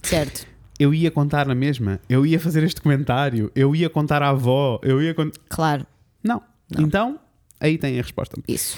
Certo. 0.02 0.48
eu 0.80 0.92
ia 0.92 1.12
contar 1.12 1.46
na 1.46 1.54
mesma? 1.54 2.00
Eu 2.10 2.26
ia 2.26 2.40
fazer 2.40 2.64
este 2.64 2.82
comentário? 2.82 3.52
Eu 3.56 3.76
ia 3.76 3.88
contar 3.90 4.24
à 4.24 4.30
avó? 4.30 4.80
Eu 4.82 5.00
ia 5.02 5.14
contar. 5.14 5.40
Claro. 5.48 5.86
Não. 6.24 6.42
Então, 6.80 7.20
aí 7.60 7.78
tem 7.78 8.00
a 8.00 8.02
resposta. 8.02 8.42
Isso. 8.48 8.76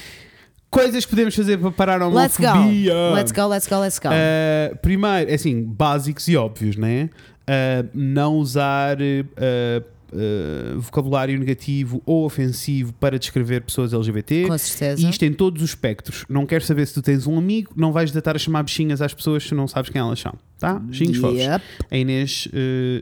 Coisas 0.72 1.04
que 1.04 1.10
podemos 1.10 1.34
fazer 1.34 1.58
para 1.58 1.70
parar 1.70 2.00
a 2.00 2.08
Let's 2.08 2.38
go. 2.38 2.46
homofobia. 2.46 2.94
Let's 3.14 3.30
go, 3.30 3.46
let's 3.46 3.66
go, 3.68 3.78
let's 3.78 3.98
go. 3.98 4.08
Uh, 4.08 4.74
primeiro, 4.78 5.30
é 5.30 5.34
assim, 5.34 5.62
básicos 5.62 6.26
e 6.28 6.34
óbvios, 6.34 6.76
né? 6.76 7.10
Uh, 7.42 7.88
não 7.92 8.36
usar 8.36 8.96
uh, 8.98 10.80
vocabulário 10.80 11.38
negativo 11.38 12.02
ou 12.06 12.24
ofensivo 12.24 12.94
para 12.94 13.18
descrever 13.18 13.60
pessoas 13.60 13.92
LGBT. 13.92 14.46
Com 14.46 14.56
certeza. 14.56 15.02
E 15.06 15.10
isto 15.10 15.22
em 15.26 15.32
todos 15.34 15.62
os 15.62 15.68
espectros. 15.70 16.24
Não 16.26 16.46
quero 16.46 16.64
saber 16.64 16.86
se 16.86 16.94
tu 16.94 17.02
tens 17.02 17.26
um 17.26 17.36
amigo, 17.36 17.72
não 17.76 17.92
vais 17.92 18.10
deitar 18.10 18.34
a 18.34 18.38
chamar 18.38 18.62
bichinhas 18.62 19.02
às 19.02 19.12
pessoas 19.12 19.42
se 19.44 19.54
não 19.54 19.68
sabes 19.68 19.90
quem 19.90 20.00
elas 20.00 20.20
são. 20.20 20.32
Tá? 20.58 20.78
Bichinhos 20.78 21.18
fofos. 21.18 21.38
Yep. 21.38 21.64
A 21.90 21.96
Inês 21.98 22.48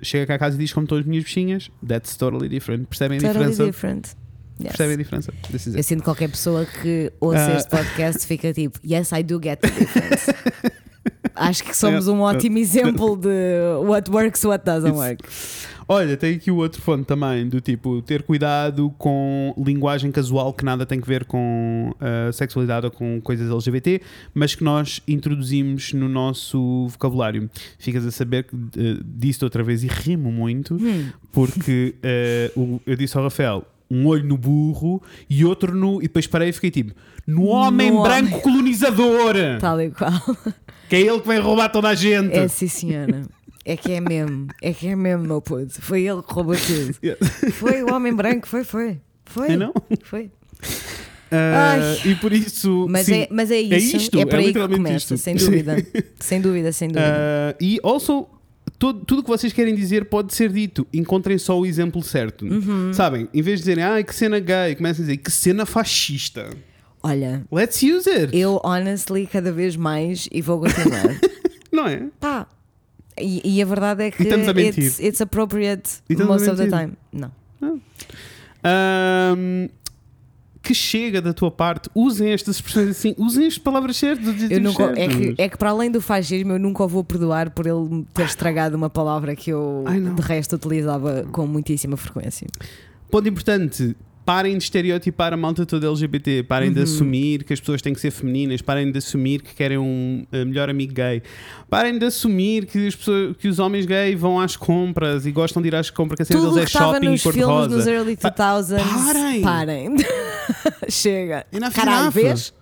chega 0.03 0.27
cá 0.27 0.35
a 0.35 0.39
casa 0.39 0.57
e 0.57 0.59
diz 0.59 0.73
como 0.73 0.89
todas 0.89 1.05
as 1.05 1.09
minhas 1.09 1.23
bichinhas. 1.23 1.71
That's 1.87 2.17
totally 2.17 2.49
different. 2.49 2.89
Percebem 2.89 3.19
a 3.19 3.21
Totally 3.21 3.51
diferença? 3.51 3.65
different. 3.65 4.17
Yes. 4.61 4.69
Percebem 4.77 4.95
a 4.95 4.97
diferença? 4.99 5.33
Eu 5.75 5.83
sinto 5.83 5.99
que 6.01 6.05
qualquer 6.05 6.29
pessoa 6.31 6.67
que 6.67 7.11
ouça 7.21 7.47
Ah. 7.53 7.57
este 7.57 7.71
podcast 7.71 8.27
fica 8.27 8.53
tipo, 8.53 8.79
yes, 8.85 9.11
I 9.13 9.23
do 9.23 9.41
get 9.43 9.59
the 9.61 9.71
difference. 9.71 10.31
Acho 11.35 11.65
que 11.65 11.75
somos 11.75 12.07
um 12.09 12.21
ótimo 12.21 12.59
exemplo 12.59 13.17
de 13.17 13.29
what 13.87 14.11
works, 14.11 14.45
what 14.45 14.65
doesn't 14.65 14.93
work. 14.95 15.23
Olha, 15.89 16.17
tem 16.17 16.37
aqui 16.37 16.53
o 16.53 16.57
outro 16.57 16.81
ponto 16.83 17.05
também, 17.05 17.49
do 17.49 17.61
tipo, 17.61 18.01
ter 18.03 18.23
cuidado 18.23 18.95
com 18.97 19.53
linguagem 19.59 20.13
casual 20.13 20.53
que 20.53 20.65
nada 20.65 20.87
tem 20.87 21.01
que 21.01 21.07
ver 21.09 21.25
com 21.25 21.93
uh, 21.97 22.33
sexualidade 22.33 22.87
ou 22.87 22.93
com 22.93 23.21
coisas 23.21 23.51
LGBT, 23.51 24.01
mas 24.33 24.55
que 24.55 24.63
nós 24.63 25.01
introduzimos 25.09 25.93
no 25.93 26.09
nosso 26.09 26.87
vocabulário. 26.89 27.51
Ficas 27.77 28.07
a 28.07 28.13
saber 28.13 28.45
que 28.45 28.55
uh, 28.55 28.61
disse 29.05 29.43
outra 29.43 29.65
vez 29.65 29.83
e 29.83 29.89
rimo 29.89 30.31
muito, 30.31 30.75
Hum. 30.75 31.09
porque 31.33 31.97
uh, 32.57 32.61
o- 32.61 32.81
eu 32.87 32.95
disse 32.95 33.17
ao 33.17 33.25
Rafael 33.25 33.67
um 33.91 34.07
olho 34.07 34.25
no 34.25 34.37
burro 34.39 35.03
e 35.29 35.45
outro 35.45 35.75
no. 35.75 35.99
E 36.01 36.03
depois 36.03 36.27
parei 36.27 36.51
e 36.51 36.53
fiquei 36.53 36.71
tipo, 36.71 36.95
no 37.27 37.47
homem 37.47 37.91
No 37.91 38.03
branco 38.03 38.29
homem. 38.29 38.41
colonizador, 38.41 39.35
Tal 39.61 39.81
e 39.81 39.91
qual. 39.91 40.13
que 40.89 40.97
é 40.97 41.01
ele 41.01 41.21
que 41.21 41.27
vem 41.29 41.39
roubar 41.41 41.69
toda 41.71 41.89
a 41.89 41.95
gente. 41.95 42.33
É 42.37 42.47
sim, 42.49 42.69
senhora. 42.69 43.23
É 43.65 43.77
que 43.77 43.93
é 43.93 44.01
mesmo. 44.01 44.47
É 44.63 44.73
que 44.73 44.89
é 44.89 44.97
mesmo, 44.97 45.25
meu 45.25 45.41
puto. 45.43 45.81
Foi 45.83 46.03
ele 46.03 46.23
que 46.23 46.33
roubou 46.33 46.57
tudo. 46.57 46.97
Yeah. 47.05 47.27
Foi 47.53 47.83
o 47.83 47.93
homem 47.95 48.15
branco, 48.15 48.47
foi, 48.49 48.65
foi. 48.65 49.01
Foi. 49.25 49.53
É 49.53 49.57
não? 49.57 49.73
Foi. 50.03 50.31
Uh, 51.31 52.09
e 52.09 52.15
por 52.17 52.33
isso. 52.33 52.87
Mas, 52.89 53.07
sim. 53.07 53.21
é, 53.21 53.29
mas 53.31 53.51
é 53.51 53.61
isso. 53.61 53.97
É 53.97 53.99
isto, 54.01 54.19
é 54.19 54.23
é 54.23 54.27
por 54.27 54.39
aí 54.39 54.53
que 54.53 54.59
começa, 54.69 54.97
isto. 54.97 55.17
sem 55.19 55.37
dúvida. 55.37 55.77
Sem 56.19 56.41
dúvida, 56.41 56.73
sem 56.73 56.89
dúvida. 56.89 57.07
Uh, 57.09 57.65
e 57.65 57.79
also, 57.85 58.27
tudo, 58.81 59.05
tudo 59.05 59.19
o 59.19 59.23
que 59.23 59.29
vocês 59.29 59.53
querem 59.53 59.75
dizer 59.75 60.07
pode 60.07 60.35
ser 60.35 60.51
dito. 60.51 60.87
Encontrem 60.91 61.37
só 61.37 61.61
o 61.61 61.67
exemplo 61.67 62.03
certo. 62.03 62.47
Uhum. 62.47 62.95
Sabem? 62.95 63.29
Em 63.33 63.43
vez 63.43 63.59
de 63.59 63.65
dizerem, 63.65 63.85
ai, 63.85 64.03
que 64.03 64.15
cena 64.15 64.41
gay, 64.41 64.75
comecem 64.75 65.05
a 65.05 65.07
dizer, 65.07 65.17
que 65.19 65.31
cena 65.31 65.67
fascista. 65.67 66.49
Olha, 67.03 67.45
Let's 67.53 67.83
use 67.83 68.09
it. 68.09 68.35
eu 68.37 68.59
honestly 68.65 69.27
cada 69.27 69.53
vez 69.53 69.77
mais 69.77 70.29
e 70.33 70.41
vou 70.41 70.61
continuar. 70.61 71.15
Não 71.71 71.87
é? 71.87 72.09
Pá. 72.19 72.47
E, 73.19 73.57
e 73.57 73.63
a 73.63 73.67
verdade 73.67 74.05
é 74.05 74.11
que 74.11 74.23
a 74.23 74.61
it's, 74.61 74.99
it's 74.99 75.21
appropriate 75.21 76.01
most 76.09 76.49
of 76.49 76.57
the 76.57 76.67
time. 76.67 76.95
Não. 77.13 77.31
Um, 78.65 79.69
que 80.71 80.75
chega 80.75 81.21
da 81.21 81.33
tua 81.33 81.51
parte. 81.51 81.91
Usem 81.93 82.31
estas 82.31 82.57
expressões 82.57 82.91
assim, 82.91 83.13
usem 83.19 83.45
as 83.49 83.59
palavras 83.59 83.97
certas. 83.97 84.49
Eu 84.49 84.61
nunca, 84.61 84.93
é, 84.97 85.09
que, 85.09 85.35
é 85.37 85.49
que 85.49 85.59
para 85.59 85.71
além 85.71 85.91
do 85.91 86.01
fascismo, 86.01 86.53
eu 86.53 86.61
nunca 86.61 86.85
o 86.85 86.89
vou 86.89 87.03
perdoar 87.03 87.51
por 87.51 87.67
ele 87.67 88.07
ter 88.15 88.25
estragado 88.25 88.77
uma 88.77 88.89
palavra 88.89 89.35
que 89.35 89.51
eu 89.51 89.85
de 90.15 90.23
resto 90.23 90.55
utilizava 90.55 91.27
com 91.33 91.45
muitíssima 91.45 91.97
frequência. 91.97 92.47
Ponto 93.11 93.29
importante. 93.29 93.97
Parem 94.31 94.57
de 94.57 94.63
estereotipar 94.63 95.33
a 95.33 95.37
malta 95.37 95.67
toda 95.67 95.89
LGBT, 95.89 96.45
parem 96.45 96.69
Uhum. 96.69 96.75
de 96.77 96.83
assumir 96.83 97.43
que 97.43 97.53
as 97.53 97.59
pessoas 97.59 97.83
têm 97.83 97.93
que 97.93 98.01
ser 98.01 98.13
femininas, 98.13 98.63
parem 98.63 98.89
de 98.93 98.97
assumir 98.97 99.43
que 99.43 99.53
querem 99.57 99.77
um 99.77 100.25
eh, 100.31 100.45
melhor 100.45 100.71
amigo 100.71 100.95
gay, 100.95 101.21
parem 101.69 101.99
de 101.99 102.07
assumir 102.07 102.65
que, 102.67 102.87
as 102.87 102.95
pessoas, 102.95 103.37
que 103.37 103.49
os 103.49 103.59
homens 103.59 103.87
gay 103.87 104.15
vão 104.15 104.39
às 104.39 104.55
compras 104.55 105.27
e 105.27 105.33
gostam 105.33 105.61
de 105.61 105.67
ir 105.67 105.75
às 105.75 105.91
compras, 105.91 106.17
que 106.17 106.23
a 106.23 106.27
cena 106.27 106.43
deles 106.49 106.57
é 106.59 106.67
shopping 106.69 107.07
nos 107.09 107.21
e 107.21 107.23
cor 107.25 107.33
de 107.33 107.39
filmes 107.41 107.67
nos 107.67 107.75
rosa. 107.79 107.91
early 107.91 108.17
Pa- 108.17 108.31
2000s. 108.31 108.79
parem! 109.05 109.43
Parem. 109.43 109.97
Chega. 110.89 111.45
Caralho, 111.75 112.11
vês? 112.13 112.55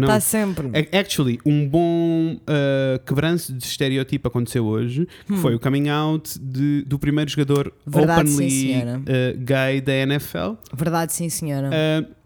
Está 0.00 0.20
sempre. 0.20 0.68
A- 0.68 0.98
Actually, 1.00 1.38
um 1.44 1.68
bom 1.68 2.34
uh, 2.36 2.98
quebranço 3.06 3.52
de 3.52 3.64
estereotipo 3.64 4.28
aconteceu 4.28 4.64
hoje, 4.64 5.06
que 5.26 5.36
foi 5.36 5.54
o 5.54 5.60
coming 5.60 5.88
out 5.88 6.38
de- 6.40 6.82
do 6.82 6.98
primeiro 6.98 7.30
jogador 7.30 7.72
Hum. 7.86 7.90
Verdade, 7.90 8.28
sim, 8.30 8.34
openly 8.36 8.50
senhora. 8.50 9.00
uh, 9.00 9.38
gay 9.38 9.80
da 9.80 9.92
NFL. 9.94 10.52
Verdade, 10.74 11.12
sim, 11.12 11.28
senhora. 11.28 11.68
Uh, 11.70 12.21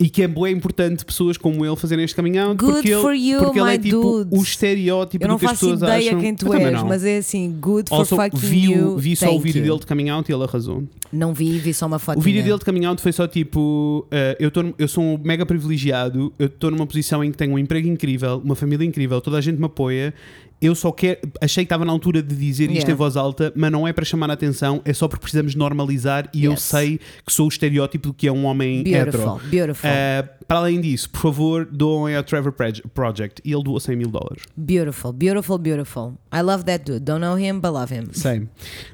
e 0.00 0.08
que 0.08 0.22
é 0.22 0.28
bem 0.28 0.52
importante 0.56 1.04
pessoas 1.04 1.36
como 1.36 1.64
ele 1.64 1.76
fazerem 1.76 2.04
este 2.04 2.18
out 2.20 2.56
Good 2.56 2.72
porque 2.72 2.88
ele, 2.90 3.00
for 3.00 3.14
you, 3.14 3.38
porque 3.38 3.60
ele 3.60 3.74
é 3.74 3.78
tipo 3.78 4.24
dude. 4.24 4.36
o 4.36 4.42
estereótipo 4.42 5.22
eu 5.22 5.28
não 5.28 5.36
do 5.36 5.38
que 5.40 5.44
as 5.44 5.50
faço 5.52 5.66
pessoas 5.66 5.82
ideia 5.82 6.10
acham. 6.10 6.20
quem 6.20 6.34
tu 6.34 6.46
Eu 6.46 6.52
também 6.52 6.66
és, 6.68 6.74
não. 6.80 6.88
mas 6.88 7.04
é 7.04 7.18
assim, 7.18 7.56
good 7.60 7.88
for 7.88 7.98
Also, 7.98 8.16
fucking 8.16 8.38
vi, 8.38 8.72
you. 8.72 8.96
vi 8.98 9.14
só 9.14 9.34
o 9.34 9.38
vídeo 9.38 9.60
you. 9.60 9.66
dele 9.66 9.78
de 9.80 9.86
coming 9.86 10.08
out 10.08 10.30
e 10.30 10.34
ele 10.34 10.42
arrasou. 10.44 10.82
Não 11.12 11.34
vi, 11.34 11.58
vi 11.58 11.74
só 11.74 11.86
uma 11.86 11.98
foto. 11.98 12.18
O 12.18 12.22
vídeo 12.22 12.42
dele 12.42 12.58
de 12.58 12.64
coming 12.64 12.86
out 12.86 13.02
foi 13.02 13.12
só 13.12 13.28
tipo: 13.28 14.06
uh, 14.10 14.36
eu, 14.40 14.50
tô, 14.50 14.72
eu 14.78 14.88
sou 14.88 15.04
um 15.04 15.18
mega 15.22 15.44
privilegiado, 15.44 16.32
eu 16.38 16.46
estou 16.46 16.70
numa 16.70 16.86
posição 16.86 17.22
em 17.22 17.30
que 17.30 17.36
tenho 17.36 17.52
um 17.52 17.58
emprego 17.58 17.86
incrível, 17.86 18.40
uma 18.42 18.56
família 18.56 18.84
incrível, 18.84 19.20
toda 19.20 19.36
a 19.36 19.40
gente 19.40 19.58
me 19.58 19.66
apoia. 19.66 20.14
Eu 20.62 20.74
só 20.74 20.92
quero. 20.92 21.18
Achei 21.40 21.64
que 21.64 21.66
estava 21.66 21.84
na 21.84 21.90
altura 21.92 22.22
de 22.22 22.34
dizer 22.36 22.64
isto 22.70 22.72
Yeah. 22.74 22.92
em 22.92 22.94
voz 22.94 23.16
alta, 23.16 23.52
mas 23.56 23.70
não 23.72 23.86
é 23.86 23.92
para 23.92 24.04
chamar 24.04 24.30
a 24.30 24.34
atenção, 24.34 24.80
é 24.84 24.92
só 24.92 25.08
porque 25.08 25.22
precisamos 25.22 25.54
normalizar 25.54 26.30
e 26.32 26.44
eu 26.44 26.52
Yes. 26.52 26.62
sei 26.62 26.98
que 27.26 27.32
sou 27.32 27.46
o 27.46 27.48
estereótipo 27.48 28.08
do 28.08 28.14
que 28.14 28.26
é 28.28 28.32
um 28.32 28.44
homem 28.46 28.80
hetero. 28.80 29.10
Beautiful, 29.12 29.40
beautiful, 29.50 29.90
Uh, 29.90 30.28
para 30.46 30.58
além 30.58 30.80
disso, 30.80 31.10
por 31.10 31.20
favor, 31.20 31.66
doem 31.70 32.14
ao 32.16 32.22
Trevor 32.22 32.52
Proj- 32.52 32.82
Project 32.94 33.42
e 33.44 33.52
ele 33.52 33.62
doou 33.64 33.80
100 33.80 33.96
mil 33.96 34.08
dólares. 34.08 34.44
beautiful, 34.56 35.12
beautiful, 35.12 35.58
beautiful. 35.58 36.14
I 36.32 36.40
love 36.42 36.64
that 36.64 36.84
dude. 36.84 37.00
Don't 37.00 37.20
know 37.20 37.36
him, 37.38 37.58
but 37.60 37.72
love 37.72 37.92
him. 37.94 38.04
Same. 38.12 38.48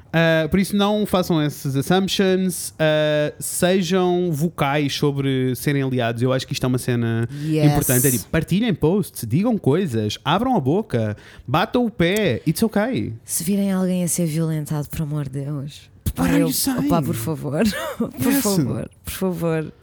Uh, 0.09 0.49
por 0.49 0.59
isso, 0.59 0.75
não 0.75 1.05
façam 1.05 1.39
essas 1.39 1.75
assumptions, 1.75 2.69
uh, 2.71 3.35
sejam 3.39 4.31
vocais 4.31 4.95
sobre 4.95 5.55
serem 5.55 5.83
aliados. 5.83 6.21
Eu 6.23 6.33
acho 6.33 6.47
que 6.47 6.53
isto 6.53 6.63
é 6.63 6.67
uma 6.67 6.77
cena 6.79 7.27
Yes. 7.43 7.65
importante. 7.71 8.07
É 8.07 8.11
tipo, 8.11 8.25
partilhem 8.29 8.73
posts, 8.73 9.25
digam 9.27 9.57
coisas, 9.57 10.17
abram 10.25 10.55
a 10.55 10.59
boca, 10.59 11.15
batam 11.47 11.85
o 11.85 11.91
pé, 11.91 12.41
it's 12.47 12.63
okay. 12.63 13.13
Se 13.23 13.43
virem 13.43 13.71
alguém 13.71 14.03
a 14.03 14.07
ser 14.07 14.25
violentado, 14.25 14.89
por 14.89 15.01
amor 15.03 15.25
de 15.29 15.43
Deus. 15.43 15.89
Are 16.17 16.39
eu- 16.39 16.49
opá, 16.85 17.01
por 17.01 17.13
favor, 17.15 17.63
por 17.97 18.31
Yes. 18.31 18.41
favor, 18.43 18.89
por 19.05 19.13
favor. 19.13 19.73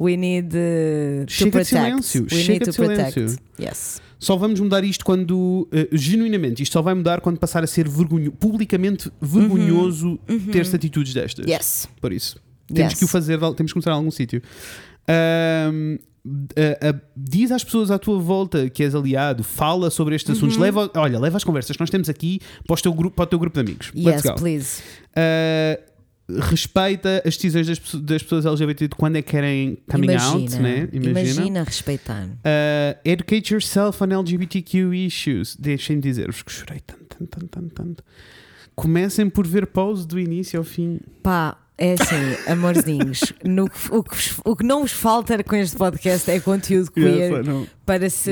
We 0.00 0.16
need 0.16 0.48
uh, 0.56 1.24
to 1.26 1.32
Chega 1.32 1.44
de 1.46 1.50
protect. 1.50 1.68
silêncio, 1.68 2.22
We 2.24 2.28
chega 2.30 2.52
need 2.52 2.64
de 2.64 2.70
to 2.70 2.82
protect. 2.84 3.12
silêncio. 3.14 3.38
Yes. 3.60 4.00
Só 4.18 4.36
vamos 4.36 4.58
mudar 4.60 4.82
isto 4.84 5.04
quando, 5.04 5.68
uh, 5.72 5.96
genuinamente, 5.96 6.62
isto 6.62 6.72
só 6.72 6.82
vai 6.82 6.94
mudar 6.94 7.20
quando 7.20 7.38
passar 7.38 7.62
a 7.62 7.66
ser 7.66 7.88
vergonho, 7.88 8.32
publicamente 8.32 9.10
vergonhoso 9.20 10.18
ter-se 10.52 10.74
atitudes 10.74 11.14
destas. 11.14 11.44
Uhum. 11.46 11.52
Yes. 11.52 11.88
Por 12.00 12.12
isso. 12.12 12.36
Temos 12.66 12.92
Yes. 12.92 12.98
que 12.98 13.04
o 13.04 13.08
fazer, 13.08 13.38
temos 13.38 13.56
que 13.70 13.72
começar 13.74 13.92
em 13.92 13.94
algum 13.94 14.10
sítio. 14.10 14.42
Ahm, 15.06 15.98
a- 16.56 16.88
a- 16.90 17.00
diz 17.16 17.50
às 17.50 17.64
pessoas 17.64 17.90
à 17.90 17.98
tua 17.98 18.18
volta 18.18 18.68
que 18.68 18.82
és 18.82 18.94
aliado, 18.94 19.42
fala 19.42 19.88
sobre 19.88 20.14
estes 20.14 20.36
assuntos, 20.36 20.56
Uhum. 20.56 20.62
leva, 20.62 20.90
olha, 20.96 21.18
leva 21.18 21.36
as 21.38 21.44
conversas 21.44 21.76
que 21.76 21.80
nós 21.80 21.88
temos 21.88 22.08
aqui 22.10 22.40
para 22.66 22.74
o 22.74 22.82
teu 22.82 22.92
grupo, 22.92 23.16
para 23.16 23.22
o 23.24 23.26
teu 23.26 23.38
grupo 23.38 23.54
de 23.54 23.60
amigos. 23.60 23.90
Yes, 23.94 24.22
please. 24.36 24.82
Ah, 25.16 25.78
respeita 26.28 27.22
as 27.24 27.36
decisões 27.36 27.66
das, 27.66 27.78
das 27.94 28.22
pessoas 28.22 28.44
LGBT 28.44 28.88
de 28.88 28.94
quando 28.94 29.16
é 29.16 29.22
que 29.22 29.30
querem 29.30 29.78
coming 29.90 30.14
out, 30.14 30.36
Imagina, 30.36 30.62
né? 30.62 30.88
imagina 30.92 31.62
respeitar. 31.62 32.26
Uh, 32.26 32.98
educate 33.04 33.52
yourself 33.52 34.02
on 34.04 34.12
LGBTQ 34.12 34.94
issues. 34.94 35.56
Deixem-me 35.56 36.02
dizer-vos 36.02 36.42
que 36.42 36.52
chorei 36.52 36.80
tanto, 36.80 37.04
tanto, 37.04 37.26
tanto, 37.28 37.48
tanto, 37.48 37.74
tanto. 37.74 38.04
Comecem 38.74 39.28
por 39.28 39.46
ver 39.46 39.66
pause 39.66 40.06
do 40.06 40.20
início 40.20 40.58
ao 40.58 40.64
fim. 40.64 41.00
Pá, 41.22 41.56
é 41.78 41.92
assim, 41.92 42.50
amorzinhos. 42.52 43.20
no, 43.44 43.64
o, 43.90 44.02
que, 44.02 44.16
o 44.44 44.56
que 44.56 44.64
não 44.64 44.80
vos 44.82 44.92
falta 44.92 45.42
com 45.44 45.54
este 45.56 45.76
podcast 45.76 46.28
é 46.30 46.40
conteúdo 46.40 46.90
queer 46.90 47.44
know. 47.44 47.66
para 47.86 48.10
se 48.10 48.30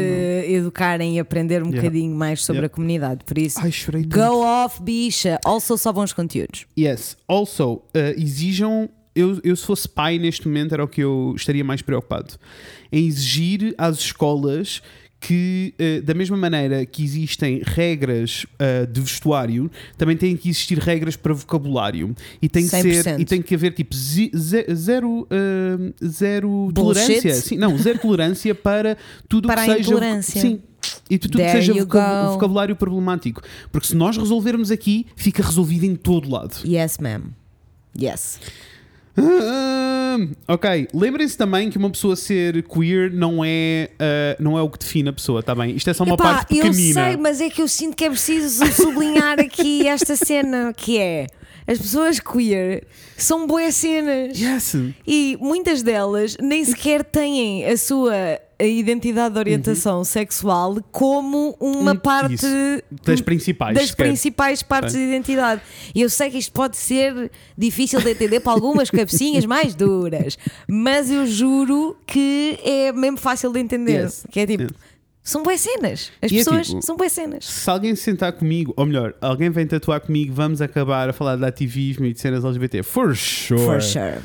educarem 0.48 1.16
e 1.16 1.20
aprender 1.20 1.62
um 1.62 1.66
Yeah. 1.66 1.82
bocadinho 1.82 2.14
mais 2.14 2.42
sobre 2.44 2.58
Yeah. 2.62 2.66
a 2.72 2.74
comunidade. 2.74 3.24
Por 3.24 3.38
isso, 3.38 3.58
Ai, 3.60 3.70
chorei 3.72 4.02
tanto. 4.04 4.18
go 4.18 4.42
off, 4.44 4.82
bicha. 4.82 5.38
Also, 5.44 5.78
só 5.78 5.92
bons 5.92 6.12
conteúdos. 6.12 6.66
Yes. 6.78 7.16
Also, 7.28 7.74
uh, 7.74 7.82
exijam. 8.16 8.88
Eu, 9.14 9.40
eu, 9.42 9.56
se 9.56 9.64
fosse 9.64 9.88
pai 9.88 10.18
neste 10.18 10.46
momento, 10.46 10.74
era 10.74 10.84
o 10.84 10.88
que 10.88 11.00
eu 11.02 11.32
estaria 11.34 11.64
mais 11.64 11.80
preocupado. 11.80 12.34
Em 12.92 13.06
exigir 13.06 13.74
às 13.78 13.96
escolas 13.98 14.82
que, 15.26 15.74
uh, 15.80 16.02
da 16.02 16.14
mesma 16.14 16.36
maneira 16.36 16.86
que 16.86 17.02
existem 17.02 17.60
regras 17.64 18.44
uh, 18.60 18.86
de 18.86 19.00
vestuário, 19.00 19.68
também 19.98 20.16
têm 20.16 20.36
que 20.36 20.48
existir 20.48 20.78
regras 20.78 21.16
para 21.16 21.32
vocabulário. 21.34 22.14
E 22.40 22.48
tem 22.48 22.62
que, 22.62 22.68
ser, 22.70 23.04
100%. 23.04 23.20
e 23.20 23.24
tem 23.24 23.42
que 23.42 23.54
haver 23.54 23.72
tipo 23.72 23.94
zi- 23.96 24.30
ze- 24.36 24.66
zero, 24.74 25.22
uh, 25.22 26.06
zero 26.06 26.70
Bullshit? 26.72 26.74
tolerância. 27.06 27.34
Sim, 27.34 27.56
não, 27.56 27.76
zero 27.76 27.98
tolerância 27.98 28.54
para 28.54 28.96
tudo 29.28 29.48
Para 29.48 29.64
que 29.64 29.70
a 29.70 29.74
seja. 29.76 29.90
intolerância. 29.90 30.40
Sim. 30.40 30.60
E 31.10 31.18
tudo 31.18 31.32
que 31.38 31.44
There 31.44 31.52
seja 31.60 31.72
voca- 31.74 32.26
go. 32.26 32.32
vocabulário 32.34 32.76
problemático. 32.76 33.42
Porque 33.72 33.88
se 33.88 33.96
nós 33.96 34.16
resolvermos 34.16 34.70
aqui, 34.70 35.06
fica 35.16 35.42
resolvido 35.42 35.84
em 35.84 35.96
todo 35.96 36.30
lado. 36.30 36.54
Yes, 36.64 36.98
ma'am. 36.98 37.22
Yes. 38.00 38.38
Ah, 39.18 40.18
ok, 40.48 40.88
lembrem-se 40.92 41.36
também 41.36 41.70
que 41.70 41.78
uma 41.78 41.90
pessoa 41.90 42.16
ser 42.16 42.62
queer 42.62 43.12
não 43.12 43.44
é, 43.44 43.90
ah, 43.98 44.36
não 44.38 44.58
é 44.58 44.62
o 44.62 44.68
que 44.68 44.78
define 44.78 45.08
a 45.08 45.12
pessoa, 45.12 45.42
tá 45.42 45.54
bem? 45.54 45.74
Isto 45.74 45.90
é 45.90 45.94
só 45.94 46.04
uma 46.04 46.14
Epá, 46.14 46.34
parte 46.34 46.56
eu 46.56 46.64
pequenina. 46.64 47.04
sei, 47.04 47.16
mas 47.16 47.40
é 47.40 47.50
que 47.50 47.62
eu 47.62 47.68
sinto 47.68 47.96
que 47.96 48.04
é 48.04 48.10
preciso 48.10 48.64
sublinhar 48.72 49.40
aqui 49.40 49.86
esta 49.86 50.16
cena 50.16 50.72
que 50.76 50.98
é 50.98 51.26
as 51.66 51.78
pessoas 51.78 52.20
queer 52.20 52.86
são 53.16 53.46
boas 53.46 53.74
cenas. 53.74 54.38
Yes. 54.38 54.76
E 55.06 55.36
muitas 55.40 55.82
delas 55.82 56.36
nem 56.40 56.64
sequer 56.64 57.02
têm 57.02 57.66
a 57.66 57.76
sua 57.76 58.38
identidade 58.64 59.34
de 59.34 59.38
orientação 59.38 60.02
sexual 60.04 60.78
como 60.90 61.54
uma 61.60 61.92
Hum, 61.92 61.96
parte 61.96 62.34
isso. 62.34 62.46
Das 63.04 63.20
principais. 63.20 63.74
das 63.76 63.90
principais 63.90 64.62
partes 64.62 64.94
de 64.94 65.00
identidade. 65.00 65.60
E 65.94 66.00
eu 66.00 66.08
sei 66.08 66.30
que 66.30 66.38
isto 66.38 66.52
pode 66.52 66.76
ser 66.76 67.30
difícil 67.58 68.00
de 68.00 68.10
entender 68.10 68.40
para 68.40 68.52
algumas 68.52 68.90
cabecinhas 68.90 69.44
mais 69.46 69.74
duras, 69.74 70.38
mas 70.68 71.10
eu 71.10 71.26
juro 71.26 71.96
que 72.06 72.58
é 72.64 72.92
mesmo 72.92 73.18
fácil 73.18 73.52
de 73.52 73.60
entender. 73.60 74.04
Yes. 74.04 74.24
Que 74.30 74.40
é 74.40 74.46
tipo, 74.46 74.62
Yes. 74.62 74.72
são 75.22 75.42
boas 75.42 75.60
cenas. 75.60 76.10
As 76.22 76.30
E 76.30 76.36
é 76.36 76.38
pessoas 76.38 76.66
tipo- 76.68 76.82
são 76.82 76.96
boas 76.96 77.12
cenas. 77.12 77.44
Se 77.44 77.68
alguém 77.68 77.94
se 77.94 78.02
sentar 78.02 78.32
comigo, 78.32 78.72
ou 78.76 78.86
melhor, 78.86 79.14
alguém 79.20 79.50
vem 79.50 79.66
tatuar 79.66 80.00
comigo, 80.00 80.32
vamos 80.32 80.62
acabar 80.62 81.10
a 81.10 81.12
falar 81.12 81.36
de 81.36 81.44
ativismo 81.44 82.06
e 82.06 82.12
de 82.12 82.20
cenas 82.20 82.44
LGBT. 82.44 82.82
For 82.82 83.14
sure. 83.14 83.60
For 83.60 83.82
sure. 83.82 84.20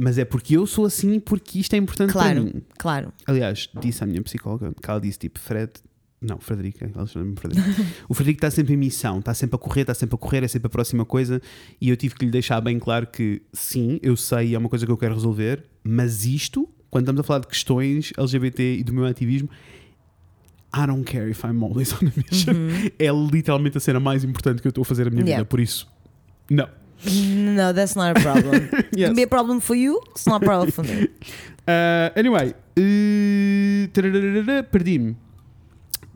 Mas 0.00 0.16
é 0.16 0.24
porque 0.24 0.56
eu 0.56 0.64
sou 0.64 0.86
assim, 0.86 1.18
porque 1.18 1.58
isto 1.58 1.74
é 1.74 1.76
importante 1.76 2.12
para 2.12 2.22
Claro, 2.22 2.44
mim. 2.44 2.62
claro. 2.78 3.12
Aliás, 3.26 3.68
disse 3.80 4.04
à 4.04 4.06
minha 4.06 4.22
psicóloga 4.22 4.72
que 4.80 4.88
ela 4.88 5.00
disse 5.00 5.18
tipo, 5.18 5.38
Fred. 5.40 5.72
Não, 6.20 6.38
Frederica, 6.38 6.90
ela 6.94 7.06
chama-me 7.06 7.34
Frederica. 7.36 7.68
o 8.08 8.14
Frederico 8.14 8.38
está 8.38 8.50
sempre 8.50 8.74
em 8.74 8.76
missão, 8.76 9.18
está 9.18 9.34
sempre 9.34 9.56
a 9.56 9.58
correr, 9.58 9.80
está 9.82 9.94
sempre 9.94 10.14
a 10.14 10.18
correr, 10.18 10.44
é 10.44 10.48
sempre 10.48 10.66
a 10.66 10.70
próxima 10.70 11.04
coisa. 11.04 11.40
E 11.80 11.88
eu 11.88 11.96
tive 11.96 12.14
que 12.14 12.24
lhe 12.24 12.30
deixar 12.30 12.60
bem 12.60 12.78
claro 12.78 13.06
que 13.08 13.42
sim, 13.52 13.98
eu 14.02 14.16
sei, 14.16 14.54
é 14.54 14.58
uma 14.58 14.68
coisa 14.68 14.86
que 14.86 14.92
eu 14.92 14.96
quero 14.96 15.14
resolver, 15.14 15.64
mas 15.84 16.24
isto, 16.24 16.68
quando 16.90 17.04
estamos 17.04 17.20
a 17.20 17.22
falar 17.24 17.40
de 17.40 17.46
questões 17.48 18.12
LGBT 18.16 18.76
e 18.78 18.84
do 18.84 18.92
meu 18.92 19.04
ativismo, 19.04 19.48
I 20.76 20.86
don't 20.86 21.04
care 21.04 21.30
if 21.30 21.42
I'm 21.44 21.62
always 21.64 21.92
on 21.92 22.06
a 22.06 22.12
mission. 22.16 22.54
É 22.98 23.10
literalmente 23.10 23.78
a 23.78 23.80
cena 23.80 23.98
mais 24.00 24.22
importante 24.22 24.60
que 24.60 24.66
eu 24.68 24.70
estou 24.70 24.82
a 24.82 24.84
fazer 24.84 25.04
na 25.06 25.10
minha 25.10 25.22
Yeah. 25.24 25.38
vida, 25.42 25.48
por 25.48 25.58
isso, 25.60 25.88
não. 26.50 26.68
No, 27.04 27.72
that's 27.72 27.94
not 27.94 28.18
a 28.18 28.20
problem. 28.20 28.68
Yes. 28.96 29.08
Can 29.08 29.14
be 29.14 29.22
a 29.22 29.26
problem 29.28 29.60
for 29.60 29.76
you, 29.76 30.00
it's 30.10 30.26
not 30.26 30.42
a 30.42 30.46
problem 30.46 30.70
for 30.72 30.82
me. 30.84 31.08
Uh, 31.68 32.08
anyway, 32.16 32.54
uh, 32.78 34.62
perdi-me. 34.72 35.16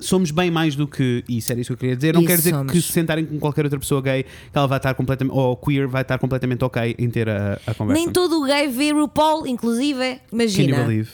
Somos 0.00 0.30
bem 0.30 0.50
mais 0.50 0.74
do 0.74 0.88
que 0.88 1.22
isso, 1.28 1.52
era 1.52 1.60
isso 1.60 1.68
que 1.68 1.72
eu 1.74 1.76
queria 1.76 1.94
dizer. 1.96 2.14
Não 2.14 2.22
Isso 2.22 2.28
quer 2.28 2.36
dizer 2.38 2.50
somos. 2.50 2.72
que 2.72 2.80
se 2.80 2.90
sentarem 2.90 3.26
com 3.26 3.38
qualquer 3.38 3.64
outra 3.64 3.78
pessoa 3.78 4.00
gay, 4.00 4.22
que 4.24 4.28
ela 4.58 4.66
vai 4.66 4.78
estar 4.78 4.94
completamente, 4.94 5.36
ou 5.36 5.54
queer, 5.56 5.86
vai 5.86 6.00
estar 6.02 6.18
completamente 6.18 6.64
ok 6.64 6.96
em 6.98 7.10
ter 7.10 7.28
a, 7.28 7.60
a 7.66 7.74
conversa. 7.74 8.02
Nem 8.02 8.10
todo 8.10 8.42
gay 8.46 8.66
vê 8.68 8.92
RuPaul, 8.92 9.46
inclusive. 9.46 9.98
Can 9.98 10.14
you 10.14 10.20
Imagina. 10.32 10.84
believe? 10.84 11.10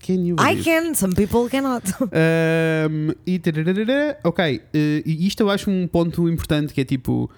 Can 0.00 0.14
you 0.14 0.36
I 0.40 0.56
believe? 0.56 0.64
can, 0.64 0.94
some 0.94 1.14
people 1.14 1.48
cannot. 1.50 1.84
Um, 2.00 3.12
e 3.26 3.38
tararara, 3.38 4.18
ok, 4.24 4.56
uh, 4.56 5.02
isto 5.06 5.40
eu 5.42 5.50
acho 5.50 5.70
um 5.70 5.86
ponto 5.86 6.28
importante 6.28 6.72
que 6.72 6.80
é 6.80 6.84
tipo. 6.84 7.30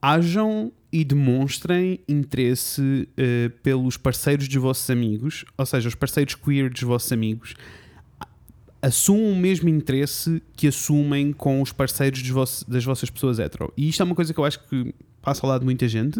Hajam 0.00 0.72
e 0.92 1.04
demonstrem 1.04 2.00
interesse 2.08 3.08
eh, 3.16 3.50
pelos 3.62 3.96
parceiros 3.96 4.48
dos 4.48 4.56
vossos 4.56 4.88
amigos, 4.88 5.44
ou 5.56 5.66
seja, 5.66 5.88
os 5.88 5.94
parceiros 5.94 6.34
queer 6.34 6.70
dos 6.70 6.82
vossos 6.82 7.12
amigos, 7.12 7.54
assumam 8.80 9.32
o 9.32 9.36
mesmo 9.36 9.68
interesse 9.68 10.40
que 10.56 10.68
assumem 10.68 11.32
com 11.32 11.60
os 11.60 11.72
parceiros 11.72 12.22
das 12.66 12.84
vossas 12.84 13.10
pessoas 13.10 13.38
hetero. 13.38 13.72
E 13.76 13.88
isto 13.88 14.00
é 14.00 14.04
uma 14.04 14.14
coisa 14.14 14.32
que 14.32 14.38
eu 14.40 14.44
acho 14.44 14.60
que 14.68 14.94
passa 15.20 15.44
ao 15.44 15.50
lado 15.50 15.60
de 15.60 15.64
muita 15.66 15.86
gente, 15.88 16.18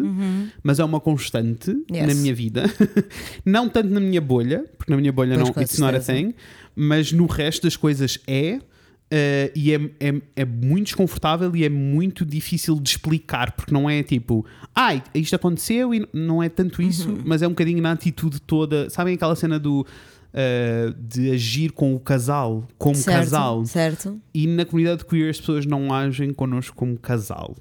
mas 0.61 0.77
é 0.79 0.83
uma 0.83 0.99
constante 0.99 1.71
Uhum. 1.71 1.83
Yes. 1.91 2.07
na 2.07 2.13
minha 2.13 2.35
vida. 2.35 2.65
não 3.45 3.67
tanto 3.69 3.89
na 3.89 3.99
minha 3.99 4.21
bolha, 4.21 4.65
porque 4.77 4.91
na 4.91 4.97
minha 4.97 5.11
bolha 5.11 5.35
Pois, 5.35 5.55
não, 5.55 5.63
it's 5.63 5.79
not 5.79 5.95
a 5.95 6.01
certeza. 6.01 6.13
thing, 6.27 6.35
mas 6.75 7.11
no 7.11 7.25
resto 7.25 7.63
das 7.63 7.75
coisas 7.75 8.19
é. 8.27 8.59
Eh, 9.11 9.51
e 9.55 9.73
é, 9.73 9.77
é, 9.99 10.21
é 10.37 10.45
muito 10.45 10.85
desconfortável 10.87 11.55
e 11.55 11.63
é 11.63 11.69
muito 11.69 12.25
difícil 12.25 12.79
de 12.79 12.89
explicar, 12.89 13.51
porque 13.53 13.73
não 13.73 13.89
é 13.89 14.03
tipo, 14.03 14.45
ai, 14.75 15.01
isto 15.15 15.35
aconteceu 15.35 15.93
e 15.93 16.07
não 16.13 16.41
é 16.43 16.49
tanto 16.49 16.81
isso, 16.81 17.09
Uhum. 17.09 17.21
mas 17.25 17.41
é 17.41 17.47
um 17.47 17.51
bocadinho 17.51 17.81
na 17.81 17.91
atitude 17.91 18.39
toda. 18.41 18.89
Sabem 18.89 19.15
aquela 19.15 19.35
cena 19.35 19.57
do 19.59 19.85
eh, 20.31 20.93
de 20.99 21.31
agir 21.31 21.71
com 21.71 21.95
o 21.95 21.99
casal, 21.99 22.67
como 22.77 22.95
certo, 22.95 23.17
casal? 23.17 23.65
Certo. 23.65 24.21
E 24.33 24.45
na 24.45 24.63
comunidade 24.63 25.03
queer 25.05 25.29
as 25.31 25.39
pessoas 25.39 25.65
não 25.65 25.91
agem 25.91 26.31
connosco 26.31 26.75
como 26.75 26.95
casal. 26.97 27.55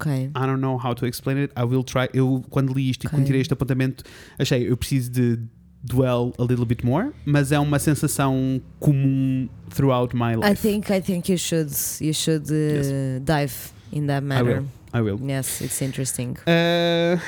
Ok. 0.00 0.10
I 0.10 0.30
don't 0.32 0.60
know 0.60 0.76
how 0.82 0.94
to 0.94 1.06
explain 1.06 1.36
it. 1.38 1.52
I 1.56 1.62
will 1.64 1.84
try. 1.84 2.08
Eu, 2.14 2.42
quando 2.50 2.72
li 2.72 2.88
isto 2.90 3.04
e 3.04 3.06
Ok. 3.06 3.16
quando 3.18 3.26
tirei 3.26 3.40
este 3.42 3.52
apontamento, 3.52 4.02
achei 4.38 4.68
eu 4.68 4.76
preciso 4.76 5.10
de 5.10 5.38
dwell 5.84 6.32
a 6.38 6.42
little 6.42 6.64
bit 6.64 6.84
more, 6.84 7.10
mas 7.24 7.52
é 7.52 7.58
uma 7.58 7.78
sensação 7.78 8.60
comum 8.80 9.48
throughout 9.74 10.16
my 10.16 10.34
life. 10.34 10.50
I 10.50 10.54
think 10.56 10.90
I 10.90 11.00
think 11.00 11.30
you 11.30 11.38
should 11.38 11.70
you 12.00 12.14
should 12.14 12.46
uh, 12.50 13.20
dive 13.24 13.54
in 13.92 14.06
that 14.06 14.24
I 14.24 14.26
matter. 14.26 14.60
will. 14.60 14.66
I 14.94 15.00
will. 15.00 15.18
Yes, 15.28 15.60
it's 15.60 15.82
interesting. 15.82 16.36
Uh, 16.46 17.18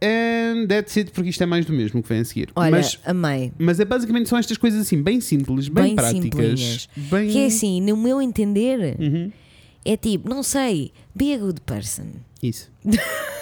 and 0.00 0.66
that's 0.66 0.96
it, 0.96 1.12
porque 1.12 1.28
isto 1.28 1.42
é 1.42 1.46
mais 1.46 1.66
do 1.66 1.72
mesmo 1.74 2.02
que 2.02 2.08
vem 2.08 2.20
a 2.20 2.24
seguir. 2.24 2.48
Olha, 2.56 2.70
mas, 2.70 2.98
amei. 3.04 3.52
mas 3.58 3.78
é 3.78 3.84
basicamente 3.84 4.26
são 4.30 4.38
estas 4.38 4.56
coisas 4.56 4.80
assim, 4.80 5.02
bem 5.02 5.20
simples, 5.20 5.68
bem, 5.68 5.84
Bem 5.84 5.96
práticas. 5.96 6.88
Bem... 6.96 7.28
Que 7.28 7.40
é 7.40 7.46
assim, 7.46 7.82
no 7.82 7.94
meu 7.98 8.22
entender, 8.22 8.96
Uhum. 8.98 9.30
é 9.84 9.94
tipo, 9.94 10.30
não 10.30 10.42
sei, 10.42 10.92
be 11.14 11.34
a 11.34 11.38
good 11.38 11.60
person. 11.60 12.06
Isso. 12.42 12.70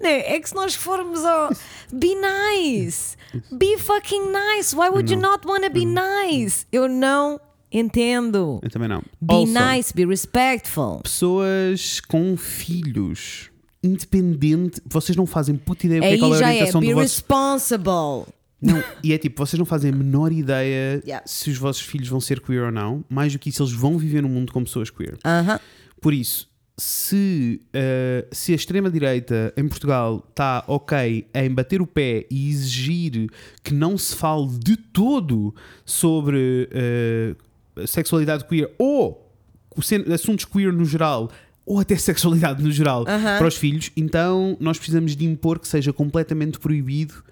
Não, 0.00 0.08
é 0.10 0.38
que 0.40 0.48
se 0.48 0.54
nós 0.54 0.74
formos 0.74 1.24
ao 1.24 1.50
be 1.92 2.14
nice, 2.14 3.16
be 3.52 3.76
fucking 3.78 4.30
nice, 4.30 4.74
why 4.74 4.88
would 4.88 5.12
you 5.12 5.18
not 5.20 5.46
wanna 5.46 5.68
be 5.68 5.84
nice? 5.86 6.66
Eu 6.72 6.88
não 6.88 7.40
entendo. 7.70 8.60
Eu 8.62 8.70
também 8.70 8.88
não. 8.88 9.00
Be 9.20 9.34
Also, 9.34 9.52
nice, 9.52 9.94
be 9.94 10.04
respectful. 10.06 11.00
pessoas 11.02 12.00
com 12.00 12.36
filhos, 12.36 13.50
independente, 13.82 14.80
vocês 14.86 15.16
não 15.16 15.26
fazem 15.26 15.56
puta 15.56 15.86
ideia 15.86 16.02
Aí 16.02 16.18
qual 16.18 16.32
é 16.34 16.36
a 16.36 16.40
já 16.40 16.46
é, 16.46 16.50
orientação 16.52 16.80
be 16.80 16.88
do 16.88 16.94
vosso 16.94 17.02
responsible. 17.02 18.32
Não, 18.60 18.82
e 19.02 19.12
é 19.12 19.18
tipo, 19.18 19.44
vocês 19.44 19.58
não 19.58 19.66
fazem 19.66 19.90
a 19.90 19.94
menor 19.94 20.30
ideia 20.30 21.02
Yeah. 21.04 21.26
se 21.26 21.50
os 21.50 21.58
vossos 21.58 21.82
filhos 21.82 22.06
vão 22.08 22.20
ser 22.20 22.40
queer 22.40 22.62
ou 22.62 22.70
não. 22.70 23.04
Mais 23.08 23.32
do 23.32 23.38
que 23.40 23.48
isso, 23.50 23.60
eles 23.62 23.72
vão 23.72 23.98
viver 23.98 24.22
no 24.22 24.28
mundo 24.28 24.52
como 24.52 24.64
pessoas 24.64 24.88
queer. 24.88 25.18
Aham. 25.24 25.58
Por 26.00 26.12
isso, 26.14 26.48
se, 26.76 27.60
eh, 27.72 28.26
se 28.32 28.52
a 28.52 28.54
extrema-direita 28.54 29.52
em 29.56 29.68
Portugal 29.68 30.24
está 30.28 30.64
ok 30.66 31.26
em 31.34 31.50
bater 31.50 31.82
o 31.82 31.86
pé 31.86 32.26
e 32.30 32.48
exigir 32.48 33.30
que 33.62 33.74
não 33.74 33.98
se 33.98 34.16
fale 34.16 34.48
de 34.58 34.76
todo 34.76 35.54
sobre 35.84 36.68
eh, 36.72 37.34
sexualidade 37.86 38.44
queer 38.44 38.70
ou 38.78 39.30
assuntos 40.12 40.44
queer 40.44 40.72
no 40.72 40.84
geral. 40.84 41.30
Ou 41.64 41.78
até 41.78 41.94
sexualidade 41.94 42.60
no 42.60 42.72
geral 42.72 43.04
Aham. 43.06 43.38
para 43.38 43.46
os 43.46 43.56
filhos, 43.56 43.92
então 43.96 44.56
nós 44.58 44.78
precisamos 44.78 45.14
de 45.14 45.24
impor 45.24 45.60
que 45.60 45.68
seja 45.68 45.92
completamente 45.92 46.58
proibido 46.58 47.22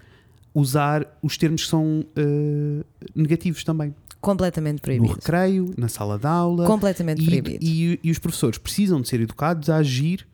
usar 0.55 1.19
os 1.21 1.37
termos 1.37 1.65
que 1.65 1.69
são 1.69 2.05
eh, 2.15 2.85
negativos 3.15 3.65
também. 3.65 3.93
Completamente 4.21 4.77
No 4.77 4.81
proibido. 4.83 5.15
recreio, 5.15 5.73
na 5.79 5.89
sala 5.89 6.19
de 6.19 6.27
aula. 6.27 6.67
Completamente 6.67 7.23
E, 7.23 7.27
proibido. 7.27 7.65
e- 7.65 7.99
e 8.03 8.11
os 8.11 8.19
professores 8.19 8.59
precisam 8.59 9.01
de 9.01 9.09
ser 9.09 9.21
educados 9.21 9.71
a 9.71 9.77
agir 9.77 10.27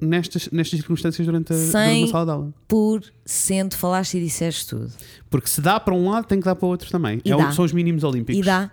nestas, 0.00 0.48
nestas 0.52 0.78
circunstâncias 0.78 1.26
durante 1.26 1.52
a, 1.52 1.56
durante 1.56 2.10
sala 2.10 2.24
de 2.24 2.30
aula. 2.30 2.54
Por 2.68 3.02
cento 3.24 3.76
falaste 3.76 4.18
e 4.18 4.20
disseste 4.24 4.68
tudo. 4.68 4.90
Porque 5.30 5.48
se 5.48 5.60
dá 5.60 5.78
para 5.80 5.94
um 5.94 6.08
lado, 6.10 6.26
tem 6.26 6.38
que 6.38 6.44
dar 6.44 6.54
para 6.54 6.66
o 6.66 6.68
outro 6.68 6.90
também. 6.90 7.20
É 7.24 7.52
são 7.52 7.64
os 7.64 7.72
mínimos 7.72 8.04
olímpicos. 8.04 8.40
E 8.40 8.44
dá. 8.44 8.70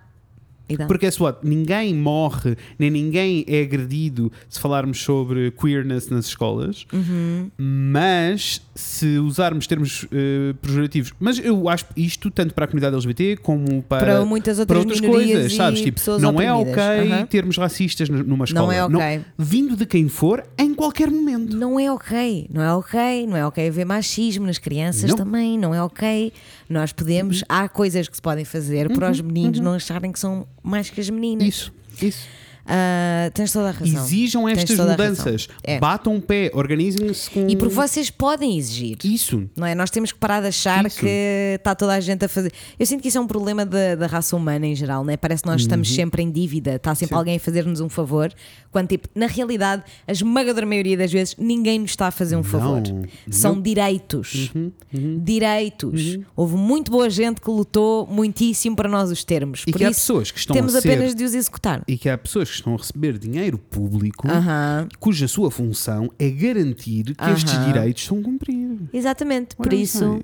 E 0.69 0.77
dá. 0.77 0.85
Porque 0.85 1.05
é 1.07 1.09
what? 1.19 1.39
Ninguém 1.43 1.93
morre, 1.95 2.55
nem 2.77 2.89
ninguém 2.91 3.43
é 3.47 3.61
agredido 3.63 4.31
se 4.47 4.59
falarmos 4.59 5.01
sobre 5.01 5.51
queerness 5.51 6.07
nas 6.09 6.27
escolas, 6.27 6.85
Uhum. 6.93 7.49
mas 7.57 8.61
se 8.75 9.17
usarmos 9.17 9.67
termos 9.67 10.05
eh, 10.11 10.53
pejorativos, 10.61 11.11
mas 11.19 11.39
eu 11.39 11.67
acho 11.67 11.85
isto 11.97 12.29
tanto 12.31 12.53
para 12.53 12.65
a 12.65 12.67
comunidade 12.67 12.95
LGBT 12.95 13.37
como 13.37 13.81
para, 13.83 14.05
Para 14.05 14.25
muitas 14.25 14.59
outras 14.59 14.83
para 14.85 14.93
outras 14.93 15.01
coisas, 15.01 15.53
sabes? 15.55 15.81
Tipo, 15.81 15.99
não 16.19 16.39
é 16.39 16.53
oprimidas. 16.53 16.83
ok 16.85 17.11
Aham. 17.11 17.25
termos 17.25 17.57
racistas 17.57 18.09
numa 18.09 18.45
escola. 18.45 18.65
Não 18.87 19.01
é 19.01 19.15
ok. 19.15 19.25
vindo 19.37 19.75
de 19.75 19.85
quem 19.85 20.07
for, 20.07 20.43
em 20.57 20.73
qualquer 20.73 21.09
momento. 21.09 21.57
Não 21.57 21.79
é 21.79 21.91
ok, 21.91 22.47
não 22.53 22.61
é 22.61 22.73
ok, 22.75 23.27
não 23.27 23.35
é 23.37 23.45
ok 23.45 23.67
haver 23.67 23.85
machismo 23.85 24.45
nas 24.45 24.57
crianças 24.57 25.09
Não. 25.09 25.17
também, 25.17 25.57
não 25.57 25.73
é 25.73 25.81
ok. 25.81 26.31
Nós 26.69 26.93
podemos, 26.93 27.43
há 27.49 27.67
coisas 27.67 28.07
que 28.07 28.15
se 28.15 28.21
podem 28.21 28.45
fazer 28.45 28.89
para 28.93 29.09
os 29.09 29.19
meninos 29.21 29.59
não 29.59 29.73
acharem 29.73 30.11
que 30.11 30.19
são 30.19 30.47
mais 30.63 30.89
que 30.89 30.99
as 30.99 31.09
meninas. 31.09 31.47
Isso, 31.47 31.73
isso. 32.01 32.27
Ah, 32.71 33.31
tens 33.33 33.51
toda 33.51 33.69
a 33.69 33.71
razão. 33.71 34.03
Exijam 34.05 34.47
estas 34.47 34.77
mudanças. 34.77 35.47
É. 35.63 35.79
Batam 35.79 36.15
o 36.15 36.21
pé, 36.21 36.51
organizem-se 36.53 37.29
com. 37.31 37.49
E 37.49 37.55
porque 37.55 37.73
vocês 37.73 38.09
podem 38.11 38.57
exigir. 38.57 38.97
Isso. 39.03 39.49
Não 39.57 39.65
é? 39.65 39.73
Nós 39.73 39.89
temos 39.89 40.11
que 40.11 40.19
parar 40.19 40.41
de 40.41 40.47
achar 40.47 40.85
Isso. 40.85 40.99
que 40.99 41.55
está 41.57 41.73
toda 41.73 41.93
a 41.93 41.99
gente 41.99 42.23
a 42.25 42.29
fazer. 42.29 42.51
Eu 42.77 42.85
sinto 42.85 43.01
que 43.01 43.07
isso 43.07 43.17
é 43.17 43.21
um 43.21 43.27
problema 43.27 43.65
da, 43.65 43.95
da 43.95 44.05
raça 44.07 44.35
humana 44.35 44.67
em 44.67 44.75
geral, 44.75 45.03
não 45.03 45.11
é? 45.11 45.17
Parece 45.17 45.41
que 45.41 45.47
nós 45.49 45.61
Uhum. 45.61 45.65
estamos 45.65 45.93
sempre 45.93 46.21
em 46.21 46.29
dívida, 46.31 46.75
está 46.75 46.93
sempre 46.93 47.15
alguém 47.15 47.37
a 47.37 47.39
fazer-nos 47.39 47.81
um 47.81 47.89
favor, 47.89 48.31
quando, 48.71 48.87
tipo, 48.89 49.07
na 49.15 49.25
realidade, 49.25 49.83
a 50.07 50.11
esmagadora 50.11 50.65
maioria 50.65 50.95
das 50.95 51.11
vezes 51.11 51.35
ninguém 51.39 51.79
nos 51.79 51.89
está 51.91 52.07
a 52.07 52.11
fazer 52.11 52.35
um 52.35 52.43
favor. 52.43 52.83
São 53.31 53.51
não. 53.51 53.57
Uhum. 53.57 53.63
direitos. 53.63 54.51
Direitos. 55.17 56.19
Houve 56.35 56.55
muito 56.55 56.91
boa 56.91 57.09
gente 57.09 57.41
que 57.41 57.49
lutou 57.49 58.05
muitíssimo 58.07 58.75
para 58.75 58.87
nós 58.89 59.09
os 59.11 59.23
termos. 59.23 59.63
E 59.67 59.71
Por 59.71 59.79
que 59.79 59.85
há 59.85 59.89
isso, 59.89 60.01
pessoas 60.01 60.31
que 60.31 60.39
estão 60.39 60.55
temos 60.55 60.75
a 60.75 60.81
ser- 60.81 60.91
apenas 60.91 61.15
de 61.15 61.23
os 61.23 61.33
executar. 61.33 61.83
E 61.87 61.97
que 61.97 62.07
há 62.09 62.17
pessoas 62.17 62.49
que 62.51 62.55
estão 62.59 62.73
a 62.73 62.77
receber 62.77 63.17
dinheiro 63.17 63.57
público 63.57 64.27
cuja 64.99 65.27
sua 65.27 65.49
função 65.51 66.09
é 66.17 66.29
garantir 66.29 67.15
que 67.15 67.29
estes 67.31 67.65
direitos 67.65 68.05
são 68.05 68.21
cumpridos. 68.21 68.87
Exatamente. 68.93 69.55
Por 69.55 69.67
Ora 69.67 69.75
isso, 69.75 70.19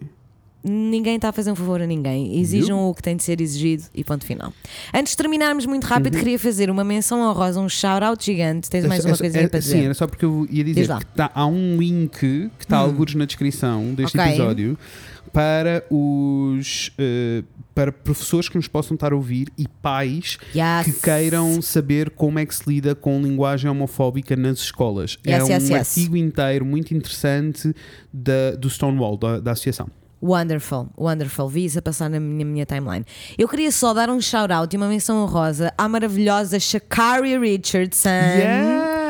ninguém 0.67 1.15
está 1.17 1.29
a 1.29 1.31
fazer 1.31 1.51
um 1.51 1.55
favor 1.55 1.79
a 1.81 1.85
ninguém. 1.85 2.39
Exijam 2.39 2.89
o 2.89 2.93
que 2.95 3.01
tem 3.03 3.15
de 3.15 3.23
ser 3.23 3.39
exigido 3.39 3.83
e 3.93 4.03
ponto 4.03 4.25
final. 4.25 4.51
Antes 4.93 5.11
de 5.11 5.17
terminarmos 5.17 5.65
muito 5.65 5.83
rápido, 5.85 6.13
Uhum. 6.15 6.19
queria 6.19 6.39
fazer 6.39 6.69
uma 6.71 6.83
menção 6.83 7.21
honrosa, 7.21 7.59
um 7.59 7.69
shout-out 7.69 8.23
gigante. 8.25 8.69
Tens 8.69 8.85
mais 8.85 9.05
É- 9.05 9.07
uma 9.07 9.15
é- 9.15 9.17
coisinha 9.19 9.43
é- 9.43 9.47
para 9.47 9.59
dizer? 9.59 9.77
Sim, 9.77 9.85
era 9.85 9.93
só 9.93 10.07
porque 10.07 10.25
eu 10.25 10.47
ia 10.49 10.63
dizer. 10.63 10.91
Hum. 10.91 10.99
que 10.99 11.05
tá- 11.07 11.31
há 11.33 11.45
um 11.45 11.77
link 11.77 12.17
que 12.17 12.49
está 12.59 12.77
alguns 12.77 13.13
na 13.15 13.25
descrição 13.25 13.93
deste 13.93 14.17
Ok. 14.17 14.29
episódio 14.31 14.77
para 15.31 15.83
os 15.89 16.91
eh, 16.97 17.43
para 17.73 17.91
professores 17.91 18.47
que 18.47 18.55
nos 18.55 18.67
possam 18.69 18.95
estar 18.95 19.11
a 19.11 19.15
ouvir 19.15 19.49
e 19.57 19.67
pais 19.67 20.37
Yes. 20.55 20.85
que 20.85 21.01
queiram 21.01 21.61
saber 21.61 22.09
como 22.09 22.39
é 22.39 22.45
que 22.45 22.55
se 22.55 22.63
lida 22.69 22.95
com 22.95 23.21
linguagem 23.21 23.69
homofóbica 23.69 24.33
nas 24.35 24.59
escolas. 24.59 25.17
é 25.25 25.31
Yes, 25.33 25.43
um 25.43 25.47
yes, 25.51 25.69
yes. 25.69 25.71
artigo 25.97 26.15
inteiro 26.15 26.65
muito 26.65 26.93
interessante 26.95 27.75
da, 28.13 28.51
do 28.57 28.69
Stonewall, 28.69 29.17
da, 29.17 29.39
da 29.41 29.51
associação. 29.51 29.89
Wonderful, 30.25 30.89
wonderful. 30.97 31.47
Vi 31.47 31.65
isso 31.65 31.77
a 31.77 31.83
passar 31.83 32.09
na 32.09 32.19
minha, 32.19 32.43
minha 32.43 32.65
timeline. 32.65 33.05
Eu 33.37 33.47
queria 33.47 33.71
só 33.71 33.93
dar 33.93 34.09
um 34.09 34.19
shout-out 34.19 34.73
e 34.73 34.77
uma 34.77 34.87
menção 34.87 35.17
honrosa 35.21 35.71
à 35.77 35.87
maravilhosa 35.87 36.59
Shakari 36.59 37.37
Richardson. 37.37 38.09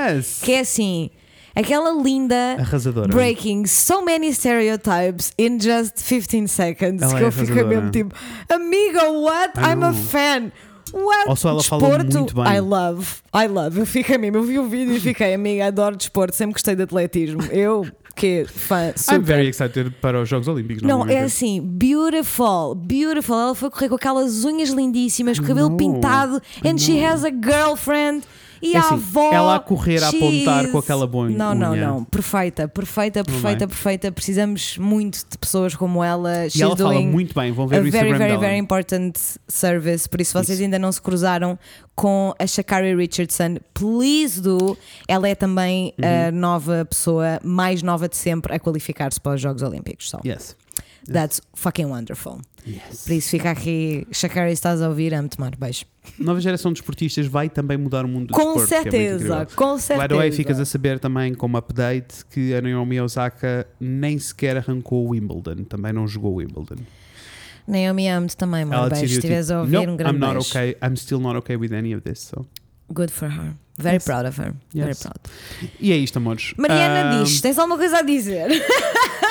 Yes! 0.09 0.41
Que 0.43 0.51
é 0.51 0.59
assim, 0.59 1.09
aquela 1.55 1.91
linda. 2.03 2.57
Arrasadora. 2.59 3.07
Breaking 3.07 3.65
so 3.65 4.03
many 4.03 4.33
stereotypes 4.33 5.31
in 5.39 5.57
just 5.57 6.03
15 6.05 6.49
seconds. 6.49 7.01
Ela 7.01 7.13
que 7.13 7.23
é 7.23 7.27
eu 7.27 7.31
fiquei 7.31 7.63
mesmo 7.63 7.91
tipo, 7.91 8.13
amiga, 8.49 9.09
what? 9.09 9.57
I'm 9.57 9.85
a 9.85 9.91
know. 9.91 9.93
fan. 9.93 10.51
What? 10.93 11.29
Also, 11.29 11.47
ela 11.47 11.63
fala 11.63 11.81
desporto, 11.81 12.17
muito 12.17 12.35
bem. 12.35 12.55
I 12.55 12.59
love, 12.59 13.07
I 13.33 13.47
love. 13.47 13.79
Eu 13.79 13.85
fiquei 13.85 14.17
mesmo, 14.17 14.37
eu 14.37 14.43
vi 14.43 14.59
o 14.59 14.67
vídeo 14.67 14.93
e 14.95 14.99
fiquei, 14.99 15.33
amiga, 15.33 15.67
adoro 15.67 15.95
desporto, 15.95 16.35
sempre 16.35 16.53
gostei 16.53 16.75
de 16.75 16.83
atletismo. 16.83 17.41
Eu, 17.51 17.85
que 18.15 18.45
fã, 18.45 18.87
I'm 18.87 18.97
super. 18.97 19.21
very 19.21 19.47
excited 19.49 19.91
para 20.01 20.21
os 20.21 20.29
Jogos 20.29 20.47
Olímpicos. 20.47 20.81
Não, 20.81 21.07
é 21.07 21.19
assim, 21.19 21.61
beautiful, 21.61 22.73
beautiful. 22.73 23.35
Ela 23.35 23.55
foi 23.55 23.69
correr 23.69 23.89
com 23.89 23.95
aquelas 23.95 24.45
unhas 24.45 24.69
lindíssimas, 24.69 25.37
o 25.37 25.43
cabelo 25.43 25.69
know, 25.69 25.77
pintado, 25.77 26.41
and 26.63 26.77
she 26.77 26.93
know. 26.93 27.05
has 27.05 27.25
a 27.25 27.29
girlfriend. 27.29 28.25
E 28.65 28.73
É 28.73 28.77
a 28.77 28.79
assim, 28.81 28.93
avó. 28.95 29.31
ela 29.31 29.55
a 29.55 29.59
correr, 29.59 30.03
a 30.03 30.09
apontar 30.09 30.67
com 30.71 30.77
aquela 30.77 31.05
boa 31.05 31.29
Não, 31.29 31.53
não, 31.53 31.71
unha. 31.71 31.87
não. 31.87 32.03
Perfeita, 32.03 32.67
perfeita, 32.67 33.23
perfeita, 33.23 33.63
é? 33.63 33.67
perfeita. 33.67 34.11
Precisamos 34.11 34.77
muito 34.77 35.19
de 35.29 35.37
pessoas 35.37 35.75
como 35.75 36.03
ela. 36.03 36.47
E 36.53 36.61
ela 36.61 36.75
fala 36.75 36.99
muito 37.01 37.33
bem, 37.35 37.51
vão 37.51 37.67
ver 37.67 37.75
o 37.75 37.83
very, 37.83 37.89
Instagram 37.89 38.17
very, 38.17 38.29
dela. 38.31 38.41
very 38.41 38.57
important 38.57 39.13
service. 39.47 40.09
Por 40.09 40.19
isso, 40.21 40.31
se 40.31 40.33
vocês 40.45 40.57
Isso. 40.57 40.63
ainda 40.63 40.79
não 40.79 40.91
se 40.91 41.01
cruzaram 41.01 41.57
com 41.95 42.33
a 42.39 42.45
Shakari 42.47 42.95
Richardson, 42.95 43.57
please 43.73 44.41
do. 44.41 44.77
Ela 45.07 45.29
é 45.29 45.35
também 45.35 45.93
a 46.01 46.31
Uhum. 46.31 46.37
nova 46.39 46.85
pessoa, 46.85 47.39
mais 47.43 47.81
nova 47.83 48.09
de 48.09 48.17
sempre, 48.17 48.53
a 48.53 48.59
qualificar-se 48.59 49.19
para 49.21 49.35
os 49.35 49.41
Jogos 49.41 49.61
Olímpicos. 49.61 50.09
So, 50.09 50.19
Yes. 50.25 50.55
That's 51.11 51.41
fucking 51.55 51.85
wonderful. 51.87 52.39
yes. 52.67 53.03
Por 53.05 53.13
isso, 53.13 53.29
fica 53.29 53.51
aqui. 53.51 54.07
Shakari, 54.11 54.51
estás 54.51 54.81
a 54.81 54.89
ouvir? 54.89 55.13
Amo-te, 55.13 55.39
mano. 55.39 55.55
Beijo. 55.57 55.85
Nova 56.19 56.39
geração 56.39 56.71
de 56.71 56.79
esportistas 56.79 57.25
vai 57.27 57.49
também 57.49 57.77
mudar 57.77 58.05
o 58.05 58.07
mundo 58.07 58.27
do 58.27 58.33
Com 58.33 58.53
desporto, 58.55 58.73
é 58.73 58.81
certeza, 58.83 59.15
incrível. 59.15 59.47
com 59.55 59.77
certeza. 59.77 60.07
By 60.07 60.13
the 60.13 60.15
way, 60.19 60.31
ficas 60.31 60.59
a 60.59 60.65
saber 60.65 60.99
também 60.99 61.33
como 61.33 61.57
update 61.57 62.25
que 62.29 62.53
a 62.53 62.61
Naomi 62.61 62.99
Osaka 63.01 63.67
nem 63.79 64.17
sequer 64.19 64.57
arrancou 64.57 65.05
o 65.07 65.09
Wimbledon, 65.11 65.63
também 65.63 65.91
não 65.93 66.07
jogou 66.07 66.33
o 66.33 66.35
Wimbledon. 66.35 66.77
Naomi, 67.67 68.07
amo-te 68.07 68.37
também. 68.37 68.61
Ela 68.61 68.89
Beijo. 68.89 69.07
Se 69.07 69.13
estiveres 69.15 69.47
tipo, 69.47 69.57
a 69.57 69.61
ouvir, 69.61 69.71
"Nope, 69.73 69.87
um 69.89 69.97
grande 69.97 70.15
I'm 70.15 70.19
not 70.19 70.33
beijo. 70.33 70.49
okay, 70.49 70.75
I'm 70.83 70.95
still 70.95 71.19
not 71.19 71.35
okay 71.39 71.55
with 71.57 71.71
any 71.71 71.95
of 71.95 72.03
this. 72.03 72.19
So. 72.19 72.45
Good 72.93 73.11
for 73.11 73.27
her. 73.29 73.55
Very 73.77 73.95
Yes. 73.95 74.05
proud 74.05 74.25
of 74.27 74.39
her. 74.41 74.53
Very 74.73 74.89
Yes. 74.89 75.01
proud. 75.03 75.19
E 75.79 75.91
é 75.91 75.97
isto, 75.97 76.17
amores. 76.17 76.53
Mariana 76.57 77.11
Ahm, 77.19 77.23
diz: 77.23 77.41
tens 77.41 77.57
alguma 77.59 77.77
coisa 77.77 77.97
a 77.97 78.01
dizer? 78.01 78.47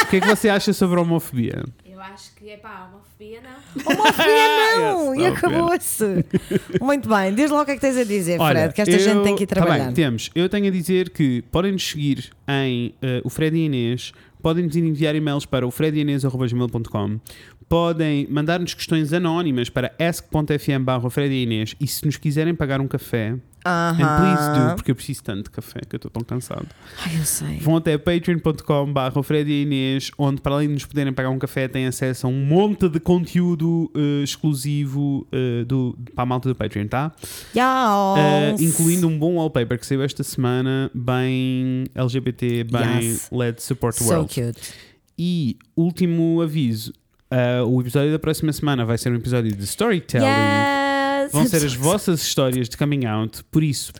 O 0.03 0.07
que 0.11 0.16
é 0.16 0.21
que 0.21 0.27
você 0.29 0.49
acha 0.49 0.73
sobre 0.73 0.99
a 0.99 1.03
homofobia? 1.03 1.65
Eu 1.87 2.01
acho 2.01 2.35
que 2.35 2.51
é 2.51 2.57
pá, 2.59 2.89
homofobia 2.91 3.41
não. 3.41 3.93
Homofobia 3.93 4.25
não! 4.79 5.15
Yes, 5.15 5.23
e 5.23 5.27
acabou-se. 5.27 6.25
Muito 6.81 7.09
bem, 7.09 7.35
diz 7.35 7.51
lá 7.51 7.62
o 7.62 7.65
que 7.65 7.71
é 7.71 7.75
que 7.77 7.81
tens 7.81 7.97
a 7.97 8.05
dizer, 8.05 8.39
Olha, 8.41 8.61
Fred, 8.61 8.75
que 8.75 8.81
esta 8.83 8.95
eu- 8.95 8.99
gente 8.99 9.23
tem 9.25 9.37
que 9.37 9.45
ir 9.45 9.47
tá 9.47 9.55
trabalhar. 9.57 9.85
bem, 9.87 9.95
temos. 9.95 10.31
Eu 10.35 10.49
tenho 10.49 10.66
a 10.66 10.71
dizer 10.71 11.11
que 11.11 11.43
podem 11.51 11.73
nos 11.73 11.87
seguir 11.89 12.31
em 12.49 12.95
eh, 13.01 13.23
o 13.25 13.31
Fred 13.31 13.57
e 13.57 13.65
Inês, 13.65 14.12
podem 14.43 14.65
nos 14.66 14.77
enviar 14.77 15.15
e-mails 15.15 15.47
para 15.47 15.66
o 15.66 15.71
frediinês.com, 15.71 17.19
podem 17.74 18.28
mandar-nos 18.30 18.72
questões 18.72 19.12
anónimas 19.12 19.68
para 19.68 19.92
ask.fm 19.98 20.86
e 21.28 21.42
Inês 21.42 21.74
e 21.80 21.88
se 21.88 22.06
nos 22.06 22.16
quiserem 22.16 22.55
pagar 22.55 22.80
um 22.80 22.86
café, 22.86 23.36
and 23.66 23.96
please 23.96 24.52
do, 24.52 24.76
porque 24.76 24.92
eu 24.92 24.94
preciso 24.94 25.24
tanto 25.24 25.44
de 25.46 25.51
café 25.51 25.80
que 25.80 25.96
eu 25.96 25.96
estou 25.96 26.09
tão 26.09 26.22
cansado. 26.22 26.68
Ai, 27.05 27.18
eu 27.18 27.24
sei. 27.24 27.59
Vão 27.59 27.78
até 27.78 27.98
patreon.com 27.98 29.22
Fred 29.24 29.51
e 29.51 29.62
Inês, 29.62 30.12
onde 30.16 30.40
para 30.40 30.55
além 30.55 30.68
de 30.68 30.74
nos 30.74 30.84
poderem 30.86 31.12
pagar 31.12 31.30
um 31.30 31.38
café, 31.40 31.66
têm 31.66 31.88
acesso 31.88 32.28
a 32.28 32.30
um 32.30 32.46
monte 32.46 32.88
de 32.88 33.01
conteúdo 33.01 33.90
eh, 33.92 34.22
exclusivo 34.22 35.26
eh, 35.32 35.64
do, 35.64 35.98
para 36.14 36.22
a 36.22 36.26
malta 36.26 36.48
do 36.48 36.55
Patreon, 36.55 36.86
tá? 36.86 37.10
Yes. 37.56 38.60
Uh, 38.60 38.62
incluindo 38.62 39.09
um 39.09 39.18
bom 39.18 39.34
wallpaper 39.34 39.80
que 39.80 39.86
saiu 39.86 40.05
esta 40.05 40.22
semana, 40.22 40.92
bem 40.94 41.86
LGBT, 41.92 42.62
bem 42.70 43.02
Yes. 43.02 43.30
LED 43.32 43.60
Support 43.60 43.96
So 43.96 44.05
World. 44.05 44.32
cute. 44.32 44.60
E 45.18 45.59
último 45.76 46.40
aviso: 46.40 46.92
uh, 47.32 47.66
o 47.66 47.80
episódio 47.80 48.12
da 48.12 48.18
próxima 48.18 48.52
semana 48.52 48.84
vai 48.84 48.98
ser 48.98 49.12
um 49.12 49.16
episódio 49.16 49.55
de 49.55 49.64
storytelling. 49.64 50.24
Yes. 50.26 51.32
Vão 51.32 51.46
ser 51.46 51.64
as 51.64 51.74
vossas 51.74 52.22
histórias 52.22 52.68
de 52.68 52.76
coming 52.76 53.06
out. 53.06 53.42
Por 53.51 53.62
isso, 53.62 53.92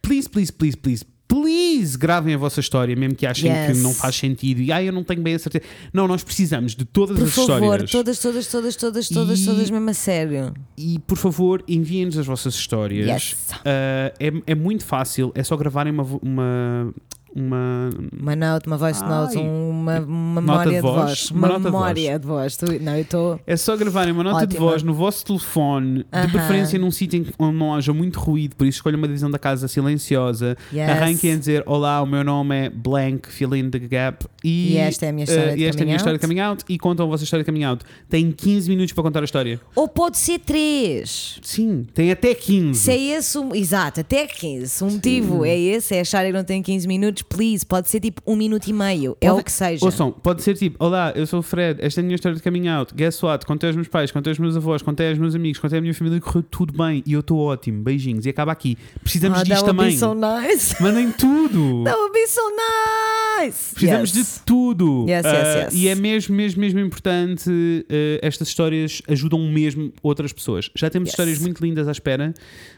please, 0.00 0.28
please, 0.28 0.52
please, 0.52 0.76
please. 0.76 1.04
Please 1.28 1.96
gravem 1.96 2.34
a 2.34 2.36
vossa 2.36 2.60
história, 2.60 2.94
mesmo 2.94 3.14
que 3.14 3.24
achem 3.24 3.50
Yes. 3.50 3.78
que 3.78 3.82
não 3.82 3.94
faz 3.94 4.14
sentido 4.16 4.60
e 4.60 4.70
ah, 4.70 4.82
eu 4.82 4.92
não 4.92 5.02
tenho 5.02 5.22
bem 5.22 5.34
a 5.34 5.38
certeza. 5.38 5.64
Não, 5.90 6.06
nós 6.06 6.22
precisamos 6.22 6.74
de 6.76 6.84
todas 6.84 7.16
Por 7.18 7.26
as 7.26 7.34
favor, 7.34 7.54
histórias. 7.62 7.90
todas, 7.90 8.18
todas, 8.18 8.46
todas, 8.48 8.76
todas, 8.76 9.08
todas, 9.08 9.40
E- 9.40 9.44
todas, 9.46 9.70
mesmo 9.70 9.88
a 9.88 9.94
sério. 9.94 10.52
E 10.76 10.98
por 11.06 11.16
favor, 11.16 11.64
enviem-nos 11.66 12.18
as 12.18 12.26
vossas 12.26 12.54
histórias. 12.54 13.06
Yes. 13.08 13.32
Uh, 13.32 14.12
é, 14.20 14.32
é 14.48 14.54
muito 14.54 14.84
fácil, 14.84 15.32
é 15.34 15.42
só 15.42 15.56
gravarem 15.56 15.90
uma, 15.94 16.02
uma, 16.20 16.94
uma 17.34 17.90
Uma 18.18 18.36
note, 18.36 18.66
uma 18.66 18.76
voice 18.76 19.02
note, 19.04 19.36
Ai. 19.38 19.44
uma, 19.44 20.00
uma 20.00 20.40
memória 20.40 20.70
de 20.70 20.76
de 20.76 20.80
voz, 20.82 21.30
uma 21.30 21.48
de 21.58 21.58
memória 21.64 22.18
de 22.18 22.26
voz. 22.26 22.56
Tu- 22.56 22.80
Não, 22.82 22.94
eu 22.94 23.02
estou. 23.02 23.40
É 23.46 23.56
só 23.56 23.76
gravarem 23.76 24.12
uma 24.12 24.22
nota 24.24 24.46
de 24.46 24.54
Ótima. 24.56 24.70
voz 24.70 24.82
no 24.82 24.94
vosso 24.94 25.24
telefone, 25.24 25.98
de 26.00 26.06
Aham. 26.12 26.30
preferência 26.30 26.78
num 26.78 26.90
sítio 26.90 27.24
onde 27.38 27.56
não 27.56 27.74
haja 27.74 27.92
muito 27.92 28.18
ruído, 28.18 28.56
por 28.56 28.66
isso 28.66 28.78
escolha 28.78 28.96
uma 28.96 29.06
divisão 29.06 29.30
da 29.30 29.38
casa 29.38 29.68
silenciosa. 29.68 30.56
Yes. 30.72 30.88
Arranquem 30.90 31.32
a 31.32 31.36
dizer: 31.36 31.62
Olá, 31.66 32.00
o 32.02 32.06
meu 32.06 32.24
nome 32.24 32.66
é 32.66 32.70
Blank, 32.70 33.28
fill 33.30 33.54
in 33.54 33.70
the 33.70 33.78
gap. 33.78 34.26
E, 34.44 34.72
E 34.72 34.76
esta 34.78 35.06
é 35.06 35.08
a 35.10 35.12
minha 35.12 35.24
história 35.24 35.50
eh, 35.52 35.54
de 35.56 35.64
esta 35.64 35.80
é 35.80 35.82
a 35.82 35.86
minha 35.86 35.96
coming 35.96 35.96
história 35.96 36.18
de 36.18 36.26
coming 36.26 36.40
out. 36.40 36.64
E 36.68 36.78
contam 36.78 37.06
a 37.06 37.08
vossa 37.08 37.24
história 37.24 37.44
de 37.44 37.50
coming 37.50 37.64
out. 37.64 37.84
Têm 38.08 38.32
15 38.32 38.68
minutos 38.68 38.92
para 38.92 39.02
contar 39.04 39.20
a 39.20 39.24
história. 39.24 39.60
Ou 39.76 39.86
pode 39.88 40.18
ser 40.18 40.38
três. 40.40 41.38
Sim, 41.42 41.86
tem 41.94 42.10
até 42.10 42.34
15. 42.34 42.78
Se 42.80 42.90
é 42.90 42.98
esse, 43.16 43.38
o- 43.38 43.54
exato, 43.54 44.00
até 44.00 44.26
15. 44.26 44.82
O 44.84 44.90
motivo 44.90 45.44
é 45.44 45.56
esse, 45.58 45.94
é 45.94 46.00
acharem 46.00 46.32
que 46.32 46.36
não 46.38 46.44
tem 46.44 46.62
15 46.62 46.86
minutos, 46.88 47.21
please, 47.24 47.64
pode 47.64 47.88
ser 47.88 48.00
tipo 48.00 48.20
um 48.26 48.36
minuto 48.36 48.66
e 48.68 48.72
meio, 48.72 49.16
é 49.20 49.28
Pode- 49.28 49.40
o 49.40 49.44
que 49.44 49.52
seja. 49.52 49.84
Ouçam, 49.84 50.12
pode 50.12 50.42
ser 50.42 50.54
tipo: 50.56 50.82
Olá, 50.84 51.12
eu 51.14 51.26
sou 51.26 51.40
o 51.40 51.42
Fred, 51.42 51.80
esta 51.82 52.00
é 52.00 52.02
a 52.02 52.04
minha 52.04 52.14
história 52.14 52.36
de 52.36 52.42
coming 52.42 52.68
out. 52.68 52.94
Guess 52.94 53.22
what? 53.24 53.46
Contei 53.46 53.68
aos 53.68 53.76
meus 53.76 53.88
pais, 53.88 54.10
contei 54.10 54.30
aos 54.30 54.38
meus 54.38 54.56
avós, 54.56 54.82
contei 54.82 55.08
aos 55.10 55.18
meus 55.18 55.34
amigos, 55.34 55.58
contei 55.58 55.78
à 55.78 55.80
minha 55.82 55.94
família, 55.94 56.20
correu 56.20 56.42
tudo 56.42 56.72
bem 56.76 57.02
e 57.06 57.12
eu 57.12 57.20
estou 57.20 57.38
ótimo. 57.38 57.82
Beijinhos. 57.82 58.26
E 58.26 58.30
acaba 58.30 58.52
aqui. 58.52 58.76
Precisamos 59.02 59.40
Ah, 59.40 59.42
disto 59.44 59.64
também. 59.64 59.96
so 59.96 60.14
nice. 60.14 60.74
Mandem 60.82 61.10
tudo. 61.12 61.84
That 61.84 61.96
would 61.96 62.12
be 62.12 62.26
so 62.26 62.40
nice. 62.50 63.74
Precisamos 63.74 64.14
Yes. 64.14 64.34
de 64.38 64.40
tudo. 64.44 65.06
Yes, 65.08 65.24
yes, 65.24 65.34
Ah, 65.34 65.58
yes. 65.64 65.74
E 65.74 65.88
é 65.88 65.94
mesmo, 65.94 66.34
mesmo, 66.34 66.60
mesmo 66.60 66.80
importante. 66.80 67.50
ah, 67.50 68.18
estas 68.22 68.48
histórias 68.48 69.02
ajudam 69.08 69.40
mesmo 69.50 69.92
outras 70.02 70.32
pessoas. 70.32 70.70
Já 70.74 70.88
temos 70.90 71.08
Yes. 71.08 71.12
histórias 71.14 71.38
muito 71.38 71.60
lindas 71.64 71.88
à 71.88 71.92
espera, 71.92 72.32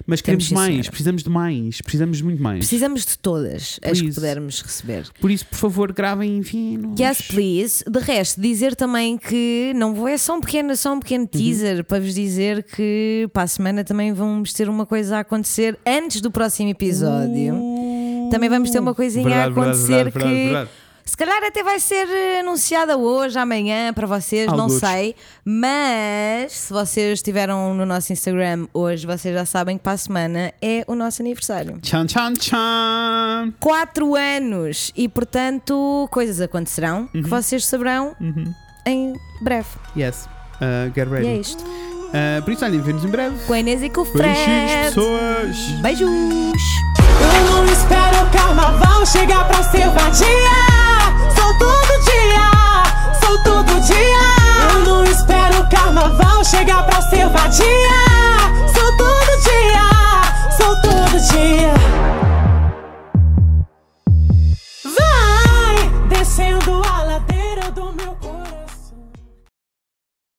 mas 0.07 0.21
Temos, 0.23 0.49
queremos 0.49 0.53
mais. 0.53 0.89
Precisamos 0.89 1.23
de 1.23 1.31
mais. 1.31 1.81
Precisamos 1.81 2.17
de 2.19 2.25
muito 2.25 2.43
mais. 2.43 2.59
Precisamos 2.61 3.05
de 3.07 3.19
todas 3.19 3.79
as 3.83 3.93
que 3.99 4.05
Please. 4.05 4.21
Pudermos 4.35 4.61
receber. 4.61 5.07
Por 5.21 5.31
isso, 5.31 5.47
por 5.47 5.57
favor, 5.57 5.93
gravem 5.93 6.35
e 6.35 6.37
enviem-nos. 6.39 6.99
Yes, 6.99 7.21
please. 7.23 7.85
De 7.89 7.99
resto, 8.01 8.41
dizer 8.41 8.75
também 8.75 9.17
que 9.17 9.73
não 9.77 9.95
vou, 9.95 10.09
é 10.09 10.19
só 10.19 10.37
um 10.37 10.41
pequeno, 10.41 10.75
só 10.77 10.91
um 10.91 10.95
Uhum. 10.95 11.01
pequeno 11.01 11.27
teaser 11.27 11.85
para 11.85 12.01
vos 12.01 12.15
dizer 12.15 12.63
que 12.63 13.29
para 13.33 13.43
a 13.43 13.47
semana 13.47 13.85
também 13.85 14.13
vamos 14.13 14.53
ter 14.53 14.69
uma 14.69 14.87
coisa 14.87 15.17
a 15.17 15.21
acontecer 15.21 15.79
antes 15.87 16.21
do 16.21 16.31
próximo 16.31 16.71
episódio. 16.71 17.55
Também 18.31 18.49
vamos 18.49 18.71
ter 18.71 18.79
uma 18.81 18.95
coisinha 18.95 19.25
Verdade, 19.29 19.49
a 19.49 19.63
acontecer 19.63 20.05
verdade, 20.05 20.11
verdade, 20.19 20.35
que 20.35 20.45
verdade. 20.45 20.71
Se 21.05 21.17
calhar 21.17 21.43
até 21.45 21.63
vai 21.63 21.79
ser 21.79 22.09
eh, 22.09 22.41
anunciada 22.41 22.97
hoje, 22.97 23.39
amanhã, 23.39 23.93
para 23.93 24.07
vocês, 24.07 24.47
não 24.53 24.69
sei. 24.69 25.15
Mas 25.45 26.53
se 26.53 26.73
vocês 26.73 27.19
estiveram 27.19 27.75
no 27.75 27.85
nosso 27.87 28.13
Instagram 28.13 28.67
hoje, 28.73 29.07
vocês 29.07 29.35
já 29.35 29.45
sabem 29.45 29.77
que 29.77 29.83
para 29.85 29.93
a 29.93 29.97
semana 29.97 30.53
é 30.63 30.85
o 30.87 30.95
nosso 30.95 31.21
aniversário. 31.23 31.79
Tchan, 31.81 32.07
tchan, 32.07 32.33
tchan. 32.35 33.53
Quatro 33.61 34.15
anos 34.15 34.93
e 34.97 35.09
portanto 35.09 36.09
coisas 36.11 36.41
acontecerão 36.41 37.09
Uhum. 37.15 37.23
que 37.23 37.29
vocês 37.29 37.65
saberão 37.67 38.15
em 38.87 39.15
breve. 39.43 39.69
Yes. 39.97 40.27
Uh, 40.57 40.93
get 40.95 41.09
ready. 41.09 41.27
E 41.27 41.29
é 41.29 41.37
isto. 41.37 41.63
Uh, 41.65 42.43
por 42.45 42.53
isso, 42.53 42.65
olhem, 42.65 42.81
vemos 42.81 43.05
em 43.05 43.09
breve. 43.09 43.37
Com 43.47 43.53
a 43.53 43.59
Inês 43.59 43.83
e 43.83 43.91
com 43.91 44.03
o 44.03 44.05
Beijinhos, 44.05 44.71
Fred. 44.71 44.85
pessoas. 44.95 45.57
Beijos! 45.83 46.09
Eu 46.09 47.51
não 47.51 47.65
espero 47.67 48.27
o 48.27 48.31
carnaval 48.31 49.05
chegar 49.07 49.47
pra 49.49 49.63
ser 49.65 49.89
vadia. 49.91 50.84
Sou 51.37 51.59
todo 51.59 51.93
dia, 52.05 52.51
sou 53.23 53.39
todo 53.43 53.81
dia. 53.81 54.25
Eu 54.73 54.81
não 54.81 55.05
espero 55.05 55.61
o 55.61 55.71
carnaval 55.71 56.45
chegar 56.45 56.85
pra 56.85 57.01
ser 57.03 57.29
vadia. 57.29 57.65
Sou 58.75 58.97
todo 58.97 59.41
dia, 59.43 59.87
sou 60.57 60.75
todo 60.83 61.21
dia. 61.31 61.75
Vai 64.85 65.77
descendo 66.09 66.83
a 66.85 67.03
ladeira 67.03 67.71
do 67.71 67.93
meu 67.93 68.15